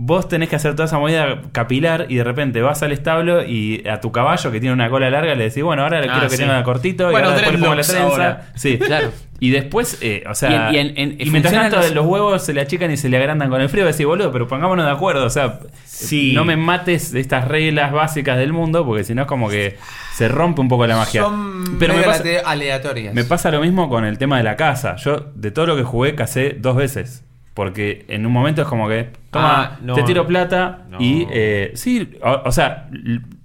vos 0.00 0.28
tenés 0.28 0.48
que 0.48 0.54
hacer 0.54 0.74
toda 0.76 0.84
esa 0.86 0.96
movida 0.96 1.42
capilar 1.50 2.06
y 2.08 2.14
de 2.16 2.24
repente 2.24 2.62
vas 2.62 2.84
al 2.84 2.92
establo 2.92 3.42
y 3.44 3.82
a 3.88 3.98
tu 4.00 4.12
caballo 4.12 4.52
que 4.52 4.60
tiene 4.60 4.72
una 4.72 4.88
cola 4.90 5.10
larga 5.10 5.34
le 5.34 5.44
decís, 5.48 5.64
bueno, 5.64 5.82
ahora 5.82 5.98
Ah, 5.98 6.02
quiero 6.02 6.28
que 6.28 6.36
sí. 6.36 6.42
tenga 6.42 6.62
cortito 6.62 7.10
Bueno, 7.10 7.18
y 7.18 7.22
ahora 7.32 7.34
después 7.40 7.52
le 7.58 7.58
pongo 7.66 7.74
la 7.74 7.82
trenza. 7.82 8.02
ahora. 8.04 8.46
Sí, 8.54 8.78
Claro. 8.78 9.10
Y 9.40 9.50
después, 9.50 9.98
eh, 10.00 10.24
o 10.28 10.34
sea, 10.34 10.70
Y 10.72 10.76
en- 10.78 10.86
y 10.96 10.98
en- 11.00 11.10
en- 11.12 11.20
y 11.26 11.30
mientras 11.30 11.52
tanto 11.54 11.76
los- 11.76 11.92
los 11.94 12.06
huevos 12.06 12.44
se 12.44 12.52
le 12.52 12.60
achican 12.60 12.90
y 12.90 12.96
se 12.96 13.08
le 13.08 13.16
agrandan 13.18 13.48
con 13.50 13.60
el 13.60 13.68
frío, 13.68 13.86
decís, 13.86 14.04
boludo, 14.06 14.32
pero 14.32 14.46
pongámonos 14.48 14.84
de 14.84 14.90
acuerdo, 14.90 15.24
o 15.26 15.30
sea, 15.30 15.60
Sí. 15.84 16.32
no 16.32 16.44
me 16.44 16.56
mates 16.56 17.12
de 17.12 17.20
estas 17.20 17.46
reglas 17.46 17.92
básicas 17.92 18.36
del 18.38 18.52
mundo 18.52 18.84
porque 18.84 19.04
si 19.04 19.14
no 19.14 19.22
es 19.22 19.28
como 19.28 19.48
que 19.48 19.76
se 20.14 20.26
rompe 20.28 20.60
un 20.60 20.68
poco 20.68 20.86
la 20.88 20.96
magia. 20.96 21.22
Son 21.22 21.76
pero 21.78 21.94
me 21.94 22.02
pasa, 22.02 22.22
aleatorias. 22.46 23.14
me 23.14 23.24
pasa 23.24 23.50
lo 23.52 23.60
mismo 23.60 23.88
con 23.88 24.04
el 24.04 24.18
tema 24.18 24.38
de 24.38 24.42
la 24.44 24.56
casa. 24.56 24.96
Yo, 24.96 25.26
de 25.34 25.50
todo 25.52 25.66
lo 25.66 25.76
que 25.76 25.82
jugué, 25.84 26.14
casé 26.16 26.56
dos 26.58 26.74
veces. 26.76 27.24
Porque 27.58 28.04
en 28.06 28.24
un 28.24 28.30
momento 28.30 28.62
es 28.62 28.68
como 28.68 28.88
que, 28.88 29.08
toma, 29.32 29.62
Ah, 29.72 29.78
no. 29.82 29.94
te 29.94 30.04
tiro 30.04 30.24
plata 30.28 30.84
No. 30.90 30.98
y, 31.00 31.26
eh, 31.28 31.72
sí, 31.74 32.08
o, 32.22 32.42
o 32.44 32.52
sea, 32.52 32.88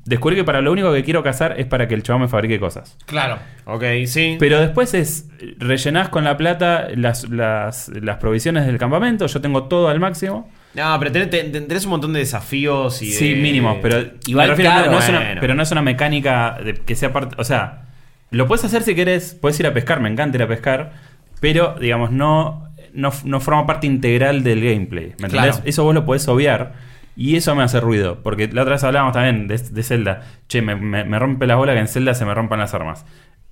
descubrí 0.06 0.36
que 0.36 0.44
para 0.44 0.62
lo 0.62 0.72
único 0.72 0.94
que 0.94 1.04
quiero 1.04 1.24
cazar 1.24 1.60
es 1.60 1.66
para 1.66 1.88
que 1.88 1.96
el 1.96 2.04
chabón 2.04 2.22
me 2.22 2.28
fabrique 2.28 2.60
cosas. 2.60 2.96
Claro. 3.08 3.40
Ok, 3.66 3.84
sí. 4.06 4.36
Pero 4.40 4.60
después 4.60 4.94
es, 4.94 5.30
rellenás 5.58 6.10
con 6.10 6.26
la 6.26 6.38
plata 6.38 6.90
las, 6.96 7.28
las, 7.28 7.90
las 7.90 8.18
provisiones 8.18 8.68
del 8.68 8.78
campamento, 8.78 9.26
yo 9.26 9.42
tengo 9.42 9.64
todo 9.64 9.88
al 9.90 10.00
máximo. 10.00 10.48
No, 10.76 10.96
pero 11.00 11.12
tenés, 11.12 11.32
ten- 11.32 11.52
ten- 11.52 11.68
tenés 11.68 11.86
un 11.86 11.90
montón 11.90 12.14
de 12.14 12.20
desafíos 12.20 13.02
y 13.02 13.08
Sí, 13.14 13.34
de- 13.34 13.42
mínimos, 13.42 13.80
pero 13.82 13.98
Igual, 14.28 14.50
no- 14.50 14.54
es 15.00 15.10
una, 15.10 15.20
bueno. 15.22 15.42
pero 15.42 15.56
no 15.56 15.64
es 15.64 15.72
una 15.72 15.82
mecánica 15.82 16.60
de 16.64 16.76
que 16.76 16.94
sea 16.96 17.12
parte, 17.12 17.36
o 17.40 17.44
sea, 17.44 17.86
lo 18.30 18.48
puedes 18.48 18.64
hacer 18.64 18.84
si 18.84 18.94
querés, 18.94 19.34
puedes 19.42 19.60
ir 19.60 19.66
a 19.66 19.74
pescar, 19.74 20.02
me 20.02 20.10
encanta 20.10 20.38
ir 20.38 20.44
a 20.44 20.48
pescar, 20.48 20.92
pero 21.40 21.76
digamos 21.82 22.12
no 22.12 22.70
no, 22.94 23.12
no 23.26 23.40
forma 23.40 23.66
parte 23.66 23.88
integral 23.88 24.44
del 24.44 24.62
gameplay, 24.62 25.08
¿me 25.20 25.26
entendés? 25.28 25.56
Claro. 25.56 25.58
Eso 25.66 25.84
vos 25.84 25.94
lo 25.94 26.06
podés 26.06 26.28
obviar 26.28 26.74
y 27.16 27.36
eso 27.36 27.56
me 27.56 27.64
hace 27.64 27.80
ruido, 27.80 28.22
porque 28.24 28.48
la 28.48 28.62
otra 28.64 28.74
vez 28.74 28.84
hablábamos 28.84 29.14
también 29.14 29.48
de, 29.48 29.58
de 29.58 29.84
Zelda, 29.84 30.22
che, 30.48 30.62
me, 30.62 30.76
me- 30.76 31.04
me 31.06 31.20
rompe 31.20 31.46
la 31.48 31.56
bola 31.56 31.74
que 31.74 31.80
en 31.80 31.88
Zelda 31.88 32.14
se 32.14 32.26
me 32.26 32.34
rompan 32.34 32.60
las 32.60 32.74
armas. 32.74 33.06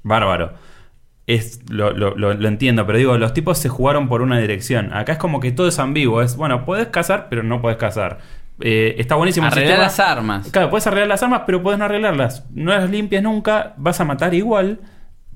Bárbaro. 0.03 0.53
Es, 1.27 1.61
lo, 1.69 1.91
lo- 1.91 2.15
lo- 2.15 2.33
lo 2.33 2.47
entiendo, 2.47 2.85
pero 2.85 2.97
digo, 2.97 3.17
los 3.17 3.33
tipos 3.33 3.57
se 3.59 3.69
jugaron 3.69 4.09
por 4.09 4.21
una 4.21 4.39
dirección. 4.39 4.91
Acá 4.93 5.13
es 5.13 5.17
como 5.17 5.39
que 5.39 5.51
todo 5.51 5.67
es 5.67 5.77
ambiguo. 5.79 6.21
Es, 6.21 6.35
bueno, 6.35 6.65
podés 6.65 6.87
cazar, 6.87 7.27
pero 7.29 7.43
no 7.43 7.61
podés 7.61 7.77
cazar. 7.77 8.19
Eh, 8.59 8.95
está 8.97 9.15
buenísimo 9.15 9.47
Arreglar 9.47 9.79
las 9.79 9.99
armas. 9.99 10.49
Claro, 10.51 10.69
puedes 10.69 10.85
arreglar 10.87 11.07
las 11.07 11.23
armas, 11.23 11.43
pero 11.45 11.61
puedes 11.63 11.77
no 11.79 11.85
arreglarlas. 11.85 12.45
No 12.53 12.71
las 12.71 12.89
limpias 12.89 13.23
nunca, 13.23 13.73
vas 13.77 13.99
a 14.01 14.05
matar 14.05 14.33
igual. 14.33 14.79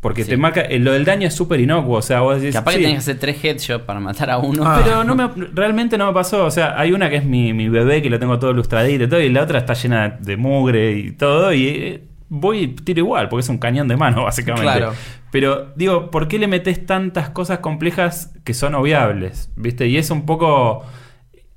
Porque 0.06 0.24
Sí. 0.24 0.30
te 0.30 0.38
marca. 0.38 0.62
eh, 0.62 0.78
lo 0.78 0.92
del 0.94 1.04
daño 1.04 1.28
es 1.28 1.34
súper 1.34 1.60
inocuo. 1.60 1.98
O 1.98 2.02
sea, 2.04 2.22
vos 2.22 2.40
decís. 2.40 2.54
Capaz 2.54 2.74
que 2.74 2.78
tenés 2.78 2.92
que 2.94 2.98
hacer 3.00 3.18
tres 3.20 3.44
headshots 3.44 3.86
para 3.86 4.00
matar 4.00 4.30
a 4.30 4.38
uno. 4.38 4.62
Ah. 4.64 4.80
Pero 4.84 5.04
no 5.04 5.16
me, 5.16 5.28
realmente 5.56 5.98
no 5.98 6.06
me 6.06 6.14
pasó. 6.14 6.46
O 6.46 6.52
sea, 6.52 6.80
hay 6.80 6.92
una 6.92 7.10
que 7.10 7.16
es 7.16 7.26
mi, 7.26 7.54
mi 7.54 7.70
bebé, 7.70 8.04
que 8.04 8.12
lo 8.12 8.20
tengo 8.20 8.38
todo 8.38 8.52
ilustradito 8.52 9.06
y 9.06 9.08
todo, 9.10 9.20
y 9.20 9.30
la 9.30 9.42
otra 9.42 9.58
está 9.58 9.74
llena 9.74 10.10
de 10.20 10.38
mugre 10.38 10.92
y 10.92 11.12
todo. 11.14 11.52
Y 11.54 11.68
eh, 11.68 12.04
voy 12.30 12.60
y 12.60 12.68
tiro 12.68 13.00
igual, 13.00 13.30
porque 13.30 13.42
es 13.42 13.50
un 13.50 13.58
cañón 13.58 13.88
de 13.88 13.98
mano, 13.98 14.24
básicamente. 14.26 14.62
Claro. 14.72 14.94
Pero 15.32 15.74
digo, 15.76 16.12
¿por 16.12 16.28
qué 16.28 16.38
le 16.38 16.48
metes 16.48 16.86
tantas 16.86 17.30
cosas 17.32 17.58
complejas 17.60 18.32
que 18.44 18.54
son 18.54 18.76
obviables? 18.76 19.50
¿Viste? 19.56 19.88
Y 19.88 19.98
es 19.98 20.12
un 20.12 20.28
poco. 20.28 20.86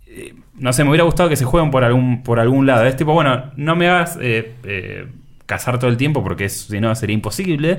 eh, 0.07 0.32
No 0.57 0.72
sé, 0.72 0.84
me 0.84 0.88
hubiera 0.90 1.05
gustado 1.05 1.28
que 1.28 1.36
se 1.36 1.44
jueguen 1.44 1.70
por 1.70 1.84
algún, 1.84 2.22
por 2.22 2.40
algún 2.40 2.66
lado. 2.66 2.86
Es 2.86 2.96
tipo, 2.96 3.12
bueno, 3.12 3.53
no 3.57 3.76
me 3.76 3.88
hagas 3.90 4.18
eh, 4.22 4.55
eh, 4.64 5.07
cazar 5.46 5.78
todo 5.78 5.90
el 5.90 5.96
tiempo 5.99 6.22
porque 6.24 6.49
si 6.49 6.80
no 6.80 6.94
sería 6.94 7.14
imposible. 7.14 7.76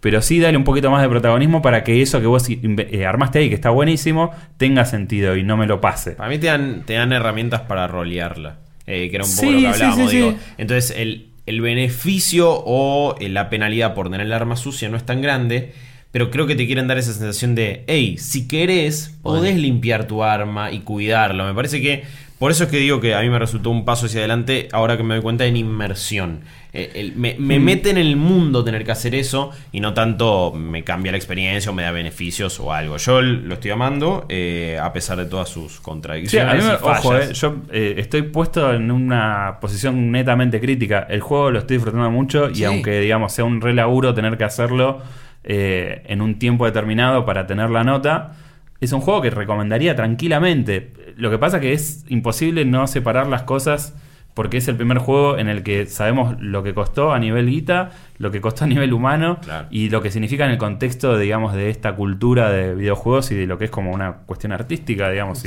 Pero 0.00 0.22
sí 0.22 0.38
dale 0.38 0.56
un 0.56 0.64
poquito 0.64 0.90
más 0.90 1.02
de 1.02 1.08
protagonismo 1.08 1.62
para 1.62 1.82
que 1.82 2.00
eso 2.02 2.20
que 2.20 2.26
vos 2.26 2.46
eh, 2.48 3.06
armaste 3.06 3.38
ahí, 3.40 3.48
que 3.48 3.54
está 3.54 3.70
buenísimo, 3.70 4.30
tenga 4.56 4.84
sentido 4.84 5.36
y 5.36 5.42
no 5.42 5.56
me 5.56 5.66
lo 5.66 5.80
pase. 5.80 6.12
Para 6.12 6.28
mí 6.28 6.38
te 6.38 6.46
dan, 6.46 6.82
te 6.86 6.94
dan 6.94 7.12
herramientas 7.12 7.62
para 7.62 7.86
rolearla. 7.88 8.58
eh, 8.86 9.08
que 9.10 9.16
era 9.16 9.24
un 9.24 9.30
poco 9.34 9.48
Sí, 9.48 9.52
lo 9.52 9.68
que 9.68 9.74
sí, 9.74 9.82
hablábamos. 9.82 10.10
sí, 10.10 10.16
digo. 10.16 10.30
sí. 10.32 10.36
Entonces, 10.58 10.94
el, 10.96 11.30
el 11.46 11.60
beneficio 11.60 12.50
o 12.52 13.16
eh, 13.20 13.28
la 13.28 13.48
penalidad 13.50 13.94
por 13.94 14.10
tener 14.10 14.26
el 14.26 14.32
arma 14.32 14.54
sucia 14.56 14.88
no 14.88 14.96
es 14.96 15.04
tan 15.04 15.22
grande. 15.22 15.72
Pero 16.12 16.30
creo 16.30 16.46
que 16.46 16.54
te 16.54 16.66
quieren 16.66 16.86
dar 16.86 16.96
esa 16.98 17.12
sensación 17.12 17.54
de, 17.54 17.84
hey, 17.88 18.16
si 18.18 18.46
querés, 18.48 19.18
podés 19.22 19.56
limpiar 19.56 20.06
tu 20.06 20.22
arma 20.22 20.70
y 20.70 20.78
cuidarlo. 20.80 21.44
Me 21.44 21.52
parece 21.52 21.82
que 21.82 22.04
Por 22.38 22.50
eso 22.50 22.64
es 22.64 22.70
que 22.70 22.76
digo 22.76 23.00
que 23.00 23.14
a 23.14 23.22
mí 23.22 23.30
me 23.30 23.38
resultó 23.38 23.70
un 23.70 23.86
paso 23.86 24.04
hacia 24.06 24.18
adelante 24.20 24.68
ahora 24.72 24.98
que 24.98 25.02
me 25.02 25.14
doy 25.14 25.22
cuenta 25.22 25.46
en 25.46 25.56
inmersión. 25.56 26.40
Eh, 26.74 26.90
el- 26.96 27.16
me 27.16 27.34
Mm. 27.38 27.42
me 27.46 27.58
mete 27.58 27.88
en 27.88 27.96
el 27.96 28.16
mundo 28.16 28.62
tener 28.62 28.84
que 28.84 28.92
hacer 28.92 29.14
eso 29.14 29.52
y 29.72 29.80
no 29.80 29.94
tanto 29.94 30.52
me 30.52 30.84
cambia 30.84 31.12
la 31.12 31.16
experiencia 31.16 31.70
o 31.70 31.74
me 31.74 31.82
da 31.82 31.92
beneficios 31.92 32.60
o 32.60 32.74
algo. 32.74 32.98
Yo 32.98 33.22
lo 33.22 33.54
estoy 33.54 33.70
amando 33.70 34.26
eh, 34.28 34.78
a 34.78 34.92
pesar 34.92 35.16
de 35.16 35.24
todas 35.24 35.48
sus 35.48 35.72
Sí, 35.76 35.78
contradicciones. 35.82 36.52
a 36.52 36.56
mí 36.56 36.62
me- 36.62 36.74
y 36.74 36.76
fallas. 36.76 37.00
ojo, 37.06 37.16
eh, 37.16 37.32
yo 37.32 37.56
eh, 37.72 37.94
estoy 37.96 38.20
puesto 38.22 38.70
en 38.74 38.90
una 38.90 39.56
posición 39.58 40.10
netamente 40.12 40.60
crítica. 40.60 41.06
El 41.08 41.20
juego 41.22 41.50
lo 41.50 41.60
estoy 41.60 41.78
disfrutando 41.78 42.10
mucho 42.10 42.50
y 42.50 42.64
aunque, 42.64 43.00
digamos, 43.00 43.32
sea 43.32 43.46
un 43.46 43.62
re 43.62 43.72
laburo 43.72 44.12
tener 44.12 44.36
que 44.36 44.44
hacerlo 44.44 45.00
eh, 45.48 46.02
en 46.08 46.20
un 46.20 46.38
tiempo 46.38 46.66
determinado 46.66 47.24
para 47.24 47.46
tener 47.46 47.70
la 47.70 47.82
nota, 47.84 48.32
es 48.80 48.92
un 48.92 49.00
juego 49.00 49.22
que 49.22 49.30
recomendaría 49.30 49.94
tranquilamente. 49.96 50.92
Lo 51.16 51.30
que 51.30 51.38
pasa 51.38 51.60
que 51.60 51.72
es 51.72 52.04
imposible 52.08 52.64
no 52.64 52.86
separar 52.86 53.26
las 53.26 53.42
cosas 53.42 53.94
porque 54.34 54.58
es 54.58 54.68
el 54.68 54.76
primer 54.76 54.98
juego 54.98 55.38
en 55.38 55.48
el 55.48 55.62
que 55.62 55.86
sabemos 55.86 56.36
lo 56.42 56.62
que 56.62 56.74
costó 56.74 57.14
a 57.14 57.18
nivel 57.18 57.48
guita, 57.48 57.92
lo 58.18 58.30
que 58.30 58.42
costó 58.42 58.64
a 58.64 58.66
nivel 58.66 58.92
humano 58.92 59.38
Claro. 59.40 59.68
y 59.70 59.88
lo 59.88 60.02
que 60.02 60.10
significa 60.10 60.44
en 60.44 60.50
el 60.50 60.58
contexto, 60.58 61.16
digamos, 61.16 61.54
de 61.54 61.70
esta 61.70 61.94
cultura 61.96 62.50
de 62.50 62.74
videojuegos 62.74 63.30
y 63.30 63.34
de 63.34 63.46
lo 63.46 63.56
que 63.56 63.64
es 63.64 63.70
como 63.70 63.92
una 63.92 64.12
cuestión 64.26 64.52
artística, 64.52 65.08
digamos, 65.10 65.42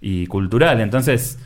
y, 0.00 0.26
cultural. 0.28 0.80
Entonces, 0.80 1.40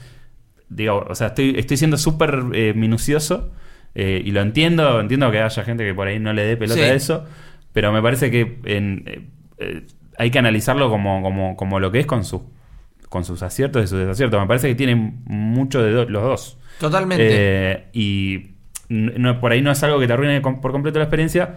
digo, 0.69 1.07
o 1.09 1.15
sea, 1.15 1.29
estoy, 1.29 1.55
estoy 1.57 1.79
siendo 1.79 1.97
súper 1.97 2.43
eh, 2.53 2.75
minucioso 2.77 3.51
eh, 3.95 4.21
y 4.23 4.33
lo 4.33 4.43
entiendo, 4.43 5.01
entiendo 5.01 5.31
que 5.31 5.41
haya 5.41 5.63
gente 5.65 5.83
que 5.83 5.95
por 5.95 6.09
ahí 6.09 6.19
no 6.19 6.35
le 6.35 6.45
dé 6.45 6.59
pelota 6.59 6.83
Sí. 6.83 6.87
a 6.91 6.93
eso, 6.93 7.25
pero 7.73 7.91
me 7.91 8.03
parece 8.03 8.31
que 8.31 8.59
en, 8.67 9.31
eh, 9.57 9.87
hay 10.19 10.31
que 10.31 10.39
analizarlo 10.39 10.89
como, 10.91 11.23
como, 11.23 11.57
como 11.57 11.81
lo 11.81 11.91
que 11.93 12.01
es 12.01 12.07
con, 12.07 12.25
sus 12.25 12.43
con 13.09 13.25
sus 13.25 13.43
aciertos 13.43 13.85
y 13.85 13.87
sus 13.87 13.99
desaciertos. 13.99 14.41
Me 14.41 14.47
parece 14.47 14.69
que 14.69 14.75
tienen 14.75 15.23
mucho 15.27 15.83
de 15.83 15.93
do- 15.93 16.09
los 16.09 16.23
dos. 16.23 16.59
Totalmente. 16.81 17.27
Eh, 17.31 17.85
y 17.93 18.51
no- 18.89 19.41
por 19.41 19.53
ahí 19.53 19.63
no 19.63 19.71
es 19.71 19.83
algo 19.83 19.99
que 20.01 20.07
te 20.07 20.13
arruine 20.13 20.41
por 20.41 20.73
completo 20.73 20.99
la 20.99 21.05
experiencia, 21.05 21.55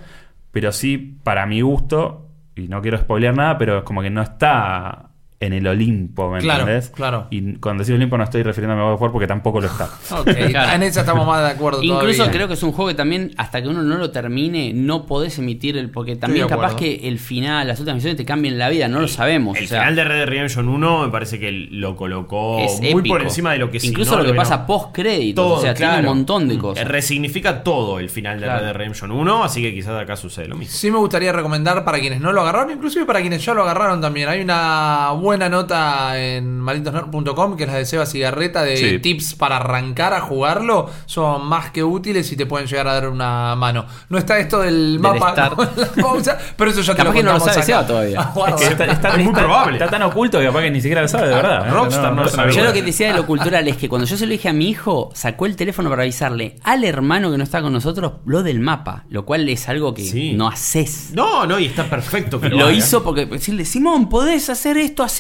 pero 0.52 0.72
sí, 0.72 1.18
para 1.24 1.46
mi 1.46 1.62
gusto, 1.62 2.28
y 2.56 2.68
no 2.68 2.82
quiero 2.82 2.98
spoilear 2.98 3.36
nada, 3.36 3.58
pero 3.58 3.80
es 3.80 3.84
como 3.84 4.02
que 4.02 4.10
no 4.10 4.22
está 4.22 5.09
en 5.42 5.54
el 5.54 5.66
Olimpo, 5.68 6.30
¿me 6.30 6.40
Claro, 6.40 6.62
entendés? 6.64 6.90
claro. 6.90 7.28
Y 7.30 7.54
cuando 7.56 7.84
decís 7.84 7.96
Olimpo 7.96 8.18
no 8.18 8.26
estoy 8.26 8.44
refiriéndome 8.44 8.82
a 8.82 8.86
God 8.86 8.94
of 8.96 9.02
War 9.02 9.12
porque 9.14 9.28
tampoco 9.28 9.62
lo 9.62 9.68
está. 9.68 9.86
Ok, 10.20 10.30
Claro. 10.50 10.74
en 10.74 10.84
esa 10.84 11.00
estamos 11.02 11.26
más 11.26 11.42
de 11.44 11.50
acuerdo. 11.52 11.82
Incluso 11.82 12.18
todavía. 12.18 12.32
creo 12.34 12.48
que 12.50 12.56
es 12.56 12.64
un 12.64 12.74
juego 12.74 12.90
que 12.90 12.96
también, 12.96 13.32
hasta 13.38 13.62
que 13.62 13.70
uno 13.70 13.82
no 13.82 13.98
lo 13.98 14.12
termine, 14.12 14.74
no 14.74 15.06
podés 15.06 15.40
emitir 15.40 15.78
el. 15.78 15.90
Porque 15.92 16.16
también 16.18 16.48
capaz 16.48 16.76
que 16.76 17.08
el 17.08 17.20
final, 17.20 17.68
las 17.68 17.80
últimas 17.80 17.96
misiones 17.96 18.18
te 18.18 18.26
cambian 18.26 18.58
la 18.58 18.68
vida, 18.70 18.88
no 18.90 19.00
lo 19.00 19.08
sabemos. 19.08 19.58
El 19.58 19.64
o 19.64 19.68
sea, 19.68 19.80
final 19.80 19.96
de 19.96 20.04
Red 20.04 20.18
Dead 20.18 20.28
Redemption 20.28 20.68
1 20.68 21.04
me 21.06 21.10
parece 21.10 21.40
que 21.40 21.52
lo 21.52 21.96
colocó 21.96 22.60
es 22.60 22.80
muy 22.82 22.90
épico. 23.02 23.16
por 23.16 23.22
encima 23.22 23.54
de 23.54 23.60
lo 23.60 23.72
que 23.72 23.80
sí, 23.80 23.88
Incluso 23.88 24.12
¿no? 24.12 24.18
lo 24.20 24.26
que 24.26 24.32
no. 24.32 24.38
pasa 24.38 24.66
post 24.68 24.90
créditos. 24.94 25.42
Todo, 25.46 25.56
O 25.56 25.62
sea, 25.62 25.74
tiene 25.74 26.00
un 26.00 26.06
montón 26.06 26.50
de 26.50 26.56
Eh, 26.56 26.58
cosas. 26.58 26.86
Resignifica 26.86 27.64
todo 27.64 28.00
el 28.00 28.10
final 28.10 28.40
de 28.42 28.46
Claro. 28.46 28.60
Red 28.60 28.66
Dead 28.68 28.76
Redemption 28.76 29.12
1, 29.12 29.44
así 29.46 29.62
que 29.62 29.74
quizás 29.74 30.02
acá 30.02 30.18
sucede 30.18 30.50
lo 30.50 30.56
mismo. 30.58 30.74
Sí 30.76 30.92
me 30.92 30.98
gustaría 30.98 31.32
recomendar 31.32 31.86
para 31.86 32.00
quienes 32.00 32.20
no 32.20 32.34
lo 32.34 32.42
agarraron, 32.42 32.72
inclusive 32.74 33.06
para 33.06 33.22
quienes 33.22 33.46
ya 33.46 33.54
lo 33.54 33.62
agarraron 33.64 34.02
también. 34.02 34.28
Hay 34.28 34.42
una 34.42 35.12
buena 35.12 35.29
nota 35.38 36.18
en 36.20 36.60
malditosnerd.com 36.60 37.56
que 37.56 37.64
es 37.66 37.70
la 37.70 37.76
de 37.78 37.86
Seba 37.86 38.06
Cigarreta 38.08 38.64
de 38.64 38.78
Sí. 38.78 39.00
tips 39.00 39.36
para 39.36 39.58
arrancar 39.58 40.14
a 40.14 40.22
jugarlo. 40.22 40.90
Son 41.06 41.46
más 41.46 41.70
que 41.72 41.84
útiles 41.84 42.32
y 42.32 42.36
te 42.36 42.46
pueden 42.46 42.68
llegar 42.68 42.88
a 42.88 42.94
dar 42.94 43.10
una 43.10 43.56
mano. 43.56 43.86
No 44.10 44.18
está 44.18 44.40
esto 44.40 44.60
del, 44.62 44.94
Del 44.94 45.00
mapa 45.02 45.32
start. 45.32 45.54
con 45.56 45.68
la 45.78 45.88
pausa, 46.02 46.38
pero 46.58 46.72
eso 46.72 46.82
ya 46.82 46.94
te 46.94 46.98
Capaz 46.98 47.10
lo 47.10 47.14
que 47.14 47.24
no 47.24 47.34
lo 47.34 47.40
sabe 47.40 47.86
todavía. 47.86 48.20
Ah. 48.40 48.50
Es 48.50 48.56
que 48.56 48.66
está, 48.74 48.86
está- 48.86 49.10
Es 49.10 49.18
muy 49.18 49.26
está- 49.28 49.40
probable. 49.42 49.78
está 49.78 49.90
tan 49.90 50.02
oculto 50.04 50.40
que 50.40 50.46
capaz 50.46 50.62
que 50.62 50.72
ni 50.72 50.82
siquiera 50.82 51.02
lo 51.02 51.08
sabe 51.08 51.28
de 51.28 51.36
verdad. 51.36 51.68
¿eh? 51.68 51.72
Rockstar 51.72 52.14
no 52.14 52.24
lo 52.24 52.30
sabe. 52.30 52.52
Yo 52.54 52.64
lo 52.64 52.74
que 52.74 52.82
decía 52.82 53.08
de 53.08 53.14
lo 53.14 53.26
cultural 53.26 53.68
es 53.68 53.78
que 53.78 53.90
cuando 53.90 54.08
yo 54.08 54.18
se 54.18 54.26
lo 54.26 54.32
dije 54.32 54.50
a 54.50 54.54
mi 54.54 54.70
hijo, 54.70 55.10
sacó 55.14 55.46
el 55.46 55.56
teléfono 55.56 55.90
para 55.90 56.04
avisarle 56.04 56.56
al 56.64 56.84
hermano 56.84 57.32
que 57.32 57.38
no 57.38 57.44
está 57.44 57.62
con 57.62 57.74
nosotros 57.74 58.14
lo 58.26 58.44
del 58.44 58.60
mapa, 58.60 59.04
lo 59.10 59.26
cual 59.26 59.48
es 59.50 59.68
algo 59.70 59.94
que 59.94 60.04
Sí. 60.04 60.34
no 60.34 60.48
haces. 60.48 61.12
No, 61.14 61.46
no, 61.46 61.60
y 61.60 61.66
está 61.66 61.90
perfecto 61.90 62.40
que 62.40 62.50
lo, 62.50 62.58
Lo 62.58 62.72
hizo 62.72 63.04
porque 63.04 63.26
decirle, 63.26 63.66
Simón, 63.66 64.10
¿podés 64.10 64.50
hacer 64.50 64.78
esto 64.78 65.04
así? 65.04 65.19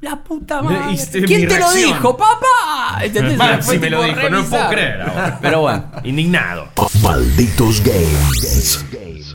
La 0.00 0.22
puta 0.22 0.60
madre. 0.62 0.96
¿Quién 1.24 1.48
te 1.48 1.58
lo 1.58 1.72
dijo, 1.72 2.16
papá? 2.16 2.98
¿Entendés? 3.02 3.36
Mal, 3.38 3.62
si 3.62 3.78
me 3.78 3.90
lo 3.90 4.02
dijo, 4.02 4.28
no 4.28 4.38
lo 4.38 4.44
puedo 4.44 4.68
creer 4.68 5.02
ahora. 5.02 5.38
Pero 5.40 5.60
bueno. 5.62 5.84
Indignado. 6.04 6.68
Malditos 7.02 7.82
Games. 7.82 8.84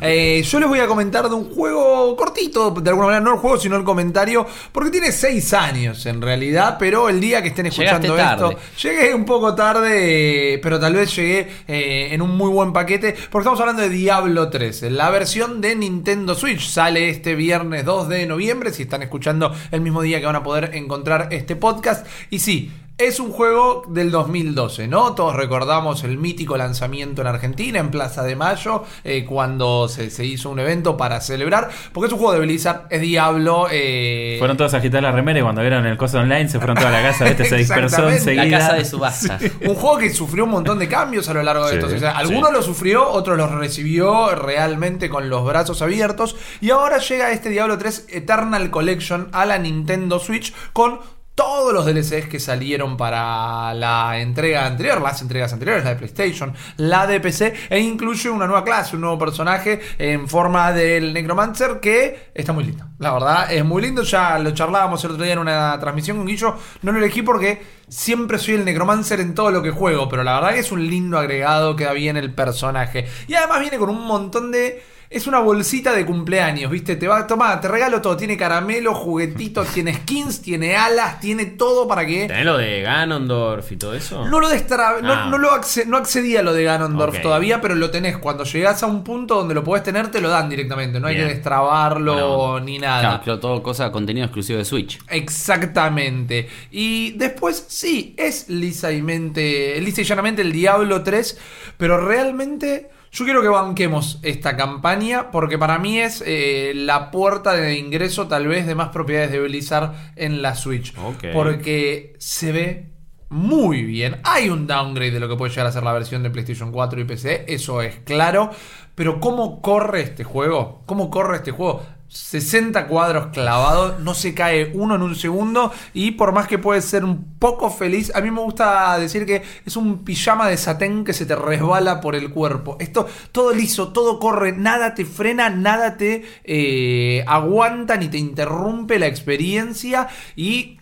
Eh, 0.02 0.42
yo 0.44 0.60
les 0.60 0.68
voy 0.68 0.80
a 0.80 0.88
comentar 0.88 1.30
de 1.30 1.36
un 1.36 1.54
juego 1.54 2.16
cortito, 2.16 2.72
de 2.72 2.90
alguna 2.90 3.08
manera, 3.08 3.24
no 3.24 3.34
el 3.34 3.40
juego, 3.40 3.58
sino 3.58 3.76
el 3.76 3.84
comentario, 3.84 4.48
porque 4.72 4.90
tiene 4.90 5.12
6 5.12 5.54
años 5.54 6.06
en 6.08 6.22
realidad, 6.22 6.78
pero 6.80 7.08
el 7.08 7.22
día 7.22 7.42
que 7.42 7.50
estén 7.50 7.68
escuchando 7.68 8.18
esto, 8.18 8.56
llegué 8.82 9.14
un 9.14 9.26
poco 9.26 9.54
tarde, 9.54 10.60
pero 10.64 10.80
tal 10.80 10.96
vez 10.96 11.16
llegué 11.16 11.48
eh, 11.68 12.10
en 12.12 12.22
un 12.22 12.36
muy 12.36 12.50
buen 12.50 12.74
paquete, 12.74 13.16
porque 13.30 13.44
estamos 13.44 13.60
hablando 13.60 13.84
de 13.84 13.90
Diablo 13.90 14.50
3, 14.50 14.84
la 14.92 15.12
versión 15.12 15.62
de 15.62 15.76
Nintendo 15.76 16.34
Switch, 16.34 16.68
sale 16.68 17.10
este 17.10 17.36
viernes 17.36 17.86
2 17.86 18.10
de 18.10 18.26
noviembre, 18.26 18.74
si 18.74 18.84
están 18.84 19.04
escuchando 19.04 19.54
el 19.70 19.82
mismo 19.82 20.02
día 20.02 20.20
que 20.20 20.26
van 20.26 20.36
a 20.36 20.44
poder 20.44 20.72
encontrar 20.74 21.28
este 21.32 21.56
podcast, 21.56 22.08
y 22.32 22.40
sí, 22.40 22.72
es 23.08 23.20
un 23.20 23.32
juego 23.32 23.84
del 23.88 24.12
2012, 24.12 24.88
¿no? 24.88 25.14
Todos 25.14 25.36
recordamos 25.36 26.04
el 26.04 26.18
mítico 26.18 26.58
lanzamiento 26.58 27.22
en 27.22 27.28
Argentina, 27.28 27.80
en 27.80 27.90
Plaza 27.92 28.24
de 28.24 28.36
Mayo, 28.36 28.84
eh, 29.04 29.26
cuando 29.26 29.88
se, 29.88 30.10
se 30.10 30.26
hizo 30.26 30.50
un 30.50 30.60
evento 30.60 30.98
para 30.98 31.22
celebrar, 31.22 31.70
porque 31.94 32.08
es 32.08 32.14
un 32.14 32.20
juego 32.20 32.34
de 32.34 32.40
Blizzard, 32.42 32.88
es 32.90 33.02
Diablo. 33.02 33.68
eh, 33.72 34.36
Fueron 34.40 34.58
todos 34.58 34.74
a 34.74 34.78
agitar 34.78 35.02
la 35.04 35.12
remera 35.12 35.40
y 35.40 35.42
cuando 35.42 35.62
vieron 35.62 35.86
el 35.86 35.98
coso 35.98 36.20
online 36.20 36.48
se 36.50 36.58
fueron 36.60 36.78
toda 36.78 36.92
la 36.92 37.02
casa, 37.02 37.26
¿viste? 37.26 37.46
Se 37.46 37.56
dispersó 37.58 38.10
enseguida. 38.12 38.46
La 38.46 38.58
casa 38.60 38.74
de 38.74 38.86
subasta. 38.86 39.40
un 39.68 39.76
juego 39.76 39.98
que 39.98 40.10
sufrió 40.12 40.44
un 40.46 40.52
montón 40.52 40.80
de 40.80 40.88
cambios 40.88 41.28
a 41.30 41.34
lo 41.34 41.44
largo 41.44 41.66
de 41.66 41.72
Sí, 41.72 41.78
estos. 41.78 41.94
O 41.94 42.00
sea, 42.00 42.12
algunos 42.12 42.50
sí. 42.50 42.56
lo 42.56 42.62
sufrió, 42.64 43.10
otros 43.10 43.38
los 43.38 43.52
recibió 43.52 44.36
realmente 44.36 45.10
con 45.10 45.30
los 45.30 45.46
brazos 45.46 45.82
abiertos. 45.82 46.36
Y 46.62 46.70
ahora 46.72 46.98
llega 47.00 47.32
este 47.32 47.50
Diablo 47.50 47.78
3 47.78 48.08
Eternal 48.10 48.70
Collection 48.70 49.30
a 49.32 49.46
la 49.46 49.58
Nintendo 49.58 50.20
Switch 50.20 50.54
con 50.74 51.00
todos 51.42 51.74
los 51.74 51.88
DLCs 51.88 52.28
que 52.28 52.40
salieron 52.40 52.96
para 52.96 53.74
la 53.74 54.20
entrega 54.20 54.68
anterior, 54.68 55.02
las 55.02 55.24
entregas 55.24 55.52
anteriores, 55.52 55.84
la 55.84 55.90
de 55.90 55.96
PlayStation, 55.96 56.54
la 56.78 57.08
de 57.08 57.20
PC, 57.20 57.56
e 57.68 57.80
incluye 57.80 58.30
una 58.30 58.46
nueva 58.46 58.64
clase, 58.64 58.96
un 58.96 59.02
nuevo 59.02 59.18
personaje 59.18 59.82
en 59.98 60.28
forma 60.28 60.72
del 60.72 61.12
Necromancer 61.14 61.80
que 61.80 62.30
está 62.36 62.54
muy 62.54 62.66
lindo. 62.66 62.86
La 63.00 63.12
verdad, 63.12 63.52
es 63.52 63.66
muy 63.66 63.82
lindo. 63.82 64.04
Ya 64.04 64.38
lo 64.38 64.52
charlábamos 64.52 65.04
el 65.04 65.12
otro 65.14 65.24
día 65.24 65.34
en 65.34 65.40
una 65.40 65.80
transmisión 65.80 66.18
con 66.18 66.28
Guillo. 66.28 66.56
No 66.84 66.92
lo 66.92 67.00
elegí 67.00 67.24
porque 67.24 67.60
siempre 67.90 68.38
soy 68.38 68.54
el 68.54 68.64
Necromancer 68.64 69.20
en 69.20 69.34
todo 69.34 69.50
lo 69.50 69.64
que 69.64 69.72
juego, 69.72 70.08
pero 70.10 70.24
la 70.24 70.36
verdad 70.36 70.54
que 70.54 70.60
es 70.60 70.72
un 70.72 70.88
lindo 70.88 71.18
agregado, 71.18 71.76
queda 71.76 71.94
bien 71.94 72.18
el 72.18 72.36
personaje. 72.36 73.08
Y 73.28 73.34
además 73.34 73.62
viene 73.62 73.80
con 73.80 73.90
un 73.90 74.06
montón 74.06 74.52
de. 74.52 74.84
Es 75.14 75.28
una 75.28 75.40
bolsita 75.40 75.92
de 75.92 76.06
cumpleaños, 76.06 76.72
¿viste? 76.72 76.96
Te 76.96 77.06
va 77.06 77.18
a 77.20 77.28
tomar, 77.28 77.60
te 77.60 77.68
regalo 77.68 78.02
todo. 78.02 78.16
Tiene 78.16 78.38
caramelo, 78.38 78.94
juguetitos, 78.96 79.68
tiene 79.74 79.94
skins, 79.94 80.42
tiene 80.42 80.78
alas, 80.78 81.20
tiene 81.20 81.48
todo 81.48 81.86
para 81.86 82.06
que. 82.06 82.28
¿Tenés 82.28 82.46
lo 82.46 82.58
de 82.58 82.82
Ganondorf 82.82 83.70
y 83.74 83.76
todo 83.76 83.94
eso? 83.94 84.26
No 84.30 84.40
lo 84.40 84.48
destrabé, 84.48 85.02
no, 85.02 85.12
Ah. 85.12 85.28
no 85.30 85.38
lo 85.38 85.52
acce- 85.52 85.86
no 85.86 85.98
accedí 85.98 86.38
a 86.38 86.42
lo 86.42 86.54
de 86.54 86.64
Ganondorf 86.64 87.22
todavía, 87.22 87.60
pero 87.60 87.76
lo 87.76 87.92
tenés. 87.92 88.18
Cuando 88.20 88.46
llegás 88.46 88.84
a 88.84 88.88
un 88.88 89.04
punto 89.04 89.36
donde 89.36 89.54
lo 89.54 89.66
podés 89.66 89.84
tener, 89.84 90.10
te 90.10 90.22
lo 90.22 90.30
dan 90.30 90.50
directamente. 90.50 90.98
No 91.02 91.08
hay 91.08 91.18
que 91.18 91.26
destrabarlo 91.26 92.38
Bueno. 92.38 92.66
ni 92.66 92.80
nada. 92.80 93.20
Claro, 93.22 93.40
todo 93.42 93.62
cosa, 93.62 93.92
contenido 93.92 94.26
exclusivo 94.26 94.60
de 94.60 94.66
Switch. 94.66 94.98
Exactamente. 95.10 96.48
Y 96.72 97.12
después, 97.18 97.66
sí, 97.68 98.16
es 98.18 98.48
lisamente, 98.50 99.80
lisa 99.82 100.02
y 100.02 100.04
llanamente 100.06 100.42
el 100.42 100.54
Diablo 100.54 101.04
3, 101.04 101.38
pero 101.78 101.98
realmente 102.00 102.90
yo 103.12 103.26
quiero 103.26 103.42
que 103.42 103.50
banquemos 103.50 104.20
esta 104.22 104.56
campaña 104.56 105.32
porque 105.32 105.58
para 105.58 105.78
mí 105.80 106.00
es 106.00 106.24
eh, 106.26 106.72
la 106.74 107.12
puerta 107.12 107.54
de 107.54 107.78
ingreso 107.78 108.28
tal 108.28 108.48
vez 108.48 108.66
de 108.66 108.74
más 108.74 108.90
propiedades 108.90 109.32
de 109.32 109.42
Blizzard 109.42 109.94
en 110.16 110.42
la 110.42 110.56
Switch. 110.56 110.94
Porque 111.34 112.16
se 112.20 112.52
ve 112.54 112.92
muy 113.28 113.84
bien. 113.84 114.22
Hay 114.24 114.50
un 114.50 114.66
downgrade 114.66 115.12
de 115.12 115.20
lo 115.20 115.28
que 115.28 115.36
puede 115.36 115.52
llegar 115.52 115.68
a 115.68 115.72
ser 115.72 115.84
la 115.84 115.94
versión 115.94 116.24
de 116.24 116.30
PlayStation 116.30 116.72
4 116.72 117.02
y 117.02 117.04
PC, 117.04 117.46
eso 117.48 117.82
es 117.82 118.00
claro. 118.00 118.50
Pero 118.96 119.20
¿cómo 119.20 119.62
corre 119.62 120.02
este 120.02 120.24
juego? 120.24 120.84
¿Cómo 120.86 121.10
corre 121.10 121.38
este 121.38 121.52
juego? 121.52 121.84
60 122.12 122.88
cuadros 122.88 123.28
clavados, 123.28 124.02
no 124.02 124.14
se 124.14 124.34
cae 124.34 124.72
uno 124.74 124.96
en 124.96 125.02
un 125.02 125.16
segundo 125.16 125.72
y 125.94 126.12
por 126.12 126.34
más 126.34 126.46
que 126.46 126.58
puede 126.58 126.82
ser 126.82 127.06
un 127.06 127.38
poco 127.40 127.70
feliz, 127.70 128.12
a 128.14 128.20
mí 128.20 128.30
me 128.30 128.42
gusta 128.42 129.00
decir 129.00 129.26
que 129.26 129.44
es 129.66 129.78
un 129.78 130.04
pijama 130.04 130.50
de 130.50 130.58
satén 130.58 131.06
que 131.06 131.14
se 131.14 131.26
te 131.26 131.38
resbala 131.38 132.02
por 132.02 132.16
el 132.16 132.30
cuerpo. 132.30 132.76
Esto, 132.82 133.08
todo 133.32 133.54
liso, 133.54 133.94
todo 133.94 134.20
corre, 134.20 134.52
nada 134.52 134.94
te 134.94 135.06
frena, 135.06 135.50
nada 135.50 135.96
te 135.96 136.26
eh, 136.44 137.24
aguanta 137.28 137.96
ni 137.96 138.10
te 138.10 138.18
interrumpe 138.18 139.00
la 139.00 139.08
experiencia 139.08 140.10
y 140.36 140.80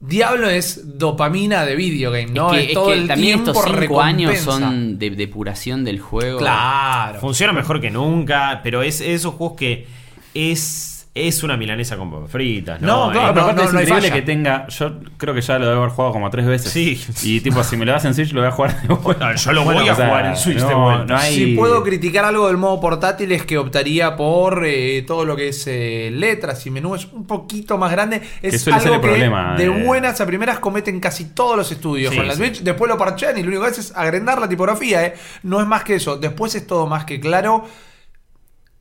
Diablo 0.00 0.50
es 0.50 0.98
dopamina 0.98 1.64
de 1.64 1.76
videogame, 1.76 2.32
¿no? 2.32 2.52
es 2.52 2.62
que, 2.62 2.66
es 2.66 2.74
todo 2.74 2.88
que 2.88 2.94
el 2.94 3.06
también 3.06 3.44
tiempo 3.44 3.52
estos 3.52 3.80
cinco 3.80 4.00
años 4.02 4.32
recompensa. 4.32 4.68
son 4.68 4.98
de 4.98 5.10
depuración 5.10 5.84
del 5.84 6.00
juego. 6.00 6.38
Claro. 6.38 7.20
Funciona 7.20 7.52
mejor 7.52 7.80
que 7.80 7.92
nunca, 7.92 8.60
pero 8.64 8.82
es 8.82 9.00
esos 9.00 9.34
juegos 9.34 9.56
que 9.56 10.03
es 10.34 10.90
es 11.16 11.44
una 11.44 11.56
milanesa 11.56 11.96
con 11.96 12.10
papas 12.10 12.28
fritas, 12.28 12.80
No, 12.80 13.06
¿no? 13.06 13.12
claro, 13.12 13.28
Eh, 13.28 13.32
pero 13.34 13.46
no, 13.46 13.52
aparte 13.52 13.62
no, 13.62 13.68
es 13.68 13.72
no 13.72 13.78
hay 13.78 13.84
increíble 13.84 14.08
falla. 14.10 14.20
que 14.20 14.26
tenga. 14.26 14.66
Yo 14.66 14.94
creo 15.16 15.32
que 15.32 15.42
ya 15.42 15.60
lo 15.60 15.66
debo 15.68 15.82
haber 15.82 15.90
jugado 15.94 16.12
como 16.12 16.28
tres 16.28 16.44
veces. 16.44 16.72
Sí. 16.72 17.00
Y 17.22 17.40
tipo, 17.40 17.62
si 17.62 17.76
me 17.76 17.84
lo 17.86 17.92
das 17.92 18.04
en 18.06 18.14
Switch, 18.14 18.32
lo 18.32 18.40
voy 18.40 18.48
a 18.48 18.50
jugar 18.50 18.82
de 18.82 18.88
vuelta. 18.88 19.26
Bueno, 19.26 19.36
yo 19.36 19.52
lo 19.52 19.62
voy 19.62 19.88
a 19.88 19.94
jugar 19.94 20.26
en 20.26 20.36
Switch 20.36 20.58
no, 20.58 20.68
de 20.68 20.74
vuelta. 20.74 21.04
no 21.14 21.16
hay- 21.16 21.34
Si 21.36 21.54
puedo 21.54 21.84
criticar 21.84 22.24
algo 22.24 22.48
del 22.48 22.56
modo 22.56 22.80
portátil 22.80 23.30
es 23.30 23.44
que 23.46 23.56
optaría 23.58 24.16
por 24.16 24.64
eh, 24.66 25.04
todo 25.06 25.24
lo 25.24 25.36
que 25.36 25.50
es 25.50 25.64
eh, 25.68 26.10
letras 26.12 26.66
y 26.66 26.72
menús 26.72 27.06
un 27.12 27.28
poquito 27.28 27.78
más 27.78 27.92
grande. 27.92 28.20
Es 28.42 28.60
suele 28.62 28.80
ser 28.80 28.88
algo 28.88 28.94
el 28.96 29.00
que 29.02 29.06
problema, 29.06 29.54
de 29.56 29.66
eh. 29.66 29.84
buenas 29.84 30.20
a 30.20 30.26
primeras 30.26 30.58
cometen 30.58 30.98
casi 30.98 31.26
todos 31.26 31.56
los 31.56 31.70
estudios 31.70 32.10
Sí, 32.10 32.16
con 32.16 32.26
la 32.26 32.32
sí. 32.34 32.38
Switch. 32.40 32.60
Después 32.62 32.88
lo 32.90 32.98
parchean 32.98 33.38
y 33.38 33.42
lo 33.42 33.50
único 33.50 33.62
que 33.62 33.68
hace 33.68 33.82
es 33.82 33.92
agrandar 33.94 34.40
la 34.40 34.48
tipografía. 34.48 35.04
eh. 35.06 35.14
No 35.44 35.60
es 35.60 35.66
más 35.68 35.84
que 35.84 35.94
eso. 35.94 36.16
Después 36.16 36.56
es 36.56 36.66
todo 36.66 36.88
más 36.88 37.04
que 37.04 37.20
claro. 37.20 37.68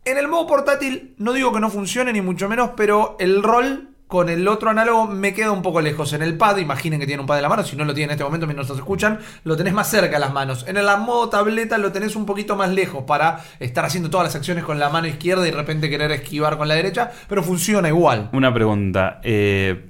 En 0.05 0.17
el 0.17 0.27
modo 0.27 0.47
portátil 0.47 1.13
no 1.17 1.31
digo 1.31 1.53
que 1.53 1.61
no 1.61 1.69
funcione 1.69 2.11
ni 2.11 2.21
mucho 2.21 2.49
menos, 2.49 2.71
pero 2.75 3.15
el 3.19 3.41
rol 3.41 3.89
con 4.07 4.29
el 4.29 4.47
otro 4.47 4.69
análogo 4.69 5.07
me 5.07 5.33
queda 5.33 5.51
un 5.51 5.61
poco 5.61 5.81
lejos. 5.81 6.11
En 6.13 6.21
el 6.21 6.37
pad, 6.37 6.57
imaginen 6.57 6.99
que 6.99 7.07
tiene 7.07 7.21
un 7.21 7.25
pad 7.25 7.37
en 7.37 7.43
la 7.43 7.49
mano, 7.49 7.63
si 7.63 7.75
no 7.75 7.85
lo 7.85 7.93
tiene 7.93 8.11
en 8.11 8.11
este 8.11 8.23
momento 8.23 8.45
mientras 8.45 8.69
nos 8.69 8.77
escuchan, 8.77 9.19
lo 9.43 9.55
tenés 9.55 9.73
más 9.73 9.89
cerca 9.89 10.17
a 10.17 10.19
las 10.19 10.33
manos. 10.33 10.65
En 10.67 10.77
el 10.77 10.85
modo 10.99 11.29
tableta 11.29 11.77
lo 11.77 11.91
tenés 11.91 12.15
un 12.15 12.25
poquito 12.25 12.55
más 12.55 12.69
lejos 12.69 13.05
para 13.05 13.39
estar 13.59 13.85
haciendo 13.85 14.09
todas 14.09 14.27
las 14.27 14.35
acciones 14.35 14.65
con 14.65 14.77
la 14.77 14.89
mano 14.89 15.07
izquierda 15.07 15.47
y 15.47 15.51
de 15.51 15.57
repente 15.57 15.89
querer 15.89 16.11
esquivar 16.11 16.57
con 16.57 16.67
la 16.67 16.75
derecha, 16.75 17.11
pero 17.29 17.41
funciona 17.41 17.87
igual. 17.87 18.29
Una 18.33 18.53
pregunta. 18.53 19.19
eh, 19.23 19.89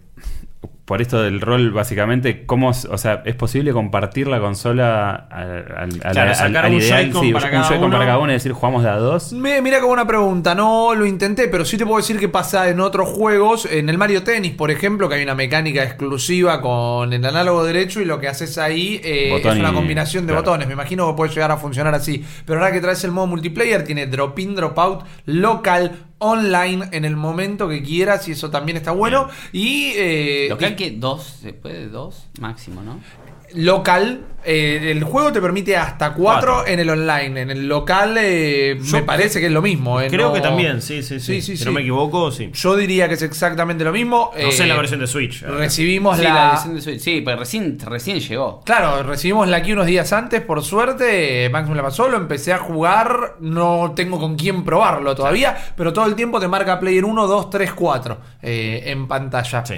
por 0.85 1.01
esto 1.01 1.21
del 1.21 1.39
rol, 1.39 1.71
básicamente, 1.71 2.45
¿cómo, 2.45 2.71
es- 2.71 2.83
o 2.85 2.97
sea, 2.97 3.23
¿es 3.25 3.35
posible 3.35 3.71
compartir 3.71 4.27
la 4.27 4.41
consola 4.41 5.11
al, 5.31 5.65
al, 5.77 5.89
Claro, 6.11 6.29
al- 6.31 6.35
sacar 6.35 6.65
al 6.65 6.73
un 6.73 6.77
ideal? 6.81 7.03
Joy-Con 7.05 7.21
Sí, 7.23 7.31
para 7.33 7.45
un 7.57 7.63
Joy-Con 7.63 7.85
uno. 7.87 7.91
para 7.93 8.05
cada 8.05 8.17
uno 8.19 8.31
y 8.31 8.33
decir, 8.33 8.51
jugamos 8.51 8.83
de 8.83 8.89
a 8.89 8.97
dos? 8.97 9.31
Me 9.31 9.61
mira 9.61 9.79
como 9.79 9.93
una 9.93 10.05
pregunta, 10.05 10.53
no 10.53 10.93
lo 10.93 11.05
intenté, 11.05 11.47
pero 11.47 11.63
sí 11.63 11.77
te 11.77 11.85
puedo 11.85 11.97
decir 11.97 12.19
que 12.19 12.27
pasa 12.27 12.67
en 12.69 12.81
otros 12.81 13.07
juegos, 13.07 13.65
en 13.65 13.87
el 13.87 13.97
Mario 13.97 14.23
Tennis, 14.23 14.53
por 14.55 14.71
ejemplo, 14.71 15.07
que 15.07 15.15
hay 15.15 15.23
una 15.23 15.35
mecánica 15.35 15.83
exclusiva 15.83 16.59
con 16.59 17.13
el 17.13 17.23
análogo 17.25 17.63
derecho 17.63 18.01
y 18.01 18.05
lo 18.05 18.19
que 18.19 18.27
haces 18.27 18.57
ahí 18.57 18.99
eh, 19.05 19.33
es 19.41 19.45
una 19.55 19.71
combinación 19.73 20.25
de 20.27 20.33
claro. 20.33 20.43
botones. 20.45 20.67
Me 20.67 20.73
imagino 20.73 21.07
que 21.07 21.13
puede 21.15 21.31
llegar 21.33 21.51
a 21.51 21.57
funcionar 21.57 21.95
así. 21.95 22.23
Pero 22.45 22.59
ahora 22.59 22.73
que 22.73 22.81
traes 22.81 23.01
el 23.05 23.11
modo 23.11 23.27
multiplayer, 23.27 23.85
tiene 23.85 24.05
drop 24.07 24.37
in, 24.39 24.53
drop 24.55 24.77
out, 24.77 25.03
local, 25.25 25.93
online 26.19 26.87
en 26.93 27.03
el 27.03 27.17
momento 27.17 27.67
que 27.67 27.83
quieras 27.83 28.27
y 28.29 28.31
eso 28.31 28.49
también 28.49 28.77
está 28.77 28.91
bueno. 28.91 29.27
Y 29.51 29.91
eh, 29.97 30.47
Local 30.49 30.72
que 30.75 30.91
dos, 30.91 31.23
se 31.41 31.53
puede 31.53 31.87
dos 31.87 32.27
máximo, 32.39 32.81
¿no? 32.81 32.99
local, 33.55 34.21
eh, 34.43 34.89
el 34.91 35.03
juego 35.03 35.31
te 35.31 35.39
permite 35.39 35.77
hasta 35.77 36.13
cuatro, 36.15 36.53
Cuatro. 36.55 36.73
en 36.73 36.79
el 36.79 36.89
online. 36.89 37.41
En 37.41 37.51
el 37.51 37.67
local 37.67 38.15
eh, 38.19 38.79
me 38.91 39.03
parece 39.03 39.39
que 39.39 39.45
es 39.45 39.51
lo 39.51 39.61
mismo. 39.61 40.01
eh, 40.01 40.07
Creo 40.09 40.29
no- 40.29 40.33
que 40.33 40.41
también, 40.41 40.81
sí, 40.81 41.03
sí, 41.03 41.19
sí. 41.19 41.35
Sí, 41.35 41.41
sí, 41.41 41.51
si 41.51 41.57
sí. 41.57 41.65
no 41.65 41.71
me 41.71 41.81
equivoco, 41.81 42.31
sí. 42.31 42.49
Yo 42.51 42.75
diría 42.75 43.07
que 43.07 43.13
es 43.13 43.21
exactamente 43.21 43.83
lo 43.83 43.91
mismo. 43.91 44.31
No 44.41 44.51
sé 44.51 44.65
la 44.65 44.75
versión 44.75 44.99
de 45.01 45.05
Switch. 45.07 45.43
Recibimos 45.43 46.17
Sí, 46.17 46.23
la. 46.23 46.33
la 46.33 46.49
edición 46.53 46.73
de 46.75 46.81
Switch. 46.81 46.99
Sí, 46.99 47.21
pero 47.23 47.37
recién, 47.37 47.77
recién 47.79 48.19
llegó. 48.19 48.61
Claro, 48.61 49.03
recibimos 49.03 49.47
la 49.47 49.57
aquí 49.57 49.71
unos 49.73 49.85
días 49.85 50.11
antes, 50.13 50.41
por 50.41 50.63
suerte. 50.63 51.47
Max 51.51 51.69
me 51.69 51.75
la 51.75 51.83
pasó, 51.83 52.07
lo 52.07 52.17
empecé 52.17 52.53
a 52.53 52.57
jugar. 52.57 53.35
No 53.39 53.93
tengo 53.95 54.19
con 54.19 54.35
quién 54.35 54.63
probarlo 54.63 55.13
todavía, 55.15 55.55
pero 55.77 55.93
todo 55.93 56.07
el 56.07 56.15
tiempo 56.15 56.39
te 56.39 56.47
marca 56.47 56.79
Player 56.79 57.05
1, 57.05 57.27
2, 57.27 57.49
3, 57.51 57.71
4 57.73 58.17
eh, 58.41 58.81
en 58.87 59.07
pantalla. 59.07 59.63
Sí. 59.63 59.75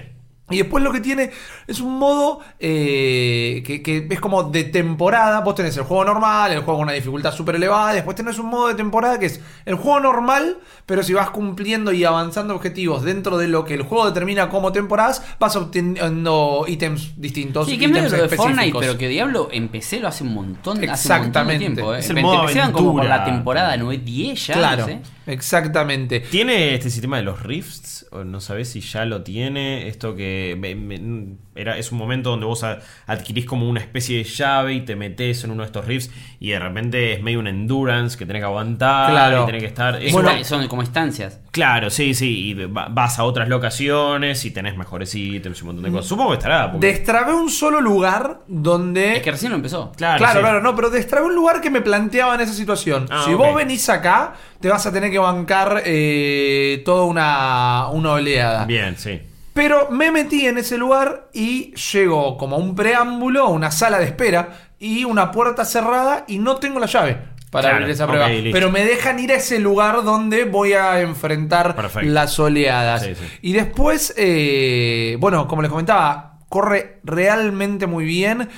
Y 0.51 0.57
después 0.57 0.83
lo 0.83 0.91
que 0.91 0.99
tiene 1.01 1.31
es 1.65 1.79
un 1.79 1.97
modo 1.97 2.39
eh, 2.59 3.63
que, 3.65 3.81
que 3.81 4.05
es 4.07 4.19
como 4.19 4.43
de 4.43 4.65
temporada. 4.65 5.39
Vos 5.41 5.55
tenés 5.55 5.75
el 5.77 5.83
juego 5.83 6.05
normal, 6.05 6.51
el 6.51 6.59
juego 6.59 6.73
con 6.77 6.83
una 6.83 6.91
dificultad 6.93 7.33
súper 7.33 7.55
elevada. 7.55 7.93
y 7.93 7.95
Después 7.95 8.15
tenés 8.15 8.37
un 8.37 8.47
modo 8.47 8.67
de 8.67 8.75
temporada 8.75 9.17
que 9.17 9.25
es 9.25 9.41
el 9.65 9.73
juego 9.73 9.99
normal, 10.01 10.57
pero 10.85 11.01
si 11.01 11.13
vas 11.13 11.31
cumpliendo 11.31 11.91
y 11.93 12.03
avanzando 12.03 12.53
objetivos 12.55 13.01
dentro 13.03 13.39
de 13.39 13.47
lo 13.47 13.65
que 13.65 13.73
el 13.73 13.81
juego 13.81 14.05
determina 14.05 14.49
como 14.49 14.71
temporadas, 14.71 15.23
vas 15.39 15.55
obteniendo 15.55 16.65
ítems 16.67 17.13
distintos. 17.19 17.67
Sí, 17.67 17.79
que 17.79 17.85
es 17.85 17.91
medio 17.91 18.07
ítems 18.07 18.29
de 18.29 18.37
Fortnite, 18.37 18.77
pero 18.79 18.97
que 18.99 19.07
Diablo 19.07 19.49
empecé 19.51 19.99
lo 19.99 20.09
hace 20.09 20.23
un 20.23 20.33
montón, 20.35 20.43
hace 20.43 20.53
un 20.53 20.63
montón 20.63 20.81
de 20.81 20.91
Exactamente. 20.91 21.57
tiempo. 21.59 21.95
¿eh? 21.95 21.99
Es 21.99 22.09
el 22.11 22.17
Empe- 22.17 22.21
modo 22.21 22.41
empezaban 22.41 22.71
como 22.71 22.93
por 22.93 23.05
la 23.05 23.25
temporada 23.25 23.75
9, 23.77 24.03
10 24.05 24.47
ya. 24.47 24.53
Claro, 24.53 24.81
no 24.81 24.87
sé. 24.87 24.99
exactamente. 25.25 26.19
¿Tiene 26.19 26.75
este 26.75 26.89
sistema 26.91 27.17
de 27.17 27.23
los 27.23 27.41
rifts? 27.41 27.94
No 28.23 28.39
sabés 28.39 28.69
si 28.69 28.79
ya 28.81 29.05
lo 29.05 29.23
tiene. 29.23 29.87
Esto 29.87 30.15
que 30.15 30.55
me- 30.59 30.75
me- 30.75 31.35
era, 31.55 31.77
es 31.77 31.91
un 31.91 31.97
momento 31.97 32.29
donde 32.31 32.45
vos 32.45 32.63
adquirís 33.07 33.45
como 33.45 33.67
una 33.69 33.79
especie 33.79 34.17
de 34.17 34.23
llave 34.25 34.73
y 34.73 34.81
te 34.81 34.95
metés 34.95 35.43
en 35.43 35.51
uno 35.51 35.63
de 35.63 35.67
estos 35.67 35.85
rifts 35.85 36.11
y 36.39 36.49
de 36.49 36.59
repente 36.59 37.13
es 37.13 37.21
medio 37.23 37.39
un 37.39 37.47
endurance 37.47 38.17
que 38.17 38.25
tenés 38.25 38.41
que 38.41 38.45
aguantar 38.45 39.09
Claro. 39.11 39.43
y 39.43 39.45
tenés 39.47 39.61
que 39.61 39.67
estar. 39.67 40.01
es 40.01 40.11
Bueno, 40.13 40.31
una- 40.31 40.43
son 40.43 40.67
como 40.67 40.81
instancias. 40.81 41.39
claro, 41.51 41.89
sí, 41.89 42.13
sí. 42.13 42.49
Y 42.49 42.53
va- 42.53 42.87
vas 42.89 43.19
a 43.19 43.23
otras 43.23 43.47
locaciones 43.49 44.43
y 44.45 44.51
tenés 44.51 44.77
mejores 44.77 45.13
ítems 45.15 45.57
y 45.59 45.61
un 45.61 45.67
montón 45.67 45.83
de 45.85 45.91
cosas. 45.91 46.07
Supongo 46.07 46.31
que 46.31 46.37
estará. 46.37 46.71
porque- 46.71 46.87
Destrabé 46.87 47.33
un 47.33 47.49
solo 47.49 47.81
lugar 47.81 48.41
donde. 48.47 49.15
Es 49.17 49.21
que 49.23 49.31
recién 49.31 49.51
lo 49.51 49.55
empezó. 49.57 49.91
Claro, 49.95 50.17
Claro, 50.17 50.33
sí. 50.33 50.39
claro, 50.39 50.61
no, 50.61 50.75
pero 50.75 50.89
destrabé 50.89 51.25
un 51.27 51.35
lugar 51.35 51.61
que 51.61 51.69
me 51.69 51.81
planteaba 51.81 52.35
en 52.35 52.41
esa 52.41 52.53
situación. 52.53 53.07
Ah, 53.09 53.23
si 53.25 53.33
vos 53.33 53.55
venís 53.55 53.87
acá, 53.89 54.33
te 54.65 54.71
vas 54.71 54.83
a 54.87 54.91
tener 54.91 55.11
que 55.11 55.19
bancar 55.19 55.83
eh, 55.85 56.81
toda 56.83 57.03
una, 57.03 57.87
una 57.91 58.13
oleada. 58.13 58.65
Bien, 58.65 58.97
sí. 58.97 59.21
Pero 59.53 59.91
me 59.91 60.11
metí 60.11 60.47
en 60.47 60.57
ese 60.57 60.75
lugar 60.79 61.29
y 61.33 61.71
llegó 61.75 62.35
como 62.35 62.57
un 62.57 62.73
preámbulo, 62.73 63.49
una 63.49 63.69
sala 63.69 63.99
de 63.99 64.05
espera 64.05 64.71
y 64.79 65.03
una 65.03 65.31
puerta 65.31 65.65
cerrada 65.65 66.25
y 66.27 66.39
no 66.39 66.55
tengo 66.55 66.79
la 66.79 66.87
llave 66.87 67.15
para 67.51 67.67
Claro, 67.67 67.75
abrir 67.75 67.89
esa 67.91 68.07
prueba. 68.07 68.27
Pero 68.27 68.71
me 68.71 68.83
dejan 68.83 69.19
ir 69.19 69.33
a 69.33 69.35
ese 69.35 69.59
lugar 69.59 70.03
donde 70.03 70.45
voy 70.45 70.73
a 70.73 70.99
enfrentar 71.01 71.75
Perfecto. 71.75 72.09
las 72.09 72.39
oleadas. 72.39 73.03
Sí, 73.03 73.13
sí. 73.13 73.25
Y 73.43 73.53
después, 73.53 74.15
eh, 74.17 75.15
bueno, 75.19 75.47
como 75.47 75.61
les 75.61 75.69
comentaba, 75.69 76.39
corre 76.49 77.01
realmente 77.03 77.85
muy 77.85 78.05
bien. 78.05 78.49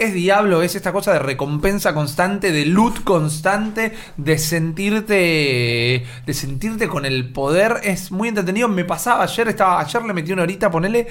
Es 0.00 0.14
Diablo, 0.14 0.62
es 0.62 0.74
esta 0.76 0.94
cosa 0.94 1.12
de 1.12 1.18
recompensa 1.18 1.92
constante, 1.92 2.52
de 2.52 2.64
loot 2.64 3.04
constante, 3.04 3.92
de 4.16 4.38
sentirte. 4.38 6.06
de 6.24 6.34
sentirte 6.34 6.88
con 6.88 7.04
el 7.04 7.30
poder. 7.34 7.80
Es 7.82 8.10
muy 8.10 8.28
entretenido. 8.28 8.66
Me 8.66 8.86
pasaba 8.86 9.24
ayer, 9.24 9.48
estaba. 9.48 9.78
Ayer 9.78 10.02
le 10.02 10.14
metí 10.14 10.32
una 10.32 10.44
horita, 10.44 10.70
ponele. 10.70 11.06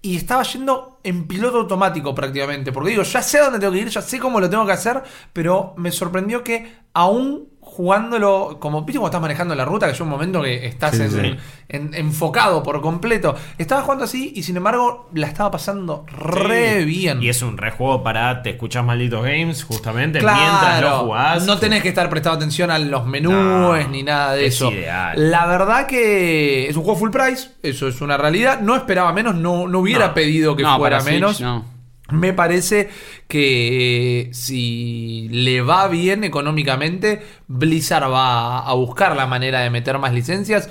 Y 0.00 0.16
estaba 0.16 0.42
yendo 0.42 0.98
en 1.04 1.28
piloto 1.28 1.58
automático 1.58 2.12
prácticamente. 2.12 2.72
Porque 2.72 2.90
digo, 2.90 3.04
ya 3.04 3.22
sé 3.22 3.38
dónde 3.38 3.60
tengo 3.60 3.72
que 3.72 3.78
ir, 3.78 3.88
ya 3.88 4.02
sé 4.02 4.18
cómo 4.18 4.40
lo 4.40 4.50
tengo 4.50 4.66
que 4.66 4.72
hacer. 4.72 5.00
Pero 5.32 5.72
me 5.76 5.92
sorprendió 5.92 6.42
que 6.42 6.74
aún 6.94 7.51
jugándolo, 7.74 8.58
como 8.60 8.82
viste 8.82 8.98
cuando 8.98 9.08
estás 9.08 9.22
manejando 9.22 9.54
la 9.54 9.64
ruta, 9.64 9.86
que 9.86 9.92
es 9.92 10.00
un 10.00 10.08
momento 10.08 10.42
que 10.42 10.66
estás 10.66 10.94
Sí, 10.94 11.02
en- 11.02 11.10
sí. 11.10 11.36
en- 11.70 11.94
enfocado 11.94 12.62
por 12.62 12.80
completo. 12.82 13.34
Estaba 13.56 13.80
jugando 13.82 14.04
así 14.04 14.32
y 14.36 14.42
sin 14.42 14.58
embargo 14.58 15.08
la 15.14 15.26
estaba 15.26 15.50
pasando 15.50 16.04
re 16.06 16.80
Sí. 16.80 16.84
bien. 16.84 17.22
Y 17.22 17.28
es 17.30 17.40
un 17.42 17.56
rejuego 17.56 18.02
para 18.02 18.42
te 18.42 18.50
escuchas 18.50 18.84
malditos 18.84 19.22
games, 19.22 19.64
justamente, 19.64 20.18
Claro, 20.18 20.38
mientras 20.40 20.80
lo 20.82 20.98
jugás. 21.04 21.46
No 21.46 21.58
tenés 21.58 21.82
que 21.82 21.88
estar 21.88 22.10
prestado 22.10 22.36
atención 22.36 22.70
a 22.70 22.78
los 22.78 23.06
menús 23.06 23.32
No, 23.32 23.74
ni 23.88 24.02
nada 24.02 24.34
de 24.34 24.46
es 24.46 24.54
eso. 24.56 24.70
ideal. 24.70 25.30
La 25.30 25.46
verdad 25.46 25.86
que 25.86 26.68
es 26.68 26.76
un 26.76 26.82
juego 26.84 26.98
full 26.98 27.10
price, 27.10 27.48
eso 27.62 27.88
es 27.88 28.00
una 28.02 28.18
realidad. 28.18 28.60
No 28.60 28.76
esperaba 28.76 29.12
menos, 29.14 29.34
no, 29.34 29.66
no 29.66 29.78
hubiera 29.78 30.08
No. 30.08 30.14
pedido 30.14 30.54
que 30.56 30.62
no, 30.62 30.76
fuera 30.76 30.98
para 30.98 31.00
Switch, 31.04 31.14
menos. 31.14 31.40
no. 31.40 31.71
Me 32.12 32.32
parece 32.32 32.90
que 33.26 34.20
eh, 34.20 34.34
si 34.34 35.28
le 35.30 35.62
va 35.62 35.88
bien 35.88 36.24
económicamente, 36.24 37.22
Blizzard 37.48 38.10
va 38.12 38.60
a 38.60 38.72
buscar 38.74 39.16
la 39.16 39.26
manera 39.26 39.60
de 39.60 39.70
meter 39.70 39.98
más 39.98 40.12
licencias. 40.12 40.68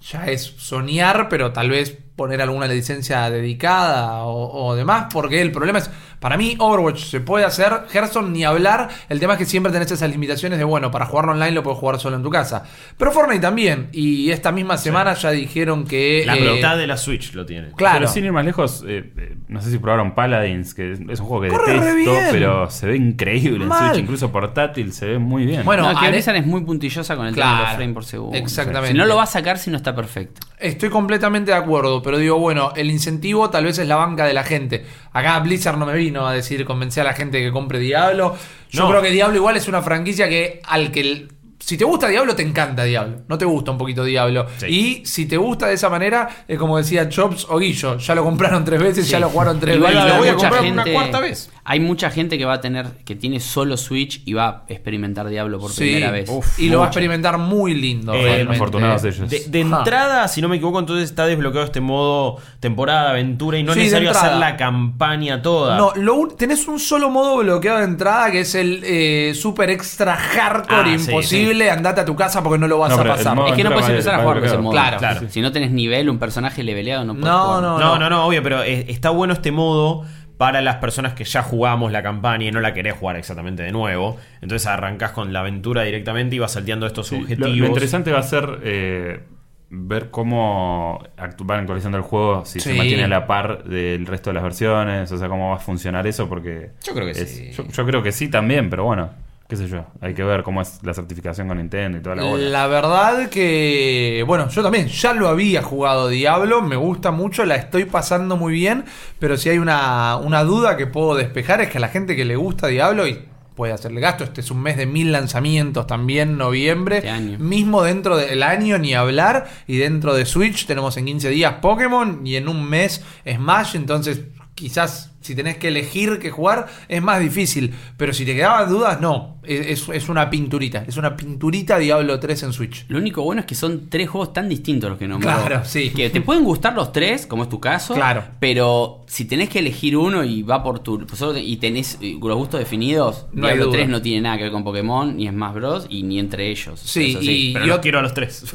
Ya 0.00 0.26
es 0.26 0.42
soñar, 0.42 1.28
pero 1.28 1.52
tal 1.52 1.70
vez 1.70 1.96
poner 2.16 2.42
alguna 2.42 2.66
licencia 2.66 3.30
dedicada 3.30 4.24
o, 4.24 4.66
o 4.66 4.74
demás, 4.74 5.06
porque 5.12 5.40
el 5.40 5.52
problema 5.52 5.78
es, 5.78 5.90
para 6.20 6.36
mí 6.36 6.54
Overwatch 6.58 7.02
se 7.04 7.20
puede 7.20 7.46
hacer, 7.46 7.72
Hearthstone 7.92 8.30
ni 8.30 8.44
hablar, 8.44 8.88
el 9.08 9.18
tema 9.18 9.32
es 9.32 9.38
que 9.38 9.46
siempre 9.46 9.72
tenés 9.72 9.90
esas 9.90 10.10
limitaciones 10.10 10.58
de, 10.58 10.64
bueno, 10.64 10.90
para 10.90 11.06
jugarlo 11.06 11.32
online 11.32 11.52
lo 11.52 11.62
puedes 11.62 11.78
jugar 11.78 11.98
solo 11.98 12.16
en 12.16 12.22
tu 12.22 12.28
casa. 12.30 12.62
Pero 12.98 13.10
Fortnite 13.10 13.40
también, 13.40 13.88
y 13.90 14.30
esta 14.30 14.52
misma 14.52 14.76
semana 14.76 15.14
ya 15.14 15.30
dijeron 15.30 15.86
que... 15.86 16.22
La 16.26 16.36
eh, 16.36 16.52
mitad 16.54 16.76
de 16.76 16.86
la 16.86 16.98
Switch 16.98 17.32
lo 17.32 17.46
tiene. 17.46 17.72
Claro. 17.72 18.00
Pero 18.00 18.10
sin 18.10 18.26
ir 18.26 18.32
más 18.32 18.44
lejos, 18.44 18.84
eh, 18.86 19.10
eh, 19.16 19.36
no 19.48 19.62
sé 19.62 19.70
si 19.70 19.78
probaron 19.78 20.14
Paladins, 20.14 20.74
que 20.74 20.92
es 20.92 21.20
un 21.20 21.26
juego 21.26 21.40
que 21.40 21.72
detesto, 21.72 22.18
pero 22.30 22.70
se 22.70 22.86
ve 22.86 22.96
increíble 22.96 23.64
en 23.64 23.68
Mal. 23.68 23.88
Switch, 23.88 24.02
incluso 24.02 24.30
portátil, 24.30 24.92
se 24.92 25.06
ve 25.06 25.18
muy 25.18 25.46
bien. 25.46 25.64
Bueno, 25.64 25.90
no, 25.90 25.98
que 25.98 26.18
es 26.18 26.46
muy 26.46 26.60
puntillosa 26.62 27.16
con 27.16 27.26
el 27.26 27.34
tema 27.34 27.46
de 27.46 27.52
Claro, 27.52 27.66
los 27.68 27.76
frames 27.76 27.94
por 27.94 28.04
segundo. 28.04 28.36
exactamente. 28.36 28.92
Si 28.92 28.98
no 28.98 29.06
lo 29.06 29.16
va 29.16 29.22
a 29.22 29.26
sacar 29.26 29.58
si 29.58 29.70
no 29.70 29.78
está 29.78 29.94
perfecto. 29.96 30.46
Estoy 30.58 30.90
completamente 30.90 31.52
de 31.52 31.56
acuerdo, 31.56 32.02
pero 32.02 32.18
digo, 32.18 32.38
bueno, 32.38 32.72
el 32.76 32.90
incentivo 32.90 33.48
tal 33.48 33.64
vez 33.64 33.78
es 33.78 33.88
la 33.88 33.96
banca 33.96 34.26
de 34.26 34.34
la 34.34 34.44
gente. 34.44 34.84
Acá 35.12 35.38
Blizzard 35.40 35.78
no 35.78 35.86
me 35.86 35.94
vino 36.10 36.26
a 36.26 36.32
decir 36.32 36.64
convencer 36.64 37.02
a 37.02 37.04
la 37.04 37.12
gente 37.14 37.40
que 37.40 37.52
compre 37.52 37.78
Diablo. 37.78 38.36
Yo 38.70 38.82
No. 38.82 38.90
creo 38.90 39.02
que 39.02 39.10
Diablo 39.10 39.36
igual 39.36 39.56
es 39.56 39.68
una 39.68 39.80
franquicia 39.80 40.28
que 40.28 40.60
al 40.64 40.90
que 40.90 41.28
si 41.60 41.76
te 41.76 41.84
gusta 41.84 42.08
Diablo 42.08 42.34
te 42.34 42.42
encanta 42.42 42.82
Diablo, 42.84 43.18
no 43.28 43.38
te 43.38 43.44
gusta 43.44 43.70
un 43.70 43.78
poquito 43.78 44.02
Diablo. 44.04 44.46
Sí. 44.56 44.66
Y 44.66 45.06
si 45.06 45.26
te 45.26 45.36
gusta 45.36 45.66
de 45.68 45.74
esa 45.74 45.88
manera, 45.90 46.28
es 46.48 46.58
como 46.58 46.78
decía 46.78 47.08
Chops 47.08 47.46
o 47.48 47.58
Guillo, 47.58 47.98
ya 47.98 48.14
lo 48.14 48.24
compraron 48.24 48.64
tres 48.64 48.80
veces, 48.82 49.04
Sí. 49.06 49.12
ya 49.12 49.20
lo 49.20 49.28
jugaron 49.28 49.60
tres 49.60 49.76
Igual 49.76 49.94
veces. 49.94 50.08
lo 50.10 50.18
voy 50.18 50.28
a 50.28 50.34
comprar 50.34 50.64
una 50.64 50.84
cuarta 50.84 51.20
vez. 51.20 51.50
Hay 51.64 51.78
mucha 51.78 52.10
gente 52.10 52.36
que 52.38 52.44
va 52.44 52.54
a 52.54 52.60
tener, 52.60 52.86
que 53.04 53.14
tiene 53.14 53.38
solo 53.38 53.76
Switch 53.76 54.22
y 54.24 54.32
va 54.32 54.48
a 54.48 54.64
experimentar 54.68 55.28
Diablo 55.28 55.60
por 55.60 55.70
Sí, 55.70 55.82
primera 55.84 56.10
vez. 56.10 56.28
uf. 56.28 56.58
y 56.58 56.68
lo 56.68 56.78
va 56.78 56.86
a 56.86 56.88
experimentar 56.88 57.38
muy 57.38 57.74
lindo. 57.74 58.12
Eh, 58.14 58.46
afortunados 58.50 59.04
ellos. 59.04 59.28
De, 59.30 59.60
entrada, 59.60 60.26
si 60.26 60.40
no 60.40 60.48
me 60.48 60.56
equivoco, 60.56 60.78
entonces 60.80 61.08
está 61.10 61.26
desbloqueado 61.26 61.66
este 61.66 61.80
modo 61.80 62.38
temporada, 62.58 63.10
aventura 63.10 63.58
y 63.58 63.62
no 63.62 63.74
Sí, 63.74 63.80
es 63.80 63.84
necesario 63.92 64.10
hacer 64.10 64.32
la 64.38 64.56
campaña 64.56 65.42
toda. 65.42 65.76
No, 65.76 65.92
lo 65.94 66.14
un- 66.14 66.36
tenés 66.36 66.66
un 66.66 66.80
solo 66.80 67.10
modo 67.10 67.36
bloqueado 67.36 67.78
de 67.78 67.84
entrada 67.84 68.30
que 68.32 68.40
es 68.40 68.54
el 68.54 68.80
eh, 68.84 69.32
super 69.34 69.70
extra 69.70 70.16
hardcore 70.16 70.94
Ah, 70.94 70.98
sí, 71.22 71.49
imposible. 71.50 71.70
Andate 71.70 72.00
a 72.00 72.04
tu 72.04 72.16
casa 72.16 72.42
porque 72.42 72.58
no 72.58 72.66
lo 72.68 72.78
vas 72.78 72.90
No, 72.90 72.98
a 72.98 73.02
el 73.02 73.08
pasar. 73.08 73.38
Es 73.48 73.52
que 73.54 73.64
no 73.64 73.70
puedes 73.72 73.88
empezar 73.88 74.14
a 74.14 74.18
jugar 74.22 74.36
con 74.38 74.44
ese 74.46 74.56
bloqueado. 74.56 74.62
modo. 74.62 74.72
Claro, 74.72 74.98
claro. 74.98 75.20
Si 75.28 75.40
no 75.40 75.52
tenés 75.52 75.70
nivel, 75.70 76.08
un 76.10 76.18
personaje 76.18 76.62
leveleado, 76.62 77.04
no 77.04 77.14
puedes 77.14 77.26
No, 77.28 77.42
jugar. 77.44 77.62
no, 77.62 77.78
No, 77.78 77.98
no, 77.98 78.10
no, 78.10 78.26
obvio, 78.26 78.42
pero 78.42 78.62
está 78.62 79.10
bueno 79.10 79.32
este 79.32 79.52
modo 79.52 80.04
para 80.36 80.62
las 80.62 80.76
personas 80.76 81.12
que 81.12 81.24
ya 81.24 81.42
jugamos 81.42 81.92
la 81.92 82.02
campaña 82.02 82.46
y 82.46 82.50
no 82.50 82.60
la 82.60 82.72
querés 82.72 82.94
jugar 82.94 83.16
exactamente 83.16 83.62
de 83.62 83.72
nuevo. 83.72 84.16
Entonces 84.40 84.66
arrancás 84.66 85.10
con 85.12 85.32
la 85.32 85.40
aventura 85.40 85.82
directamente 85.82 86.36
y 86.36 86.38
vas 86.38 86.52
salteando 86.52 86.86
estos 86.86 87.08
Sí, 87.08 87.16
objetivos. 87.16 87.50
Lo, 87.58 87.66
interesante 87.66 88.10
va 88.10 88.20
a 88.20 88.22
ser 88.22 88.58
eh, 88.62 89.20
ver 89.68 90.10
cómo 90.10 91.04
van 91.44 91.60
actualizando 91.60 91.98
el 91.98 92.02
juego, 92.04 92.44
si 92.46 92.58
se 92.58 92.72
mantiene 92.74 93.04
a 93.04 93.08
la 93.08 93.26
par 93.26 93.64
del 93.64 94.06
resto 94.06 94.30
de 94.30 94.34
las 94.34 94.42
versiones, 94.42 95.12
o 95.12 95.18
sea, 95.18 95.28
cómo 95.28 95.50
va 95.50 95.56
a 95.56 95.58
funcionar 95.60 96.06
eso, 96.06 96.26
porque... 96.28 96.70
Yo 96.84 96.94
creo 96.94 97.04
que 97.04 97.12
es- 97.12 97.30
sí. 97.30 97.50
Yo, 97.52 97.68
yo 97.68 97.84
creo 97.86 98.02
que 98.02 98.10
sí 98.10 98.28
también, 98.28 98.70
pero 98.70 98.84
bueno, 98.84 99.10
qué 99.50 99.56
sé 99.56 99.66
yo, 99.66 99.84
hay 100.00 100.14
que 100.14 100.22
ver 100.22 100.44
cómo 100.44 100.62
es 100.62 100.78
la 100.82 100.94
certificación 100.94 101.48
con 101.48 101.58
Nintendo 101.58 101.98
y 101.98 102.00
toda 102.00 102.14
la 102.14 102.22
bola. 102.22 102.48
La 102.48 102.66
verdad 102.68 103.28
que, 103.28 104.22
bueno, 104.26 104.48
yo 104.48 104.62
también 104.62 104.86
ya 104.86 105.12
lo 105.12 105.28
había 105.28 105.60
jugado 105.60 106.08
Diablo, 106.08 106.62
me 106.62 106.76
gusta 106.76 107.10
mucho, 107.10 107.44
la 107.44 107.56
estoy 107.56 107.84
pasando 107.84 108.36
muy 108.36 108.52
bien, 108.52 108.84
pero 109.18 109.36
si 109.36 109.48
hay 109.48 109.58
una, 109.58 110.16
una 110.18 110.44
duda 110.44 110.76
que 110.76 110.86
puedo 110.86 111.16
despejar 111.16 111.60
es 111.60 111.68
que 111.68 111.78
a 111.78 111.80
la 111.80 111.88
gente 111.88 112.14
que 112.14 112.24
le 112.24 112.36
gusta 112.36 112.68
Diablo 112.68 113.08
y 113.08 113.24
puede 113.56 113.72
hacerle 113.72 114.00
gasto, 114.00 114.22
este 114.22 114.40
es 114.40 114.50
un 114.52 114.62
mes 114.62 114.76
de 114.76 114.86
mil 114.86 115.10
lanzamientos 115.10 115.86
también, 115.86 116.38
noviembre, 116.38 116.98
Este 116.98 117.10
año. 117.10 117.38
mismo 117.40 117.82
dentro 117.82 118.16
del 118.16 118.44
año 118.44 118.78
ni 118.78 118.94
hablar, 118.94 119.48
y 119.66 119.78
dentro 119.78 120.14
de 120.14 120.26
Switch 120.26 120.64
tenemos 120.66 120.96
en 120.96 121.06
15 121.06 121.28
días 121.28 121.54
Pokémon 121.60 122.24
y 122.24 122.36
en 122.36 122.48
un 122.48 122.64
mes 122.70 123.04
Smash, 123.28 123.74
entonces 123.74 124.20
quizás 124.54 125.12
si 125.20 125.34
tenés 125.34 125.56
que 125.58 125.68
elegir 125.68 126.18
qué 126.18 126.30
jugar 126.30 126.66
es 126.88 127.02
más 127.02 127.20
difícil, 127.20 127.74
pero 127.96 128.12
si 128.12 128.24
te 128.24 128.34
quedaban 128.34 128.68
dudas, 128.68 129.00
no, 129.00 129.39
es, 129.50 129.88
es- 129.88 130.08
una 130.08 130.28
pinturita, 130.30 130.84
es 130.86 130.96
una 130.96 131.16
pinturita 131.16 131.78
Diablo 131.78 132.18
3 132.18 132.42
en 132.44 132.52
Switch. 132.52 132.84
Lo 132.88 132.98
único 132.98 133.22
bueno 133.22 133.40
es 133.40 133.46
que 133.46 133.54
son 133.54 133.88
tres 133.88 134.08
juegos 134.08 134.32
tan 134.32 134.48
distintos 134.48 134.90
los 134.90 134.98
que 134.98 135.06
nombró. 135.08 135.30
Claro, 135.30 135.64
sí. 135.64 135.90
Que 135.90 136.10
te 136.10 136.20
pueden 136.20 136.44
gustar 136.44 136.74
los 136.74 136.92
tres, 136.92 137.26
como 137.26 137.42
es 137.44 137.48
tu 137.48 137.60
caso. 137.60 137.94
Claro. 137.94 138.24
Pero 138.40 139.04
si 139.06 139.24
tenés 139.24 139.48
que 139.48 139.58
elegir 139.60 139.96
uno 139.96 140.24
y 140.24 140.42
va 140.42 140.62
por 140.62 140.78
tu. 140.80 141.04
y 141.36 141.56
tenés 141.58 141.98
eh, 142.00 142.18
los 142.20 142.36
gustos 142.36 142.60
definidos, 142.60 143.26
No 143.32 143.46
hay 143.46 143.54
Diablo 143.54 143.66
duda. 143.66 143.76
3 143.78 143.88
no 143.88 144.02
tiene 144.02 144.20
nada 144.22 144.36
que 144.36 144.42
ver 144.44 144.52
con 144.52 144.64
Pokémon, 144.64 145.16
ni 145.16 145.28
Smash 145.28 145.54
Bros. 145.54 145.86
y 145.88 146.02
ni 146.02 146.18
entre 146.18 146.48
ellos. 146.50 146.80
Sí, 146.80 147.12
Eso 147.12 147.20
y- 147.22 147.52
Pero 147.52 147.66
yo- 147.66 147.72
los 147.74 147.80
quiero 147.80 147.98
a 147.98 148.02
los 148.02 148.14
tres. 148.14 148.44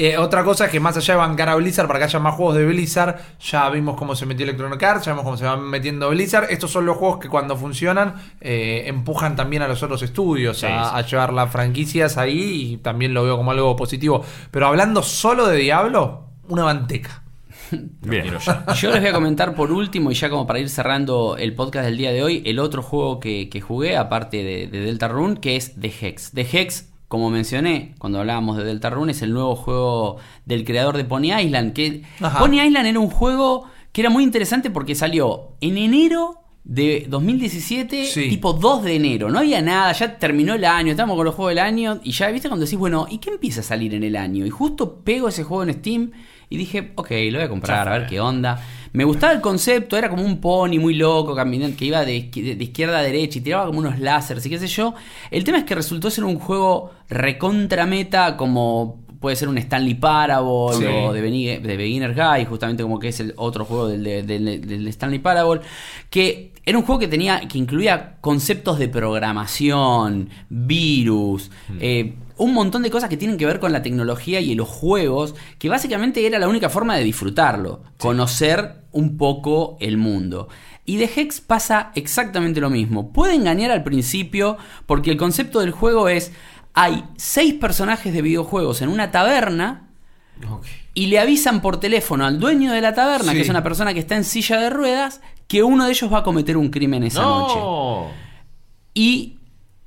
Eh, 0.00 0.16
otra 0.16 0.44
cosa 0.44 0.66
es 0.66 0.70
que 0.70 0.78
más 0.78 0.96
allá 0.96 1.14
de 1.14 1.18
bancar 1.18 1.48
a 1.48 1.56
Blizzard 1.56 1.88
para 1.88 1.98
que 1.98 2.04
haya 2.04 2.20
más 2.20 2.34
juegos 2.36 2.54
de 2.54 2.64
Blizzard, 2.64 3.16
ya 3.40 3.68
vimos 3.68 3.96
cómo 3.96 4.14
se 4.14 4.26
metió 4.26 4.44
Electronic 4.44 4.80
Arts, 4.80 5.06
ya 5.06 5.10
vimos 5.12 5.24
cómo 5.24 5.36
se 5.36 5.44
van 5.44 5.64
metiendo 5.68 6.08
Blizzard. 6.10 6.46
Estos 6.52 6.70
son 6.70 6.86
los 6.86 6.96
juegos 6.96 7.18
que 7.18 7.28
cuando 7.28 7.56
funcionan 7.56 8.14
eh, 8.40 8.84
empujan 8.86 9.34
también 9.34 9.62
a 9.62 9.66
los 9.66 9.82
otros 9.82 9.97
estudios 10.02 10.58
Sí, 10.58 10.66
a, 10.66 10.84
sí. 10.84 10.90
a 10.94 11.00
llevar 11.06 11.32
las 11.32 11.50
franquicias 11.50 12.16
ahí 12.18 12.72
y 12.72 12.76
también 12.78 13.14
lo 13.14 13.24
veo 13.24 13.36
como 13.36 13.50
algo 13.50 13.74
positivo. 13.76 14.24
Pero 14.50 14.66
hablando 14.66 15.02
solo 15.02 15.46
de 15.48 15.58
Diablo, 15.58 16.24
una 16.48 16.64
manteca. 16.64 17.22
Bien. 17.70 18.24
Yo 18.80 18.90
les 18.90 19.00
voy 19.00 19.10
a 19.10 19.12
comentar 19.12 19.54
por 19.54 19.70
último, 19.72 20.10
y 20.10 20.14
ya 20.14 20.30
como 20.30 20.46
para 20.46 20.58
ir 20.58 20.70
cerrando 20.70 21.36
el 21.36 21.54
podcast 21.54 21.84
del 21.84 21.98
día 21.98 22.12
de 22.12 22.22
hoy, 22.22 22.42
el 22.46 22.58
otro 22.58 22.82
juego 22.82 23.20
que, 23.20 23.48
que 23.50 23.60
jugué, 23.60 23.96
aparte 23.96 24.42
de, 24.42 24.66
de 24.68 24.80
Deltarune, 24.80 25.38
que 25.40 25.56
es 25.56 25.74
The 25.78 25.92
Hex. 26.00 26.32
The 26.32 26.48
Hex, 26.50 26.88
como 27.08 27.28
mencioné 27.30 27.94
cuando 27.98 28.20
hablábamos 28.20 28.56
de 28.56 28.64
Deltarune, 28.64 29.12
es 29.12 29.20
el 29.22 29.32
nuevo 29.34 29.54
juego 29.56 30.16
del 30.46 30.64
creador 30.64 30.96
de 30.96 31.04
Pony 31.04 31.32
Island. 31.38 31.74
Que 31.74 32.02
Ajá. 32.20 32.38
Pony 32.38 32.60
Island 32.62 32.86
era 32.86 33.00
un 33.00 33.10
juego 33.10 33.64
que 33.92 34.00
era 34.00 34.08
muy 34.10 34.22
interesante 34.24 34.70
porque 34.70 34.94
salió 34.94 35.50
en 35.60 35.76
enero 35.76 36.36
de 36.68 37.06
2017, 37.08 38.04
Sí. 38.04 38.28
tipo 38.28 38.52
2 38.52 38.84
de 38.84 38.94
enero. 38.94 39.30
No 39.30 39.38
había 39.40 39.60
nada, 39.62 39.90
ya 39.92 40.18
terminó 40.18 40.54
el 40.54 40.64
año, 40.66 40.90
estamos 40.90 41.16
con 41.16 41.24
los 41.24 41.34
juegos 41.34 41.52
del 41.52 41.58
año. 41.64 41.98
Y 42.04 42.12
ya, 42.12 42.28
viste, 42.30 42.48
cuando 42.48 42.64
decís, 42.66 42.78
bueno, 42.78 43.06
¿y 43.10 43.18
qué 43.18 43.30
empieza 43.30 43.60
a 43.60 43.64
salir 43.64 43.94
en 43.94 44.04
el 44.04 44.14
año? 44.16 44.44
Y 44.46 44.50
justo 44.50 44.96
pego 45.02 45.28
ese 45.28 45.44
juego 45.44 45.62
en 45.64 45.72
Steam 45.72 46.10
y 46.50 46.58
dije, 46.58 46.92
ok, 46.94 47.10
lo 47.30 47.38
voy 47.38 47.46
a 47.46 47.48
comprar, 47.48 47.88
a 47.88 47.98
ver 47.98 48.06
qué 48.06 48.20
onda. 48.20 48.62
Me 48.92 49.04
gustaba 49.04 49.32
el 49.32 49.40
concepto, 49.40 49.96
era 49.96 50.10
como 50.10 50.22
un 50.24 50.40
pony 50.40 50.78
muy 50.78 50.94
loco, 50.94 51.34
caminante, 51.34 51.76
que 51.76 51.86
iba 51.86 52.04
de, 52.04 52.30
de 52.32 52.64
izquierda 52.64 52.98
a 52.98 53.02
derecha 53.02 53.38
y 53.38 53.42
tiraba 53.42 53.66
como 53.66 53.78
unos 53.78 53.98
láseres 53.98 54.44
y 54.44 54.50
qué 54.50 54.58
sé 54.58 54.66
yo. 54.66 54.94
El 55.30 55.44
tema 55.44 55.58
es 55.58 55.64
que 55.64 55.74
resultó 55.74 56.10
ser 56.10 56.24
un 56.24 56.38
juego 56.38 56.90
recontra 57.08 57.86
meta, 57.86 58.36
como 58.36 59.00
puede 59.20 59.36
ser 59.36 59.48
un 59.48 59.58
Stanley 59.58 59.94
Parable 59.94 60.76
Sí. 60.78 60.84
o 60.84 61.12
de, 61.12 61.20
de 61.22 61.76
Beginner 61.76 62.14
Guy, 62.14 62.44
justamente 62.44 62.82
como 62.82 62.98
que 62.98 63.08
es 63.08 63.20
el 63.20 63.34
otro 63.36 63.64
juego 63.64 63.88
del, 63.88 64.04
de- 64.04 64.22
del- 64.22 64.66
del 64.66 64.88
Stanley 64.88 65.18
Parable, 65.18 65.60
que 66.10 66.52
era 66.64 66.78
un 66.78 66.84
juego 66.84 66.98
que 66.98 67.08
tenía, 67.08 67.40
que 67.48 67.58
incluía 67.58 68.16
conceptos 68.20 68.78
de 68.78 68.88
programación, 68.88 70.28
virus, 70.50 71.50
eh, 71.80 72.14
un 72.36 72.54
montón 72.54 72.82
de 72.82 72.90
cosas 72.90 73.08
que 73.10 73.16
tienen 73.16 73.36
que 73.36 73.46
ver 73.46 73.58
con 73.58 73.72
la 73.72 73.82
tecnología 73.82 74.40
y 74.40 74.54
los 74.54 74.68
juegos, 74.68 75.34
que 75.58 75.68
básicamente 75.68 76.24
era 76.26 76.38
la 76.38 76.46
única 76.48 76.68
forma 76.68 76.96
de 76.96 77.02
disfrutarlo, 77.04 77.82
conocer 77.98 78.82
un 78.92 79.16
poco 79.16 79.76
el 79.80 79.96
mundo. 79.96 80.48
Y 80.84 80.96
de 80.96 81.10
Hex 81.14 81.40
pasa 81.40 81.90
exactamente 81.96 82.60
lo 82.60 82.70
mismo. 82.70 83.12
Puede 83.12 83.34
engañar 83.34 83.70
al 83.70 83.82
principio 83.82 84.56
porque 84.86 85.10
el 85.10 85.16
concepto 85.18 85.60
del 85.60 85.70
juego 85.72 86.08
es, 86.08 86.32
hay 86.74 87.04
seis 87.16 87.54
personajes 87.54 88.12
de 88.12 88.22
videojuegos 88.22 88.82
en 88.82 88.88
una 88.88 89.10
taberna 89.10 89.88
y 90.94 91.06
le 91.06 91.18
avisan 91.18 91.60
por 91.60 91.80
teléfono 91.80 92.24
al 92.24 92.38
dueño 92.38 92.72
de 92.72 92.80
la 92.80 92.94
taberna, 92.94 93.32
Sí. 93.32 93.38
que 93.38 93.42
es 93.42 93.48
una 93.48 93.62
persona 93.62 93.92
que 93.94 94.00
está 94.00 94.14
en 94.16 94.24
silla 94.24 94.58
de 94.60 94.70
ruedas, 94.70 95.20
que 95.48 95.62
uno 95.62 95.84
de 95.86 95.90
ellos 95.92 96.12
va 96.12 96.18
a 96.18 96.22
cometer 96.22 96.56
un 96.56 96.68
crimen 96.70 97.02
esa 97.04 97.22
noche. 97.22 97.54
No. 97.56 98.06
Y 98.94 99.38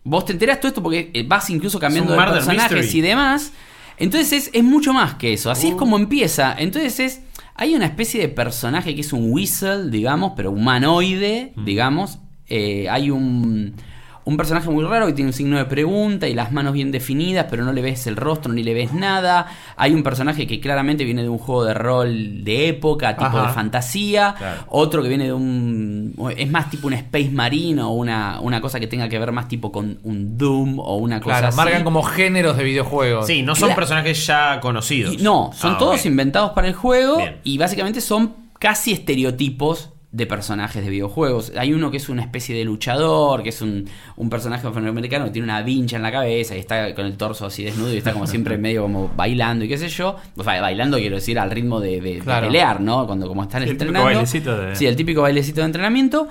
vos 0.03 0.25
te 0.25 0.33
enterás 0.33 0.59
todo 0.59 0.67
esto 0.69 0.83
porque 0.83 1.11
eh, 1.13 1.23
vas 1.27 1.49
incluso 1.49 1.79
cambiando 1.79 2.13
de 2.13 2.17
personajes 2.19 2.71
mystery. 2.77 2.97
y 2.99 3.01
demás. 3.01 3.51
Entonces 3.97 4.31
es, 4.33 4.49
es 4.53 4.63
mucho 4.63 4.93
más 4.93 5.15
que 5.15 5.33
eso. 5.33 5.51
Así 5.51 5.67
es 5.69 5.73
Uh. 5.73 5.77
como 5.77 5.97
empieza. 5.97 6.55
Entonces 6.57 6.99
es. 6.99 7.21
Hay 7.55 7.75
una 7.75 7.85
especie 7.85 8.19
de 8.21 8.29
personaje 8.29 8.95
que 8.95 9.01
es 9.01 9.13
un 9.13 9.31
whistle, 9.31 9.89
digamos, 9.91 10.33
pero 10.35 10.51
humanoide, 10.51 11.51
Mm. 11.55 11.65
digamos. 11.65 12.17
Eh, 12.47 12.87
hay 12.89 13.11
un. 13.11 13.75
Un 14.23 14.38
personaje 14.38 14.69
muy 14.69 14.84
raro 14.85 15.07
que 15.07 15.14
tiene 15.14 15.30
un 15.30 15.34
signo 15.34 15.57
de 15.57 15.65
pregunta 15.65 16.27
y 16.27 16.35
las 16.35 16.52
manos 16.52 16.73
bien 16.73 16.91
definidas, 16.91 17.48
pero 17.49 17.64
no 17.65 17.73
le 17.73 17.81
ves 17.81 18.06
el 18.06 18.15
rostro 18.15 18.53
ni 18.53 18.61
le 18.61 18.73
ves 18.73 18.93
nada. 18.93 19.48
Hay 19.77 19.93
un 19.93 20.03
personaje 20.03 20.45
que 20.45 20.60
claramente 20.60 21.03
viene 21.06 21.23
de 21.23 21.30
un 21.30 21.39
juego 21.39 21.65
de 21.65 21.73
rol 21.73 22.43
de 22.43 22.68
época, 22.68 23.15
tipo 23.15 23.26
Ajá. 23.26 23.48
de 23.48 23.53
fantasía. 23.53 24.35
Claro. 24.38 24.61
Otro 24.69 25.02
que 25.02 25.10
viene 25.10 25.26
de 25.26 25.34
un. 25.34 26.14
Es 26.38 26.49
más 26.52 26.69
tipo 26.69 26.85
un 26.88 26.93
Space 26.93 27.30
Marine 27.31 27.81
o 27.81 27.89
una, 27.89 28.39
una 28.41 28.61
cosa 28.61 28.80
que 28.80 28.85
tenga 28.88 29.10
que 29.10 29.18
ver 29.18 29.31
más 29.31 29.48
tipo 29.48 29.72
con 29.72 29.98
un 30.03 30.38
Doom 30.38 30.80
o 30.80 30.98
una 30.98 31.19
cosa 31.19 31.31
Claro, 31.38 31.48
así. 31.48 31.57
marcan 31.57 31.84
como 31.84 32.03
géneros 32.03 32.57
de 32.57 32.64
videojuegos. 32.64 33.26
Sí, 33.27 33.41
no 33.41 33.56
son 33.56 33.69
Claro. 33.69 33.80
personajes 33.80 34.27
ya 34.27 34.60
conocidos. 34.60 35.14
Y 35.14 35.18
no, 35.18 35.52
son 35.56 35.73
Ah, 35.73 35.77
todos 35.80 36.06
inventados 36.06 36.52
para 36.52 36.68
el 36.68 36.73
juego 36.76 37.18
Bien. 37.18 37.38
y 37.43 37.57
básicamente 37.57 38.02
son 38.02 38.34
casi 38.60 38.91
estereotipos 38.91 39.89
de 40.13 40.25
personajes 40.25 40.83
de 40.83 40.89
videojuegos. 40.89 41.53
Hay 41.57 41.71
uno 41.73 41.89
que 41.89 41.95
es 41.97 42.09
una 42.09 42.21
especie 42.21 42.53
de 42.53 42.65
luchador, 42.65 43.43
que 43.43 43.49
es 43.49 43.61
un, 43.61 43.88
un 44.17 44.29
personaje 44.29 44.67
afroamericano 44.67 45.23
que 45.25 45.31
tiene 45.31 45.45
una 45.45 45.61
vincha 45.61 45.95
en 45.95 46.01
la 46.03 46.11
cabeza 46.11 46.53
y 46.55 46.59
está 46.59 46.93
con 46.93 47.05
el 47.05 47.15
torso 47.15 47.45
así 47.45 47.63
desnudo 47.63 47.93
y 47.93 47.97
está 47.97 48.11
como 48.11 48.27
siempre 48.27 48.57
medio 48.59 48.81
como 48.83 49.09
bailando 49.15 49.63
y 49.63 49.69
qué 49.69 49.77
sé 49.77 49.88
yo. 49.88 50.17
O 50.35 50.43
sea, 50.43 50.59
bailando 50.61 50.97
quiero 50.97 51.15
decir 51.15 51.39
al 51.39 51.49
ritmo 51.49 51.79
de, 51.79 52.01
de- 52.01 52.15
de 52.15 52.19
Claro. 52.19 52.47
pelear, 52.47 52.81
¿no? 52.81 53.07
Cuando 53.07 53.27
como 53.29 53.43
están 53.43 53.61
El 53.63 53.69
típico 53.69 53.83
entrenando. 53.85 54.13
bailecito 54.13 54.57
de- 54.57 54.75
Sí, 54.75 54.85
el 54.85 54.95
típico 54.97 55.21
bailecito 55.21 55.61
de 55.61 55.65
entrenamiento. 55.67 56.27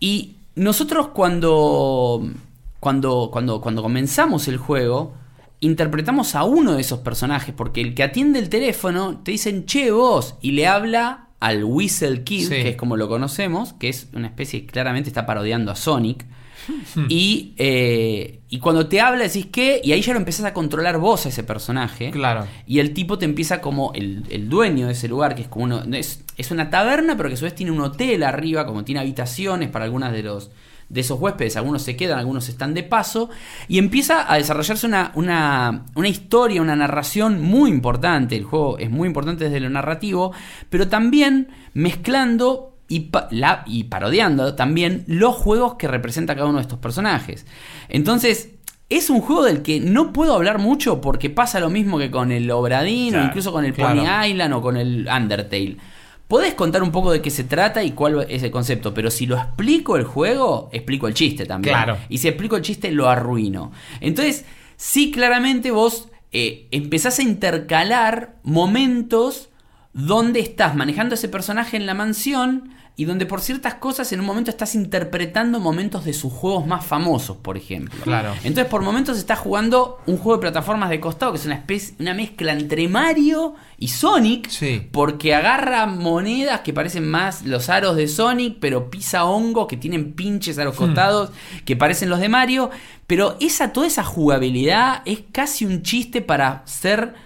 Y 0.00 0.36
nosotros 0.54 1.08
cuando, 1.08 2.22
cuando, 2.80 3.28
cuando, 3.32 3.60
cuando 3.60 3.82
comenzamos 3.82 4.48
el 4.48 4.56
juego, 4.56 5.14
interpretamos 5.60 6.34
a 6.34 6.44
uno 6.44 6.72
de 6.74 6.80
esos 6.80 7.00
personajes, 7.00 7.54
porque 7.54 7.80
el 7.80 7.94
que 7.94 8.02
atiende 8.02 8.38
el 8.38 8.48
teléfono 8.48 9.18
te 9.22 9.32
dicen, 9.32 9.66
che 9.66 9.90
vos, 9.90 10.36
y 10.40 10.52
le 10.52 10.66
habla 10.66 11.25
al 11.40 11.64
Whistle 11.64 12.22
Kid, 12.24 12.42
Sí. 12.48 12.54
que 12.54 12.68
es 12.70 12.76
como 12.76 12.96
lo 12.96 13.08
conocemos, 13.08 13.72
que 13.74 13.88
es 13.88 14.08
una 14.14 14.26
especie, 14.28 14.66
claramente 14.66 15.08
está 15.10 15.26
parodiando 15.26 15.70
a 15.70 15.76
Sonic. 15.76 16.24
y, 17.08 17.54
eh, 17.58 18.40
y 18.48 18.58
cuando 18.58 18.88
te 18.88 19.00
habla 19.00 19.22
decís 19.24 19.46
qué, 19.52 19.80
y 19.84 19.92
ahí 19.92 20.00
ya 20.00 20.12
lo 20.14 20.18
empezás 20.18 20.46
a 20.46 20.52
controlar 20.54 20.98
vos 20.98 21.26
a 21.26 21.28
ese 21.28 21.44
personaje. 21.44 22.10
Claro. 22.10 22.46
Y 22.66 22.80
el 22.80 22.92
tipo 22.92 23.18
te 23.18 23.24
empieza 23.24 23.60
como 23.60 23.92
el, 23.94 24.24
el 24.30 24.48
dueño 24.48 24.86
de 24.86 24.92
ese 24.94 25.06
lugar, 25.08 25.34
que 25.34 25.42
es 25.42 25.48
como 25.48 25.66
uno. 25.66 25.82
Es, 25.94 26.24
es 26.36 26.50
una 26.50 26.70
taberna, 26.70 27.16
pero 27.16 27.28
que 27.28 27.34
a 27.34 27.38
su 27.38 27.44
vez 27.44 27.54
tiene 27.54 27.70
un 27.72 27.80
hotel 27.80 28.22
arriba, 28.24 28.66
como 28.66 28.82
tiene 28.84 29.00
habitaciones 29.00 29.68
para 29.68 29.84
algunas 29.84 30.12
de 30.12 30.22
los. 30.22 30.50
De 30.88 31.00
esos 31.00 31.18
huéspedes, 31.20 31.56
algunos 31.56 31.82
se 31.82 31.96
quedan, 31.96 32.18
algunos 32.18 32.48
están 32.48 32.72
de 32.74 32.84
paso, 32.84 33.28
y 33.66 33.78
empieza 33.78 34.30
a 34.32 34.36
desarrollarse 34.36 34.86
una, 34.86 35.10
una, 35.14 35.84
una 35.96 36.08
historia, 36.08 36.62
una 36.62 36.76
narración 36.76 37.40
muy 37.42 37.70
importante. 37.70 38.36
El 38.36 38.44
juego 38.44 38.78
es 38.78 38.88
muy 38.90 39.08
importante 39.08 39.44
desde 39.44 39.58
lo 39.60 39.68
narrativo, 39.70 40.32
pero 40.70 40.86
también 40.88 41.48
mezclando 41.74 42.72
y, 42.88 43.00
pa- 43.00 43.26
la- 43.30 43.64
y 43.66 43.84
parodiando 43.84 44.54
también 44.54 45.04
los 45.08 45.34
juegos 45.34 45.74
que 45.74 45.88
representa 45.88 46.34
cada 46.36 46.46
uno 46.48 46.58
de 46.58 46.62
estos 46.62 46.78
personajes. 46.78 47.46
Entonces, 47.88 48.50
es 48.88 49.10
un 49.10 49.20
juego 49.20 49.42
del 49.42 49.62
que 49.62 49.80
no 49.80 50.12
puedo 50.12 50.34
hablar 50.34 50.58
mucho 50.58 51.00
porque 51.00 51.28
pasa 51.30 51.58
lo 51.58 51.70
mismo 51.70 51.98
que 51.98 52.10
con 52.12 52.30
el 52.30 52.48
Obradín 52.52 53.16
o 53.16 53.24
incluso 53.24 53.50
con 53.50 53.64
el 53.64 53.72
claro. 53.72 54.00
Pony 54.02 54.26
Island 54.28 54.54
o 54.54 54.62
con 54.62 54.76
el 54.76 55.08
Undertale. 55.12 55.76
Podés 56.28 56.54
contar 56.54 56.82
un 56.82 56.90
poco 56.90 57.12
de 57.12 57.22
qué 57.22 57.30
se 57.30 57.44
trata 57.44 57.84
y 57.84 57.92
cuál 57.92 58.26
es 58.28 58.42
el 58.42 58.50
concepto, 58.50 58.92
pero 58.92 59.10
si 59.10 59.26
lo 59.26 59.36
explico 59.36 59.96
el 59.96 60.04
juego, 60.04 60.68
explico 60.72 61.06
el 61.06 61.14
chiste 61.14 61.46
también. 61.46 61.74
Claro. 61.74 61.98
Y 62.08 62.18
si 62.18 62.26
explico 62.26 62.56
el 62.56 62.62
chiste, 62.62 62.90
lo 62.90 63.08
arruino. 63.08 63.70
Entonces, 64.00 64.44
sí, 64.76 65.12
claramente 65.12 65.70
vos 65.70 66.08
eh, 66.32 66.66
empezás 66.72 67.20
a 67.20 67.22
intercalar 67.22 68.36
momentos 68.42 69.50
donde 69.92 70.40
estás 70.40 70.74
manejando 70.74 71.14
ese 71.14 71.28
personaje 71.28 71.76
en 71.76 71.86
la 71.86 71.94
mansión 71.94 72.74
y 72.98 73.04
donde 73.04 73.26
por 73.26 73.42
ciertas 73.42 73.74
cosas 73.74 74.10
en 74.12 74.20
un 74.20 74.26
momento 74.26 74.50
estás 74.50 74.74
interpretando 74.74 75.60
momentos 75.60 76.04
de 76.06 76.14
sus 76.14 76.32
juegos 76.32 76.66
más 76.66 76.84
famosos, 76.86 77.36
por 77.36 77.58
ejemplo. 77.58 78.00
Claro. 78.02 78.32
Entonces 78.42 78.64
por 78.66 78.80
momentos 78.80 79.18
estás 79.18 79.38
jugando 79.38 79.98
un 80.06 80.16
juego 80.16 80.38
de 80.38 80.40
plataformas 80.40 80.88
de 80.88 80.98
costado 80.98 81.32
que 81.32 81.38
es 81.38 81.44
una 81.44 81.56
especie, 81.56 81.94
una 82.00 82.14
mezcla 82.14 82.52
entre 82.52 82.88
Mario 82.88 83.54
y 83.78 83.88
Sonic, 83.88 84.48
Sí. 84.48 84.88
porque 84.92 85.34
agarra 85.34 85.84
monedas 85.86 86.60
que 86.62 86.72
parecen 86.72 87.06
más 87.10 87.44
los 87.44 87.68
aros 87.68 87.96
de 87.96 88.08
Sonic, 88.08 88.56
pero 88.60 88.88
pisa 88.90 89.26
hongos 89.26 89.66
que 89.66 89.76
tienen 89.76 90.14
pinches 90.14 90.58
a 90.58 90.64
los 90.64 90.74
costados 90.74 91.30
que 91.66 91.76
parecen 91.76 92.08
los 92.08 92.18
de 92.20 92.30
Mario, 92.30 92.70
pero 93.06 93.36
esa 93.40 93.72
toda 93.74 93.86
esa 93.86 94.04
jugabilidad 94.04 95.02
es 95.04 95.20
casi 95.32 95.66
un 95.66 95.82
chiste 95.82 96.22
para 96.22 96.62
ser 96.66 97.25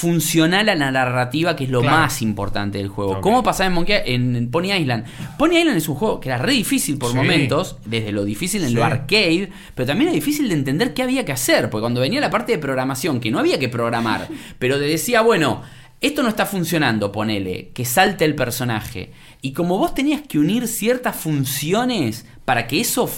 funcional 0.00 0.68
a 0.68 0.74
la 0.74 0.90
narrativa, 0.90 1.56
que 1.56 1.64
es 1.64 1.70
lo 1.70 1.80
Claro. 1.80 1.96
más 1.96 2.20
importante 2.20 2.76
del 2.76 2.88
juego. 2.88 3.22
¿Cómo 3.22 3.42
pasaba 3.42 3.68
en, 3.68 3.72
Monkey- 3.72 4.02
en 4.04 4.50
Pony 4.50 4.74
Island? 4.74 5.06
Pony 5.38 5.52
Island 5.56 5.78
es 5.78 5.88
un 5.88 5.94
juego 5.94 6.20
que 6.20 6.28
era 6.28 6.36
re 6.36 6.52
difícil 6.52 6.98
por 6.98 7.12
Sí. 7.12 7.16
momentos, 7.16 7.78
desde 7.86 8.12
lo 8.12 8.26
difícil 8.26 8.62
en 8.62 8.74
lo 8.74 8.84
arcade, 8.84 9.48
pero 9.74 9.86
también 9.86 10.08
era 10.08 10.14
difícil 10.14 10.48
de 10.48 10.54
entender 10.54 10.92
qué 10.92 11.02
había 11.02 11.24
que 11.24 11.32
hacer, 11.32 11.70
porque 11.70 11.80
cuando 11.80 12.02
venía 12.02 12.20
la 12.20 12.28
parte 12.28 12.52
de 12.52 12.58
programación, 12.58 13.20
que 13.20 13.30
no 13.30 13.38
había 13.38 13.58
que 13.58 13.70
programar, 13.70 14.28
pero 14.58 14.78
te 14.78 14.84
decía, 14.84 15.22
bueno, 15.22 15.62
esto 16.02 16.22
no 16.22 16.28
está 16.28 16.44
funcionando, 16.44 17.10
ponele, 17.10 17.70
que 17.72 17.86
salte 17.86 18.26
el 18.26 18.34
personaje. 18.34 19.12
Y 19.40 19.52
como 19.54 19.78
vos 19.78 19.94
tenías 19.94 20.20
que 20.20 20.38
unir 20.38 20.68
ciertas 20.68 21.16
funciones 21.16 22.26
para 22.44 22.66
que 22.66 22.80
eso 22.82 23.10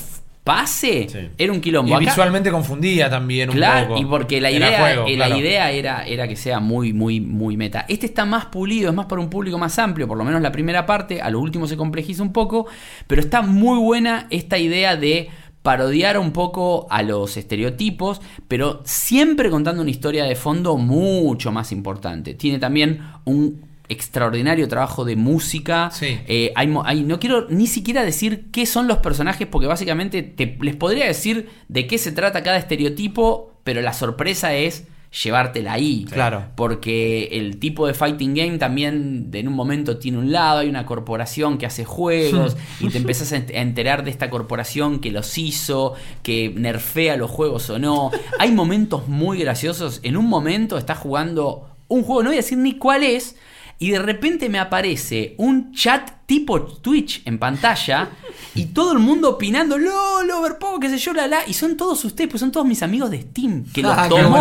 pase, 0.49 1.07
Sí. 1.11 1.19
era 1.37 1.53
un 1.53 1.61
quilombo. 1.61 1.91
Y 1.91 1.93
Acá- 1.93 2.01
visualmente 2.07 2.51
confundía 2.51 3.11
también 3.11 3.51
un 3.51 3.57
Claro, 3.57 3.89
poco. 3.89 4.01
y 4.01 4.05
porque 4.07 4.41
la 4.41 4.51
idea, 4.51 4.79
juego, 4.81 5.07
eh, 5.07 5.15
la 5.19 5.27
claro. 5.27 5.41
idea 5.43 5.71
era, 5.73 6.07
era 6.07 6.27
que 6.27 6.37
sea 6.37 6.59
muy, 6.59 6.95
muy, 6.95 7.21
muy 7.21 7.59
meta. 7.59 7.85
Este 7.87 8.07
está 8.07 8.25
más 8.25 8.47
pulido, 8.47 8.89
es 8.89 8.95
más 8.97 9.05
para 9.05 9.21
un 9.21 9.29
público 9.29 9.59
más 9.59 9.79
amplio, 9.79 10.09
por 10.09 10.17
lo 10.17 10.25
menos 10.25 10.41
la 10.41 10.51
primera 10.51 10.87
parte, 10.87 11.21
a 11.21 11.29
lo 11.29 11.39
último 11.41 11.67
se 11.67 11.77
complejiza 11.77 12.23
un 12.23 12.33
poco, 12.33 12.67
pero 13.07 13.21
está 13.21 13.43
muy 13.43 13.79
buena 13.79 14.27
esta 14.31 14.57
idea 14.57 14.97
de 14.97 15.29
parodiar 15.63 16.19
un 16.19 16.33
poco 16.33 16.87
a 16.89 17.03
los 17.03 17.37
estereotipos, 17.37 18.23
pero 18.47 18.81
siempre 18.87 19.51
contando 19.51 19.83
una 19.83 19.91
historia 19.91 20.25
de 20.25 20.35
fondo 20.35 20.79
mucho 20.79 21.53
más 21.53 21.73
importante. 21.73 22.33
Tiene 22.33 22.59
también 22.59 23.01
un 23.27 23.68
extraordinario 23.89 24.69
trabajo 24.69 25.05
de 25.05 25.17
música. 25.17 25.91
Sí. 25.93 26.19
Eh, 26.27 26.53
hay 26.55 26.67
no 27.03 27.19
quiero 27.21 27.47
ni 27.49 27.67
siquiera 27.67 28.05
decir 28.05 28.47
qué 28.53 28.67
son 28.67 28.87
los 28.89 28.99
personajes, 28.99 29.47
porque 29.47 29.67
básicamente 29.67 30.23
te- 30.23 30.59
les 30.61 30.77
podría 30.77 31.07
decir 31.07 31.49
de 31.69 31.87
qué 31.87 31.99
se 31.99 32.13
trata 32.13 32.43
cada 32.43 32.59
estereotipo, 32.59 33.55
pero 33.65 33.81
la 33.83 33.93
sorpresa 33.93 34.55
es 34.55 34.85
llevártela 35.25 35.73
ahí. 35.73 36.05
Claro. 36.11 36.45
Porque 36.55 37.29
el 37.33 37.59
tipo 37.59 37.87
de 37.87 37.95
fighting 37.95 38.35
game 38.35 38.59
también 38.59 39.31
en 39.33 39.49
un 39.49 39.55
momento 39.55 39.97
tiene 39.97 40.19
un 40.19 40.33
lado, 40.33 40.59
hay 40.59 40.69
una 40.69 40.85
corporación 40.85 41.57
que 41.57 41.65
hace 41.65 41.87
juegos 41.87 42.59
y 42.81 42.89
te 42.89 42.99
empezás 42.99 43.33
a 43.33 43.37
enterar 43.37 44.05
de 44.05 44.11
esta 44.11 44.29
corporación 44.29 45.01
que 45.01 45.11
los 45.11 45.39
hizo, 45.39 45.95
que 46.23 46.53
nerfea 46.55 47.17
los 47.17 47.31
juegos 47.31 47.71
o 47.71 47.79
no. 47.79 48.11
Hay 48.39 48.53
momentos 48.53 49.09
muy 49.09 49.39
graciosos. 49.39 50.01
En 50.03 50.19
un 50.19 50.27
momento 50.27 50.77
estás 50.77 50.99
jugando 50.99 51.71
un 51.89 52.03
juego, 52.03 52.23
no 52.23 52.29
voy 52.29 52.37
a 52.37 52.43
decir 52.43 52.59
ni 52.59 52.75
cuál 52.77 53.03
es, 53.03 53.35
y 53.79 53.91
de 53.91 53.99
repente 53.99 54.49
me 54.49 54.59
aparece 54.59 55.35
un 55.39 55.73
chat 55.73 56.18
tipo 56.29 56.61
Twitch 56.61 57.23
en 57.25 57.39
pantalla 57.39 58.11
y 58.55 58.67
todo 58.67 58.93
el 58.93 58.99
mundo 58.99 59.31
opinando, 59.31 59.79
LOL, 59.79 60.31
Overpower, 60.31 60.79
qué 60.79 60.91
sé 60.91 60.99
yo, 60.99 61.15
la 61.15 61.27
la, 61.27 61.39
y 61.47 61.55
son 61.55 61.75
todos 61.79 62.05
ustedes, 62.05 62.29
pues 62.29 62.41
son 62.41 62.53
todos 62.53 62.67
mis 62.67 62.83
amigos 62.83 63.11
de 63.11 63.23
Steam, 63.23 63.65
que 63.73 63.81
los 63.81 63.95
Ah, 63.97 64.09
tomó 64.11 64.39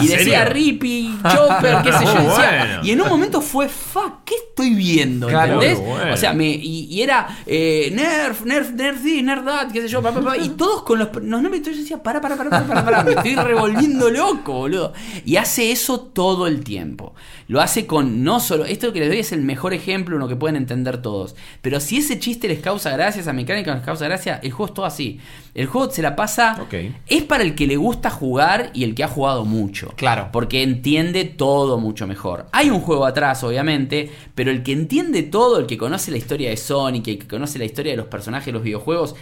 y 0.00 0.06
¿En 0.06 0.06
decía? 0.06 0.46
Rippy, 0.46 1.14
Chopper, 1.30 1.82
qué 1.82 1.92
sé 1.92 2.04
yo, 2.06 2.12
decía- 2.30 2.80
y 2.82 2.90
en 2.90 3.02
un 3.02 3.08
momento 3.10 3.42
fue, 3.42 3.68
fuck, 3.68 4.24
¿qué 4.24 4.34
estoy 4.48 4.74
viendo? 4.74 5.26
Claro. 5.28 5.60
¿Entendés? 5.60 5.78
Bueno. 5.86 6.14
O 6.14 6.16
sea, 6.16 6.32
me, 6.32 6.48
y, 6.48 6.84
y 6.84 7.02
era 7.02 7.28
eh, 7.44 7.92
Nerf, 7.94 8.42
Nerf, 8.46 8.70
Nerf 8.72 9.02
this, 9.02 9.22
Nerf 9.22 9.44
that, 9.44 9.70
qué 9.72 9.82
sé 9.82 9.88
yo, 9.88 10.00
pa, 10.00 10.12
pa, 10.12 10.22
pa, 10.22 10.36
y 10.38 10.48
todos 10.50 10.84
con 10.84 10.98
los, 10.98 11.08
los 11.14 11.42
nombres, 11.42 11.60
yo 11.62 11.70
decía, 11.70 12.02
para, 12.02 12.18
para, 12.22 12.36
para, 12.36 12.48
para, 12.48 12.66
para, 12.66 12.84
para, 12.84 13.04
me 13.04 13.12
estoy 13.12 13.34
revolviendo 13.34 14.08
loco, 14.10 14.54
boludo. 14.54 14.94
Y 15.26 15.36
hace 15.36 15.70
eso 15.70 16.00
todo 16.00 16.46
el 16.46 16.64
tiempo. 16.64 17.14
Lo 17.48 17.60
hace 17.60 17.86
con 17.86 18.24
no 18.24 18.40
solo, 18.40 18.64
esto 18.64 18.92
que 18.94 19.00
les 19.00 19.08
doy 19.10 19.18
es 19.18 19.32
el 19.32 19.42
mejor 19.42 19.74
ejemplo, 19.74 20.16
uno 20.16 20.28
que 20.28 20.36
pueden 20.36 20.56
entender 20.56 21.02
todos. 21.02 21.25
Pero 21.62 21.80
si 21.80 21.96
ese 21.98 22.18
chiste 22.20 22.46
les 22.46 22.60
causa 22.60 22.90
gracia, 22.90 23.20
esa 23.20 23.32
mecánica 23.32 23.74
les 23.74 23.82
causa 23.82 24.04
gracia, 24.04 24.38
el 24.42 24.52
juego 24.52 24.66
es 24.70 24.74
todo 24.74 24.86
así. 24.86 25.18
El 25.54 25.66
juego 25.66 25.90
se 25.90 26.02
la 26.02 26.14
pasa, 26.14 26.58
es 27.06 27.22
para 27.24 27.42
el 27.42 27.54
que 27.54 27.66
le 27.66 27.76
gusta 27.76 28.10
jugar 28.10 28.70
y 28.74 28.84
el 28.84 28.94
que 28.94 29.02
ha 29.04 29.08
jugado 29.08 29.44
mucho. 29.44 29.92
Claro. 29.96 30.28
Porque 30.32 30.62
entiende 30.62 31.24
todo 31.24 31.78
mucho 31.78 32.06
mejor. 32.06 32.46
Hay 32.52 32.68
un 32.70 32.80
juego 32.80 33.06
atrás, 33.06 33.42
obviamente, 33.42 34.10
pero 34.34 34.50
el 34.50 34.62
que 34.62 34.72
entiende 34.72 35.22
todo, 35.22 35.58
el 35.58 35.66
que 35.66 35.78
conoce 35.78 36.10
la 36.10 36.18
historia 36.18 36.50
de 36.50 36.56
Sonic, 36.56 37.08
el 37.08 37.18
que 37.18 37.26
conoce 37.26 37.58
la 37.58 37.64
historia 37.64 37.92
de 37.92 37.96
los 37.96 38.06
personajes 38.06 38.46
de 38.46 38.52
los 38.52 38.62
videojuegos, 38.62 39.14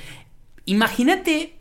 imagínate. 0.64 1.54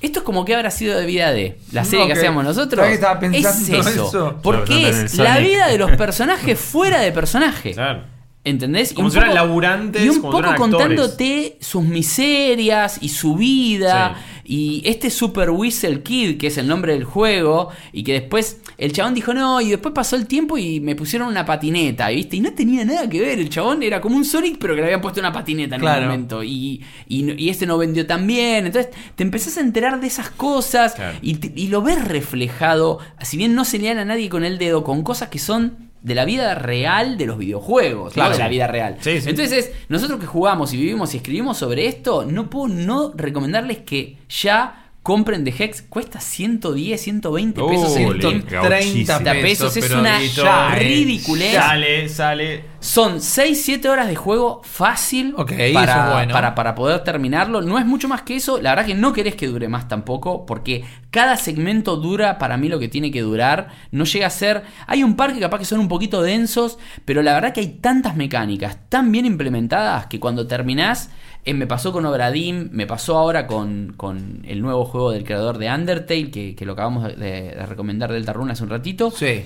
Esto 0.00 0.18
es 0.18 0.24
como 0.24 0.44
que 0.44 0.52
habrá 0.56 0.72
sido 0.72 0.98
de 0.98 1.06
vida 1.06 1.30
de 1.30 1.58
la 1.70 1.84
serie 1.84 2.00
No, 2.00 2.06
que 2.08 2.14
que- 2.14 2.18
hacíamos 2.18 2.42
nosotros. 2.44 2.74
¿sabes 2.80 2.88
que 2.90 2.94
estaba 2.94 3.20
pensando 3.20 3.78
es 3.78 3.86
eso. 3.86 4.08
eso? 4.08 4.38
Porque 4.42 4.88
es 4.88 5.14
la 5.16 5.38
vida 5.38 5.68
de 5.68 5.78
los 5.78 5.92
personajes 5.92 6.58
fuera 6.58 7.00
de 7.00 7.12
personaje. 7.12 7.70
Claro. 7.72 8.02
¿Entendés? 8.44 8.90
Y 8.90 8.94
Como 8.96 9.06
un 9.06 9.12
si 9.12 9.20
poco- 9.20 9.32
laburantes, 9.32 10.04
Y 10.04 10.08
un 10.08 10.20
como 10.20 10.32
poco 10.32 10.54
contándote 10.56 11.58
sus 11.60 11.84
miserias 11.84 12.98
y 13.00 13.08
su 13.08 13.36
vida. 13.36 14.16
Y 14.44 14.82
este 14.84 15.10
Super 15.10 15.50
Whistle 15.50 16.02
Kid, 16.02 16.38
que 16.38 16.48
es 16.48 16.58
el 16.58 16.66
nombre 16.66 16.92
del 16.94 17.04
juego, 17.04 17.68
y 17.92 18.02
que 18.02 18.14
después 18.14 18.60
el 18.78 18.92
chabón 18.92 19.14
dijo 19.14 19.32
no, 19.32 19.60
y 19.60 19.70
después 19.70 19.94
pasó 19.94 20.16
el 20.16 20.26
tiempo 20.26 20.58
y 20.58 20.80
me 20.80 20.96
pusieron 20.96 21.28
una 21.28 21.44
patineta, 21.46 22.08
¿viste? 22.08 22.36
Y 22.36 22.40
no 22.40 22.52
tenía 22.52 22.84
nada 22.84 23.08
que 23.08 23.20
ver. 23.20 23.38
El 23.38 23.48
chabón 23.48 23.80
era 23.84 24.00
como 24.00 24.16
un 24.16 24.24
Sonic, 24.24 24.58
pero 24.58 24.74
que 24.74 24.80
le 24.80 24.86
habían 24.88 25.00
puesto 25.00 25.20
una 25.20 25.32
patineta 25.32 25.76
en 25.76 25.80
Claro. 25.80 26.00
un 26.02 26.08
momento. 26.08 26.42
Y, 26.42 26.82
y, 27.06 27.40
y 27.40 27.48
este 27.48 27.66
no 27.66 27.78
vendió 27.78 28.04
tan 28.08 28.26
bien. 28.26 28.66
Entonces 28.66 28.90
te 29.14 29.22
empezás 29.22 29.56
a 29.56 29.60
enterar 29.60 30.00
de 30.00 30.08
esas 30.08 30.30
cosas 30.30 30.94
Claro. 30.94 31.16
y, 31.22 31.34
te- 31.36 31.52
y 31.54 31.68
lo 31.68 31.80
ves 31.82 32.04
reflejado, 32.04 32.98
si 33.20 33.36
bien 33.36 33.54
no 33.54 33.64
señala 33.64 34.02
a 34.02 34.04
nadie 34.04 34.28
con 34.28 34.42
el 34.44 34.58
dedo, 34.58 34.82
con 34.82 35.04
cosas 35.04 35.28
que 35.28 35.38
son 35.38 35.91
de 36.02 36.14
la 36.14 36.24
vida 36.24 36.54
real 36.56 37.16
de 37.16 37.26
los 37.26 37.38
videojuegos, 37.38 38.12
Claro. 38.12 38.30
no 38.30 38.36
de 38.36 38.42
la 38.42 38.48
vida 38.48 38.66
real. 38.66 38.96
Sí, 39.00 39.20
sí. 39.20 39.30
Entonces, 39.30 39.72
nosotros 39.88 40.18
que 40.18 40.26
jugamos 40.26 40.72
y 40.72 40.76
vivimos 40.76 41.14
y 41.14 41.18
escribimos 41.18 41.58
sobre 41.58 41.86
esto, 41.86 42.24
no 42.24 42.50
puedo 42.50 42.68
no 42.74 43.12
recomendarles 43.14 43.78
que 43.78 44.16
ya 44.28 44.81
compren 45.02 45.44
The 45.44 45.54
Hex. 45.58 45.82
Cuesta 45.82 46.20
110, 46.20 47.00
120 47.00 47.60
pesos 47.62 47.92
Steam. 47.92 48.20
130 48.20 49.32
pesos, 49.32 49.76
es 49.76 49.90
una 49.90 50.20
eh, 50.22 50.78
ridiculez. 50.78 51.54
Sale, 51.54 52.08
sale. 52.08 52.64
Son 52.80 53.18
6-7 53.18 53.86
horas 53.86 54.08
de 54.08 54.16
juego 54.16 54.60
fácil 54.64 55.34
Ok, 55.36 55.52
para, 55.72 55.92
eso 55.92 56.04
es 56.04 56.12
bueno. 56.12 56.32
para, 56.32 56.54
para 56.54 56.74
poder 56.74 57.04
terminarlo. 57.04 57.62
No 57.62 57.78
es 57.78 57.86
mucho 57.86 58.08
más 58.08 58.22
que 58.22 58.36
eso. 58.36 58.60
La 58.60 58.70
verdad 58.70 58.86
que 58.86 58.94
no 58.94 59.12
querés 59.12 59.36
que 59.36 59.46
dure 59.46 59.68
más 59.68 59.88
tampoco, 59.88 60.46
porque 60.46 60.84
cada 61.10 61.36
segmento 61.36 61.96
dura 61.96 62.38
para 62.38 62.56
mí 62.56 62.68
lo 62.68 62.78
que 62.78 62.88
tiene 62.88 63.10
que 63.10 63.22
durar. 63.22 63.68
No 63.90 64.04
llega 64.04 64.26
a 64.26 64.30
ser... 64.30 64.64
Hay 64.86 65.02
un 65.02 65.16
par 65.16 65.32
que 65.32 65.40
capaz 65.40 65.58
que 65.58 65.64
son 65.64 65.80
un 65.80 65.88
poquito 65.88 66.22
densos, 66.22 66.78
pero 67.04 67.22
la 67.22 67.34
verdad 67.34 67.52
que 67.52 67.60
hay 67.60 67.68
tantas 67.80 68.16
mecánicas 68.16 68.78
tan 68.88 69.12
bien 69.12 69.26
implementadas 69.26 70.06
que 70.06 70.20
cuando 70.20 70.46
terminás... 70.46 71.10
eh, 71.44 71.54
me 71.54 71.66
pasó 71.66 71.92
con 71.92 72.06
Obradim, 72.06 72.68
me 72.72 72.86
pasó 72.86 73.18
ahora 73.18 73.46
con, 73.46 73.94
con 73.96 74.42
el 74.46 74.60
nuevo 74.60 74.84
juego 74.84 75.10
del 75.10 75.24
creador 75.24 75.58
de 75.58 75.72
Undertale, 75.72 76.30
que, 76.30 76.54
que 76.54 76.64
lo 76.64 76.74
acabamos 76.74 77.04
de, 77.04 77.16
de 77.16 77.66
recomendar 77.66 78.12
Delta 78.12 78.32
Rune 78.32 78.52
hace 78.52 78.62
un 78.62 78.70
ratito. 78.70 79.10
Sí. 79.10 79.44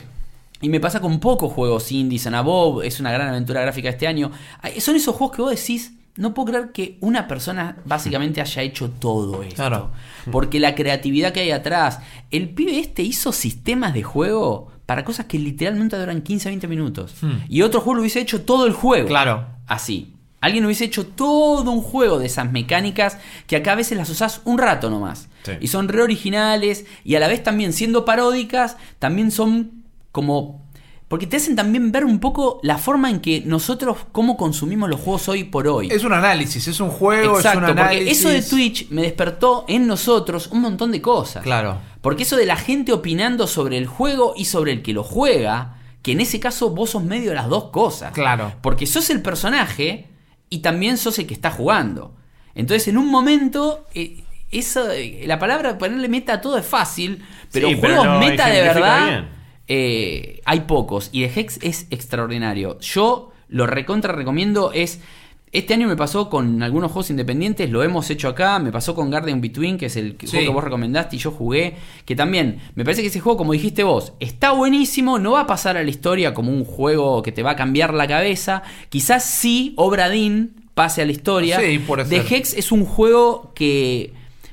Y 0.61 0.69
me 0.69 0.81
pasa 0.81 1.01
con 1.01 1.21
pocos 1.21 1.53
juegos 1.53 1.93
indies, 1.93 2.29
Bob 2.43 2.83
es 2.83 2.99
una 3.01 3.13
gran 3.13 3.29
aventura 3.29 3.61
gráfica 3.61 3.91
este 3.91 4.07
año. 4.07 4.31
Son 4.79 4.97
esos 4.97 5.15
juegos 5.15 5.37
que 5.37 5.43
vos 5.43 5.51
decís, 5.51 5.93
no 6.17 6.33
puedo 6.33 6.47
creer 6.47 6.73
que 6.73 6.97
una 7.01 7.29
persona 7.29 7.77
básicamente 7.85 8.41
haya 8.41 8.63
hecho 8.63 8.91
todo 8.91 9.43
esto. 9.43 9.57
Claro. 9.57 9.91
Porque 10.33 10.59
la 10.59 10.75
creatividad 10.75 11.33
que 11.33 11.41
hay 11.41 11.51
atrás. 11.51 12.01
El 12.31 12.51
pibe 12.51 12.79
este 12.79 13.03
hizo 13.03 13.33
sistemas 13.33 13.93
de 13.93 14.03
juego 14.03 14.73
para 14.87 15.05
cosas 15.05 15.27
que 15.27 15.39
literalmente 15.39 15.99
duran 15.99 16.23
15 16.23 16.49
a 16.49 16.51
20 16.51 16.69
minutos. 16.69 17.15
Hmm. 17.21 17.41
Y 17.49 17.63
otro 17.63 17.81
juego 17.81 17.97
lo 17.97 18.01
hubiese 18.01 18.21
hecho 18.21 18.43
todo 18.43 18.67
el 18.67 18.73
juego. 18.73 19.09
Claro. 19.09 19.47
Así. 19.67 20.15
Alguien 20.41 20.65
hubiese 20.65 20.85
hecho 20.85 21.07
todo 21.07 21.71
un 21.71 21.83
juego 21.83 22.19
de 22.19 22.27
esas 22.27 22.51
mecánicas 22.53 23.19
que 23.47 23.57
acá 23.57 23.73
a 23.73 23.77
veces 23.77 23.97
las 23.97 24.11
usás 24.11 24.43
un 24.45 24.59
rato 24.59 24.91
nomás. 24.91 25.29
Sí. 25.45 25.53
Y 25.61 25.69
son 25.69 25.89
re 25.89 26.03
originales 26.03 26.85
y 27.05 27.15
a 27.15 27.21
la 27.21 27.29
vez 27.29 27.43
también 27.43 27.73
siendo 27.73 28.05
paródicas, 28.05 28.77
también 28.99 29.31
son 29.31 29.85
como 30.13 30.67
porque 31.09 31.29
te 31.29 31.37
hacen 31.37 31.55
también 31.55 31.93
ver 31.93 32.05
un 32.05 32.19
poco 32.19 32.59
la 32.65 32.79
forma 32.79 33.11
en 33.11 33.21
que 33.21 33.41
nosotros, 33.47 33.97
cómo 34.11 34.37
consumimos 34.37 34.91
los 34.91 35.01
juegos 35.01 35.29
hoy 35.29 35.45
por 35.45 35.69
hoy. 35.69 35.89
Es 35.89 36.03
un 36.03 36.13
análisis, 36.13 36.67
es 36.67 36.81
un 36.81 36.91
juego, 36.91 37.37
Exacto, 37.37 37.61
es 37.61 37.65
un 37.65 37.79
análisis. 37.79 37.99
porque 37.99 38.11
eso 38.11 38.29
de 38.29 38.43
Twitch 38.43 38.91
me 38.91 39.03
despertó 39.03 39.65
en 39.69 39.87
nosotros 39.87 40.49
un 40.49 40.63
montón 40.63 40.91
de 40.91 41.01
cosas. 41.01 41.45
Claro. 41.45 41.79
Porque 42.01 42.25
eso 42.25 42.37
de 42.37 42.47
la 42.47 42.57
gente 42.57 42.93
opinando 42.93 43.47
sobre 43.47 43.79
el 43.79 43.87
juego 43.87 44.35
y 44.37 44.47
sobre 44.47 44.73
el 44.73 44.83
que 44.83 44.93
lo 44.93 45.05
juega, 45.05 45.77
que 46.03 46.11
en 46.13 46.21
ese 46.21 46.41
caso 46.41 46.71
vos 46.71 46.91
sos 46.91 47.05
medio 47.05 47.31
de 47.31 47.37
las 47.37 47.49
dos 47.49 47.71
cosas. 47.71 48.13
Claro. 48.13 48.55
Porque 48.61 48.87
sos 48.87 49.09
el 49.11 49.23
personaje 49.23 50.09
y 50.51 50.59
también 50.59 50.99
sos 50.99 51.19
el 51.19 51.27
que 51.27 51.35
está 51.35 51.51
jugando. 51.51 52.15
Entonces, 52.55 52.89
en 52.89 52.97
un 52.97 53.09
momento, 53.09 53.87
eh, 53.95 54.23
eso, 54.51 54.91
eh, 54.91 55.25
la 55.27 55.39
palabra 55.39 55.77
ponerle 55.79 56.09
meta 56.09 56.35
a 56.35 56.41
todo 56.41 56.57
es 56.59 56.67
fácil, 56.67 57.23
pero 57.53 57.69
Sí, 57.69 57.77
pero 57.81 57.97
juegos 57.97 58.21
meta 58.21 58.49
de 58.49 58.63
verdad 58.63 59.29
eh, 59.69 60.41
hay 60.45 60.61
pocos. 60.61 61.11
Y 61.13 61.27
The 61.27 61.41
Hex 61.41 61.59
es 61.63 61.87
extraordinario. 61.91 62.79
Yo 62.81 63.33
lo 63.49 63.67
recontra 63.67 64.13
recomiendo. 64.13 64.73
Es. 64.73 65.01
Este 65.57 65.73
año 65.75 65.89
me 65.89 65.97
pasó 65.97 66.29
con 66.29 66.63
algunos 66.63 66.93
juegos 66.93 67.09
independientes, 67.11 67.71
lo 67.71 67.83
hemos 67.83 68.11
hecho 68.11 68.29
acá, 68.29 68.59
me 68.59 68.71
pasó 68.71 68.95
con 68.95 69.11
Guardian 69.11 69.41
Between, 69.41 69.79
que 69.79 69.87
es 69.87 69.97
el 69.97 70.17
Sí. 70.21 70.27
juego 70.29 70.45
que 70.47 70.53
vos 70.53 70.65
recomendaste 70.65 71.17
y 71.17 71.19
yo 71.19 71.31
jugué, 71.31 71.75
que 72.05 72.15
también 72.15 72.59
me 72.75 72.85
parece 72.85 73.01
que 73.01 73.09
ese 73.09 73.21
juego, 73.21 73.39
como 73.39 73.53
dijiste 73.55 73.83
vos, 73.83 74.13
está 74.21 74.53
buenísimo, 74.53 75.19
no 75.19 75.33
va 75.33 75.41
a 75.41 75.47
pasar 75.47 75.77
a 75.79 75.83
la 75.83 75.89
historia 75.89 76.35
como 76.35 76.51
un 76.53 76.65
juego 76.65 77.23
que 77.23 77.33
te 77.33 77.43
va 77.43 77.53
a 77.53 77.57
cambiar 77.57 77.95
la 77.95 78.07
cabeza, 78.07 78.63
quizás 78.91 79.25
sí, 79.25 79.73
Obradín 79.77 80.57
pase 80.75 81.01
a 81.01 81.07
la 81.07 81.13
historia. 81.13 81.59
Sí, 81.59 81.79
puede 81.79 82.05
The. 82.05 82.37
Hex 82.37 82.53
es 82.53 82.71
un 82.71 82.85
juego 82.85 83.53
que, 83.55 84.13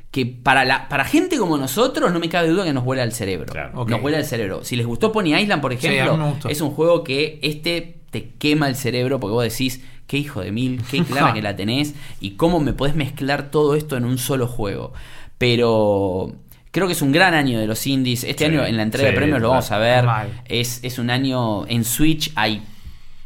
que 0.10 0.26
para, 0.26 0.64
la, 0.64 0.88
para 0.88 1.04
gente 1.04 1.38
como 1.38 1.58
nosotros 1.58 2.14
no 2.14 2.20
me 2.22 2.30
cabe 2.30 2.48
duda 2.48 2.64
que 2.64 2.72
nos 2.72 2.86
vuela 2.86 3.04
al 3.04 3.12
cerebro. 3.12 3.52
Claro. 3.52 3.86
Nos 3.86 4.02
vuela 4.02 4.20
al 4.20 4.26
cerebro. 4.26 4.64
Si 4.64 4.78
les 4.78 4.86
gustó 4.86 5.12
Pony 5.12 5.36
Island, 5.38 5.62
por 5.62 5.74
ejemplo, 5.74 6.38
es 6.48 6.62
un 6.62 6.72
juego 6.72 7.04
que 7.04 7.40
este 7.42 7.98
te 8.10 8.30
quema 8.38 8.70
el 8.70 8.76
cerebro 8.76 9.20
porque 9.20 9.34
vos 9.34 9.44
decís, 9.44 9.82
qué 10.08 10.18
hijo 10.18 10.42
de 10.42 10.52
mil, 10.52 10.82
qué 10.90 11.04
clara 11.04 11.34
que 11.34 11.42
la 11.42 11.56
tenés 11.58 11.94
y 12.20 12.32
cómo 12.32 12.60
me 12.60 12.74
podés 12.74 12.96
mezclar 12.96 13.50
todo 13.52 13.76
esto 13.76 13.98
en 13.98 14.06
un 14.06 14.18
solo 14.18 14.48
juego. 14.48 14.94
Pero 15.38 16.34
creo 16.72 16.88
que 16.88 16.94
es 16.94 17.02
un 17.02 17.12
gran 17.12 17.34
año 17.34 17.60
de 17.60 17.68
los 17.68 17.86
indies. 17.88 18.24
Este 18.24 18.46
Sí, 18.48 18.52
año 18.52 18.66
en 18.66 18.78
la 18.78 18.84
entrega 18.84 19.10
de 19.10 19.16
premios 19.16 19.42
lo 19.42 19.50
vamos 19.50 19.72
a 19.72 19.78
ver. 19.78 20.06
Es, 20.46 20.80
es 20.84 21.00
un 21.00 21.10
año 21.10 21.68
en 21.68 21.84
Switch 21.84 22.32
hay 22.36 22.64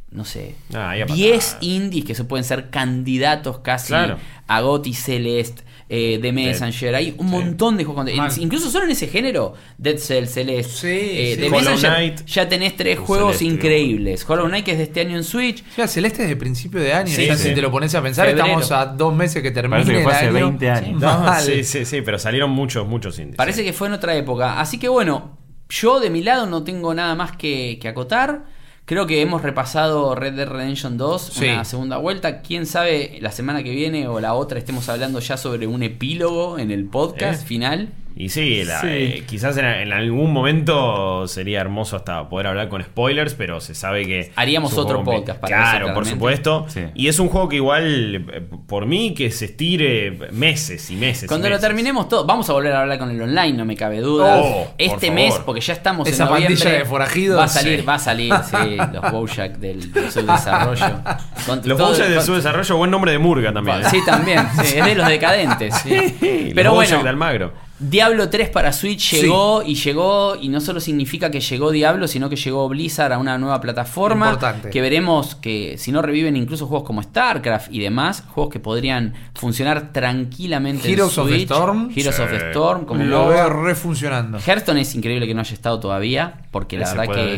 no 0.10 0.24
sé, 0.24 0.56
Ah, 0.74 0.92
ahí 0.92 1.02
a 1.02 1.06
10 1.06 1.46
patadas. 1.46 1.58
indies 1.64 2.06
que 2.06 2.16
se 2.16 2.24
pueden 2.24 2.46
ser 2.46 2.70
candidatos 2.70 3.60
casi 3.60 3.90
Claro. 3.90 4.18
a 4.48 4.62
GOTY 4.62 4.94
Celeste, 4.94 5.64
eh, 5.90 6.20
The 6.22 6.32
Messenger. 6.32 6.96
Hay 6.96 7.16
un 7.18 7.28
montón 7.28 7.78
de 7.78 7.84
juegos. 7.86 8.38
Incluso 8.38 8.70
solo 8.70 8.86
en 8.86 8.92
ese 8.92 9.08
género, 9.08 9.54
Dead 9.78 9.98
Cell, 9.98 10.26
Celeste, 10.26 10.72
Sí, 10.74 10.88
eh, 10.90 11.32
sí. 11.36 11.42
The 11.42 11.48
Hollow 11.48 11.62
Messenger, 11.72 11.90
Knight. 11.92 12.26
ya 12.26 12.50
tenés 12.50 12.76
tres 12.76 13.00
juegos 13.00 13.38
Celeste, 13.38 13.46
increíbles. 13.56 14.30
Hollow 14.30 14.48
Knight 14.48 14.66
que 14.66 14.72
es 14.72 14.78
de 14.78 14.84
este 14.86 15.02
año 15.02 15.18
en 15.18 15.24
Switch. 15.24 15.64
Celeste 15.88 16.24
es 16.24 16.30
de 16.30 16.36
principio 16.36 16.80
de 16.82 16.94
año. 16.94 17.08
Sí, 17.14 17.26
ya 17.26 17.38
sí. 17.38 17.50
si 17.50 17.56
te 17.56 17.62
lo 17.62 17.72
pones 17.72 17.94
a 17.96 18.02
pensar, 18.02 18.28
Febrero. 18.28 18.46
estamos 18.48 18.72
a 18.72 18.86
dos 18.88 19.16
meses 19.16 19.42
que 19.42 19.52
termine 19.52 19.84
Parece 19.84 19.94
que 19.98 20.04
fue 20.04 20.14
hace 20.14 20.26
año. 20.26 20.34
20 20.34 20.70
años. 20.70 21.00
Sí, 21.00 21.06
mal. 21.06 21.42
Sí, 21.44 21.64
sí, 21.64 21.86
sí, 21.86 22.02
pero 22.02 22.20
salieron 22.20 22.52
muchos, 22.52 22.88
muchos 22.88 23.18
indies. 23.20 23.38
Parece 23.38 23.64
que 23.64 23.74
fue 23.74 23.88
en 23.88 23.94
otra 23.94 24.16
época. 24.16 24.60
Así 24.60 24.78
que 24.78 24.90
bueno, 24.90 25.38
yo 25.70 26.00
de 26.00 26.10
mi 26.10 26.22
lado 26.24 26.46
no 26.46 26.64
tengo 26.64 26.94
nada 26.94 27.16
más 27.16 27.32
que, 27.38 27.78
que 27.82 27.88
acotar. 27.88 28.46
Creo 28.88 29.06
que 29.06 29.22
hemos 29.22 29.42
repasado 29.42 30.16
Red 30.16 30.36
Dead 30.36 30.48
Redemption 30.48 30.98
2, 30.98 31.22
Sí. 31.22 31.50
una 31.50 31.66
segunda 31.66 31.98
vuelta. 31.98 32.42
Quién 32.42 32.66
sabe, 32.66 33.18
la 33.20 33.34
semana 33.34 33.62
que 33.62 33.72
viene 33.72 34.08
o 34.08 34.22
la 34.22 34.34
otra 34.34 34.60
estemos 34.60 34.88
hablando 34.88 35.20
ya 35.20 35.36
sobre 35.36 35.68
un 35.68 35.84
epílogo 35.84 36.58
en 36.58 36.72
el 36.72 36.86
podcast 36.86 37.44
¿Eh? 37.44 37.46
final. 37.46 37.90
Y 38.20 38.30
sí, 38.30 38.64
la- 38.64 38.82
Sí. 38.82 38.88
eh, 38.90 39.24
quizás 39.28 39.56
en, 39.58 39.66
en 39.66 39.94
algún 39.94 40.34
momento 40.34 41.28
sería 41.28 41.62
hermoso 41.62 41.96
hasta 41.96 42.28
poder 42.30 42.48
hablar 42.48 42.68
con 42.70 42.84
spoilers, 42.84 43.36
pero 43.36 43.62
se 43.62 43.76
sabe 43.76 44.06
que... 44.08 44.32
Haríamos 44.36 44.76
otro 44.78 45.04
podcast 45.04 45.40
para 45.40 45.56
eso, 45.62 45.70
Claro, 45.78 45.94
por 45.94 46.06
supuesto. 46.06 46.66
Sí. 46.68 46.82
Y 46.96 47.08
es 47.10 47.20
un 47.20 47.30
juego 47.30 47.48
que 47.48 47.58
igual, 47.58 48.26
eh, 48.34 48.42
por 48.68 48.86
mí, 48.88 49.14
que 49.14 49.30
se 49.30 49.46
estire 49.46 50.12
meses 50.32 50.90
y 50.90 50.96
meses. 50.96 51.24
y 51.24 51.28
Cuando 51.28 51.48
lo 51.50 51.60
terminemos 51.60 52.10
todo, 52.10 52.26
vamos 52.26 52.50
a 52.50 52.54
volver 52.54 52.74
a 52.74 52.82
hablar 52.82 52.98
con 52.98 53.12
el 53.12 53.22
online, 53.22 53.54
no 53.54 53.66
me 53.66 53.76
cabe 53.76 54.00
duda. 54.02 54.40
Oh, 54.42 54.68
este 54.78 55.12
mes, 55.12 55.36
porque 55.46 55.62
ya 55.62 55.74
estamos 55.74 56.08
Esa 56.08 56.24
en 56.24 56.30
noviembre, 56.30 56.56
pandilla 56.58 56.80
de 56.80 56.86
forajidos, 56.86 57.40
va 57.40 57.44
a 57.44 57.48
salir, 57.48 57.80
sí. 57.82 57.86
va 57.86 57.94
a 57.94 58.00
salir, 58.00 58.34
sí, 58.44 58.78
los 58.94 59.12
Bojack 59.12 59.58
del, 59.58 59.92
del 59.94 60.12
subdesarrollo. 60.12 61.02
Con 61.46 61.62
Los 61.66 61.78
todo- 61.78 61.90
Bojack 61.90 62.08
de 62.08 62.16
con- 62.16 62.26
su 62.26 62.34
desarrollo, 62.36 62.78
buen 62.78 62.90
nombre 62.92 63.12
de 63.12 63.20
Murga 63.20 63.54
también. 63.54 63.82
¿eh? 63.82 63.86
Sí, 63.92 64.00
también, 64.06 64.40
sí, 64.64 64.78
es 64.80 64.86
de 64.86 64.96
los 64.96 65.08
decadentes. 65.10 65.76
sí. 65.84 65.92
Los 65.96 66.54
Pero 66.56 66.72
Bojack 66.74 66.90
bueno, 66.90 67.04
de 67.04 67.10
Almagro. 67.10 67.67
Diablo 67.80 68.28
3 68.30 68.50
para 68.50 68.74
Switch 68.74 69.12
llegó 69.14 69.62
y 69.64 69.76
llegó, 69.76 70.36
y 70.36 70.50
no 70.50 70.60
solo 70.62 70.80
significa 70.80 71.30
que 71.30 71.40
llegó 71.42 71.70
Diablo, 71.70 72.08
sino 72.08 72.28
que 72.28 72.36
llegó 72.36 72.68
Blizzard 72.68 73.14
a 73.14 73.20
una 73.20 73.38
nueva 73.38 73.62
plataforma. 73.62 74.26
Importante. 74.30 74.72
Que 74.72 74.82
veremos 74.82 75.36
que 75.36 75.78
si 75.78 75.92
no 75.92 76.02
reviven 76.02 76.36
incluso 76.36 76.66
juegos 76.66 76.88
como 76.88 77.04
StarCraft 77.04 77.72
y 77.72 77.80
demás, 77.80 78.24
juegos 78.30 78.52
que 78.52 78.60
podrían 78.60 79.14
funcionar 79.36 79.94
tranquilamente 79.94 80.92
Heroes 80.92 81.16
en 81.18 81.24
of 81.24 81.28
the 81.30 81.34
Switch. 81.36 81.44
Storm. 81.52 81.92
Heroes 81.96 82.16
Sí. 82.16 82.22
of 82.24 82.30
the 82.32 82.38
Storm, 82.50 82.86
como 82.86 83.04
lo 83.04 83.28
veo 83.28 83.50
refuncionando. 83.50 84.40
Hearthstone 84.40 84.82
es 84.82 84.96
increíble 84.96 85.28
que 85.28 85.36
no 85.36 85.42
haya 85.42 85.54
estado 85.54 85.80
todavía, 85.80 86.42
porque 86.50 86.78
la 86.78 86.86
Ese 86.86 86.98
verdad 86.98 87.14
que. 87.14 87.36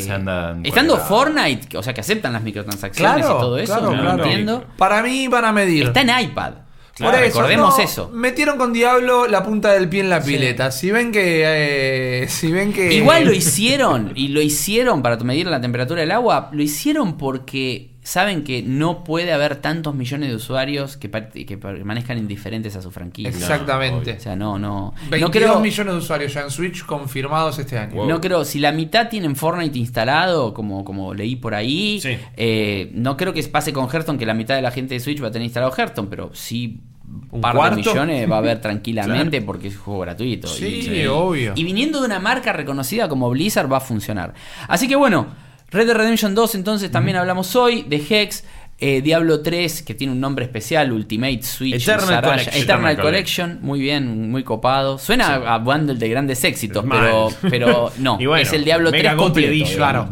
estando. 0.64 0.98
Fortnite, 1.00 1.78
o 1.78 1.84
sea, 1.84 1.94
que 1.94 2.02
aceptan 2.02 2.32
las 2.32 2.44
microtransacciones 2.44 3.26
y 3.26 3.30
todo 3.30 3.58
eso, 3.58 3.74
claro, 3.74 3.92
no 3.92 4.02
claro. 4.02 4.18
lo 4.18 4.24
entiendo. 4.24 4.64
Para 4.78 5.04
mí 5.04 5.28
van 5.28 5.44
a 5.46 5.52
medir. 5.52 5.88
Está 5.88 6.02
en 6.02 6.12
iPad. 6.28 6.54
Por 7.00 7.16
eso, 7.16 7.24
recordemos 7.24 7.78
no, 7.78 7.84
eso. 7.84 8.10
Metieron 8.14 8.58
con 8.58 8.74
Diablo 8.74 9.28
la 9.28 9.44
punta 9.44 9.74
del 9.74 9.90
pie 9.90 10.02
en 10.02 10.10
la 10.10 10.22
pileta. 10.22 10.72
Si 10.72 10.92
ven 10.92 11.12
que. 11.12 11.44
eh, 11.46 12.28
si 12.28 12.52
ven 12.52 12.74
que. 12.74 12.94
Igual 12.94 13.26
lo 13.26 13.34
hicieron, 13.34 14.12
y 14.16 14.30
lo 14.30 14.42
hicieron 14.42 15.02
para 15.02 15.18
medir 15.18 15.48
la 15.48 15.62
temperatura 15.62 16.02
del 16.02 16.12
agua, 16.12 16.50
lo 16.52 16.62
hicieron 16.62 17.18
porque 17.18 17.89
saben 18.02 18.44
que 18.44 18.64
no 18.64 19.04
puede 19.04 19.34
haber 19.34 19.58
tantos 19.58 19.94
millones 19.94 20.30
de 20.30 20.36
usuarios 20.36 20.98
que, 20.98 21.10
que 21.12 21.58
permanezcan 21.58 22.18
indiferentes 22.18 22.76
a 22.76 22.82
su 22.82 22.92
franquicia. 22.92 23.30
Exactamente. 23.30 24.14
O 24.14 24.20
sea, 24.20 24.36
no, 24.36 24.58
no. 24.58 24.94
22 25.10 25.22
No 25.22 25.32
creo, 25.32 25.60
millones 25.60 25.94
de 25.94 26.00
usuarios 26.00 26.34
ya 26.34 26.42
en 26.42 26.50
Switch 26.50 26.86
confirmados 26.86 27.60
este 27.60 27.78
año. 27.78 28.06
no 28.06 28.22
creo, 28.22 28.46
si 28.46 28.60
la 28.60 28.72
mitad 28.72 29.10
tienen 29.10 29.36
Fortnite 29.36 29.78
instalado, 29.78 30.54
como, 30.54 30.84
como 30.86 31.14
leí 31.14 31.36
por 31.36 31.54
ahí, 31.54 32.00
Sí. 32.02 32.18
eh, 32.38 32.90
no 32.94 33.18
creo 33.18 33.34
que 33.34 33.44
pase 33.44 33.74
con 33.74 33.86
Hearthstone 33.90 34.18
que 34.18 34.26
la 34.26 34.34
mitad 34.34 34.56
de 34.56 34.62
la 34.62 34.72
gente 34.72 34.94
de 34.94 35.00
Switch 35.00 35.22
va 35.22 35.28
a 35.28 35.32
tener 35.32 35.46
instalado 35.46 35.74
Hearthstone, 35.76 36.08
pero 36.10 36.32
sí 36.34 36.80
un 37.06 37.28
¿Un 37.32 37.42
par 37.42 37.56
cuarto? 37.56 37.76
de 37.78 37.82
millones 37.82 38.32
va 38.32 38.36
a 38.36 38.40
haber 38.40 38.62
tranquilamente 38.62 39.42
porque 39.44 39.68
es 39.68 39.76
un 39.76 39.82
juego 39.82 40.00
gratuito. 40.02 40.48
Sí, 40.48 40.88
y, 40.92 41.06
obvio. 41.08 41.54
Y 41.56 41.64
viniendo 41.64 42.00
de 42.02 42.06
una 42.06 42.20
marca 42.20 42.54
reconocida 42.54 43.10
como 43.10 43.30
Blizzard 43.32 43.72
va 43.72 43.78
a 43.78 43.82
funcionar. 43.82 44.34
Así 44.68 44.88
que 44.88 44.96
bueno, 44.96 45.28
Red 45.72 45.88
Dead 45.88 45.96
Redemption 45.96 46.34
2 46.36 46.56
entonces 46.56 46.92
también 46.92 47.18
hablamos 47.18 47.56
hoy, 47.56 47.84
de 47.88 47.98
Hex, 48.10 48.44
eh, 48.82 49.02
Diablo 49.02 49.42
3 49.42 49.82
que 49.84 49.94
tiene 49.94 50.14
un 50.14 50.20
nombre 50.22 50.46
especial, 50.46 50.92
Ultimate 50.94 51.44
Switch, 51.44 51.84
Eternal 51.84 52.08
Saraya- 52.08 52.22
Collection. 52.22 52.56
Eternal 52.64 52.92
Eternal 52.94 53.02
Collection, 53.02 53.60
muy 53.62 53.80
bien, 53.82 54.32
muy 54.32 54.44
copado. 54.44 54.98
Suena 54.98 55.26
Sí. 55.38 55.44
a 55.46 55.58
bundle 55.58 55.96
de 55.96 56.10
grandes 56.10 56.44
éxitos, 56.46 56.86
pero, 56.90 57.30
pero 57.50 57.92
no, 58.00 58.16
bueno, 58.18 58.38
es 58.38 58.54
el 58.54 58.64
Diablo 58.64 58.90
Mega 58.92 59.10
3 59.12 59.16
Gold 59.18 59.34
completo. 59.34 60.10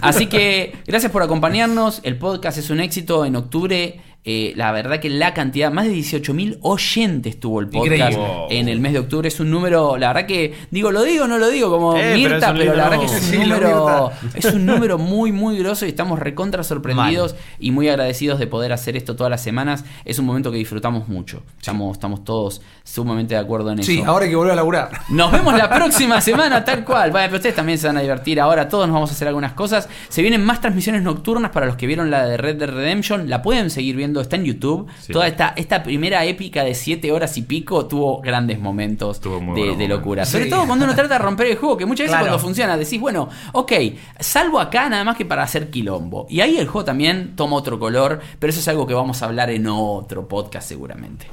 Así 0.00 0.26
que 0.26 0.74
gracias 0.86 1.12
por 1.12 1.22
acompañarnos. 1.22 2.00
El 2.02 2.16
podcast 2.16 2.58
es 2.58 2.68
un 2.70 2.80
éxito 2.80 3.24
en 3.24 3.36
octubre. 3.36 4.00
Eh, 4.24 4.52
la 4.54 4.70
verdad 4.72 5.00
que 5.00 5.08
la 5.08 5.32
cantidad, 5.32 5.72
más 5.72 5.86
de 5.86 5.94
18.000 5.94 6.58
oyentes 6.60 7.40
tuvo 7.40 7.60
el 7.60 7.68
podcast 7.68 8.12
Increíble. 8.12 8.46
en 8.50 8.68
el 8.68 8.78
mes 8.80 8.92
de 8.92 8.98
octubre. 8.98 9.26
Es 9.28 9.40
un 9.40 9.50
número, 9.50 9.96
la 9.96 10.08
verdad 10.12 10.26
que, 10.26 10.54
digo, 10.70 10.90
lo 10.92 11.02
digo, 11.02 11.26
no 11.26 11.38
lo 11.38 11.48
digo 11.48 11.70
como 11.70 11.96
Eh, 11.96 12.00
pero 12.22 12.34
Mirta, 12.34 12.52
pero, 12.52 12.74
la 12.76 12.88
verdad 12.90 13.00
que 13.00 13.06
es 13.06 13.12
un 13.12 13.20
Sí, 13.20 13.38
número, 13.38 14.10
es 14.34 14.44
un 14.46 14.66
número 14.66 14.98
muy, 14.98 15.32
muy 15.32 15.58
grosso 15.58 15.86
y 15.86 15.88
estamos 15.88 16.18
recontra 16.18 16.62
sorprendidos 16.64 17.34
y 17.58 17.70
muy 17.70 17.88
agradecidos 17.88 18.38
de 18.38 18.46
poder 18.46 18.72
hacer 18.72 18.96
esto 18.96 19.16
todas 19.16 19.30
las 19.30 19.42
semanas. 19.42 19.84
Es 20.04 20.18
un 20.18 20.26
momento 20.26 20.50
que 20.52 20.58
disfrutamos 20.58 21.08
mucho. 21.08 21.42
Estamos, 21.58 21.92
estamos 21.96 22.22
todos 22.24 22.60
sumamente 22.84 23.34
de 23.34 23.40
acuerdo 23.40 23.70
en 23.72 23.78
eso. 23.78 23.90
Sí, 23.90 24.02
ahora 24.04 24.24
hay 24.24 24.30
que 24.30 24.36
volver 24.36 24.52
a 24.52 24.56
laburar. 24.56 24.90
Nos 25.08 25.32
vemos 25.32 25.56
la 25.56 25.70
próxima 25.74 26.20
semana, 26.20 26.64
tal 26.64 26.84
cual. 26.84 27.10
Bueno, 27.10 27.26
pero 27.28 27.36
ustedes 27.36 27.54
también 27.56 27.78
se 27.78 27.86
van 27.86 27.96
a 27.96 28.00
divertir 28.00 28.38
ahora. 28.40 28.68
Todos 28.68 28.86
nos 28.86 28.94
vamos 28.94 29.10
a 29.10 29.14
hacer 29.14 29.28
algunas 29.28 29.52
cosas. 29.52 29.88
Se 30.08 30.20
vienen 30.20 30.44
más 30.44 30.60
transmisiones 30.60 31.02
nocturnas 31.02 31.50
para 31.52 31.64
los 31.66 31.76
que 31.76 31.86
vieron 31.86 32.10
la 32.10 32.26
de 32.26 32.36
Red 32.36 32.56
Dead 32.56 32.68
Redemption. 32.70 33.28
La 33.30 33.40
pueden 33.42 33.70
seguir 33.70 33.96
viendo, 33.96 34.09
está 34.18 34.36
en 34.36 34.44
YouTube. 34.46 34.86
Sí. 35.00 35.12
Toda 35.12 35.26
esta, 35.28 35.52
esta 35.56 35.82
primera 35.82 36.24
épica 36.24 36.64
de 36.64 36.74
7 36.74 37.12
horas 37.12 37.36
y 37.36 37.42
pico 37.42 37.84
tuvo 37.86 38.20
grandes 38.20 38.58
momentos 38.58 39.20
Tuvo 39.20 39.34
de, 39.54 39.86
locura. 39.86 40.22
momentos. 40.22 40.28
Sobre 40.30 40.44
Sí. 40.44 40.50
todo 40.50 40.66
cuando 40.66 40.86
uno 40.86 40.94
trata 40.94 41.14
de 41.14 41.18
romper 41.18 41.48
el 41.48 41.56
juego, 41.58 41.76
que 41.76 41.84
muchas 41.84 42.04
veces 42.04 42.12
Claro. 42.12 42.24
cuando 42.28 42.38
funciona 42.42 42.76
decís, 42.78 42.98
bueno, 42.98 43.28
ok, 43.52 43.72
salvo 44.18 44.58
acá 44.58 44.88
nada 44.88 45.04
más 45.04 45.16
que 45.18 45.26
para 45.26 45.42
hacer 45.42 45.70
quilombo. 45.70 46.26
Y 46.30 46.40
ahí 46.40 46.56
el 46.56 46.66
juego 46.66 46.86
también 46.86 47.34
toma 47.36 47.56
otro 47.56 47.78
color, 47.78 48.20
pero 48.38 48.50
eso 48.50 48.60
es 48.60 48.68
algo 48.68 48.86
que 48.86 48.94
vamos 48.94 49.20
a 49.22 49.26
hablar 49.26 49.50
en 49.50 49.66
otro 49.66 50.26
podcast 50.26 50.66
seguramente. 50.66 51.26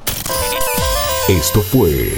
Esto 1.29 1.61
fue 1.61 2.17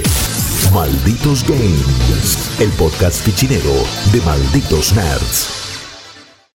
Malditos 0.72 1.44
Games, 1.48 2.60
el 2.60 2.70
podcast 2.70 3.22
fichinero 3.24 3.72
de 4.12 4.20
Malditos 4.20 4.92
Nerds. 4.94 5.59